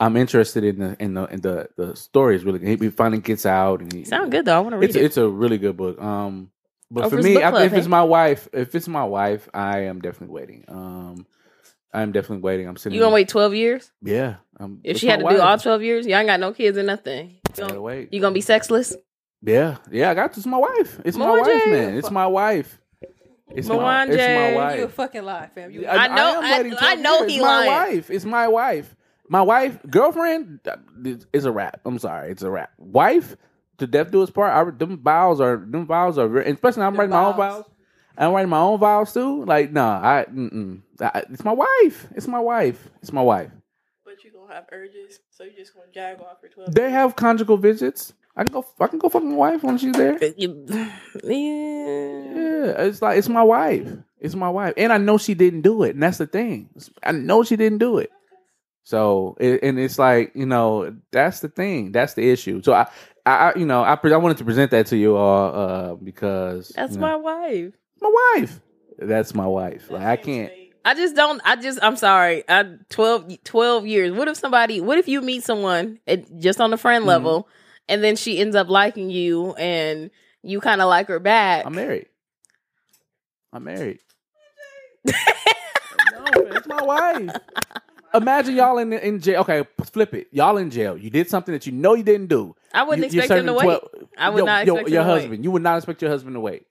I'm 0.00 0.16
interested 0.16 0.64
in 0.64 0.78
the 0.78 0.96
in 0.98 1.14
the 1.14 1.24
in 1.26 1.40
the 1.40 1.68
the 1.76 1.96
story 1.96 2.36
is 2.36 2.44
really 2.44 2.58
good. 2.58 2.80
He 2.82 2.90
finally 2.90 3.20
gets 3.20 3.46
out 3.46 3.80
and 3.80 3.92
he 3.92 4.04
Sound 4.04 4.30
good 4.32 4.44
though. 4.44 4.56
I 4.56 4.60
want 4.60 4.72
to 4.72 4.78
read 4.78 4.88
It's 4.90 4.96
it. 4.96 5.04
it's 5.04 5.16
a 5.16 5.28
really 5.28 5.58
good 5.58 5.76
book. 5.76 6.00
Um, 6.00 6.50
but 6.90 7.04
Oh, 7.04 7.10
for 7.10 7.16
me, 7.16 7.40
I- 7.42 7.64
if 7.64 7.72
it's 7.72 7.86
my 7.88 8.02
wife, 8.02 8.48
if 8.52 8.74
it's 8.74 8.88
my 8.88 9.04
wife, 9.04 9.48
I 9.54 9.80
am 9.82 10.00
definitely 10.00 10.34
waiting. 10.34 10.64
Um, 10.68 11.26
I'm 11.92 12.10
definitely 12.12 12.42
waiting. 12.42 12.66
I'm 12.68 12.76
sitting. 12.76 12.94
You 12.96 13.02
gonna 13.02 13.14
wait 13.14 13.28
twelve 13.28 13.54
years? 13.54 13.90
Yeah. 14.02 14.36
Um, 14.58 14.80
If 14.84 14.98
she 14.98 15.06
had 15.06 15.20
to 15.20 15.24
my 15.24 15.34
do 15.34 15.40
all 15.40 15.58
twelve 15.58 15.82
years, 15.82 16.06
y'all 16.06 16.18
ain't 16.18 16.26
got 16.28 16.40
no 16.40 16.52
kids 16.52 16.76
or 16.76 16.82
nothing. 16.82 17.38
You 17.56 17.66
gonna, 17.66 17.80
wait. 17.80 18.12
you 18.12 18.20
gonna 18.20 18.34
be 18.34 18.40
sexless? 18.40 18.94
Yeah, 19.42 19.76
yeah. 19.90 20.10
I 20.10 20.14
got 20.14 20.32
this. 20.32 20.44
My 20.46 20.58
wife. 20.58 21.00
It's 21.04 21.16
my 21.16 21.30
wife, 21.30 21.46
J. 21.64 21.70
man. 21.70 21.94
It's 21.96 22.10
my 22.10 22.26
wife. 22.26 22.80
It's 23.50 23.68
my. 23.68 24.04
It's 24.04 24.10
my 24.10 24.16
J. 24.16 24.78
You 24.78 24.84
a 24.84 24.88
fucking 24.88 25.22
lie, 25.22 25.50
fam. 25.54 25.70
You 25.70 25.86
I 25.86 26.08
know- 26.08 26.42
am 26.42 26.44
I- 26.44 26.76
I 26.80 26.94
know 26.96 27.18
years. 27.20 27.30
he 27.30 27.36
It's 27.36 27.44
my 27.44 27.66
wife. 27.66 28.10
It's 28.10 28.24
my 28.24 28.48
wife. 28.48 28.96
My 29.28 29.42
wife, 29.42 29.78
girlfriend, 29.88 30.60
is 31.32 31.44
a 31.44 31.52
rap. 31.52 31.80
I'm 31.84 31.98
sorry, 31.98 32.30
it's 32.30 32.42
a 32.42 32.50
rap. 32.50 32.70
Wife, 32.78 33.36
to 33.78 33.86
death 33.86 34.10
do 34.10 34.22
us 34.22 34.30
part. 34.30 34.52
I, 34.52 34.70
them 34.70 34.98
vows 35.02 35.40
are 35.40 35.56
them 35.56 35.86
vows 35.86 36.18
are 36.18 36.28
very, 36.28 36.50
especially 36.50 36.82
I'm 36.82 36.92
Them 36.92 37.00
writing 37.00 37.10
my 37.10 37.24
own 37.24 37.36
vows. 37.36 37.54
vows. 37.64 37.70
I'm 38.16 38.32
writing 38.32 38.50
my 38.50 38.60
own 38.60 38.78
vows 38.78 39.12
too. 39.12 39.44
Like, 39.44 39.72
nah, 39.72 40.00
I. 40.00 40.26
I, 41.00 41.22
it's 41.30 41.44
my 41.44 41.52
wife. 41.52 42.06
It's 42.14 42.28
my 42.28 42.38
wife. 42.40 42.88
It's 43.02 43.12
my 43.12 43.22
wife. 43.22 43.50
But 44.04 44.22
you 44.22 44.30
gonna 44.30 44.52
have 44.54 44.66
urges, 44.70 45.18
so 45.30 45.42
you 45.44 45.52
just 45.56 45.74
gonna 45.74 45.86
jag 45.92 46.20
off 46.20 46.40
for 46.40 46.48
twelve. 46.48 46.74
They 46.74 46.90
have 46.90 47.16
conjugal 47.16 47.56
visits. 47.56 48.12
I 48.36 48.44
can 48.44 48.52
go. 48.52 48.64
I 48.78 48.86
can 48.88 48.98
go 48.98 49.08
fuck 49.08 49.22
my 49.24 49.34
wife 49.34 49.62
when 49.64 49.78
she's 49.78 49.92
there. 49.92 50.18
Yeah. 50.22 50.90
Yeah, 51.24 52.82
it's 52.86 53.02
like 53.02 53.18
it's 53.18 53.28
my 53.28 53.42
wife. 53.42 53.88
It's 54.20 54.34
my 54.34 54.48
wife, 54.48 54.74
and 54.76 54.92
I 54.92 54.98
know 54.98 55.18
she 55.18 55.34
didn't 55.34 55.62
do 55.62 55.82
it, 55.82 55.94
and 55.94 56.02
that's 56.02 56.18
the 56.18 56.26
thing. 56.26 56.68
I 57.02 57.12
know 57.12 57.42
she 57.42 57.56
didn't 57.56 57.78
do 57.78 57.98
it. 57.98 58.10
So, 58.84 59.36
and 59.40 59.78
it's 59.78 59.98
like 59.98 60.32
you 60.34 60.46
know 60.46 60.94
that's 61.10 61.40
the 61.40 61.48
thing. 61.48 61.90
That's 61.92 62.14
the 62.14 62.28
issue. 62.30 62.62
So 62.62 62.72
I, 62.74 62.86
I, 63.26 63.32
I- 63.50 63.58
you 63.58 63.64
know, 63.66 63.82
I, 63.82 63.96
pre- 63.96 64.12
I 64.12 64.18
wanted 64.18 64.36
to 64.38 64.44
present 64.44 64.70
that 64.72 64.86
to 64.88 64.96
you 64.96 65.16
all 65.16 65.54
uh, 65.54 65.94
because 65.94 66.68
That's 66.76 66.94
you 66.94 67.00
my 67.00 67.16
wife. 67.16 67.72
my 68.00 68.12
wife. 68.36 68.60
That's 68.98 69.34
my 69.34 69.46
wife. 69.46 69.90
Like 69.90 70.02
I 70.02 70.16
can't. 70.16 70.52
I 70.84 70.94
just 70.94 71.16
don't. 71.16 71.40
I 71.46 71.56
just. 71.56 71.78
I'm 71.82 71.96
sorry. 71.96 72.44
I 72.46 72.64
12, 72.90 73.42
12 73.42 73.86
years. 73.86 74.12
What 74.12 74.28
if 74.28 74.36
somebody? 74.36 74.82
What 74.82 74.98
if 74.98 75.08
you 75.08 75.22
meet 75.22 75.42
someone 75.44 75.98
at, 76.06 76.38
just 76.38 76.60
on 76.60 76.70
the 76.70 76.76
friend 76.76 77.02
Mm-hmm. 77.02 77.08
level, 77.08 77.48
and 77.88 78.04
then 78.04 78.16
she 78.16 78.38
ends 78.38 78.54
up 78.54 78.68
liking 78.68 79.08
you, 79.08 79.54
and 79.54 80.10
you 80.42 80.60
kind 80.60 80.82
of 80.82 80.88
like 80.90 81.08
her 81.08 81.18
back? 81.20 81.64
I'm 81.64 81.74
married. 81.74 82.06
I'm 83.50 83.64
married. 83.64 84.00
no, 85.06 85.12
it's 86.36 86.66
my 86.66 86.82
wife. 86.82 87.30
Imagine 88.14 88.54
y'all 88.54 88.78
in 88.78 88.92
in 88.92 89.20
jail. 89.20 89.40
Okay, 89.40 89.64
flip 89.92 90.14
it. 90.14 90.28
Y'all 90.30 90.56
in 90.58 90.70
jail. 90.70 90.96
You 90.96 91.10
did 91.10 91.28
something 91.28 91.52
that 91.52 91.66
you 91.66 91.72
know 91.72 91.94
you 91.94 92.02
didn't 92.04 92.28
do. 92.28 92.54
I 92.72 92.84
wouldn't 92.84 93.12
You- 93.12 93.20
expect 93.20 93.40
him 93.40 93.46
to 93.46 93.52
wait. 93.54 93.64
12 93.64 93.80
I 94.16 94.28
would 94.30 94.38
Yo, 94.38 94.44
not 94.44 94.62
expect 94.62 94.88
your 94.88 95.00
him 95.02 95.06
to 95.06 95.12
wait. 95.14 95.20
husband. 95.22 95.44
You 95.44 95.50
would 95.50 95.62
not 95.62 95.76
expect 95.78 96.00
your 96.02 96.10
husband 96.10 96.34
to 96.36 96.40
wait. 96.40 96.66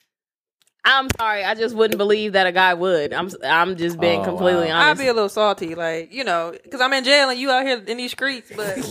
I'm 0.86 1.08
sorry. 1.18 1.44
I 1.46 1.56
just 1.56 1.76
wouldn't 1.76 1.98
believe 1.98 2.34
that 2.34 2.46
a 2.48 2.52
guy 2.52 2.74
would. 2.74 3.14
I'm. 3.14 3.30
I'm 3.44 3.76
just 3.78 4.00
being 4.00 4.20
Oh, 4.22 4.26
completely 4.26 4.68
wow. 4.68 4.90
I'd 4.90 4.98
be 4.98 5.08
a 5.08 5.14
little 5.14 5.30
salty, 5.30 5.76
like 5.76 6.14
you 6.14 6.24
know, 6.24 6.54
because 6.64 6.82
I'm 6.82 6.92
in 6.94 7.04
jail 7.04 7.30
and 7.30 7.40
you 7.40 7.52
out 7.52 7.66
here 7.66 7.82
in 7.86 7.98
these 7.98 8.12
streets. 8.12 8.52
But 8.56 8.76
fuck 8.78 8.84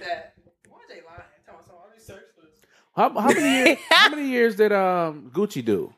that. 0.00 0.34
Why 0.68 0.78
they 0.88 1.00
lying? 1.06 1.22
Tell 1.46 1.54
me 1.56 1.62
something. 1.66 1.74
I'll 1.74 1.90
be 1.94 2.00
sexless. 2.00 2.52
How, 2.94 3.08
how 3.18 3.28
many 3.28 3.40
years? 3.66 3.78
how 3.90 4.08
many 4.10 4.28
years 4.36 4.56
did 4.56 4.72
um 4.72 5.30
Gucci 5.34 5.64
do? 5.64 5.92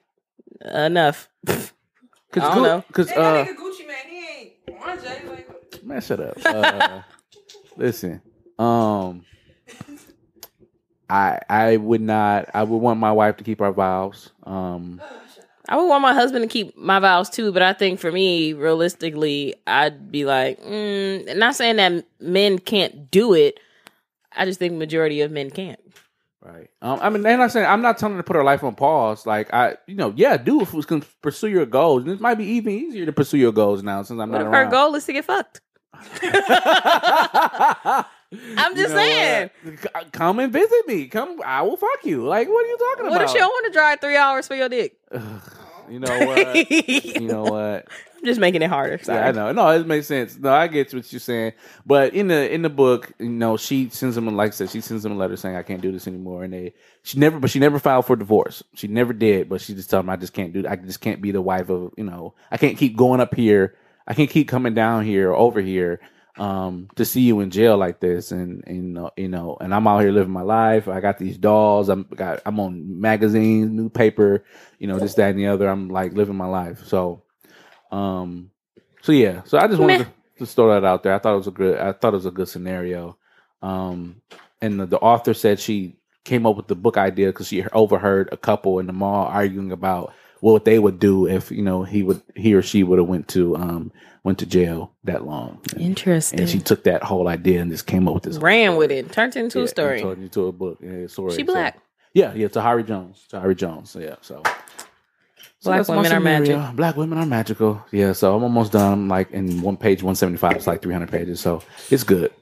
Enough. 0.61 1.29
Cause 1.47 2.43
I 2.45 2.55
don't 2.55 2.63
know. 2.63 2.85
Cause 2.93 3.11
Hey, 3.11 3.17
uh, 3.17 3.45
nigga 3.45 3.57
Gucci 3.57 3.87
Mane, 3.87 3.97
he 4.09 4.27
ain't 4.71 4.81
one 4.81 4.99
J. 5.03 5.29
Like, 5.29 5.42
man, 5.83 6.01
shut 6.01 6.21
up. 6.21 6.37
Uh, 6.45 7.03
listen, 7.77 8.21
um, 8.59 9.25
I 11.09 11.41
I 11.49 11.77
would 11.77 12.01
not. 12.01 12.49
I 12.55 12.63
would 12.63 12.77
want 12.79 13.01
my 13.01 13.13
wife 13.13 13.37
to 13.39 13.45
keep 13.45 13.61
our 13.61 13.73
vows. 13.73 14.31
Um, 14.45 15.01
I 15.69 15.77
would 15.77 15.87
want 15.89 16.03
my 16.03 16.15
husband 16.15 16.43
to 16.43 16.49
keep 16.49 16.77
my 16.77 16.99
vows 16.99 17.31
too, 17.31 17.53
but 17.53 17.63
I 17.63 17.73
think 17.73 18.01
for 18.01 18.11
me, 18.11 18.53
realistically, 18.53 19.55
I'd 19.67 20.11
be 20.11 20.25
like, 20.25 20.61
mm, 20.61 21.37
not 21.37 21.55
saying 21.55 21.77
that 21.77 22.05
men 22.21 22.59
can't 22.59 23.11
do 23.11 23.35
it. 23.35 23.59
I 24.35 24.45
just 24.45 24.59
think 24.59 24.75
majority 24.75 25.21
of 25.21 25.31
men 25.31 25.51
can't. 25.51 25.79
Right. 26.41 26.69
Um, 26.81 26.99
I 27.01 27.09
mean, 27.09 27.25
and 27.25 27.41
I'm 27.41 27.49
saying 27.51 27.67
I'm 27.67 27.83
not 27.83 27.99
telling 27.99 28.17
her 28.17 28.23
to 28.23 28.27
put 28.27 28.35
her 28.35 28.43
life 28.43 28.65
on 28.65 28.75
pause. 28.75 29.27
Like 29.27 29.55
I, 29.55 29.77
you 29.87 29.95
know, 29.95 30.13
yeah, 30.17 30.37
do 30.37 30.61
if 30.61 30.75
you 30.75 30.83
can 30.83 31.05
pursue 31.23 31.49
your 31.49 31.67
goals. 31.67 32.03
And 32.03 32.13
it 32.13 32.21
might 32.21 32.35
be 32.35 32.45
even 32.45 32.73
easier 32.73 33.07
to 33.07 33.13
pursue 33.13 33.39
your 33.39 33.53
goals 33.53 33.85
now 33.85 34.03
since 34.03 34.21
I'm 34.21 34.31
What 34.31 34.39
not 34.39 34.47
if 34.49 34.53
her 34.53 34.69
goal 34.69 34.95
is 34.97 35.05
to 35.05 35.13
get 35.13 35.25
fucked? 35.25 35.61
I'm 38.57 38.77
just 38.77 38.95
saying. 38.95 39.51
Come 40.13 40.39
and 40.39 40.53
visit 40.53 40.89
me. 40.89 41.07
Come, 41.07 41.41
I 41.45 41.63
will 41.63 41.77
fuck 41.77 42.05
you. 42.05 42.27
Like, 42.27 42.49
what 42.49 42.65
are 42.65 42.69
you 42.69 42.79
talking 42.79 43.07
about? 43.07 43.13
What 43.13 43.23
if 43.23 43.31
she 43.31 43.39
don't 43.39 43.49
want 43.49 43.67
to 43.67 43.73
drive 43.73 44.01
three 44.01 44.17
hours 44.17 44.47
for 44.49 44.55
your 44.55 44.69
dick? 44.69 44.97
you 45.91 45.99
know 45.99 46.27
what? 46.27 46.71
you 46.81 47.21
know 47.21 47.43
what? 47.43 47.89
I'm 48.23 48.27
just 48.27 48.41
making 48.41 48.63
it 48.63 48.71
harder. 48.71 49.03
Sorry. 49.03 49.19
Yeah, 49.19 49.29
I 49.29 49.33
know. 49.33 49.51
No, 49.53 49.69
it 49.71 49.85
makes 49.85 50.07
sense. 50.07 50.39
No, 50.39 50.53
I 50.53 50.69
get 50.69 50.95
what 50.95 51.13
you're 51.13 51.19
saying. 51.19 51.53
But 51.85 52.15
in 52.15 52.29
the 52.29 52.53
in 52.55 52.63
the 52.63 52.71
book, 52.71 53.11
you 53.19 53.29
know, 53.29 53.57
she 53.57 53.89
sends 53.89 54.17
him 54.17 54.29
a 54.29 54.31
like 54.31 54.53
I 54.53 54.55
said, 54.55 54.71
she 54.71 54.81
sends 54.81 55.05
him 55.05 55.13
a 55.13 55.17
letter 55.17 55.37
saying 55.37 55.57
I 55.57 55.65
can't 55.65 55.83
do 55.83 55.91
this 55.91 56.07
anymore. 56.07 56.45
And 56.45 56.53
they 56.53 56.73
she 57.03 57.19
never 57.19 57.41
but 57.41 57.51
she 57.51 57.59
never 57.59 57.81
filed 57.81 58.07
for 58.07 58.15
divorce. 58.15 58.63
She 58.77 58.87
never 58.87 59.13
did, 59.13 59.49
but 59.49 59.61
she 59.61 59.75
just 59.75 59.91
told 59.91 60.05
him 60.05 60.11
I 60.11 60.17
just 60.17 60.33
can't 60.33 60.53
do 60.53 60.65
I 60.69 60.77
just 60.77 61.01
can't 61.01 61.21
be 61.21 61.33
the 61.33 61.43
wife 61.43 61.69
of 61.69 61.93
you 61.97 62.05
know, 62.05 62.35
I 62.51 62.59
can't 62.59 62.79
keep 62.79 62.97
going 62.97 63.21
up 63.21 63.35
here. 63.35 63.75
I 64.07 64.15
can't 64.15 64.31
keep 64.31 64.49
coming 64.49 64.75
down 64.75 65.05
here 65.05 65.31
or 65.31 65.37
over 65.37 65.61
here 65.61 66.01
um 66.39 66.89
to 66.97 67.05
see 67.05 67.21
you 67.21 67.41
in 67.41 67.51
jail 67.51 67.77
like 67.77 68.01
this 68.01 68.33
and 68.33 68.65
and 68.67 68.99
uh, 68.99 69.11
you 69.19 69.29
know 69.29 69.59
and 69.61 69.75
I'm 69.75 69.87
out 69.87 70.01
here 70.01 70.13
living 70.13 70.33
my 70.33 70.43
life. 70.43 70.89
I 70.89 71.01
got 71.01 71.19
these 71.19 71.37
dolls. 71.37 71.91
I'm 71.91 72.05
got 72.05 72.41
I'm 72.47 72.59
on 72.59 73.01
magazines 73.01 73.71
newspaper 73.71 74.45
you 74.79 74.87
know 74.87 74.99
this 74.99 75.15
that 75.15 75.31
and 75.31 75.39
the 75.39 75.49
other. 75.49 75.69
I'm 75.69 75.91
like 75.91 76.15
living 76.15 76.37
my 76.37 76.47
life. 76.47 76.87
So 76.87 77.23
um 77.91 78.51
so 79.03 79.13
yeah. 79.13 79.43
So 79.45 79.59
I 79.59 79.67
just 79.67 79.79
wanted 79.79 79.99
Meh. 79.99 80.05
to, 80.05 80.11
just 80.39 80.57
throw 80.57 80.69
that 80.73 80.87
out 80.87 81.03
there. 81.03 81.15
I 81.15 81.19
thought 81.19 81.35
it 81.35 81.39
was 81.39 81.49
a 81.49 81.53
good 81.53 81.79
I 81.79 81.93
thought 81.93 82.15
it 82.15 82.17
was 82.17 82.27
a 82.27 82.31
good 82.31 82.49
scenario. 82.49 83.19
Um 83.61 84.23
and 84.63 84.81
the, 84.81 84.87
the 84.87 84.99
author 84.99 85.35
said 85.35 85.61
she 85.61 85.97
came 86.25 86.47
up 86.47 86.57
with 86.57 86.69
the 86.69 86.75
book 86.75 86.97
idea 86.97 87.27
because 87.27 87.49
she 87.49 87.65
overheard 87.73 88.29
a 88.33 88.37
couple 88.37 88.79
in 88.79 88.87
the 88.87 88.93
mall 88.93 89.27
arguing 89.27 89.73
about 89.73 90.15
what 90.51 90.65
they 90.65 90.79
would 90.79 90.99
do 90.99 91.27
if 91.27 91.51
you 91.51 91.63
know 91.63 91.83
he 91.85 92.03
would 92.03 92.21
he 92.37 92.53
or 92.55 92.63
she 92.63 92.83
would 92.83 92.99
have 92.99 93.09
went 93.09 93.29
to 93.29 93.57
um 93.57 93.93
went 94.25 94.39
to 94.39 94.47
jail 94.47 94.93
that 95.05 95.25
long 95.25 95.61
Interesting. 95.79 96.41
and 96.41 96.49
she 96.49 96.59
took 96.59 96.85
that 96.85 97.03
whole 97.03 97.29
idea 97.29 97.61
and 97.63 97.71
just 97.71 97.87
came 97.87 98.07
up 98.09 98.15
with 98.15 98.25
this 98.25 98.37
ran 98.39 98.77
with 98.77 98.91
it, 98.91 99.11
turned 99.13 99.35
it 99.37 99.41
into 99.45 99.59
yeah, 99.61 99.65
a 99.65 99.69
story. 99.69 100.01
turned 100.03 100.19
it 100.21 100.25
into 100.25 100.47
a 100.47 100.53
book 100.53 100.79
yeah, 100.83 101.07
story. 101.07 101.31
She 101.33 101.39
So- 101.47 101.53
black. 101.53 101.79
yeah 102.13 102.35
yeah 102.35 102.49
Tayari 102.49 102.87
Jones 102.87 103.25
Tayari 103.31 103.57
Jones 103.57 103.97
yeah 103.99 104.17
so 104.21 104.43
So 105.61 105.71
Black 105.71 105.87
women 105.89 106.07
are 106.07 106.09
scenario. 106.09 106.59
magic. 106.59 106.77
Black 106.77 106.97
women 106.97 107.19
are 107.19 107.27
magical. 107.27 107.85
Yeah, 107.93 108.13
so 108.15 108.35
I'm 108.35 108.43
almost 108.43 108.73
done. 108.73 108.93
I'm 108.93 109.09
like 109.09 109.31
in 109.31 109.63
one 109.63 109.77
page, 109.77 110.03
175. 110.03 110.57
It's 110.57 110.67
like 110.67 110.83
300 110.83 111.09
pages. 111.09 111.39
So 111.41 111.63
it's 111.89 112.03
good. 112.03 112.33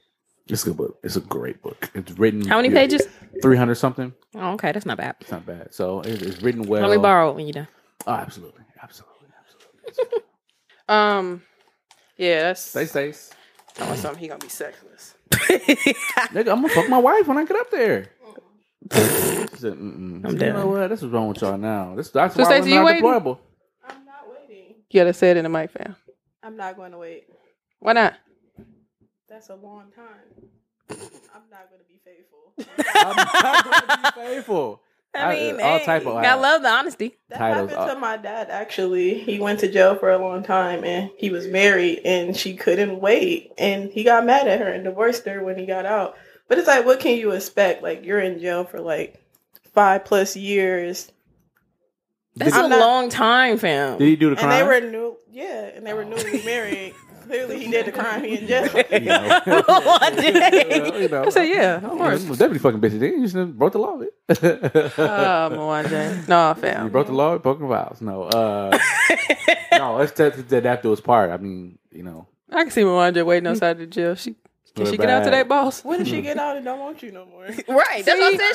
It's 0.49 0.63
a 0.65 0.69
good 0.69 0.79
book. 0.79 0.99
It's 1.05 1.17
a 1.17 1.21
great 1.21 1.61
book. 1.61 1.91
It's 1.95 2.13
written. 2.13 2.47
How 2.49 2.57
many 2.57 2.71
pages? 2.71 3.03
300 3.43 3.75
something. 3.75 4.15
Oh, 4.37 4.53
okay, 4.55 4.73
that's 4.73 4.87
not 4.87 4.97
bad. 4.97 5.17
It's 5.21 5.31
not 5.31 5.45
bad. 5.45 5.75
So 5.75 6.01
it, 6.01 6.23
it's 6.23 6.41
written 6.41 6.63
well. 6.63 6.81
Let 6.89 6.97
me 6.97 7.03
borrow 7.03 7.29
it 7.31 7.35
when 7.37 7.45
you're 7.47 7.53
done. 7.61 7.69
Oh, 8.07 8.13
absolutely. 8.15 8.63
Absolutely. 8.83 9.29
Absolutely. 9.39 10.23
um, 10.89 11.43
yeah, 12.17 12.43
that's 12.43 12.61
Stay 12.63 12.87
safe. 12.87 13.31
telling 13.75 13.97
something. 13.99 14.21
He 14.21 14.29
gonna 14.29 14.41
be 14.41 14.49
sexless. 14.49 15.15
Nigga, 15.31 16.39
I'm 16.51 16.63
gonna 16.63 16.69
fuck 16.69 16.89
my 16.89 16.99
wife 16.99 17.27
when 17.27 17.39
I 17.39 17.45
get 17.45 17.57
up 17.57 17.71
there. 17.71 18.11
She 18.93 18.97
said, 18.97 19.75
Mm-mm. 19.75 20.25
I'm 20.25 20.33
you 20.33 20.39
done. 20.39 20.55
know 20.55 20.67
what? 20.69 20.89
This 20.89 21.03
is 21.03 21.09
wrong 21.11 21.29
with 21.29 21.41
y'all 21.43 21.59
now. 21.59 21.95
This, 21.95 22.11
that's 22.11 22.35
So, 22.35 22.43
why 22.43 22.49
Stacey, 22.49 22.71
women 22.71 22.73
you 22.73 22.79
are 22.81 22.85
waiting? 22.87 23.03
deployable. 23.05 23.39
I'm 23.89 24.05
not 24.07 24.27
waiting. 24.31 24.75
You 24.91 25.01
gotta 25.01 25.13
say 25.13 25.31
it 25.31 25.37
in 25.37 25.45
the 25.45 25.51
mic, 25.51 25.71
fam. 25.71 25.97
I'm 26.43 26.57
not 26.57 26.77
going 26.77 26.93
to 26.93 26.99
wait. 26.99 27.25
Why 27.81 27.93
not? 27.93 28.15
That's 29.29 29.51
a 29.51 29.55
long 29.55 29.93
time. 29.95 30.49
I'm 30.91 31.43
not 31.51 31.69
going 31.71 31.81
to 31.81 31.87
be 31.87 32.01
faithful. 32.05 32.55
I'm 33.05 33.17
not 33.17 33.65
gonna 33.65 34.03
be 34.03 34.21
faithful. 34.21 34.83
I 35.15 35.35
mean, 35.35 35.61
all 35.61 35.79
hey, 35.79 35.85
type 35.85 36.07
of 36.07 36.17
I 36.17 36.35
love 36.35 36.63
the 36.63 36.69
honesty. 36.69 37.17
That 37.29 37.39
Titles 37.39 37.71
happened 37.71 37.91
to 37.95 37.99
my 37.99 38.17
dad 38.17 38.49
actually. 38.51 39.19
He 39.19 39.41
went 39.41 39.61
to 39.61 39.71
jail 39.71 39.97
for 39.97 40.11
a 40.11 40.19
long 40.19 40.45
time 40.45 40.85
and 40.85 41.11
he 41.17 41.31
was 41.31 41.49
married 41.49 42.03
and 42.05 42.37
she 42.37 42.55
couldn't 42.55 43.01
wait 43.01 43.53
and 43.59 43.91
he 43.91 44.05
got 44.05 44.25
mad 44.25 44.47
at 44.47 44.61
her 44.61 44.69
and 44.69 44.85
divorced 44.85 45.27
her 45.27 45.43
when 45.43 45.59
he 45.59 45.67
got 45.67 45.85
out. 45.85 46.17
But 46.49 46.59
it's 46.59 46.69
like 46.69 46.87
what 46.87 47.01
can 47.01 47.17
you 47.17 47.33
expect? 47.33 47.83
Like 47.83 48.05
you're 48.05 48.21
in 48.21 48.39
jail 48.39 48.65
for 48.65 48.81
like 48.81 49.21
five 49.75 50.05
plus 50.05 50.37
years. 50.37 51.11
That's 52.37 52.55
I'm 52.55 52.67
a 52.67 52.69
not- 52.69 52.79
long 52.79 53.09
time, 53.09 53.59
fam. 53.59 53.99
Did 53.99 54.07
he 54.07 54.17
do 54.17 54.31
the 54.31 54.37
crime? 54.37 54.51
And 54.51 54.61
they 54.61 54.63
were 54.63 54.91
new 54.91 55.17
yeah, 55.33 55.71
and 55.75 55.87
they 55.87 55.95
were 55.95 56.05
newly 56.05 56.43
married. 56.45 56.95
Clearly 57.31 57.65
he 57.65 57.71
did 57.71 57.87
the 57.87 57.93
crime, 57.93 58.25
he 58.25 58.39
in 58.39 58.47
jail. 58.49 58.67
You 58.91 59.01
know. 59.01 59.41
One 59.67 60.17
day. 60.17 61.01
you 61.03 61.09
know. 61.09 61.23
I 61.25 61.29
said, 61.37 61.45
yeah, 61.45 61.77
of 61.77 61.83
Yeah, 61.85 61.89
course. 61.91 62.25
Deputy 62.39 62.59
fucking 62.59 62.81
bitches. 62.81 62.99
They 62.99 63.11
just 63.21 63.57
broke 63.57 63.73
the 63.73 63.79
law. 63.79 63.97
Bitch. 63.97 64.93
Oh, 64.99 65.55
Mwanje. 65.55 66.27
No, 66.29 66.49
you 66.49 66.55
fam. 66.61 66.89
broke 66.91 67.07
the 67.07 67.13
law, 67.13 67.39
broken 67.39 67.69
vows. 67.69 67.99
No, 68.01 68.25
uh, 68.25 68.77
no. 69.79 69.97
Let's 69.97 70.11
that 70.13 70.49
that 70.49 70.63
that 70.65 70.83
do 70.83 70.91
his 70.91 71.01
part. 71.01 71.31
I 71.31 71.37
mean, 71.37 71.79
you 71.93 72.03
know, 72.03 72.27
I 72.51 72.63
can 72.65 72.73
see 72.73 72.83
Mwanje 72.83 73.25
waiting 73.25 73.47
outside 73.47 73.79
the 73.79 73.87
jail. 73.87 74.17
She 74.17 74.35
Can 74.75 74.85
We're 74.85 74.91
she 74.93 74.97
get 74.99 75.11
out 75.11 75.19
back. 75.19 75.25
today, 75.25 75.43
boss? 75.43 75.85
When 75.85 75.99
did 75.99 76.09
she 76.09 76.23
get 76.23 76.37
out 76.39 76.57
and 76.57 76.65
don't 76.65 76.79
want 76.79 77.03
you 77.03 77.11
no 77.13 77.27
more? 77.27 77.45
Right. 77.69 78.05
That's 78.05 78.19
what 78.21 78.35
I'm 78.35 78.53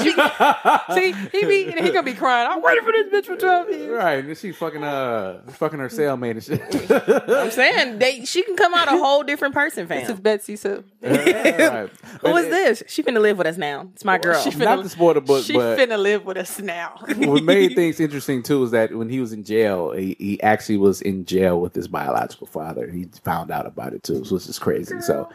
saying. 0.94 0.94
She, 0.96 1.12
See, 1.14 1.30
he 1.40 1.46
be 1.46 1.72
he 1.72 1.90
gonna 1.92 2.04
be 2.04 2.14
crying. 2.14 2.50
I'm 2.50 2.62
waiting 2.62 2.84
for 2.84 2.92
this 2.92 3.08
bitch 3.14 3.26
for 3.26 3.36
twelve 3.36 3.70
years. 3.70 3.90
right, 3.90 4.24
and 4.24 4.38
she 4.38 4.52
fucking 4.52 4.84
uh 4.84 5.42
fucking 5.50 5.80
her 5.80 5.90
cellmate 5.90 6.32
and 6.32 6.44
shit. 6.44 7.30
I'm 7.30 7.52
saying 7.52 8.00
they 8.00 8.24
she 8.26 8.44
can 8.44 8.56
come 8.56 8.74
out 8.74 8.88
a 8.88 8.92
whole 8.92 9.24
different 9.24 9.54
person, 9.54 9.88
This 9.88 10.04
is 10.04 10.08
fam. 10.12 10.22
Betsy. 10.22 10.56
So 10.56 10.84
right. 11.02 11.90
Who 12.22 12.36
is 12.38 12.48
this? 12.50 12.84
She 12.88 13.04
finna 13.04 13.22
live 13.22 13.38
with 13.38 13.48
us 13.48 13.58
now. 13.58 13.90
It's 13.94 14.06
my 14.06 14.18
girl. 14.18 14.40
she 14.42 14.52
finna- 14.52 14.66
Not 14.78 14.84
to 14.84 14.90
spoil 14.90 15.14
the 15.16 15.22
book, 15.22 15.44
she 15.44 15.54
but 15.54 15.78
finna 15.78 16.00
live 16.00 16.26
with 16.26 16.38
us 16.38 16.60
now. 16.60 16.96
what 17.18 17.44
made 17.44 17.76
things 17.76 18.00
interesting 18.00 18.42
too 18.44 18.64
is 18.64 18.72
that 18.72 18.94
when 18.96 19.10
he 19.10 19.20
was 19.20 19.34
in 19.34 19.44
jail, 19.44 19.92
he, 19.92 20.16
he 20.20 20.42
actually 20.42 20.78
was 20.78 21.02
in 21.02 21.26
jail 21.26 21.60
with 21.60 21.74
his 21.76 21.88
biological 21.88 22.48
father. 22.48 22.90
He 22.90 23.06
found 23.24 23.52
out 23.52 23.66
about 23.66 23.94
it 23.94 24.04
too, 24.04 24.24
so 24.26 24.36
it's 24.36 24.46
just 24.48 24.62
crazy. 24.62 25.02
So, 25.02 25.30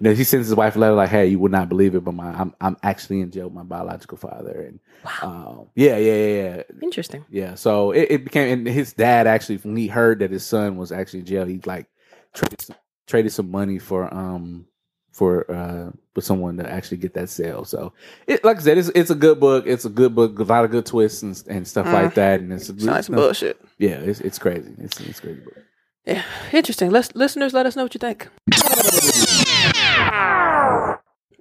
you 0.00 0.04
know, 0.04 0.14
he 0.14 0.24
sends 0.24 0.48
his 0.48 0.54
wife 0.56 0.76
a 0.76 0.78
letter 0.78 0.94
like, 0.94 1.08
"Hey, 1.10 1.26
you 1.26 1.38
would 1.38 1.52
not 1.52 1.68
believe 1.68 1.94
it, 1.94 2.04
but 2.04 2.14
my 2.14 2.30
I'm 2.32 2.54
I'm 2.60 2.76
actually 2.82 3.20
in 3.20 3.30
jail 3.30 3.44
with 3.46 3.54
my 3.54 3.62
biological 3.62 4.18
father." 4.18 4.60
And 4.68 4.80
um, 5.22 5.68
yeah, 5.74 5.96
yeah, 5.96 6.14
yeah, 6.14 6.54
yeah. 6.56 6.62
Interesting. 6.82 7.24
Yeah, 7.30 7.54
so 7.54 7.92
it, 7.92 8.08
it 8.10 8.24
became, 8.24 8.52
and 8.52 8.66
his 8.66 8.92
dad 8.92 9.26
actually, 9.26 9.58
when 9.58 9.76
he 9.76 9.86
heard 9.86 10.18
that 10.20 10.30
his 10.30 10.44
son 10.44 10.76
was 10.76 10.92
actually 10.92 11.20
in 11.20 11.26
jail, 11.26 11.44
he 11.46 11.60
like 11.64 11.86
traded 12.32 12.60
some, 12.60 12.76
traded 13.06 13.32
some 13.32 13.50
money 13.50 13.78
for 13.78 14.12
um 14.12 14.66
for 15.12 15.48
uh 15.50 15.90
for 16.14 16.20
someone 16.20 16.56
to 16.56 16.68
actually 16.68 16.96
get 16.96 17.14
that 17.14 17.28
sale. 17.28 17.64
So, 17.64 17.92
it 18.26 18.44
like 18.44 18.56
I 18.58 18.60
said, 18.60 18.78
it's 18.78 18.88
it's 18.90 19.10
a 19.10 19.14
good 19.14 19.38
book. 19.38 19.64
It's 19.66 19.84
a 19.84 19.90
good 19.90 20.14
book, 20.14 20.38
a 20.38 20.42
lot 20.42 20.64
of 20.64 20.70
good 20.70 20.86
twists 20.86 21.22
and, 21.22 21.40
and 21.48 21.68
stuff 21.68 21.86
like 21.86 22.14
that. 22.14 22.40
And 22.40 22.52
it's, 22.52 22.68
it's 22.68 22.84
some 22.84 23.14
bullshit. 23.14 23.60
yeah, 23.78 23.96
it's 24.00 24.20
it's 24.20 24.38
crazy. 24.38 24.74
It's 24.78 24.98
it's 25.00 25.18
a 25.18 25.22
crazy 25.22 25.40
book. 25.40 25.58
Yeah, 26.04 26.22
interesting. 26.52 26.90
Let's 26.90 27.14
listeners, 27.14 27.54
let 27.54 27.64
us 27.64 27.76
know 27.76 27.84
what 27.84 27.94
you 27.94 27.98
think. 27.98 28.28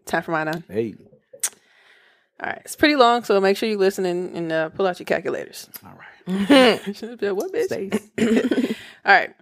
Time 0.06 0.24
for 0.24 0.32
mine. 0.32 0.64
Hey, 0.70 0.96
All 2.40 2.50
right, 2.50 2.62
it's 2.66 2.76
pretty 2.76 2.96
long, 2.96 3.24
so 3.24 3.40
make 3.40 3.58
sure 3.58 3.70
you 3.70 3.78
listen 3.78 4.06
and, 4.06 4.36
and 4.36 4.52
uh, 4.52 4.70
pull 4.70 4.86
out 4.86 5.00
your 5.00 5.06
calculators. 5.06 5.70
All 5.86 5.92
right. 5.92 6.00
what 6.28 7.54
bitch? 7.54 8.76
all 9.06 9.14
right. 9.14 9.34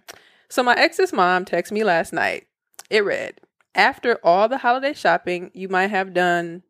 So 0.48 0.62
my 0.62 0.74
ex's 0.74 1.12
mom 1.12 1.44
texted 1.44 1.72
me 1.72 1.84
last 1.84 2.12
night. 2.12 2.46
It 2.90 3.04
read, 3.04 3.40
"After 3.74 4.18
all 4.22 4.48
the 4.48 4.58
holiday 4.58 4.92
shopping 4.92 5.50
you 5.54 5.68
might 5.68 5.88
have 5.90 6.12
done, 6.14 6.62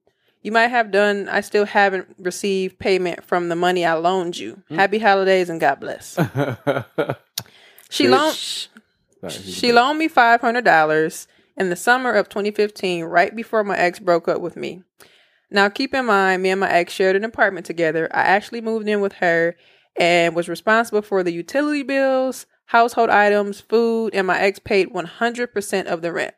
you 0.43 0.53
might 0.53 0.69
have 0.69 0.91
done. 0.91 1.29
I 1.29 1.41
still 1.41 1.65
haven't 1.67 2.15
received 2.19 2.79
payment 2.79 3.25
from 3.25 3.49
the 3.49 3.57
money 3.57 3.85
I 3.85 3.95
loaned 3.95 4.39
you. 4.39 4.63
Happy 4.71 4.99
holidays 4.99 5.51
and 5.51 5.61
God 5.61 5.81
bless." 5.81 6.19
She 7.91 8.09
loaned 8.09 8.37
she 9.39 9.73
loaned 9.73 9.99
me 9.99 10.09
five 10.09 10.41
hundred 10.41 10.65
dollars 10.65 11.29
in 11.57 11.71
the 11.71 11.77
summer 11.77 12.13
of 12.13 12.29
2015, 12.29 13.05
right 13.05 13.35
before 13.35 13.65
my 13.65 13.77
ex 13.77 13.99
broke 13.99 14.29
up 14.29 14.41
with 14.41 14.57
me. 14.57 14.83
Now, 15.51 15.69
keep 15.69 15.93
in 15.93 16.07
mind, 16.07 16.43
me 16.43 16.51
and 16.51 16.61
my 16.61 16.71
ex 16.71 16.93
shared 16.93 17.17
an 17.17 17.25
apartment 17.25 17.67
together. 17.67 18.09
I 18.13 18.23
actually 18.23 18.61
moved 18.61 18.89
in 18.89 19.01
with 19.01 19.15
her 19.15 19.57
and 19.97 20.35
was 20.35 20.49
responsible 20.49 21.03
for 21.03 21.23
the 21.23 21.33
utility 21.33 21.83
bills, 21.83 22.47
household 22.67 23.11
items, 23.11 23.61
food, 23.61 24.15
and 24.15 24.27
my 24.27 24.41
ex 24.41 24.59
paid 24.59 24.89
100% 24.93 25.87
of 25.87 26.01
the 26.01 26.13
rent. 26.13 26.35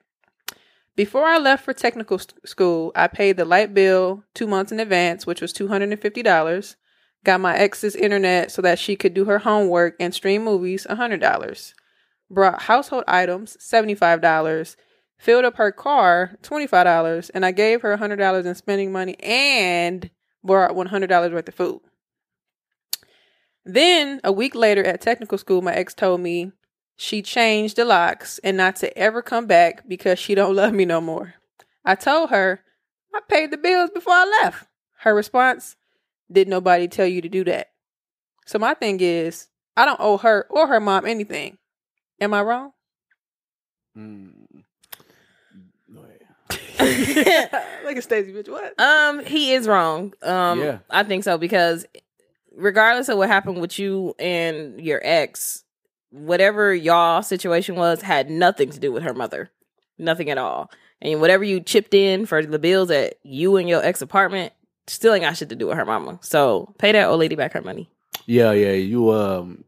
Before 0.96 1.24
I 1.24 1.38
left 1.38 1.64
for 1.64 1.72
technical 1.72 2.20
school, 2.44 2.92
I 2.94 3.08
paid 3.08 3.36
the 3.36 3.44
light 3.44 3.74
bill 3.74 4.22
two 4.32 4.46
months 4.46 4.70
in 4.70 4.78
advance, 4.78 5.26
which 5.26 5.40
was 5.40 5.52
$250. 5.52 6.76
Got 7.24 7.40
my 7.40 7.56
ex's 7.56 7.96
internet 7.96 8.52
so 8.52 8.62
that 8.62 8.78
she 8.78 8.94
could 8.94 9.14
do 9.14 9.24
her 9.24 9.40
homework 9.40 9.96
and 9.98 10.14
stream 10.14 10.44
movies, 10.44 10.86
$100. 10.88 11.74
Brought 12.30 12.62
household 12.62 13.04
items, 13.08 13.56
$75. 13.60 14.76
Filled 15.24 15.46
up 15.46 15.56
her 15.56 15.72
car, 15.72 16.36
$25. 16.42 17.30
And 17.32 17.46
I 17.46 17.50
gave 17.50 17.80
her 17.80 17.96
$100 17.96 18.44
in 18.44 18.54
spending 18.54 18.92
money 18.92 19.18
and 19.20 20.10
bought 20.42 20.72
$100 20.72 21.32
worth 21.32 21.48
of 21.48 21.54
food. 21.54 21.80
Then, 23.64 24.20
a 24.22 24.30
week 24.30 24.54
later 24.54 24.84
at 24.84 25.00
technical 25.00 25.38
school, 25.38 25.62
my 25.62 25.72
ex 25.72 25.94
told 25.94 26.20
me 26.20 26.52
she 26.96 27.22
changed 27.22 27.76
the 27.76 27.86
locks 27.86 28.38
and 28.44 28.58
not 28.58 28.76
to 28.76 28.98
ever 28.98 29.22
come 29.22 29.46
back 29.46 29.88
because 29.88 30.18
she 30.18 30.34
don't 30.34 30.54
love 30.56 30.74
me 30.74 30.84
no 30.84 31.00
more. 31.00 31.32
I 31.86 31.94
told 31.94 32.28
her 32.28 32.60
I 33.14 33.20
paid 33.26 33.50
the 33.50 33.56
bills 33.56 33.88
before 33.94 34.12
I 34.12 34.42
left. 34.42 34.66
Her 34.98 35.14
response, 35.14 35.76
did 36.30 36.48
nobody 36.48 36.86
tell 36.86 37.06
you 37.06 37.22
to 37.22 37.30
do 37.30 37.44
that? 37.44 37.68
So 38.44 38.58
my 38.58 38.74
thing 38.74 39.00
is, 39.00 39.48
I 39.74 39.86
don't 39.86 40.00
owe 40.00 40.18
her 40.18 40.46
or 40.50 40.66
her 40.66 40.80
mom 40.80 41.06
anything. 41.06 41.56
Am 42.20 42.34
I 42.34 42.42
wrong? 42.42 42.72
Mm. 43.96 44.33
Go 46.78 47.88
a 47.98 48.02
Stacey, 48.02 48.32
bitch. 48.32 48.48
What? 48.48 48.78
Um, 48.80 49.24
he 49.24 49.52
is 49.52 49.66
wrong. 49.66 50.14
Um, 50.22 50.60
Yeah. 50.60 50.78
I 50.90 51.02
think 51.04 51.24
so 51.24 51.38
because 51.38 51.86
regardless 52.56 53.08
of 53.08 53.18
what 53.18 53.28
happened 53.28 53.60
with 53.60 53.78
you 53.78 54.14
and 54.18 54.80
your 54.80 55.00
ex, 55.04 55.64
whatever 56.10 56.74
y'all 56.74 57.22
situation 57.22 57.76
was 57.76 58.02
had 58.02 58.30
nothing 58.30 58.70
to 58.70 58.80
do 58.80 58.92
with 58.92 59.02
her 59.02 59.14
mother, 59.14 59.50
nothing 59.98 60.30
at 60.30 60.38
all. 60.38 60.70
And 61.02 61.20
whatever 61.20 61.44
you 61.44 61.60
chipped 61.60 61.94
in 61.94 62.24
for 62.26 62.44
the 62.44 62.58
bills 62.58 62.90
at 62.90 63.14
you 63.22 63.56
and 63.56 63.68
your 63.68 63.84
ex 63.84 64.00
apartment 64.00 64.52
still 64.86 65.12
ain't 65.14 65.24
got 65.24 65.36
shit 65.36 65.48
to 65.50 65.56
do 65.56 65.66
with 65.66 65.76
her 65.76 65.84
mama. 65.84 66.18
So 66.22 66.74
pay 66.78 66.92
that 66.92 67.08
old 67.08 67.20
lady 67.20 67.34
back 67.36 67.52
her 67.52 67.62
money. 67.62 67.90
Yeah, 68.26 68.52
yeah. 68.52 68.72
You 68.72 69.10
um 69.12 69.64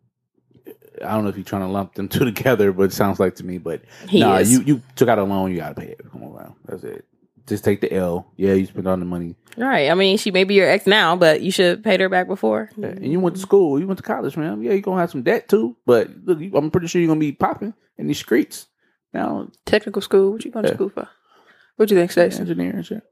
I 1.05 1.13
don't 1.15 1.25
know 1.25 1.31
if 1.31 1.37
you're 1.37 1.45
trying 1.45 1.63
to 1.63 1.69
lump 1.69 1.95
them 1.95 2.09
two 2.15 2.25
together, 2.25 2.73
but 2.73 2.85
it 2.85 2.93
sounds 2.93 3.19
like 3.21 3.37
to 3.37 3.45
me. 3.45 3.59
But 3.59 3.83
He 4.09 4.21
nah, 4.21 4.37
is. 4.39 4.53
you 4.53 4.61
you 4.63 4.83
took 4.97 5.09
out 5.09 5.19
a 5.19 5.25
loan, 5.25 5.51
you 5.53 5.59
gotta 5.59 5.75
pay 5.75 5.89
it. 5.89 6.01
Come 6.11 6.23
on, 6.25 6.35
man. 6.35 6.55
That's 6.67 6.85
it. 6.85 7.05
Just 7.47 7.63
take 7.63 7.81
the 7.81 7.93
L. 7.93 8.27
Yeah, 8.37 8.55
you 8.55 8.67
spent 8.67 8.89
all 8.89 8.97
the 8.97 9.05
money. 9.05 9.37
Right. 9.57 9.89
I 9.89 9.95
mean, 9.95 10.19
she 10.19 10.33
may 10.33 10.43
be 10.43 10.55
your 10.55 10.69
ex 10.69 10.85
now, 10.87 11.15
but 11.15 11.43
you 11.43 11.53
should 11.53 11.85
pay 11.85 11.97
her 11.97 12.09
back 12.09 12.27
before. 12.27 12.71
Yeah, 12.77 12.89
And 12.89 13.07
you 13.13 13.21
went 13.21 13.37
to 13.37 13.41
school, 13.43 13.79
you 13.79 13.87
went 13.87 13.99
to 13.99 14.03
college, 14.03 14.37
man. 14.37 14.63
Yeah, 14.63 14.73
you're 14.73 14.81
gonna 14.81 15.01
have 15.01 15.13
some 15.13 15.23
debt 15.23 15.49
too. 15.49 15.77
But 15.87 16.11
look, 16.25 16.41
you, 16.41 16.51
I'm 16.57 16.71
pretty 16.73 16.89
sure 16.89 17.01
you're 17.01 17.09
gonna 17.09 17.21
be 17.21 17.33
popping 17.33 17.73
in 17.99 18.09
these 18.09 18.19
streets. 18.19 18.67
Now 19.15 19.49
Technical 19.65 20.03
school. 20.03 20.33
What 20.33 20.45
you 20.45 20.51
going 20.51 20.65
to 20.65 20.71
Yeah. 20.71 20.75
school 20.75 20.89
for? 20.91 21.09
What 21.77 21.89
do 21.89 21.95
you 21.95 22.01
think, 22.01 22.11
Stacey? 22.11 22.41
engineer 22.41 22.71
and 22.73 22.85
shit. 22.85 23.03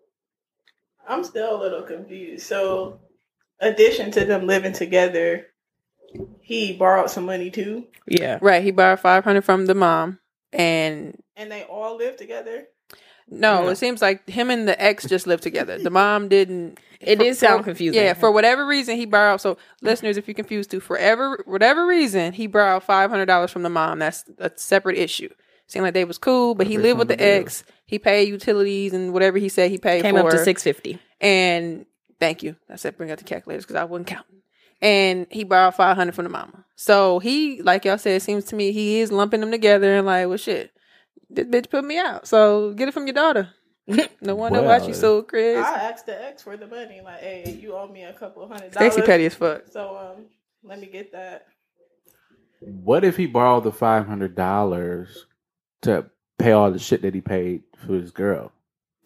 I'm 1.09 1.23
still 1.23 1.57
a 1.57 1.61
little 1.63 1.83
confused. 1.83 2.47
So, 2.47 2.99
addition 3.61 4.11
to 4.13 4.25
them 4.25 4.47
living 4.47 4.73
together, 4.73 5.47
he 6.41 6.73
borrowed 6.75 7.11
some 7.11 7.25
money 7.27 7.51
too, 7.51 7.87
Yeah. 8.07 8.39
Right. 8.41 8.63
He 8.63 8.71
borrowed 8.71 9.01
five 9.01 9.25
hundred 9.25 9.43
from 9.45 9.67
the 9.67 9.75
mom, 9.75 10.19
and 10.53 11.19
and 11.37 11.51
they 11.51 11.63
all 11.65 11.97
live 11.97 12.17
together. 12.17 12.67
no, 13.29 13.65
Yeah. 13.65 13.71
it 13.71 13.77
seems 13.77 14.01
like 14.03 14.29
him 14.29 14.51
and 14.51 14.69
the 14.69 14.81
ex 14.81 15.07
just 15.07 15.27
lived 15.27 15.43
together. 15.43 15.79
The 15.79 15.91
mom 15.91 16.29
didn't. 16.29 16.79
It 17.01 17.19
for- 17.19 17.25
did 17.25 17.37
sound 17.37 17.61
for- 17.61 17.65
confusing. 17.71 18.01
Yeah, 18.03 18.15
for 18.15 18.31
whatever 18.31 18.65
reason 18.67 18.97
he 18.97 19.05
borrowed. 19.07 19.41
So, 19.41 19.57
listeners, 19.83 20.17
if 20.17 20.27
you're 20.29 20.35
confused 20.35 20.71
too, 20.71 20.81
forever, 20.81 21.43
whatever 21.47 21.87
reason 21.87 22.33
he 22.33 22.47
borrowed 22.47 22.83
five 22.83 23.11
hundred 23.11 23.27
dollars 23.27 23.51
from 23.51 23.63
the 23.63 23.71
mom. 23.71 23.99
That's 23.99 24.25
a 24.39 24.51
separate 24.57 24.97
issue. 24.99 25.29
Seemed 25.67 25.83
like 25.85 25.95
they 25.95 26.05
was 26.05 26.19
cool, 26.19 26.55
but 26.55 26.67
he 26.67 26.77
lived 26.79 26.99
with 26.99 27.09
the 27.09 27.17
the 27.17 27.25
ex. 27.25 27.65
He 27.87 27.99
paid 27.99 28.29
utilities 28.29 28.93
and 28.93 29.13
whatever 29.13 29.39
he 29.39 29.49
said 29.49 29.71
he 29.71 29.79
paid 29.79 30.03
Came 30.03 30.15
for. 30.15 30.21
up 30.27 30.31
to 30.31 30.45
six 30.45 30.63
fifty. 30.63 30.99
And 31.21 31.87
thank 32.21 32.43
you. 32.43 32.57
I 32.71 32.77
said 32.77 32.97
bring 32.97 33.11
out 33.11 33.19
the 33.19 33.25
calculators 33.25 33.65
because 33.65 33.77
I 33.77 33.85
wasn't 33.85 34.07
counting. 34.09 34.34
And 34.83 35.27
he 35.31 35.45
borrowed 35.45 35.75
five 35.75 35.97
hundred 35.97 36.15
from 36.15 36.25
the 36.25 36.31
mama. 36.31 36.65
So 36.77 37.19
he, 37.19 37.63
like 37.63 37.85
y'all 37.85 37.99
said, 37.99 38.17
it 38.17 38.23
seems 38.23 38.45
to 38.47 38.57
me 38.57 38.73
he 38.73 39.01
is 39.01 39.13
lumping 39.13 39.41
them 39.41 39.51
together 39.51 39.97
and 39.97 40.07
like, 40.07 40.29
well, 40.29 40.37
shit, 40.37 40.73
this 41.31 41.47
bitch 41.47 41.71
put 41.71 41.85
me 41.85 41.99
out. 41.99 42.27
So 42.27 42.73
get 42.75 42.89
it 42.89 42.95
from 42.95 43.07
your 43.07 43.15
daughter. 43.15 43.49
no 44.21 44.35
wonder 44.35 44.61
why 44.63 44.79
Well, 44.79 44.87
she 44.87 44.95
so 44.95 45.23
crazy. 45.23 45.59
I 45.59 45.91
asked 45.91 46.07
the 46.07 46.25
ex 46.25 46.43
for 46.43 46.57
the 46.57 46.67
money, 46.67 47.03
like, 47.05 47.21
"Hey, 47.21 47.59
you 47.61 47.75
owe 47.75 47.87
me 47.87 48.05
a 48.05 48.15
couple 48.15 48.43
of 48.43 48.51
hundred 48.51 48.73
Stacey 48.73 48.97
dollars." 48.97 49.07
petty 49.07 49.27
as 49.27 49.35
fuck. 49.35 49.63
So, 49.71 49.97
um, 49.97 50.25
let 50.63 50.81
me 50.81 50.87
get 50.87 51.13
that. 51.13 51.47
What 52.61 53.05
if 53.05 53.17
he 53.17 53.27
borrowed 53.27 53.65
the 53.65 53.73
five 53.73 54.07
hundred 54.07 54.35
dollars 54.35 55.27
to 55.83 56.07
pay 56.39 56.53
all 56.53 56.71
the 56.71 56.79
shit 56.79 57.03
that 57.03 57.15
he 57.15 57.21
paid 57.21 57.65
for 57.77 57.93
his 57.93 58.11
girl? 58.11 58.53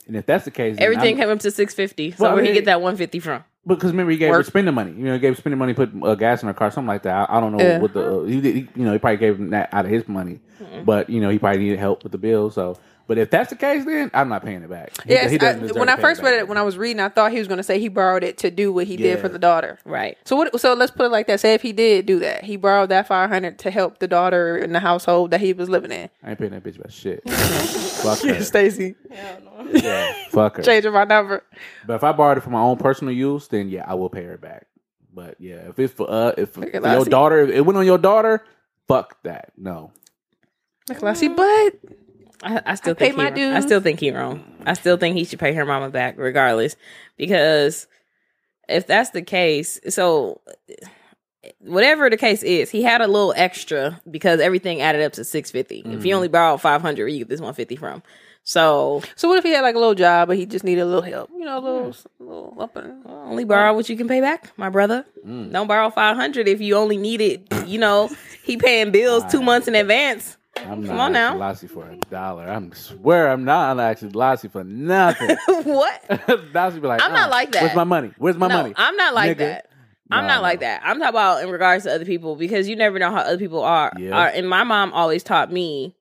And 0.06 0.16
if 0.16 0.26
that's 0.26 0.44
the 0.44 0.52
case, 0.52 0.76
Everything 0.78 1.16
came 1.16 1.28
up 1.28 1.40
to 1.40 1.50
six 1.50 1.74
fifty. 1.74 2.12
So 2.12 2.24
Well, 2.24 2.36
where 2.36 2.44
he 2.44 2.52
get 2.52 2.66
that 2.66 2.80
one 2.80 2.96
fifty 2.96 3.18
from? 3.18 3.44
Because 3.66 3.90
remember, 3.90 4.12
he 4.12 4.18
gave 4.18 4.32
her 4.32 4.42
spending 4.42 4.74
money. 4.74 4.92
You 4.92 5.04
know, 5.04 5.12
he 5.14 5.18
gave 5.18 5.36
spending 5.36 5.58
money, 5.58 5.74
put 5.74 5.90
uh, 6.02 6.14
gas 6.14 6.42
in 6.42 6.46
her 6.48 6.54
car, 6.54 6.70
something 6.70 6.88
like 6.88 7.02
that. 7.02 7.28
I, 7.28 7.36
I 7.36 7.40
don't 7.40 7.52
know 7.52 7.58
Yeah. 7.58 7.78
what 7.78 7.92
the 7.92 8.02
uh, 8.20 8.22
he, 8.24 8.40
he, 8.40 8.68
you 8.74 8.84
know, 8.84 8.92
he 8.92 8.98
probably 8.98 9.18
gave 9.18 9.38
him 9.38 9.50
that 9.50 9.68
out 9.74 9.84
of 9.84 9.90
his 9.90 10.08
money, 10.08 10.40
Mm-mm. 10.62 10.84
but 10.86 11.10
you 11.10 11.20
know, 11.20 11.28
he 11.28 11.38
probably 11.38 11.58
needed 11.60 11.78
help 11.78 12.02
with 12.02 12.12
the 12.12 12.18
bill. 12.18 12.50
So, 12.50 12.78
but 13.08 13.18
if 13.18 13.30
that's 13.30 13.50
the 13.50 13.56
case, 13.56 13.84
then 13.86 14.10
I'm 14.14 14.28
not 14.28 14.44
paying 14.44 14.62
it 14.62 14.68
back. 14.70 14.92
He- 15.04 15.14
Yes, 15.14 15.32
he 15.32 15.40
I, 15.40 15.54
when 15.56 15.88
I 15.88 15.96
first 15.96 16.20
back. 16.20 16.30
read 16.30 16.38
it, 16.40 16.46
when 16.46 16.58
I 16.58 16.62
was 16.62 16.76
reading, 16.78 17.00
I 17.00 17.08
thought 17.08 17.32
he 17.32 17.38
was 17.38 17.48
going 17.48 17.56
to 17.56 17.62
say 17.64 17.80
he 17.80 17.88
borrowed 17.88 18.22
it 18.22 18.38
to 18.38 18.50
do 18.50 18.72
what 18.72 18.86
he 18.86 18.96
did 18.96 19.18
for 19.18 19.28
the 19.28 19.38
daughter. 19.38 19.78
Right. 19.84 20.16
So 20.26 20.36
what? 20.36 20.60
So 20.60 20.74
let's 20.74 20.92
put 20.92 21.06
it 21.06 21.08
like 21.08 21.26
that. 21.26 21.40
Say 21.40 21.54
if 21.54 21.62
he 21.62 21.72
did 21.72 22.06
do 22.06 22.20
that, 22.20 22.44
he 22.44 22.56
borrowed 22.56 22.90
that 22.90 23.08
five 23.08 23.30
hundred 23.30 23.58
to 23.60 23.70
help 23.70 23.98
the 23.98 24.06
daughter 24.06 24.56
in 24.58 24.72
the 24.72 24.80
household 24.80 25.30
that 25.32 25.40
he 25.40 25.52
was 25.54 25.68
living 25.68 25.90
in. 25.90 26.10
I 26.22 26.30
ain't 26.30 26.38
paying 26.38 26.50
that 26.52 26.62
bitch 26.62 26.76
about 26.78 26.92
shit. 26.92 27.22
Fuck 27.28 28.20
her. 28.20 28.44
Stacy, 28.44 28.94
Yeah, 29.10 30.12
fuck 30.30 30.58
her. 30.58 30.62
changing 30.62 30.92
my 30.92 31.04
number. 31.04 31.42
But 31.86 31.94
if 31.94 32.04
I 32.04 32.12
borrowed 32.12 32.38
it 32.38 32.42
for 32.42 32.50
my 32.50 32.60
own 32.60 32.76
personal 32.76 33.12
use, 33.12 33.48
then 33.48 33.68
yeah, 33.70 33.84
I 33.88 33.94
will 33.94 34.10
pay 34.10 34.24
her 34.24 34.36
back. 34.38 34.66
But 35.12 35.36
yeah, 35.40 35.68
if 35.68 35.78
it's 35.78 35.94
for 35.94 36.08
uh, 36.08 36.32
if 36.36 36.50
for 36.50 36.64
your 36.68 37.04
daughter, 37.06 37.40
if 37.40 37.50
it 37.50 37.60
went 37.62 37.78
on 37.78 37.86
your 37.86 37.98
daughter, 37.98 38.44
fuck 38.86 39.20
that. 39.22 39.52
No, 39.56 39.90
Like, 40.88 41.02
I 41.02 41.12
see, 41.14 41.28
but 41.28 41.72
I, 42.42 42.62
I 42.66 42.74
still 42.76 42.92
I 42.92 42.94
think 42.94 43.12
he 43.12 43.16
my 43.16 43.30
wrong. 43.30 43.52
I 43.56 43.60
still 43.60 43.80
think 43.80 44.00
he 44.00 44.10
wrong. 44.10 44.44
I 44.66 44.72
still 44.74 44.96
think 44.96 45.16
he 45.16 45.24
should 45.24 45.38
pay 45.38 45.52
her 45.54 45.64
mama 45.64 45.90
back 45.90 46.16
regardless, 46.18 46.76
because 47.16 47.86
if 48.68 48.86
that's 48.86 49.10
the 49.10 49.22
case, 49.22 49.80
so 49.88 50.40
whatever 51.60 52.08
the 52.10 52.16
case 52.16 52.42
is, 52.42 52.70
he 52.70 52.82
had 52.82 53.00
a 53.00 53.06
little 53.06 53.34
extra 53.36 54.00
because 54.10 54.40
everything 54.40 54.80
added 54.80 55.02
up 55.02 55.12
to 55.14 55.24
six 55.24 55.50
If 55.54 55.68
Mm-hmm. 55.68 56.00
he 56.00 56.12
only 56.12 56.28
borrowed 56.28 56.60
five 56.60 56.82
hundred, 56.82 57.02
where 57.04 57.08
you 57.08 57.18
get 57.18 57.28
this 57.28 57.40
one 57.40 57.54
fifty 57.54 57.76
from? 57.76 58.02
So 58.44 59.02
So 59.16 59.28
what 59.28 59.36
if 59.38 59.44
he 59.44 59.50
had 59.50 59.60
like 59.60 59.74
a 59.74 59.78
little 59.78 59.94
job, 59.94 60.28
but 60.28 60.36
he 60.38 60.46
just 60.46 60.64
needed 60.64 60.80
a 60.80 60.86
little 60.86 61.02
help? 61.02 61.28
You 61.30 61.44
know, 61.44 61.58
a 61.58 61.60
little, 61.60 61.94
little 62.18 62.56
up 62.58 62.76
and 62.76 63.02
only 63.06 63.44
borrow 63.44 63.74
what 63.74 63.88
you 63.90 63.96
can 63.96 64.08
pay 64.08 64.20
back, 64.22 64.52
my 64.56 64.70
brother. 64.70 65.04
Mm. 65.26 65.52
Don't 65.52 65.66
borrow 65.66 65.90
five 65.90 66.16
hundred 66.16 66.48
if 66.48 66.60
you 66.60 66.74
only 66.76 66.96
need 66.96 67.20
it. 67.20 67.66
You 67.66 67.78
know, 67.78 68.08
he 68.44 68.56
paying 68.56 68.90
bills 68.90 69.24
two 69.30 69.42
months 69.42 69.68
in 69.68 69.74
advance. 69.74 70.37
I'm 70.66 70.84
Come 70.86 70.96
not 70.96 70.98
on 71.06 71.12
now. 71.12 71.36
Lassie 71.36 71.66
for 71.66 71.88
a 71.88 71.96
dollar. 72.10 72.44
I'm 72.44 72.72
swear 72.72 73.30
I'm 73.30 73.44
not 73.44 73.78
asking 73.78 74.12
Lassie 74.12 74.48
for 74.48 74.64
nothing. 74.64 75.36
what? 75.64 76.52
Lassie 76.54 76.80
be 76.80 76.86
like, 76.86 77.02
I'm 77.02 77.12
not 77.12 77.28
"Uh, 77.28 77.30
like 77.30 77.52
that. 77.52 77.62
Where's 77.62 77.76
my 77.76 77.84
money? 77.84 78.12
Where's 78.18 78.36
my 78.36 78.48
no, 78.48 78.56
money? 78.62 78.74
I'm 78.76 78.96
not 78.96 79.14
like 79.14 79.36
Nigga. 79.36 79.38
that. 79.38 79.70
I'm 80.10 80.22
Nah, 80.26 80.34
not 80.34 80.42
like 80.42 80.60
that. 80.60 80.80
I'm 80.84 80.98
talking 80.98 81.10
about 81.10 81.42
in 81.42 81.50
regards 81.50 81.84
to 81.84 81.94
other 81.94 82.06
people 82.06 82.34
because 82.34 82.66
you 82.68 82.76
never 82.76 82.98
know 82.98 83.10
how 83.10 83.18
other 83.18 83.36
people 83.38 83.62
are. 83.62 83.92
Yeah. 83.98 84.16
are 84.16 84.28
and 84.28 84.48
my 84.48 84.64
mom 84.64 84.92
always 84.94 85.22
taught 85.22 85.52
me 85.52 85.94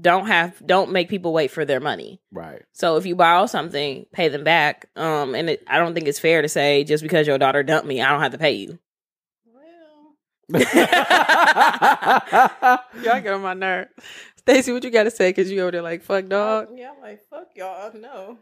don't 0.00 0.28
have 0.28 0.64
don't 0.64 0.92
make 0.92 1.08
people 1.08 1.32
wait 1.32 1.50
for 1.50 1.64
their 1.64 1.80
money. 1.80 2.20
Right. 2.30 2.62
So 2.72 2.96
if 2.96 3.06
you 3.06 3.16
borrow 3.16 3.46
something, 3.46 4.06
pay 4.12 4.28
them 4.28 4.44
back. 4.44 4.88
Um, 4.94 5.34
and 5.34 5.50
it, 5.50 5.64
I 5.66 5.78
don't 5.78 5.94
think 5.94 6.06
it's 6.06 6.20
fair 6.20 6.42
to 6.42 6.48
say 6.48 6.84
just 6.84 7.02
because 7.02 7.26
your 7.26 7.38
daughter 7.38 7.64
dumped 7.64 7.88
me, 7.88 8.00
I 8.00 8.10
don't 8.12 8.20
have 8.22 8.30
to 8.32 8.38
pay 8.38 8.52
you. 8.52 8.78
Well, 10.52 10.62
y'all 13.02 13.20
get 13.20 13.32
on 13.32 13.42
my 13.42 13.54
nerve. 13.54 13.88
Stacy, 14.36 14.72
what 14.72 14.84
you 14.84 14.90
got 14.90 15.04
to 15.04 15.10
say? 15.10 15.30
Because 15.30 15.50
you 15.50 15.60
over 15.62 15.70
there 15.70 15.82
like 15.82 16.02
fuck 16.02 16.26
dog. 16.28 16.68
yeah, 16.74 16.92
I'm 16.96 17.02
like 17.02 17.22
fuck 17.28 17.48
y'all. 17.54 17.92
No. 17.94 18.38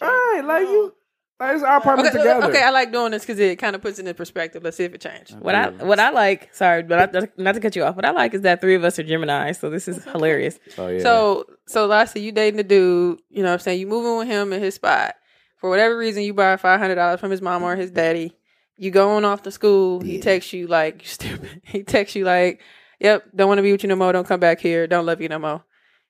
All 0.00 0.08
right, 0.08 0.42
like 0.44 0.62
you. 0.62 0.94
Like, 1.40 1.56
it's 1.56 1.64
our 1.64 1.78
apartment 1.78 2.08
Okay, 2.10 2.18
together. 2.18 2.46
okay, 2.46 2.62
I 2.62 2.70
like 2.70 2.92
doing 2.92 3.10
this 3.10 3.22
because 3.26 3.40
it 3.40 3.58
kind 3.58 3.74
of 3.74 3.82
puts 3.82 3.98
it 3.98 4.06
in 4.06 4.14
perspective. 4.14 4.62
Let's 4.62 4.76
see 4.76 4.84
if 4.84 4.94
it 4.94 5.00
changed. 5.00 5.32
Oh, 5.34 5.38
what 5.40 5.54
I 5.56 5.70
what 5.70 5.98
I 5.98 6.10
like, 6.10 6.54
sorry, 6.54 6.84
but 6.84 7.14
I, 7.14 7.28
not 7.36 7.56
to 7.56 7.60
cut 7.60 7.74
you 7.74 7.82
off. 7.82 7.96
What 7.96 8.04
I 8.04 8.12
like 8.12 8.34
is 8.34 8.42
that 8.42 8.60
three 8.60 8.76
of 8.76 8.84
us 8.84 8.98
are 9.00 9.02
Gemini, 9.02 9.50
so 9.52 9.68
this 9.68 9.88
is 9.88 10.04
hilarious. 10.04 10.60
Oh 10.78 10.86
yeah. 10.88 11.02
So, 11.02 11.44
so 11.66 11.86
Lassie, 11.86 12.20
you 12.20 12.30
dating 12.30 12.58
the 12.58 12.62
dude, 12.64 13.20
you 13.30 13.42
know 13.42 13.48
what 13.48 13.54
I'm 13.54 13.58
saying? 13.58 13.80
You 13.80 13.88
moving 13.88 14.16
with 14.16 14.28
him 14.28 14.52
in 14.52 14.62
his 14.62 14.76
spot. 14.76 15.16
For 15.56 15.68
whatever 15.68 15.98
reason, 15.98 16.22
you 16.22 16.34
borrow 16.34 16.56
$500 16.56 17.18
from 17.18 17.32
his 17.32 17.42
mom 17.42 17.64
or 17.64 17.74
his 17.74 17.90
daddy. 17.90 18.36
You 18.76 18.90
going 18.90 19.24
off 19.24 19.42
to 19.42 19.50
school. 19.50 20.00
He 20.00 20.16
Yeah. 20.16 20.22
texts 20.22 20.52
you 20.52 20.66
like, 20.66 21.02
you 21.02 21.08
stupid. 21.08 21.62
He 21.64 21.82
texts 21.84 22.16
you 22.16 22.24
like, 22.24 22.60
yep, 22.98 23.24
don't 23.34 23.48
want 23.48 23.58
to 23.58 23.62
be 23.62 23.72
with 23.72 23.82
you 23.82 23.88
no 23.88 23.96
more. 23.96 24.12
Don't 24.12 24.26
come 24.26 24.40
back 24.40 24.60
here. 24.60 24.86
Don't 24.86 25.06
love 25.06 25.20
you 25.20 25.28
no 25.28 25.38
more. 25.38 25.64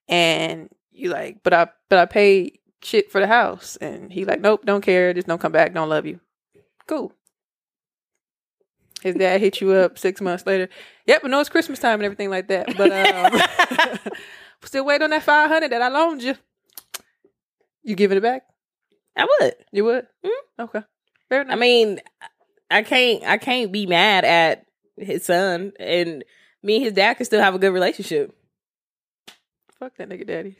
And 0.09 0.69
you 0.93 1.11
like, 1.11 1.43
but 1.43 1.53
I, 1.53 1.69
but 1.89 1.99
I 1.99 2.07
paid 2.07 2.59
shit 2.83 3.11
for 3.11 3.21
the 3.21 3.27
house. 3.27 3.77
And 3.77 4.13
he 4.13 4.25
like, 4.25 4.41
nope, 4.41 4.65
don't 4.65 4.81
care. 4.83 5.13
Just 5.13 5.27
don't 5.27 5.41
come 5.41 5.53
back. 5.53 5.75
Don't 5.75 5.89
love 5.89 6.07
you. 6.07 6.21
Cool. 6.87 7.13
His 9.03 9.15
dad 9.17 9.41
hit 9.41 9.61
you 9.61 9.73
up 9.73 9.99
six 9.99 10.21
months 10.23 10.47
later. 10.47 10.69
Yep, 11.07 11.23
but 11.23 11.31
no, 11.31 11.41
it's 11.41 11.51
Christmas 11.51 11.79
time 11.79 11.95
and 12.01 12.05
everything 12.05 12.31
like 12.31 12.49
that. 12.49 12.75
But 12.77 12.91
um, 12.91 14.09
still 14.65 14.87
wait 14.87 15.03
on 15.03 15.11
that 15.11 15.23
five 15.23 15.51
hundred 15.51 15.73
that 15.73 15.83
I 15.83 15.89
loaned 15.89 16.23
you. 16.23 16.35
You 17.83 17.97
giving 17.97 18.17
it 18.17 18.23
back? 18.23 18.45
I 19.15 19.27
would. 19.41 19.55
You 19.73 19.85
would? 19.85 20.07
Mhm. 20.25 20.31
Okay. 20.61 20.81
Fair 21.29 21.43
enough. 21.43 21.53
I 21.53 21.57
mean, 21.59 22.01
I 22.71 22.83
can't 22.83 23.23
I 23.25 23.39
can't 23.39 23.73
be 23.73 23.87
mad 23.87 24.25
at 24.25 24.67
his 24.97 25.25
son 25.25 25.73
and 25.79 26.25
me 26.63 26.77
and 26.77 26.85
his 26.85 26.93
dad 26.95 27.15
can 27.15 27.27
still 27.27 27.41
have 27.43 27.55
a 27.55 27.59
good 27.59 27.73
relationship. 27.73 28.35
fuck 29.79 29.97
that 29.97 30.09
nigga 30.09 30.27
daddy. 30.27 30.57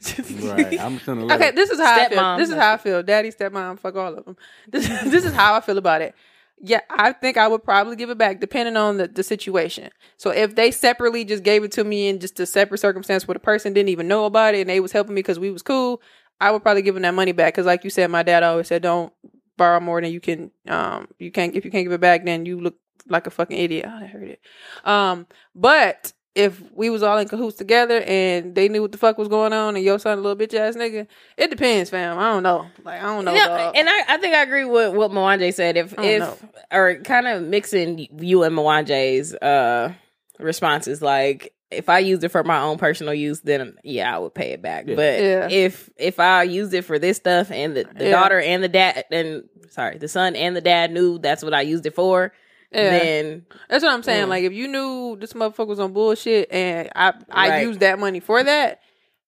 right. 0.47 0.79
I'm 0.79 0.93
just 0.95 1.05
gonna 1.05 1.33
Okay, 1.33 1.51
this 1.51 1.69
is 1.69 1.79
how 1.79 1.93
I 1.95 2.09
feel. 2.09 2.17
Stepmom. 2.17 2.37
This 2.37 2.49
is 2.49 2.55
how 2.55 2.73
I 2.73 2.77
feel. 2.77 3.03
Daddy, 3.03 3.31
stepmom, 3.31 3.79
fuck 3.79 3.95
all 3.95 4.17
of 4.17 4.25
them. 4.25 4.37
This 4.69 4.87
this 5.05 5.25
is 5.25 5.33
how 5.33 5.55
I 5.55 5.61
feel 5.61 5.77
about 5.77 6.01
it. 6.01 6.13
Yeah, 6.61 6.79
I 6.89 7.11
think 7.11 7.35
I 7.35 7.47
would 7.49 7.63
probably 7.63 7.97
give 7.97 8.09
it 8.09 8.17
back 8.17 8.39
depending 8.39 8.77
on 8.77 8.97
the, 8.97 9.07
the 9.09 9.23
situation. 9.23 9.89
So 10.17 10.29
if 10.29 10.55
they 10.55 10.71
separately 10.71 11.25
just 11.25 11.43
gave 11.43 11.63
it 11.65 11.71
to 11.73 11.83
me 11.83 12.07
in 12.07 12.19
just 12.19 12.39
a 12.39 12.45
separate 12.45 12.77
circumstance 12.79 13.27
where 13.27 13.33
the 13.33 13.39
person 13.41 13.73
didn't 13.73 13.89
even 13.89 14.07
know 14.07 14.25
about 14.25 14.55
it 14.55 14.61
and 14.61 14.69
they 14.69 14.79
was 14.79 14.93
helping 14.93 15.15
me 15.15 15.19
because 15.19 15.37
we 15.37 15.51
was 15.51 15.61
cool, 15.61 16.01
I 16.39 16.51
would 16.51 16.61
probably 16.63 16.81
give 16.81 16.93
them 16.93 17.03
that 17.03 17.13
money 17.13 17.33
back. 17.33 17.53
Because 17.53 17.65
like 17.65 17.83
you 17.83 17.89
said, 17.89 18.09
my 18.09 18.23
dad 18.23 18.43
always 18.43 18.67
said, 18.67 18.83
don't 18.83 19.11
borrow 19.57 19.79
more 19.79 20.01
than 20.01 20.11
you 20.11 20.19
can. 20.19 20.51
Um, 20.67 21.07
you 21.19 21.31
can't 21.31 21.55
if 21.55 21.65
you 21.65 21.71
can't 21.71 21.85
give 21.85 21.93
it 21.93 22.01
back, 22.01 22.25
then 22.25 22.45
you 22.45 22.59
look 22.59 22.75
like 23.07 23.27
a 23.27 23.31
fucking 23.31 23.57
idiot. 23.57 23.85
I 23.85 24.05
heard 24.05 24.29
it. 24.29 24.41
Um, 24.83 25.27
but 25.53 26.13
if 26.35 26.61
we 26.73 26.89
was 26.89 27.01
all 27.01 27.17
in 27.17 27.29
cahoots 27.29 27.55
together 27.55 28.01
and 28.05 28.55
they 28.55 28.67
knew 28.67 28.81
what 28.81 28.91
the 28.91 28.97
fuck 28.97 29.17
was 29.17 29.29
going 29.29 29.53
on 29.53 29.75
and 29.75 29.85
your 29.85 29.97
son 29.97 30.17
a 30.17 30.21
little 30.21 30.37
bitch 30.37 30.53
ass 30.53 30.75
nigga, 30.75 31.07
it 31.37 31.49
depends, 31.49 31.89
fam. 31.89 32.19
I 32.19 32.33
don't 32.33 32.43
know. 32.43 32.67
Like 32.83 33.01
I 33.01 33.05
don't 33.05 33.23
know. 33.23 33.33
Dog. 33.33 33.75
and 33.75 33.89
I, 33.89 34.01
I 34.09 34.17
think 34.17 34.35
I 34.35 34.43
agree 34.43 34.65
with 34.65 34.93
what 34.93 35.11
Mwanje 35.11 35.53
said. 35.53 35.77
If 35.77 35.93
if 35.97 36.19
know. 36.19 36.37
or 36.71 36.95
kind 36.95 37.27
of 37.27 37.43
mixing 37.43 38.07
you 38.19 38.43
and 38.43 38.55
Mwanje's 38.55 39.33
uh 39.35 39.93
responses, 40.37 41.01
like 41.01 41.54
if 41.71 41.89
I 41.89 41.99
used 41.99 42.23
it 42.23 42.29
for 42.29 42.43
my 42.43 42.59
own 42.61 42.77
personal 42.77 43.13
use, 43.13 43.41
then 43.41 43.75
yeah, 43.83 44.15
I 44.15 44.19
would 44.19 44.33
pay 44.35 44.51
it 44.51 44.61
back. 44.61 44.85
Yeah. 44.87 44.95
But 44.95 45.19
Yeah. 45.19 45.47
if 45.49 45.89
if 45.97 46.19
I 46.19 46.43
used 46.43 46.73
it 46.73 46.83
for 46.83 46.99
this 46.99 47.17
stuff 47.17 47.51
and 47.51 47.75
the, 47.75 47.83
the 47.95 48.05
Yeah. 48.05 48.11
daughter 48.11 48.39
and 48.39 48.63
the 48.63 48.67
dad 48.69 49.05
and 49.11 49.43
sorry, 49.71 49.97
the 49.97 50.07
son 50.07 50.35
and 50.35 50.55
the 50.55 50.61
dad 50.61 50.91
knew 50.91 51.17
that's 51.17 51.43
what 51.43 51.53
I 51.53 51.61
used 51.61 51.85
it 51.85 51.95
for, 51.95 52.31
Yeah. 52.71 52.89
then 52.91 53.45
That's 53.69 53.83
what 53.83 53.91
I'm 53.93 54.03
saying. 54.03 54.25
Mm. 54.27 54.29
Like 54.29 54.43
if 54.43 54.53
you 54.53 54.67
knew 54.67 55.17
this 55.19 55.33
motherfucker 55.33 55.67
was 55.67 55.79
on 55.79 55.91
bullshit 55.93 56.51
and 56.51 56.89
I 56.95 57.13
I 57.31 57.49
Right. 57.49 57.63
used 57.63 57.79
that 57.79 57.97
money 57.99 58.19
for 58.19 58.43
that, 58.43 58.79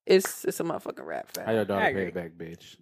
it's 0.05 0.45
it's 0.45 0.59
a 0.59 0.63
motherfucking 0.63 1.05
rap 1.05 1.35
How 1.43 1.51
your 1.51 1.65
daughter 1.65 1.81
I 1.85 1.91
pay 1.91 2.05
agree. 2.07 2.07
it 2.07 2.13
back, 2.13 2.31
bitch? 2.37 2.77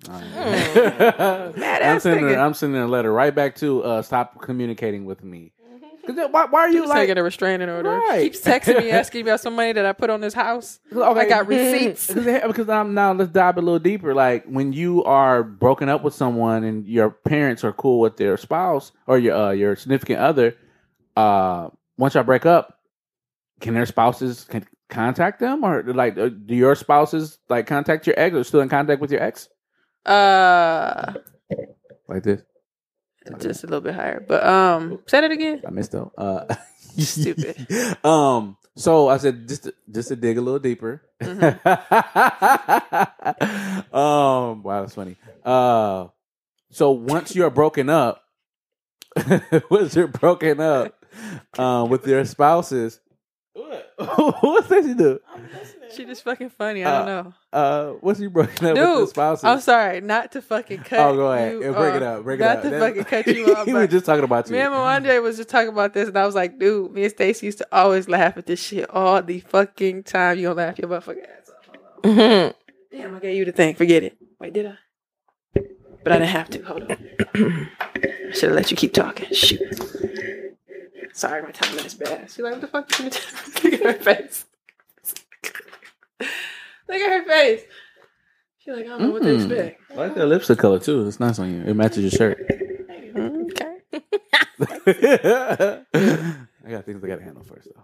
Mad 1.57 1.81
I'm 1.81 1.95
ass 1.95 2.03
sending 2.03 2.27
her, 2.27 2.37
I'm 2.37 2.53
sending 2.53 2.81
a 2.81 2.87
letter 2.87 3.11
right 3.11 3.33
back 3.33 3.55
to 3.57 3.83
uh, 3.83 4.01
stop 4.01 4.41
communicating 4.41 5.05
with 5.05 5.23
me. 5.23 5.53
Why, 6.07 6.45
why 6.45 6.59
are 6.61 6.69
you 6.69 6.85
like? 6.87 6.97
Taking 7.07 7.17
a 7.17 7.23
restraining 7.23 7.69
order. 7.69 7.89
Right. 7.89 8.31
Keeps 8.31 8.41
texting 8.41 8.79
me 8.79 8.91
asking 8.91 9.25
me 9.25 9.31
about 9.31 9.39
some 9.41 9.55
money 9.55 9.73
that 9.73 9.85
I 9.85 9.93
put 9.93 10.09
on 10.09 10.21
this 10.21 10.33
house. 10.33 10.79
Okay. 10.95 11.19
I 11.21 11.27
got 11.29 11.47
receipts. 11.49 12.07
because 12.07 12.41
because 12.47 12.69
I'm 12.69 12.93
now 12.93 13.13
let's 13.13 13.31
dive 13.31 13.57
a 13.57 13.61
little 13.61 13.79
deeper. 13.79 14.13
Like 14.13 14.45
when 14.45 14.73
you 14.73 15.03
are 15.03 15.43
broken 15.43 15.89
up 15.89 16.03
with 16.03 16.13
someone 16.13 16.63
and 16.63 16.87
your 16.87 17.09
parents 17.09 17.63
are 17.63 17.73
cool 17.73 17.99
with 17.99 18.17
their 18.17 18.37
spouse 18.37 18.91
or 19.07 19.17
your 19.17 19.35
uh, 19.35 19.51
your 19.51 19.75
significant 19.75 20.19
other, 20.19 20.55
uh, 21.15 21.69
once 21.97 22.13
y'all 22.15 22.23
break 22.23 22.45
up, 22.45 22.79
can 23.59 23.73
their 23.73 23.85
spouses 23.85 24.45
can 24.45 24.65
contact 24.89 25.39
them 25.39 25.63
or 25.63 25.81
like 25.93 26.17
uh, 26.17 26.29
do 26.29 26.53
your 26.55 26.75
spouses 26.75 27.39
like 27.49 27.65
contact 27.67 28.05
your 28.05 28.13
ex 28.19 28.35
or 28.35 28.43
still 28.43 28.61
in 28.61 28.69
contact 28.69 29.01
with 29.01 29.11
your 29.11 29.21
ex 29.21 29.49
Uh, 30.05 31.13
like 32.07 32.21
this? 32.23 32.41
Just 33.39 33.63
a 33.63 33.67
little 33.67 33.81
bit 33.81 33.95
higher. 33.95 34.23
But 34.25 34.45
um, 34.45 34.99
say 35.07 35.21
that 35.21 35.31
again. 35.31 35.61
I 35.65 35.71
missed 35.71 35.91
though. 35.91 36.11
Uh, 36.17 36.55
you 36.95 37.03
Stupid. 37.03 37.67
Um. 38.05 38.57
So 38.77 39.07
I 39.07 39.17
said 39.17 39.47
just 39.47 39.63
to, 39.63 39.73
just 39.89 40.09
to 40.09 40.15
dig 40.15 40.37
a 40.37 40.41
little 40.41 40.59
deeper. 40.59 41.01
um. 43.93 44.63
Wow, 44.63 44.81
that's 44.81 44.95
funny. 44.95 45.15
Uh. 45.43 46.07
So 46.71 46.91
once 46.91 47.35
you're 47.35 47.49
broken 47.49 47.89
up, 47.89 48.23
once 49.69 49.95
you're 49.95 50.07
broken 50.07 50.59
up, 50.59 51.05
um, 51.57 51.89
with 51.89 52.05
your 52.07 52.25
spouses, 52.25 52.99
what? 53.53 53.93
what's 54.41 54.67
that 54.67 54.83
you 54.83 54.95
do? 54.95 55.19
She 55.95 56.05
just 56.05 56.23
fucking 56.23 56.49
funny. 56.49 56.83
I 56.83 56.91
don't 56.99 57.07
Uh, 57.09 57.21
know. 57.23 57.33
Uh, 57.53 57.93
once 58.01 58.19
you 58.19 58.29
broken 58.29 58.53
up 58.67 58.73
with 58.73 58.77
your 58.77 58.97
Dude, 58.99 59.09
spouses? 59.09 59.43
I'm 59.45 59.59
sorry, 59.61 60.01
not 60.01 60.31
to 60.33 60.41
fucking 60.41 60.79
cut. 60.79 60.99
oh, 60.99 61.15
go 61.15 61.31
ahead. 61.31 61.53
you 61.53 61.63
Yeah, 61.63 61.71
break 61.71 61.95
it 61.95 62.03
up. 62.03 62.23
Break 62.23 62.39
it 62.39 62.43
up. 62.43 62.63
not 62.63 62.69
to 62.69 62.79
fucking 62.79 63.03
cut 63.05 63.27
you 63.27 63.45
off. 63.55 63.65
he 63.65 63.73
was 63.73 63.89
just 63.89 64.05
talking 64.05 64.23
about 64.23 64.47
you. 64.47 64.53
Me 64.53 64.59
and 64.59 64.73
Mwanje 64.73 65.21
was 65.23 65.37
just 65.37 65.49
talking 65.49 65.69
about 65.69 65.93
this, 65.93 66.07
and 66.09 66.17
I 66.17 66.25
was 66.25 66.35
like, 66.35 66.59
dude, 66.59 66.91
me 66.91 67.03
and 67.03 67.11
Stacy 67.11 67.45
used 67.45 67.57
to 67.59 67.67
always 67.71 68.07
laugh 68.09 68.37
at 68.37 68.45
this 68.45 68.61
shit 68.61 68.89
all 68.89 69.21
the 69.21 69.39
fucking 69.39 70.03
time. 70.03 70.37
You 70.37 70.47
gonna 70.49 70.55
laugh 70.55 70.77
your 70.79 70.89
motherfucking 70.89 71.25
ass 71.27 71.49
off. 71.49 72.53
Damn, 72.91 73.15
I 73.15 73.19
gave 73.19 73.37
you 73.37 73.45
the 73.45 73.51
thing. 73.51 73.75
Forget 73.75 74.03
it. 74.03 74.17
Wait, 74.39 74.53
did 74.53 74.65
I? 74.67 74.77
But 76.03 76.11
I 76.13 76.17
didn't 76.19 76.29
have 76.29 76.49
to. 76.51 76.61
Hold 76.63 76.83
on. 76.91 77.69
I 77.79 78.31
should 78.33 78.49
have 78.49 78.55
let 78.55 78.69
you 78.69 78.77
keep 78.77 78.93
talking. 78.93 79.33
Shoot. 79.33 79.59
Sorry, 81.13 81.41
my 81.41 81.51
timing 81.51 81.85
is 81.85 81.93
bad. 81.95 82.29
She's 82.29 82.39
like, 82.39 82.51
what 82.53 82.61
the 82.61 82.67
fuck 82.67 82.91
you 82.99 83.09
gonna? 83.09 83.15
Look 83.63 83.73
at 83.73 83.83
her 83.83 84.03
face. 84.03 84.45
Look 86.89 87.01
at 87.01 87.11
her 87.11 87.23
face. 87.27 87.61
She's 88.59 88.73
like, 88.75 88.85
I 88.85 88.89
don't 88.89 89.01
know 89.01 89.09
what 89.11 89.23
to 89.23 89.29
Mm. 89.29 89.35
expect. 89.45 89.81
I 89.91 89.95
like 89.95 90.15
that 90.15 90.27
lipstick 90.27 90.59
color 90.59 90.79
too. 90.79 91.07
It's 91.07 91.19
nice 91.19 91.39
on 91.39 91.51
you. 91.53 91.61
It 91.63 91.73
matches 91.75 92.03
your 92.03 92.11
shirt. 92.11 92.39
Okay. 93.15 93.77
I 96.65 96.71
got 96.71 96.85
things 96.85 97.03
I 97.03 97.07
got 97.07 97.17
to 97.17 97.23
handle 97.23 97.43
first, 97.43 97.67
though. 97.75 97.83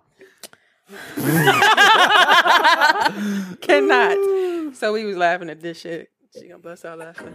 Cannot. 3.61 4.75
So 4.75 4.93
we 4.93 5.05
was 5.05 5.17
laughing 5.17 5.49
at 5.49 5.61
this 5.61 5.79
shit. 5.79 6.09
She 6.37 6.47
gonna 6.47 6.59
bust 6.59 6.85
out 6.85 6.99
laughing. 6.99 7.33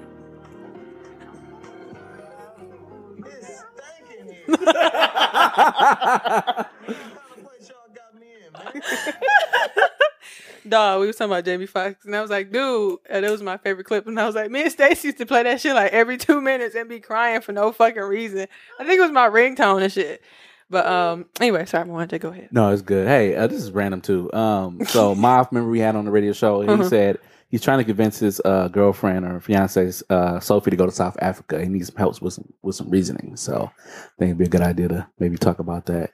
Dog, 10.70 11.00
we 11.00 11.06
was 11.06 11.16
talking 11.16 11.32
about 11.32 11.44
Jamie 11.44 11.66
Foxx, 11.66 12.04
and 12.04 12.14
I 12.16 12.20
was 12.20 12.30
like, 12.30 12.50
dude, 12.52 12.98
and 13.08 13.24
it 13.24 13.30
was 13.30 13.42
my 13.42 13.56
favorite 13.56 13.84
clip. 13.84 14.06
And 14.06 14.18
I 14.20 14.26
was 14.26 14.34
like, 14.34 14.50
me 14.50 14.62
and 14.62 14.72
Stacey 14.72 15.08
used 15.08 15.18
to 15.18 15.26
play 15.26 15.42
that 15.42 15.60
shit 15.60 15.74
like 15.74 15.92
every 15.92 16.16
two 16.18 16.40
minutes 16.40 16.74
and 16.74 16.88
be 16.88 17.00
crying 17.00 17.40
for 17.40 17.52
no 17.52 17.72
fucking 17.72 18.02
reason. 18.02 18.46
I 18.80 18.84
think 18.84 18.98
it 18.98 19.02
was 19.02 19.10
my 19.12 19.28
ringtone 19.28 19.82
and 19.82 19.92
shit. 19.92 20.22
But 20.68 20.86
um, 20.86 21.26
anyway, 21.40 21.64
sorry, 21.66 21.84
I 21.88 21.92
wanted 21.92 22.10
to 22.10 22.18
go 22.18 22.30
ahead. 22.30 22.48
No, 22.50 22.70
it's 22.72 22.82
good. 22.82 23.06
Hey, 23.06 23.36
uh, 23.36 23.46
this 23.46 23.62
is 23.62 23.70
random 23.70 24.00
too. 24.00 24.32
Um, 24.32 24.80
so 24.86 25.14
Moth, 25.14 25.48
remember 25.52 25.70
we 25.70 25.78
had 25.78 25.94
on 25.94 26.04
the 26.04 26.10
radio 26.10 26.32
show, 26.32 26.60
he 26.60 26.66
Mhm. 26.66 26.88
said 26.88 27.18
he's 27.48 27.62
trying 27.62 27.78
to 27.78 27.84
convince 27.84 28.18
his 28.18 28.40
uh, 28.44 28.66
girlfriend 28.66 29.24
or 29.24 29.38
fiance 29.38 29.92
uh, 30.10 30.40
Sophie 30.40 30.72
to 30.72 30.76
go 30.76 30.84
to 30.86 30.90
South 30.90 31.16
Africa. 31.22 31.62
He 31.62 31.68
needs 31.68 31.86
some 31.86 31.96
help 31.96 32.20
with 32.20 32.32
some 32.34 32.52
with 32.62 32.74
some 32.74 32.90
reasoning. 32.90 33.36
So 33.36 33.70
I 33.76 33.90
think 34.18 34.30
it'd 34.30 34.38
be 34.38 34.44
a 34.46 34.48
good 34.48 34.60
idea 34.62 34.88
to 34.88 35.06
maybe 35.20 35.36
talk 35.36 35.60
about 35.60 35.86
that. 35.86 36.10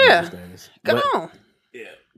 Yeah, 0.00 0.30
come 0.30 0.60
But- 0.84 1.04
on. 1.14 1.30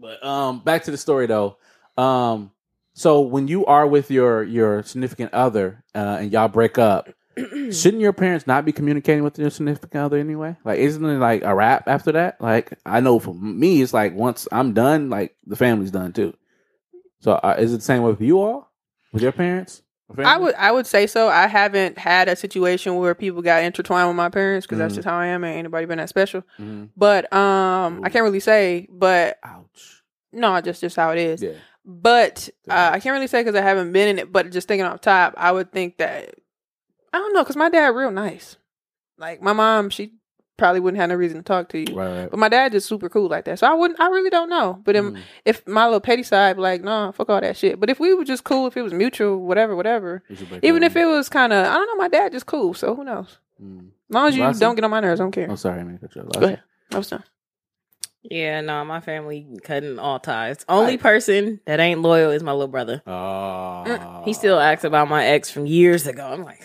But 0.00 0.24
um, 0.24 0.60
back 0.60 0.84
to 0.84 0.90
the 0.90 0.96
story 0.96 1.26
though. 1.26 1.56
Um, 1.96 2.52
so 2.94 3.20
when 3.20 3.48
you 3.48 3.66
are 3.66 3.86
with 3.86 4.10
your 4.10 4.42
your 4.42 4.82
significant 4.82 5.32
other 5.34 5.84
uh, 5.94 6.18
and 6.20 6.32
y'all 6.32 6.48
break 6.48 6.78
up, 6.78 7.08
shouldn't 7.36 8.00
your 8.00 8.12
parents 8.12 8.46
not 8.46 8.64
be 8.64 8.72
communicating 8.72 9.24
with 9.24 9.38
your 9.38 9.50
significant 9.50 10.02
other 10.02 10.18
anyway? 10.18 10.56
Like, 10.64 10.78
isn't 10.78 11.04
it 11.04 11.18
like 11.18 11.42
a 11.42 11.54
wrap 11.54 11.86
after 11.86 12.12
that? 12.12 12.40
Like, 12.40 12.72
I 12.84 13.00
know 13.00 13.18
for 13.18 13.34
me, 13.34 13.82
it's 13.82 13.92
like 13.92 14.14
once 14.14 14.48
I'm 14.50 14.72
done, 14.74 15.10
like 15.10 15.36
the 15.46 15.56
family's 15.56 15.90
done 15.90 16.12
too. 16.12 16.36
So 17.20 17.32
uh, 17.32 17.56
is 17.58 17.72
it 17.72 17.78
the 17.78 17.82
same 17.82 18.02
with 18.02 18.20
you 18.20 18.40
all, 18.40 18.70
with 19.12 19.22
your 19.22 19.32
parents? 19.32 19.82
I 20.16 20.36
would 20.39 20.55
I 20.55 20.72
would 20.72 20.86
say 20.86 21.06
so. 21.06 21.28
I 21.28 21.47
haven't 21.47 21.98
had 21.98 22.28
a 22.28 22.36
situation 22.36 22.97
where 22.97 23.14
people 23.14 23.43
got 23.43 23.62
intertwined 23.62 24.09
with 24.09 24.16
my 24.16 24.30
parents 24.30 24.66
because 24.66 24.78
that's 24.78 24.93
Mhm. 24.93 24.97
just 24.97 25.06
how 25.09 25.18
I 25.18 25.26
am. 25.26 25.44
Ain't 25.44 25.59
anybody 25.59 25.85
been 25.86 25.98
that 25.98 26.09
special. 26.09 26.43
Mhm. 26.59 26.89
But 26.97 27.30
um, 27.32 28.01
I 28.02 28.09
can't 28.09 28.22
really 28.24 28.40
say. 28.40 28.89
But 28.90 29.39
Ouch. 29.44 30.02
no, 30.32 30.59
just 30.62 30.80
just 30.80 30.97
how 30.97 31.10
it 31.10 31.18
is. 31.18 31.43
Yeah. 31.43 31.52
But 31.85 32.48
uh, 32.70 32.90
I 32.94 33.01
can't 33.01 33.12
really 33.12 33.26
say 33.26 33.40
because 33.43 33.55
I 33.55 33.60
haven't 33.62 33.93
been 33.93 34.09
in 34.09 34.18
it. 34.18 34.32
But 34.32 34.51
just 34.51 34.66
thinking 34.68 34.86
off 34.86 35.01
top, 35.01 35.35
I 35.36 35.52
would 35.52 35.72
think 35.72 35.98
that 35.98 36.35
I 37.12 37.18
don't 37.18 37.35
know 37.35 37.43
because 37.43 37.56
my 37.56 37.68
dad 37.68 37.89
real 37.89 38.10
nice. 38.10 38.56
Like 39.18 39.43
my 39.43 39.52
mom, 39.52 39.90
she 39.90 40.12
probably 40.59 40.80
wouldn't 40.80 41.01
have 41.01 41.09
no 41.09 41.14
reason 41.14 41.39
to 41.39 41.43
talk 41.43 41.70
to 41.70 41.78
you. 41.78 41.97
Right. 41.97 42.20
Right. 42.22 42.30
But 42.30 42.39
my 42.39 42.51
dad 42.51 42.72
just 42.72 42.86
super 42.89 43.09
cool 43.09 43.28
like 43.28 43.47
that. 43.47 43.59
So 43.59 43.66
I 43.66 43.72
wouldn't. 43.72 43.98
I 43.98 44.09
really 44.09 44.28
don't 44.30 44.51
know. 44.51 44.78
But 44.85 44.94
Mm. 44.97 45.18
if 45.47 45.66
my 45.66 45.85
little 45.86 46.01
petty 46.01 46.22
side, 46.22 46.56
be 46.56 46.62
like, 46.62 46.82
no, 46.82 47.10
fuck 47.12 47.30
all 47.30 47.40
that 47.40 47.56
shit. 47.56 47.80
But 47.80 47.89
if 47.89 47.98
we 47.98 48.12
were 48.12 48.24
just 48.24 48.44
cool, 48.44 48.66
if 48.66 48.76
it 48.76 48.82
was 48.82 48.93
mutual, 48.93 49.39
whatever, 49.39 49.74
whatever. 49.74 50.22
We 50.28 50.36
should 50.36 50.48
break 50.51 50.64
Even 50.64 50.82
if 50.82 50.94
it 50.97 51.06
was 51.06 51.28
kind 51.30 51.52
of, 51.55 51.66
I 51.66 51.72
don't 51.74 51.86
know, 51.86 51.94
my 51.97 52.09
dad 52.09 52.32
just 52.32 52.47
cool. 52.47 52.74
So 52.74 52.94
who 52.94 53.05
knows? 53.05 53.39
Mm. 53.62 53.78
As 54.10 54.14
long 54.14 54.28
as 54.28 54.35
you 54.36 54.40
Well, 54.43 54.51
I 54.51 54.52
see. 54.52 54.60
don't 54.60 54.74
get 54.74 54.85
on 54.85 54.90
my 54.90 55.01
nerves, 55.01 55.20
I 55.20 55.24
don't 55.24 55.32
care. 55.32 55.44
I'm 55.44 55.52
oh, 55.52 55.56
sorry, 55.56 55.82
man. 55.85 55.98
Cut 55.98 56.14
you 56.14 56.22
off. 56.22 56.28
Go 56.40 56.47
ahead. 56.47 56.62
I 56.93 56.98
was 56.98 57.09
done. 57.09 57.24
Yeah, 58.22 58.60
no, 58.60 58.85
my 58.85 59.01
family 59.01 59.47
cutting 59.62 59.98
all 59.98 60.18
ties. 60.18 60.64
Only 60.68 60.93
Right. 60.93 61.01
person 61.01 61.60
that 61.66 61.78
ain't 61.80 62.02
loyal 62.02 62.30
is 62.32 62.43
my 62.43 62.52
little 62.52 62.66
brother. 62.68 63.01
Oh. 63.06 64.22
He 64.24 64.32
still 64.32 64.59
asks 64.59 64.85
about 64.85 65.09
my 65.09 65.24
ex 65.24 65.51
from 65.51 65.66
years 65.66 66.06
ago. 66.06 66.26
I'm 66.26 66.43
like, 66.44 66.60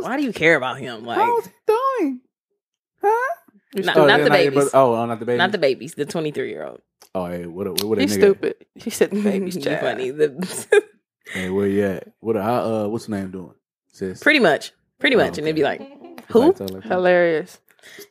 why 0.00 0.16
do 0.16 0.22
you 0.22 0.32
care 0.32 0.54
about 0.54 0.78
him? 0.78 1.04
Like, 1.04 1.18
How's 1.18 1.46
he 1.46 1.52
doing? 1.66 2.20
Huh? 3.08 3.34
not, 3.84 3.96
Oh, 3.96 4.06
not 4.06 4.20
the 4.24 4.30
babies, 4.30 4.54
brother- 4.54 4.70
Oh, 4.74 4.94
oh, 4.94 5.06
not 5.06 5.18
the 5.20 5.26
babies. 5.26 5.38
not 5.38 5.52
the 5.52 5.58
babies, 5.58 5.94
the 5.94 6.06
23 6.06 6.48
year 6.50 6.64
old. 6.64 6.80
Oh, 7.14 7.26
hey, 7.26 7.46
what? 7.46 7.66
A, 7.66 7.72
what? 7.86 7.98
A 7.98 8.02
He's 8.02 8.12
nigga? 8.16 8.20
stupid. 8.20 8.54
He 8.74 8.90
said 8.90 9.10
the 9.10 9.22
baby's 9.30 9.56
You 9.56 9.76
funny. 9.76 10.10
The, 10.10 10.84
Hey, 11.32 11.50
where 11.50 11.66
you 11.66 11.84
at? 11.84 12.08
What? 12.20 12.36
How, 12.36 12.64
uh, 12.64 12.88
what's 12.88 13.06
the 13.06 13.12
name 13.16 13.30
doing? 13.30 13.54
Sis. 13.92 14.22
pretty 14.22 14.38
much, 14.40 14.72
pretty 14.98 15.16
Oh, 15.16 15.18
much, 15.18 15.36
and 15.38 15.46
they'd 15.46 15.52
be 15.54 15.62
like, 15.62 15.80
who? 16.28 16.40
Like, 16.40 16.56
tell 16.56 16.72
her. 16.74 16.80
Hilarious. 16.80 17.60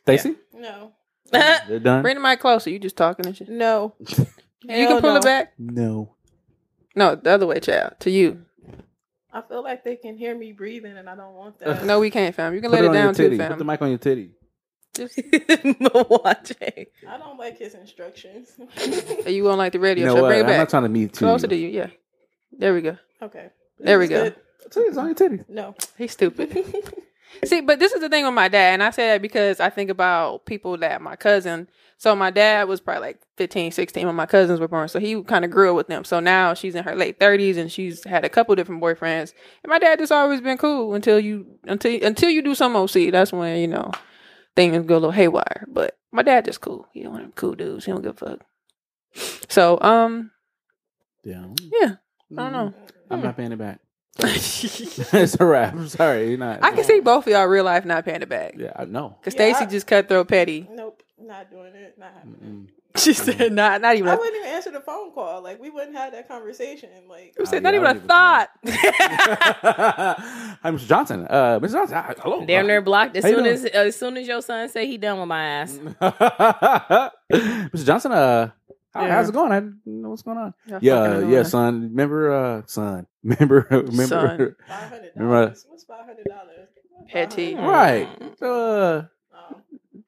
Stacy? 0.02 0.36
No. 0.54 0.92
They're 1.32 1.78
done. 1.82 2.02
Bring 2.02 2.14
the 2.16 2.20
mic 2.20 2.40
closer. 2.40 2.70
You 2.70 2.78
just 2.78 2.96
talking 2.96 3.26
and 3.26 3.36
shit. 3.36 3.48
No. 3.48 3.94
you 3.98 4.06
can 4.64 5.00
pull 5.00 5.12
no. 5.12 5.16
it 5.16 5.22
back. 5.24 5.52
No. 5.58 6.14
No, 6.94 7.14
the 7.16 7.30
other 7.30 7.46
way, 7.46 7.58
child. 7.60 7.94
To 8.00 8.10
you. 8.10 8.44
I 9.32 9.42
feel 9.42 9.62
like 9.62 9.84
they 9.84 9.96
can 9.96 10.16
hear 10.16 10.36
me 10.36 10.52
breathing, 10.52 10.96
and 10.96 11.08
I 11.08 11.14
don't 11.16 11.34
want 11.34 11.58
that. 11.60 11.84
No, 11.84 12.00
we 12.00 12.10
can't, 12.10 12.34
fam. 12.34 12.54
You 12.54 12.60
can 12.60 12.70
Put 12.70 12.76
let 12.76 12.84
it 12.84 12.88
on 12.88 12.94
your 12.94 13.02
down 13.04 13.14
too, 13.14 13.22
titty. 13.30 13.38
Put 13.48 13.58
the 13.58 13.64
mic 13.64 13.82
on 13.82 13.88
your 13.90 13.98
titty. 13.98 14.30
Just, 14.94 15.18
Watch 16.10 16.52
it. 16.60 16.92
I 17.08 17.18
don't 17.18 17.38
like 17.38 17.58
his 17.58 17.74
instructions. 17.74 18.50
Are 19.24 19.30
you 19.30 19.44
won't 19.44 19.58
like 19.58 19.72
the 19.72 19.80
radio 19.80 20.04
You 20.04 20.08
know 20.08 20.16
show. 20.16 20.22
what? 20.22 20.28
Bring 20.28 20.40
it 20.40 20.50
I'm 20.50 20.58
not 20.58 20.70
trying 20.70 20.82
to 20.84 20.88
meet 20.88 21.02
you. 21.20 21.26
Closer 21.26 21.46
to 21.46 21.56
you. 21.56 21.68
Yeah. 21.68 21.88
There 22.52 22.74
we 22.74 22.80
go. 22.80 22.96
okay. 23.22 23.50
There 23.78 23.98
we 23.98 24.08
go. 24.08 24.24
good? 24.24 24.36
Titties 24.70 24.96
on 24.96 25.06
your 25.06 25.14
titty. 25.14 25.40
No. 25.48 25.74
He's 25.96 26.12
stupid. 26.12 26.52
See, 27.44 27.60
but 27.60 27.78
this 27.78 27.92
is 27.92 28.00
the 28.00 28.08
thing 28.08 28.24
with 28.24 28.34
my 28.34 28.48
dad, 28.48 28.74
and 28.74 28.82
I 28.82 28.90
say 28.90 29.08
that 29.08 29.22
because 29.22 29.60
I 29.60 29.70
think 29.70 29.90
about 29.90 30.46
people 30.46 30.76
that 30.78 31.00
my 31.02 31.14
cousin. 31.14 31.68
So 31.98 32.14
my 32.16 32.30
dad 32.30 32.68
was 32.68 32.80
probably 32.80 33.00
like 33.08 33.18
15, 33.36 33.72
16 33.72 34.06
when 34.06 34.14
my 34.14 34.26
cousins 34.26 34.60
were 34.60 34.68
born. 34.68 34.88
So 34.88 34.98
he 35.00 35.20
kind 35.24 35.44
of 35.44 35.50
grew 35.50 35.70
up 35.70 35.76
with 35.76 35.88
them. 35.88 36.04
So 36.04 36.20
now 36.20 36.54
she's 36.54 36.74
in 36.74 36.84
her 36.84 36.94
late 36.94 37.18
30s 37.18 37.56
and 37.56 37.70
she's 37.72 38.04
had 38.04 38.24
a 38.24 38.28
couple 38.28 38.54
different 38.54 38.82
boyfriends. 38.82 39.34
And 39.62 39.70
my 39.70 39.78
dad 39.80 39.98
just 39.98 40.12
always 40.12 40.40
been 40.40 40.58
cool 40.58 40.94
until 40.94 41.18
you 41.18 41.46
until 41.64 42.02
until 42.04 42.30
you 42.30 42.40
do 42.40 42.54
some 42.54 42.76
OC. 42.76 43.10
That's 43.10 43.32
when, 43.32 43.58
you 43.58 43.66
know, 43.66 43.90
things 44.58 44.86
go 44.86 44.94
a 44.94 44.98
little 44.98 45.10
haywire. 45.12 45.64
But 45.68 45.96
my 46.10 46.22
dad 46.22 46.44
just 46.44 46.60
cool. 46.60 46.88
He 46.92 47.06
one 47.06 47.20
of 47.20 47.22
them 47.22 47.32
cool 47.36 47.54
dudes. 47.54 47.84
He 47.84 47.92
don't 47.92 48.02
give 48.02 48.20
a 48.20 48.26
fuck. 48.36 48.40
So, 49.48 49.78
um, 49.80 50.30
Yeah. 51.24 51.46
yeah, 51.72 51.94
I 52.36 52.42
don't 52.42 52.52
know. 52.52 52.74
I'm 53.10 53.22
not 53.22 53.36
paying 53.36 53.52
it 53.52 53.58
back. 53.58 53.80
it's 54.18 55.36
a 55.40 55.44
wrap. 55.46 55.74
I'm 55.74 55.88
sorry. 55.88 56.28
You're 56.30 56.38
not. 56.38 56.62
I 56.62 56.72
can 56.72 56.82
see 56.84 56.98
both 57.00 57.26
of 57.26 57.32
y'all 57.32 57.46
real 57.46 57.64
life 57.64 57.84
not 57.84 58.04
paying 58.04 58.22
it 58.22 58.28
back. 58.28 58.54
Yeah, 58.56 58.72
I 58.74 58.84
know. 58.84 59.16
Cause 59.22 59.34
Yeah, 59.34 59.52
Stacy 59.54 59.64
I- 59.64 59.66
just 59.66 59.86
cutthroat 59.86 60.26
petty. 60.28 60.68
Nope. 60.70 61.02
Not 61.20 61.50
doing 61.50 61.74
it. 61.74 61.96
Not 61.98 62.12
happening. 62.14 62.36
Mm-mm. 62.42 62.66
She 63.00 63.12
said 63.12 63.52
not 63.52 63.80
not 63.80 63.96
even 63.96 64.08
I 64.08 64.14
a, 64.14 64.18
wouldn't 64.18 64.36
even 64.36 64.48
answer 64.48 64.70
the 64.70 64.80
phone 64.80 65.12
call. 65.12 65.42
Like 65.42 65.60
we 65.60 65.70
wouldn't 65.70 65.96
have 65.96 66.12
that 66.12 66.28
conversation. 66.28 66.88
Like 67.08 67.34
she 67.38 67.46
said 67.46 67.62
not 67.62 67.74
even 67.74 67.86
a 67.86 67.94
thought. 68.00 68.50
Hi, 68.66 70.70
Mr. 70.70 70.86
Johnson. 70.86 71.26
Uh, 71.28 71.60
Mr. 71.60 71.72
Johnson. 71.72 71.96
uh, 71.96 72.14
Hello. 72.18 72.44
Damn 72.46 72.66
near 72.66 72.80
blocked 72.80 73.16
as 73.16 73.24
How 73.24 73.30
soon 73.30 73.46
as 73.46 73.64
as 73.66 73.96
soon 73.96 74.16
as 74.16 74.26
your 74.26 74.42
son 74.42 74.68
say 74.68 74.86
he 74.86 74.96
done 74.98 75.18
with 75.18 75.28
my 75.28 75.44
ass. 75.44 75.72
Mr. 77.32 77.84
Johnson. 77.84 78.12
Uh, 78.12 78.50
how, 78.94 79.04
Yeah. 79.04 79.14
how's 79.16 79.28
it 79.28 79.32
going? 79.32 79.52
I 79.52 79.60
didn't 79.60 79.80
know 79.84 80.08
what's 80.10 80.22
going 80.22 80.38
on. 80.38 80.54
Y'all 80.66 80.78
Yeah, 80.82 81.18
yeah, 81.18 81.20
annoying. 81.26 81.44
son. 81.44 81.82
Remember, 81.90 82.32
uh, 82.32 82.62
son. 82.66 83.06
Remember, 83.22 83.66
remember. 83.70 84.06
Son. 84.06 84.54
five 84.66 84.88
hundred 84.88 85.12
Remember- 85.14 85.40
dollars. 85.44 85.66
What's 85.68 85.84
five 85.84 86.06
hundred 86.06 86.24
dollars? 86.26 86.68
Petty. 87.12 87.54
Right. 87.54 88.08
So, 88.38 88.80
uh, 88.80 89.04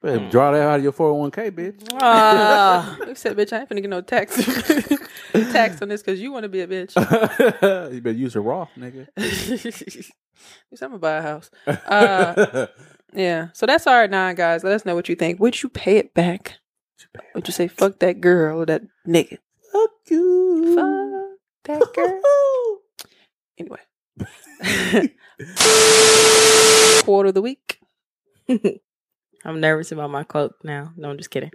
Oh. 0.03 0.29
draw 0.29 0.51
that 0.51 0.61
out 0.61 0.77
of 0.79 0.83
your 0.83 0.93
401k, 0.93 1.51
bitch. 1.51 1.87
Ah. 2.01 2.97
You 3.07 3.13
said, 3.13 3.37
bitch, 3.37 3.53
I 3.53 3.59
ain't 3.59 3.69
finna 3.69 3.81
get 3.81 3.89
no 3.89 4.01
tax 4.01 4.35
tax 5.53 5.79
on 5.81 5.89
this 5.89 6.01
because 6.01 6.19
you 6.19 6.31
want 6.31 6.43
to 6.43 6.49
be 6.49 6.61
a 6.61 6.67
bitch. 6.67 6.95
you 7.93 8.01
better 8.01 8.17
use 8.17 8.33
your 8.33 8.43
raw, 8.43 8.67
nigga. 8.77 9.07
Bitch, 9.15 10.11
I'm 10.81 10.89
gonna 10.89 10.97
buy 10.97 11.17
a 11.17 11.21
house. 11.21 11.51
Uh, 11.67 12.67
Yeah. 13.13 13.49
So 13.53 13.65
that's 13.65 13.87
our 13.87 14.07
nine 14.07 14.35
guys. 14.35 14.63
Let 14.63 14.73
us 14.73 14.85
know 14.85 14.95
what 14.95 15.09
you 15.09 15.15
think. 15.15 15.39
Would 15.39 15.61
you 15.61 15.69
pay 15.69 15.97
it 15.97 16.13
back? 16.13 16.59
Would 17.35 17.47
you 17.47 17.51
say 17.51 17.67
fuck 17.67 17.99
that 17.99 18.21
girl 18.21 18.61
or 18.61 18.65
that 18.67 18.83
nigga? 19.05 19.37
Fuck 19.71 19.91
you. 20.09 20.75
Fuck 21.65 21.81
that 21.81 21.93
girl. 21.93 22.79
Anyway. 23.57 23.81
Quarter 27.03 27.29
of 27.29 27.35
the 27.35 27.41
week. 27.41 27.79
I'm 29.45 29.59
nervous 29.59 29.91
about 29.91 30.09
my 30.11 30.23
quote 30.23 30.53
now. 30.63 30.93
No, 30.95 31.09
I'm 31.09 31.17
just 31.17 31.31
kidding. 31.31 31.51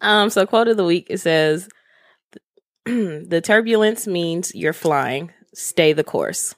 Um, 0.00 0.30
so 0.30 0.46
quote 0.46 0.68
of 0.68 0.76
the 0.76 0.84
week 0.84 1.06
it 1.10 1.18
says, 1.18 1.68
"The 2.84 3.40
turbulence 3.44 4.06
means 4.06 4.54
you're 4.54 4.72
flying. 4.72 5.32
Stay 5.54 5.92
the 5.92 6.04
course. 6.04 6.54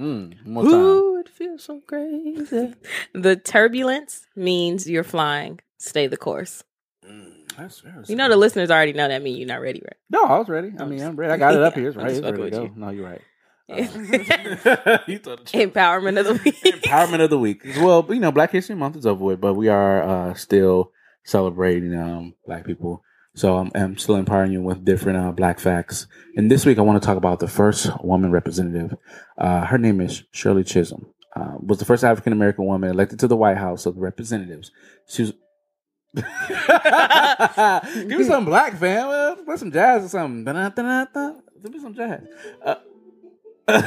Mm, 0.00 0.46
more 0.46 0.62
time. 0.62 0.74
Ooh, 0.74 1.18
it 1.18 1.28
feels 1.28 1.64
so 1.64 1.80
crazy. 1.86 2.74
The 3.14 3.36
turbulence 3.36 4.26
means 4.36 4.88
you're 4.88 5.02
flying. 5.02 5.60
Stay 5.78 6.06
the 6.06 6.16
course. 6.16 6.62
Mm, 7.04 7.56
that's, 7.56 7.80
that's 7.82 8.08
You 8.08 8.14
know 8.16 8.28
the 8.28 8.36
listeners 8.36 8.70
already 8.70 8.92
know 8.92 9.08
that 9.08 9.22
mean 9.22 9.36
you're 9.36 9.48
not 9.48 9.60
ready, 9.60 9.80
right? 9.84 9.96
No, 10.10 10.22
I 10.24 10.38
was 10.38 10.48
ready. 10.48 10.72
I 10.78 10.84
mean, 10.84 11.00
I'm 11.02 11.16
ready. 11.16 11.32
I 11.32 11.36
got 11.36 11.54
it 11.54 11.62
up 11.62 11.74
here. 11.74 11.88
It's 11.88 11.96
right. 11.96 12.10
It's 12.10 12.20
ready 12.20 12.42
to 12.42 12.50
go. 12.50 12.62
you. 12.62 12.72
No, 12.76 12.90
you're 12.90 13.06
right. 13.06 13.20
Yeah. 13.68 13.80
you 15.06 15.18
thought 15.18 15.44
the 15.44 15.44
truth. 15.44 15.74
Empowerment 15.74 16.18
of 16.18 16.26
the 16.26 16.40
week. 16.44 16.56
Empowerment 16.64 17.20
of 17.20 17.30
the 17.30 17.38
week. 17.38 17.62
Well, 17.78 18.04
you 18.08 18.20
know, 18.20 18.32
Black 18.32 18.50
History 18.50 18.74
Month 18.74 18.96
is 18.96 19.06
over 19.06 19.24
with, 19.24 19.40
but 19.40 19.54
we 19.54 19.68
are 19.68 20.02
uh, 20.02 20.34
still 20.34 20.92
celebrating 21.24 21.94
um, 21.94 22.34
Black 22.46 22.64
people. 22.64 23.02
So 23.34 23.58
I'm, 23.58 23.70
I'm 23.74 23.98
still 23.98 24.16
empowering 24.16 24.52
you 24.52 24.62
with 24.62 24.84
different 24.84 25.18
uh, 25.18 25.32
Black 25.32 25.60
facts. 25.60 26.06
And 26.34 26.50
this 26.50 26.66
week, 26.66 26.78
I 26.78 26.82
want 26.82 27.00
to 27.00 27.06
talk 27.06 27.16
about 27.16 27.40
the 27.40 27.48
first 27.48 27.88
woman 28.02 28.32
representative. 28.32 28.96
Uh, 29.36 29.64
her 29.66 29.78
name 29.78 30.00
is 30.00 30.24
Shirley 30.32 30.64
Chisholm. 30.64 31.06
Uh, 31.36 31.54
was 31.60 31.78
the 31.78 31.84
first 31.84 32.02
African 32.02 32.32
American 32.32 32.64
woman 32.64 32.90
elected 32.90 33.20
to 33.20 33.28
the 33.28 33.36
White 33.36 33.58
House 33.58 33.86
of 33.86 33.96
Representatives. 33.98 34.72
She 35.06 35.22
was. 35.22 35.32
Give 36.14 36.24
me 38.18 38.24
some 38.24 38.44
black 38.46 38.76
fam. 38.76 39.08
Uh, 39.08 39.36
Play 39.44 39.56
some 39.56 39.70
jazz 39.70 40.06
or 40.06 40.08
something. 40.08 40.44
Da-da-da-da-da. 40.44 41.34
Give 41.62 41.72
me 41.72 41.80
some 41.80 41.94
jazz. 41.94 42.22
Uh, 42.64 42.76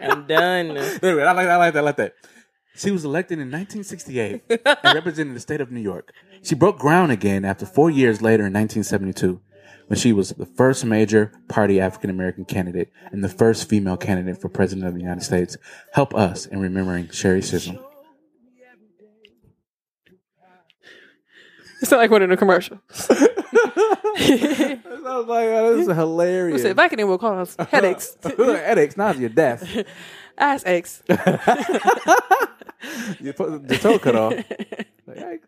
I'm 0.00 0.26
done. 0.26 0.76
Anyway, 0.76 1.22
I 1.22 1.32
like 1.32 1.46
that. 1.46 1.50
I 1.50 1.56
like 1.56 1.74
that. 1.74 1.78
I 1.78 1.82
like 1.82 1.96
that. 1.96 2.14
She 2.74 2.90
was 2.90 3.04
elected 3.04 3.38
in 3.38 3.50
1968 3.50 4.42
and 4.48 4.94
represented 4.94 5.36
the 5.36 5.40
state 5.40 5.60
of 5.60 5.70
New 5.70 5.80
York. 5.80 6.12
She 6.42 6.54
broke 6.54 6.78
ground 6.78 7.12
again 7.12 7.44
after 7.44 7.66
four 7.66 7.90
years 7.90 8.22
later 8.22 8.46
in 8.46 8.52
1972 8.54 9.40
when 9.88 9.98
she 9.98 10.12
was 10.12 10.30
the 10.30 10.46
first 10.46 10.84
major 10.84 11.32
party 11.48 11.78
African 11.78 12.08
American 12.08 12.46
candidate 12.46 12.90
and 13.10 13.22
the 13.22 13.28
first 13.28 13.68
female 13.68 13.98
candidate 13.98 14.40
for 14.40 14.48
president 14.48 14.86
of 14.86 14.94
the 14.94 15.00
United 15.00 15.22
States. 15.22 15.58
Help 15.92 16.14
us 16.14 16.46
in 16.46 16.60
remembering 16.60 17.10
Sherry 17.10 17.42
Sissom. 17.42 17.78
It's 21.82 21.90
not 21.90 21.98
like 21.98 22.10
one 22.10 22.22
in 22.22 22.30
a 22.32 22.36
commercial. 22.36 22.78
I 22.90 24.78
was 25.04 25.26
like, 25.26 25.48
oh, 25.48 25.76
this 25.76 25.88
is 25.88 25.94
hilarious. 25.94 26.62
We 26.62 26.68
said 26.68 26.76
Vicodin 26.76 27.06
will 27.08 27.18
cause 27.18 27.56
headaches, 27.70 28.16
Headaches, 28.22 28.96
nausea, 28.96 29.28
death. 29.28 29.84
ass 30.38 30.64
aches? 30.66 31.02
You 33.20 33.32
put 33.32 33.66
the 33.68 33.78
toe 33.80 33.98
cut 33.98 34.16
off. 34.16 34.34
Like, 35.06 35.42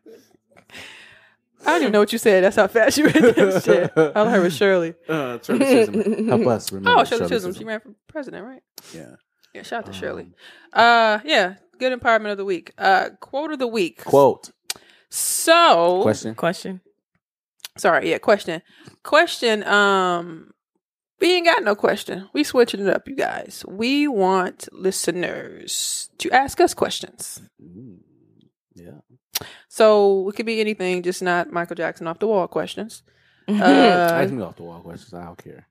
I 1.66 1.66
don't 1.66 1.81
even 1.82 1.93
know 1.93 2.01
what 2.01 2.12
you 2.12 2.19
said. 2.19 2.44
That's 2.44 2.56
how 2.56 2.66
fast 2.69 2.98
you 2.98 3.06
read 3.06 3.15
that 3.15 3.62
shit. 3.65 3.97
All 4.16 4.27
I 4.27 4.31
heard 4.31 4.43
was 4.43 4.55
Shirley. 4.56 4.94
uh, 5.09 5.39
Shirley 5.43 5.59
Chisholm. 5.61 6.28
Help 6.28 6.47
us 6.47 6.70
remember. 6.73 7.01
Oh, 7.01 7.05
Shirley 7.05 7.28
Chisholm. 7.28 7.55
She 7.55 7.65
ran 7.65 7.81
for 7.81 7.94
president, 8.09 8.44
right? 8.44 8.62
Yeah. 8.94 9.15
Yeah, 9.55 9.62
shout 9.62 9.81
out 9.81 9.86
to 9.86 9.93
Shirley. 9.93 10.24
Um, 10.24 10.32
Uh, 10.82 11.19
yeah, 11.24 11.55
good 11.78 11.98
empowerment 11.98 12.32
of 12.32 12.39
the 12.39 12.44
week. 12.44 12.73
Uh, 12.77 13.11
quote 13.20 13.52
of 13.52 13.59
the 13.61 13.66
week. 13.69 14.05
Quote. 14.05 14.51
So, 15.15 16.03
Question. 16.03 16.35
Question. 16.35 16.81
sorry, 17.78 18.11
yeah, 18.11 18.19
question. 18.19 18.62
Question. 19.05 19.62
Um, 19.65 20.51
we 21.20 21.35
ain't 21.35 21.47
got 21.47 21.62
no 21.62 21.77
question. 21.77 22.28
We 22.32 22.43
switching 22.43 22.81
it 22.81 22.89
up, 22.89 23.07
you 23.07 23.15
guys. 23.15 23.65
We 23.69 24.09
want 24.09 24.69
listeners 24.73 26.11
to 26.19 26.31
ask 26.32 26.61
us 26.61 26.74
questions. 26.74 27.41
Mm, 27.62 27.99
Yeah. 28.74 28.99
So 29.69 30.28
it 30.28 30.35
could 30.36 30.47
be 30.47 30.61
anything, 30.61 31.03
just 31.03 31.23
not 31.23 31.53
Michael 31.53 31.77
Jackson 31.77 32.07
off 32.09 32.19
the 32.19 32.27
wall 32.27 32.49
questions. 32.49 33.03
Ask 33.49 33.62
Uh, 34.31 34.35
me 34.35 34.43
off 34.43 34.57
the 34.57 34.65
wall 34.65 34.81
questions. 34.81 35.15
I 35.15 35.24
don't 35.27 35.39
care. 35.39 35.69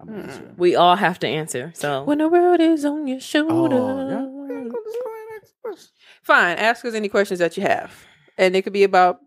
I'm 0.00 0.08
Hmm. 0.08 0.54
we 0.56 0.74
all 0.74 0.96
have 0.96 1.20
to 1.20 1.28
answer. 1.28 1.70
So 1.76 2.02
when 2.02 2.18
the 2.18 2.28
world 2.28 2.60
is 2.60 2.84
on 2.84 3.06
your 3.06 3.20
shoulder. 3.20 3.76
Oh, 3.76 4.08
yeah. 4.10 4.22
We're 4.26 4.48
gonna 4.48 4.68
go 4.70 4.78
this 4.84 4.96
way, 4.96 5.20
next 5.34 5.54
question. 5.62 5.92
Fine. 6.22 6.58
Ask 6.58 6.84
us 6.84 6.94
any 6.94 7.08
questions 7.08 7.38
that 7.38 7.56
you 7.56 7.62
have. 7.62 7.92
And 8.38 8.56
it 8.56 8.62
could 8.62 8.72
be 8.72 8.84
about 8.84 9.18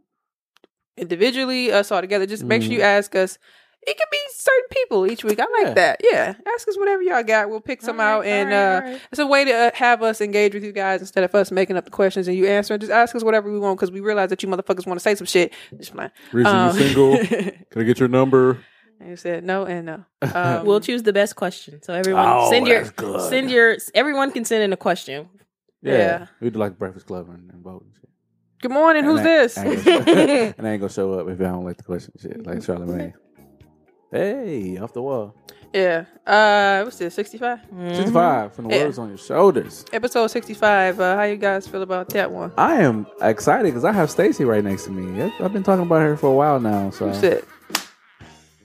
individually, 0.98 1.72
us 1.72 1.92
all 1.92 2.02
together. 2.02 2.26
Just 2.26 2.44
make 2.44 2.62
sure 2.62 2.72
you 2.72 2.82
ask 2.82 3.16
us. 3.16 3.38
It 3.88 3.98
could 4.00 4.08
be 4.12 4.18
certain 4.32 4.68
people 4.72 5.06
each 5.06 5.24
week. 5.24 5.40
I 5.40 5.44
like 5.44 5.68
Yeah. 5.68 5.74
that. 5.76 6.02
Yeah. 6.04 6.34
Ask 6.56 6.68
us 6.68 6.76
whatever 6.76 7.04
y'all 7.04 7.22
got. 7.22 7.52
We'll 7.52 7.62
pick 7.62 7.84
some 7.84 8.00
out. 8.00 8.26
And 8.26 8.52
uh, 8.52 8.98
it's 9.12 9.20
a 9.20 9.28
way 9.28 9.46
to 9.46 9.52
uh, 9.54 9.72
have 9.76 10.02
us 10.02 10.22
engage 10.22 10.56
with 10.56 10.64
you 10.64 10.72
guys 10.72 11.02
instead 11.02 11.24
of 11.24 11.36
us 11.36 11.52
making 11.52 11.78
up 11.78 11.86
the 11.86 11.92
questions 11.92 12.28
and 12.28 12.36
you 12.36 12.48
answering. 12.48 12.80
Just 12.80 12.92
ask 12.92 13.16
us 13.16 13.24
whatever 13.24 13.52
we 13.52 13.60
want 13.60 13.78
because 13.78 13.92
we 13.92 14.00
realize 14.00 14.32
that 14.32 14.42
you 14.42 14.50
motherfuckers 14.50 14.88
want 14.88 14.98
to 15.00 15.04
say 15.04 15.14
some 15.14 15.28
shit. 15.28 15.54
Just 15.78 15.94
fine. 15.94 16.10
Reason 16.32 16.56
Um, 16.56 16.76
you 16.76 16.84
single? 16.84 17.18
Can 17.70 17.82
I 17.82 17.84
get 17.84 18.00
your 18.00 18.10
number? 18.10 18.60
and 19.00 19.10
you 19.10 19.18
said 19.18 19.44
no 19.44 19.66
and 19.66 19.86
no. 19.86 20.06
Um, 20.34 20.66
we'll 20.66 20.80
choose 20.80 21.04
the 21.04 21.14
best 21.14 21.36
question. 21.36 21.80
So 21.84 21.94
everyone 21.94 22.26
Oh, 22.28 22.50
send 22.50 22.66
your 22.68 22.86
good. 22.86 23.30
send 23.30 23.52
your 23.52 23.76
everyone 23.94 24.32
can 24.32 24.46
send 24.46 24.64
in 24.64 24.74
a 24.74 24.78
question. 24.78 25.30
Yeah. 25.84 26.26
We 26.42 26.50
do 26.50 26.58
like 26.58 26.80
Breakfast 26.80 27.06
Club 27.06 27.30
and, 27.30 27.52
and 27.52 27.62
vote 27.64 27.84
and 27.86 27.94
shit. 27.94 28.10
Good 28.62 28.72
morning. 28.72 29.04
Who's 29.04 29.20
I- 29.20 29.24
this? 29.24 29.58
I 29.58 29.66
and 30.58 30.68
I 30.68 30.72
ain't 30.72 30.82
gonna 30.82 30.90
show 30.90 31.14
up 31.20 31.28
if 31.30 31.40
I 31.40 31.44
don't 31.46 31.66
like 31.66 31.78
the 31.78 31.84
question 31.84 32.14
and 32.14 32.22
shit. 32.22 32.46
Like 32.48 32.58
Charlamagne. 32.60 33.14
Hey, 34.12 34.78
off 34.78 34.94
the 34.94 35.02
wall. 35.02 35.36
yeah. 35.74 36.06
Uh, 36.26 36.84
what's 36.84 36.98
this? 36.98 37.14
65? 37.16 37.60
65 37.70 38.54
from 38.56 38.68
the 38.70 38.76
Yeah. 38.76 38.84
words 38.86 38.98
on 38.98 39.10
your 39.10 39.18
shoulders. 39.18 39.84
Episode 39.92 40.28
65. 40.28 41.00
Uh, 41.00 41.16
how 41.18 41.24
you 41.24 41.36
guys 41.36 41.68
feel 41.68 41.82
about 41.82 42.10
that 42.10 42.32
one? 42.32 42.52
I 42.58 42.76
am 42.82 43.06
excited 43.22 43.66
because 43.66 43.84
I 43.84 43.92
have 43.92 44.10
Stacy 44.10 44.46
right 44.46 44.64
next 44.64 44.86
to 44.86 44.92
me. 44.92 45.22
I've- 45.22 45.44
I've 45.44 45.52
been 45.54 45.64
talking 45.64 45.86
about 45.86 46.02
her 46.02 46.16
for 46.16 46.28
a 46.28 46.34
while 46.34 46.60
now. 46.60 46.90
So 46.92 47.10
Who's 47.10 47.24
it? 47.24 47.44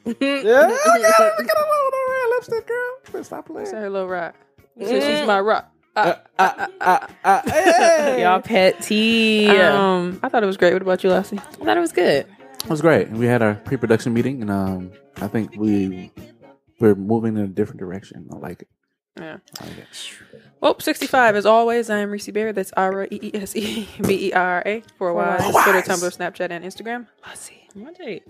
yeah, 0.05 0.13
look 0.13 0.21
at 0.21 1.15
her 1.19 1.33
little 1.39 1.91
red 2.09 2.29
lipstick, 2.31 2.67
girl. 2.69 3.25
Stop 3.25 3.47
playing. 3.47 3.67
Say 3.67 3.81
hello, 3.81 4.07
rock. 4.07 4.35
Said 4.81 5.03
she's 5.19 5.27
my 5.27 5.41
rock. 5.41 5.69
Uh, 6.01 6.15
uh, 6.39 6.67
uh, 6.81 7.07
uh, 7.25 7.43
hey. 7.51 8.23
Y'all 8.23 8.41
pet 8.41 8.81
tea. 8.81 9.49
Um, 9.49 10.19
I 10.23 10.29
thought 10.29 10.43
it 10.43 10.47
was 10.47 10.57
great. 10.57 10.73
What 10.73 10.83
about 10.83 11.05
you, 11.05 11.11
Lassie? 11.11 11.39
I 11.39 11.65
thought 11.65 11.77
it 11.77 11.81
was 11.81 11.93
good. 11.93 12.27
It 12.65 12.71
was 12.71 12.81
great. 12.81 13.11
We 13.11 13.27
had 13.27 13.43
our 13.43 13.55
pre-production 13.55 14.15
meeting, 14.15 14.43
and 14.43 14.51
um, 14.51 14.93
I 15.17 15.29
think 15.29 15.55
we 15.57 16.11
we're 16.79 16.95
moving 16.95 17.37
in 17.37 17.45
a 17.45 17.49
different 17.49 17.81
direction. 17.81 18.29
I 18.33 18.37
like 18.37 18.63
it. 18.63 18.69
Yeah. 19.19 19.39
I 19.61 19.65
like 19.65 19.79
it. 19.79 20.13
Well, 20.61 20.79
65. 20.79 21.37
As 21.37 21.47
always, 21.47 21.91
I 21.91 21.99
am 21.99 22.11
Reese 22.11 22.31
Bear. 22.31 22.53
That's 22.53 22.73
R 22.77 23.05
E 23.05 23.19
E 23.23 23.31
S 23.35 23.57
E 23.57 23.89
B 24.03 24.29
E 24.29 24.33
R 24.33 24.63
A 24.65 24.83
for. 24.97 25.13
For 25.13 25.63
Twitter. 25.63 25.83
Tumblr, 25.83 26.17
Snapchat, 26.17 26.51
and 26.51 26.65
Instagram. 26.65 27.07
Lassie. 27.27 27.69
Right. 27.75 28.23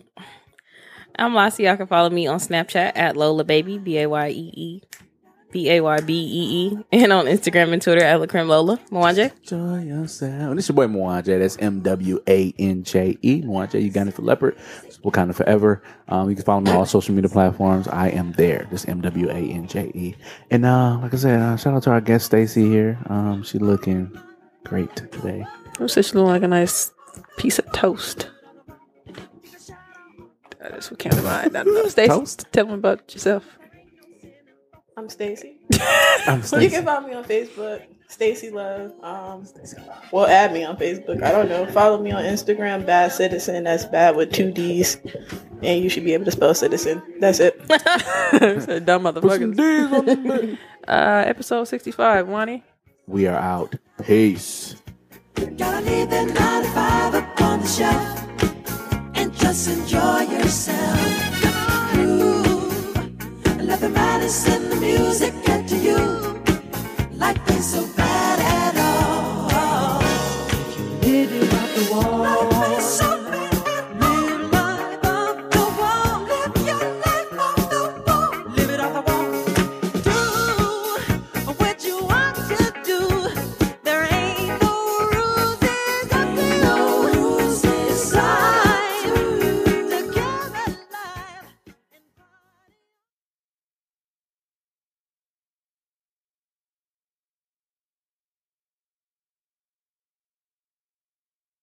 I'm 1.18 1.34
Lassie. 1.34 1.64
Y'all 1.64 1.76
can 1.76 1.86
follow 1.86 2.10
me 2.10 2.26
on 2.26 2.38
Snapchat 2.38 2.92
at 2.94 3.16
Lola 3.16 3.44
Baby 3.44 3.78
B 3.78 3.98
A 3.98 4.06
Y 4.08 4.28
E 4.28 4.52
E 4.54 4.82
B 5.52 5.70
A 5.70 5.80
Y 5.80 6.00
B 6.00 6.12
E 6.14 6.68
E 6.68 6.78
and 6.92 7.12
on 7.12 7.26
Instagram 7.26 7.72
and 7.72 7.82
Twitter 7.82 8.02
at 8.04 8.20
Lacrim 8.20 8.46
Lola. 8.46 8.78
Mwanje. 8.90 9.32
Enjoy 9.38 9.82
yourself. 9.82 10.54
This 10.54 10.64
is 10.64 10.68
your 10.70 10.76
boy 10.76 10.86
Mwanje. 10.86 11.38
That's 11.38 11.56
M 11.58 11.80
W 11.80 12.20
A 12.26 12.54
N 12.58 12.82
J 12.84 13.16
E. 13.22 13.42
Mwanje, 13.42 13.82
Uganda 13.82 14.12
for 14.12 14.22
Leopard. 14.22 14.56
Wakanda 15.04 15.34
Forever. 15.34 15.82
Um, 16.08 16.28
you 16.28 16.36
can 16.36 16.44
follow 16.44 16.60
me 16.60 16.70
on 16.70 16.76
all 16.76 16.86
social 16.86 17.14
media 17.14 17.30
platforms. 17.30 17.88
I 17.88 18.08
am 18.08 18.32
there. 18.32 18.66
Just 18.70 18.88
M 18.88 19.00
W 19.00 19.30
A 19.30 19.34
N 19.34 19.66
J 19.66 19.90
E. 19.94 20.14
And 20.50 20.64
uh, 20.64 20.98
like 20.98 21.14
I 21.14 21.16
said, 21.16 21.40
uh, 21.40 21.56
shout 21.56 21.74
out 21.74 21.82
to 21.84 21.90
our 21.90 22.00
guest 22.00 22.26
Stacy 22.26 22.68
here. 22.68 22.98
Um, 23.06 23.42
she 23.42 23.58
looking 23.58 24.16
great 24.64 24.94
today. 24.96 25.44
Who 25.78 25.88
said 25.88 26.04
she 26.04 26.12
look 26.12 26.26
like 26.26 26.42
a 26.42 26.48
nice 26.48 26.92
piece 27.38 27.58
of 27.58 27.70
toast? 27.72 28.28
That's 30.60 30.90
what 30.90 31.00
came 31.00 31.12
to 31.12 31.22
mind. 31.22 31.56
I 31.56 31.64
don't 31.64 31.74
know. 31.74 31.88
Stacey, 31.88 32.08
Toast? 32.08 32.46
tell 32.52 32.66
them 32.66 32.74
about 32.74 33.12
yourself. 33.14 33.58
I'm 35.00 35.08
Stacy. 35.08 35.56
I'm 36.26 36.42
You 36.60 36.68
can 36.68 36.84
find 36.84 37.06
me 37.06 37.14
on 37.14 37.24
Facebook, 37.24 37.86
Stacy 38.08 38.50
Love. 38.50 38.92
Um, 39.02 39.46
well, 40.12 40.26
add 40.26 40.52
me 40.52 40.62
on 40.62 40.76
Facebook. 40.76 41.22
I 41.22 41.32
don't 41.32 41.48
know. 41.48 41.64
Follow 41.64 42.02
me 42.02 42.10
on 42.10 42.22
Instagram, 42.22 42.84
Bad 42.84 43.10
Citizen. 43.10 43.64
That's 43.64 43.86
bad 43.86 44.14
with 44.14 44.30
two 44.30 44.52
D's, 44.52 44.98
and 45.62 45.82
you 45.82 45.88
should 45.88 46.04
be 46.04 46.12
able 46.12 46.26
to 46.26 46.30
spell 46.30 46.52
citizen. 46.52 47.02
That's 47.18 47.40
it. 47.40 47.66
Dumb 47.68 47.78
Put 47.78 48.62
some 48.64 48.84
motherfuckers. 48.84 49.56
D's 49.56 49.90
on 49.90 50.04
the 50.04 50.58
back. 50.86 50.86
Uh, 50.86 51.24
episode 51.26 51.64
65. 51.64 52.28
Wani. 52.28 52.62
We 53.06 53.26
are 53.26 53.38
out. 53.38 53.76
Peace. 54.04 54.76
Gotta 55.56 55.80
leave 55.80 56.10
that 56.10 56.26
nine 56.26 56.62
to 56.62 56.70
five 56.72 57.14
up 57.14 57.40
on 57.40 57.60
the 57.60 57.66
shelf 57.66 59.16
and 59.16 59.32
just 59.34 59.66
enjoy 59.66 60.30
yourself 60.30 61.29
nothing 63.70 63.92
matters 63.92 64.48
in 64.48 64.68
the 64.68 64.76
music 64.76 65.32
get 65.44 65.68
to 65.68 65.76
you. 65.76 65.96
Life 67.12 67.38
ain't 67.52 67.62
so 67.62 67.86
bad 67.96 68.38
at 68.58 68.74
all. 68.88 70.00
If 70.48 70.78
you 70.78 70.84
live 71.12 71.32
it 71.42 71.54
up 71.54 71.68
the 71.76 71.84
wall. 71.92 72.39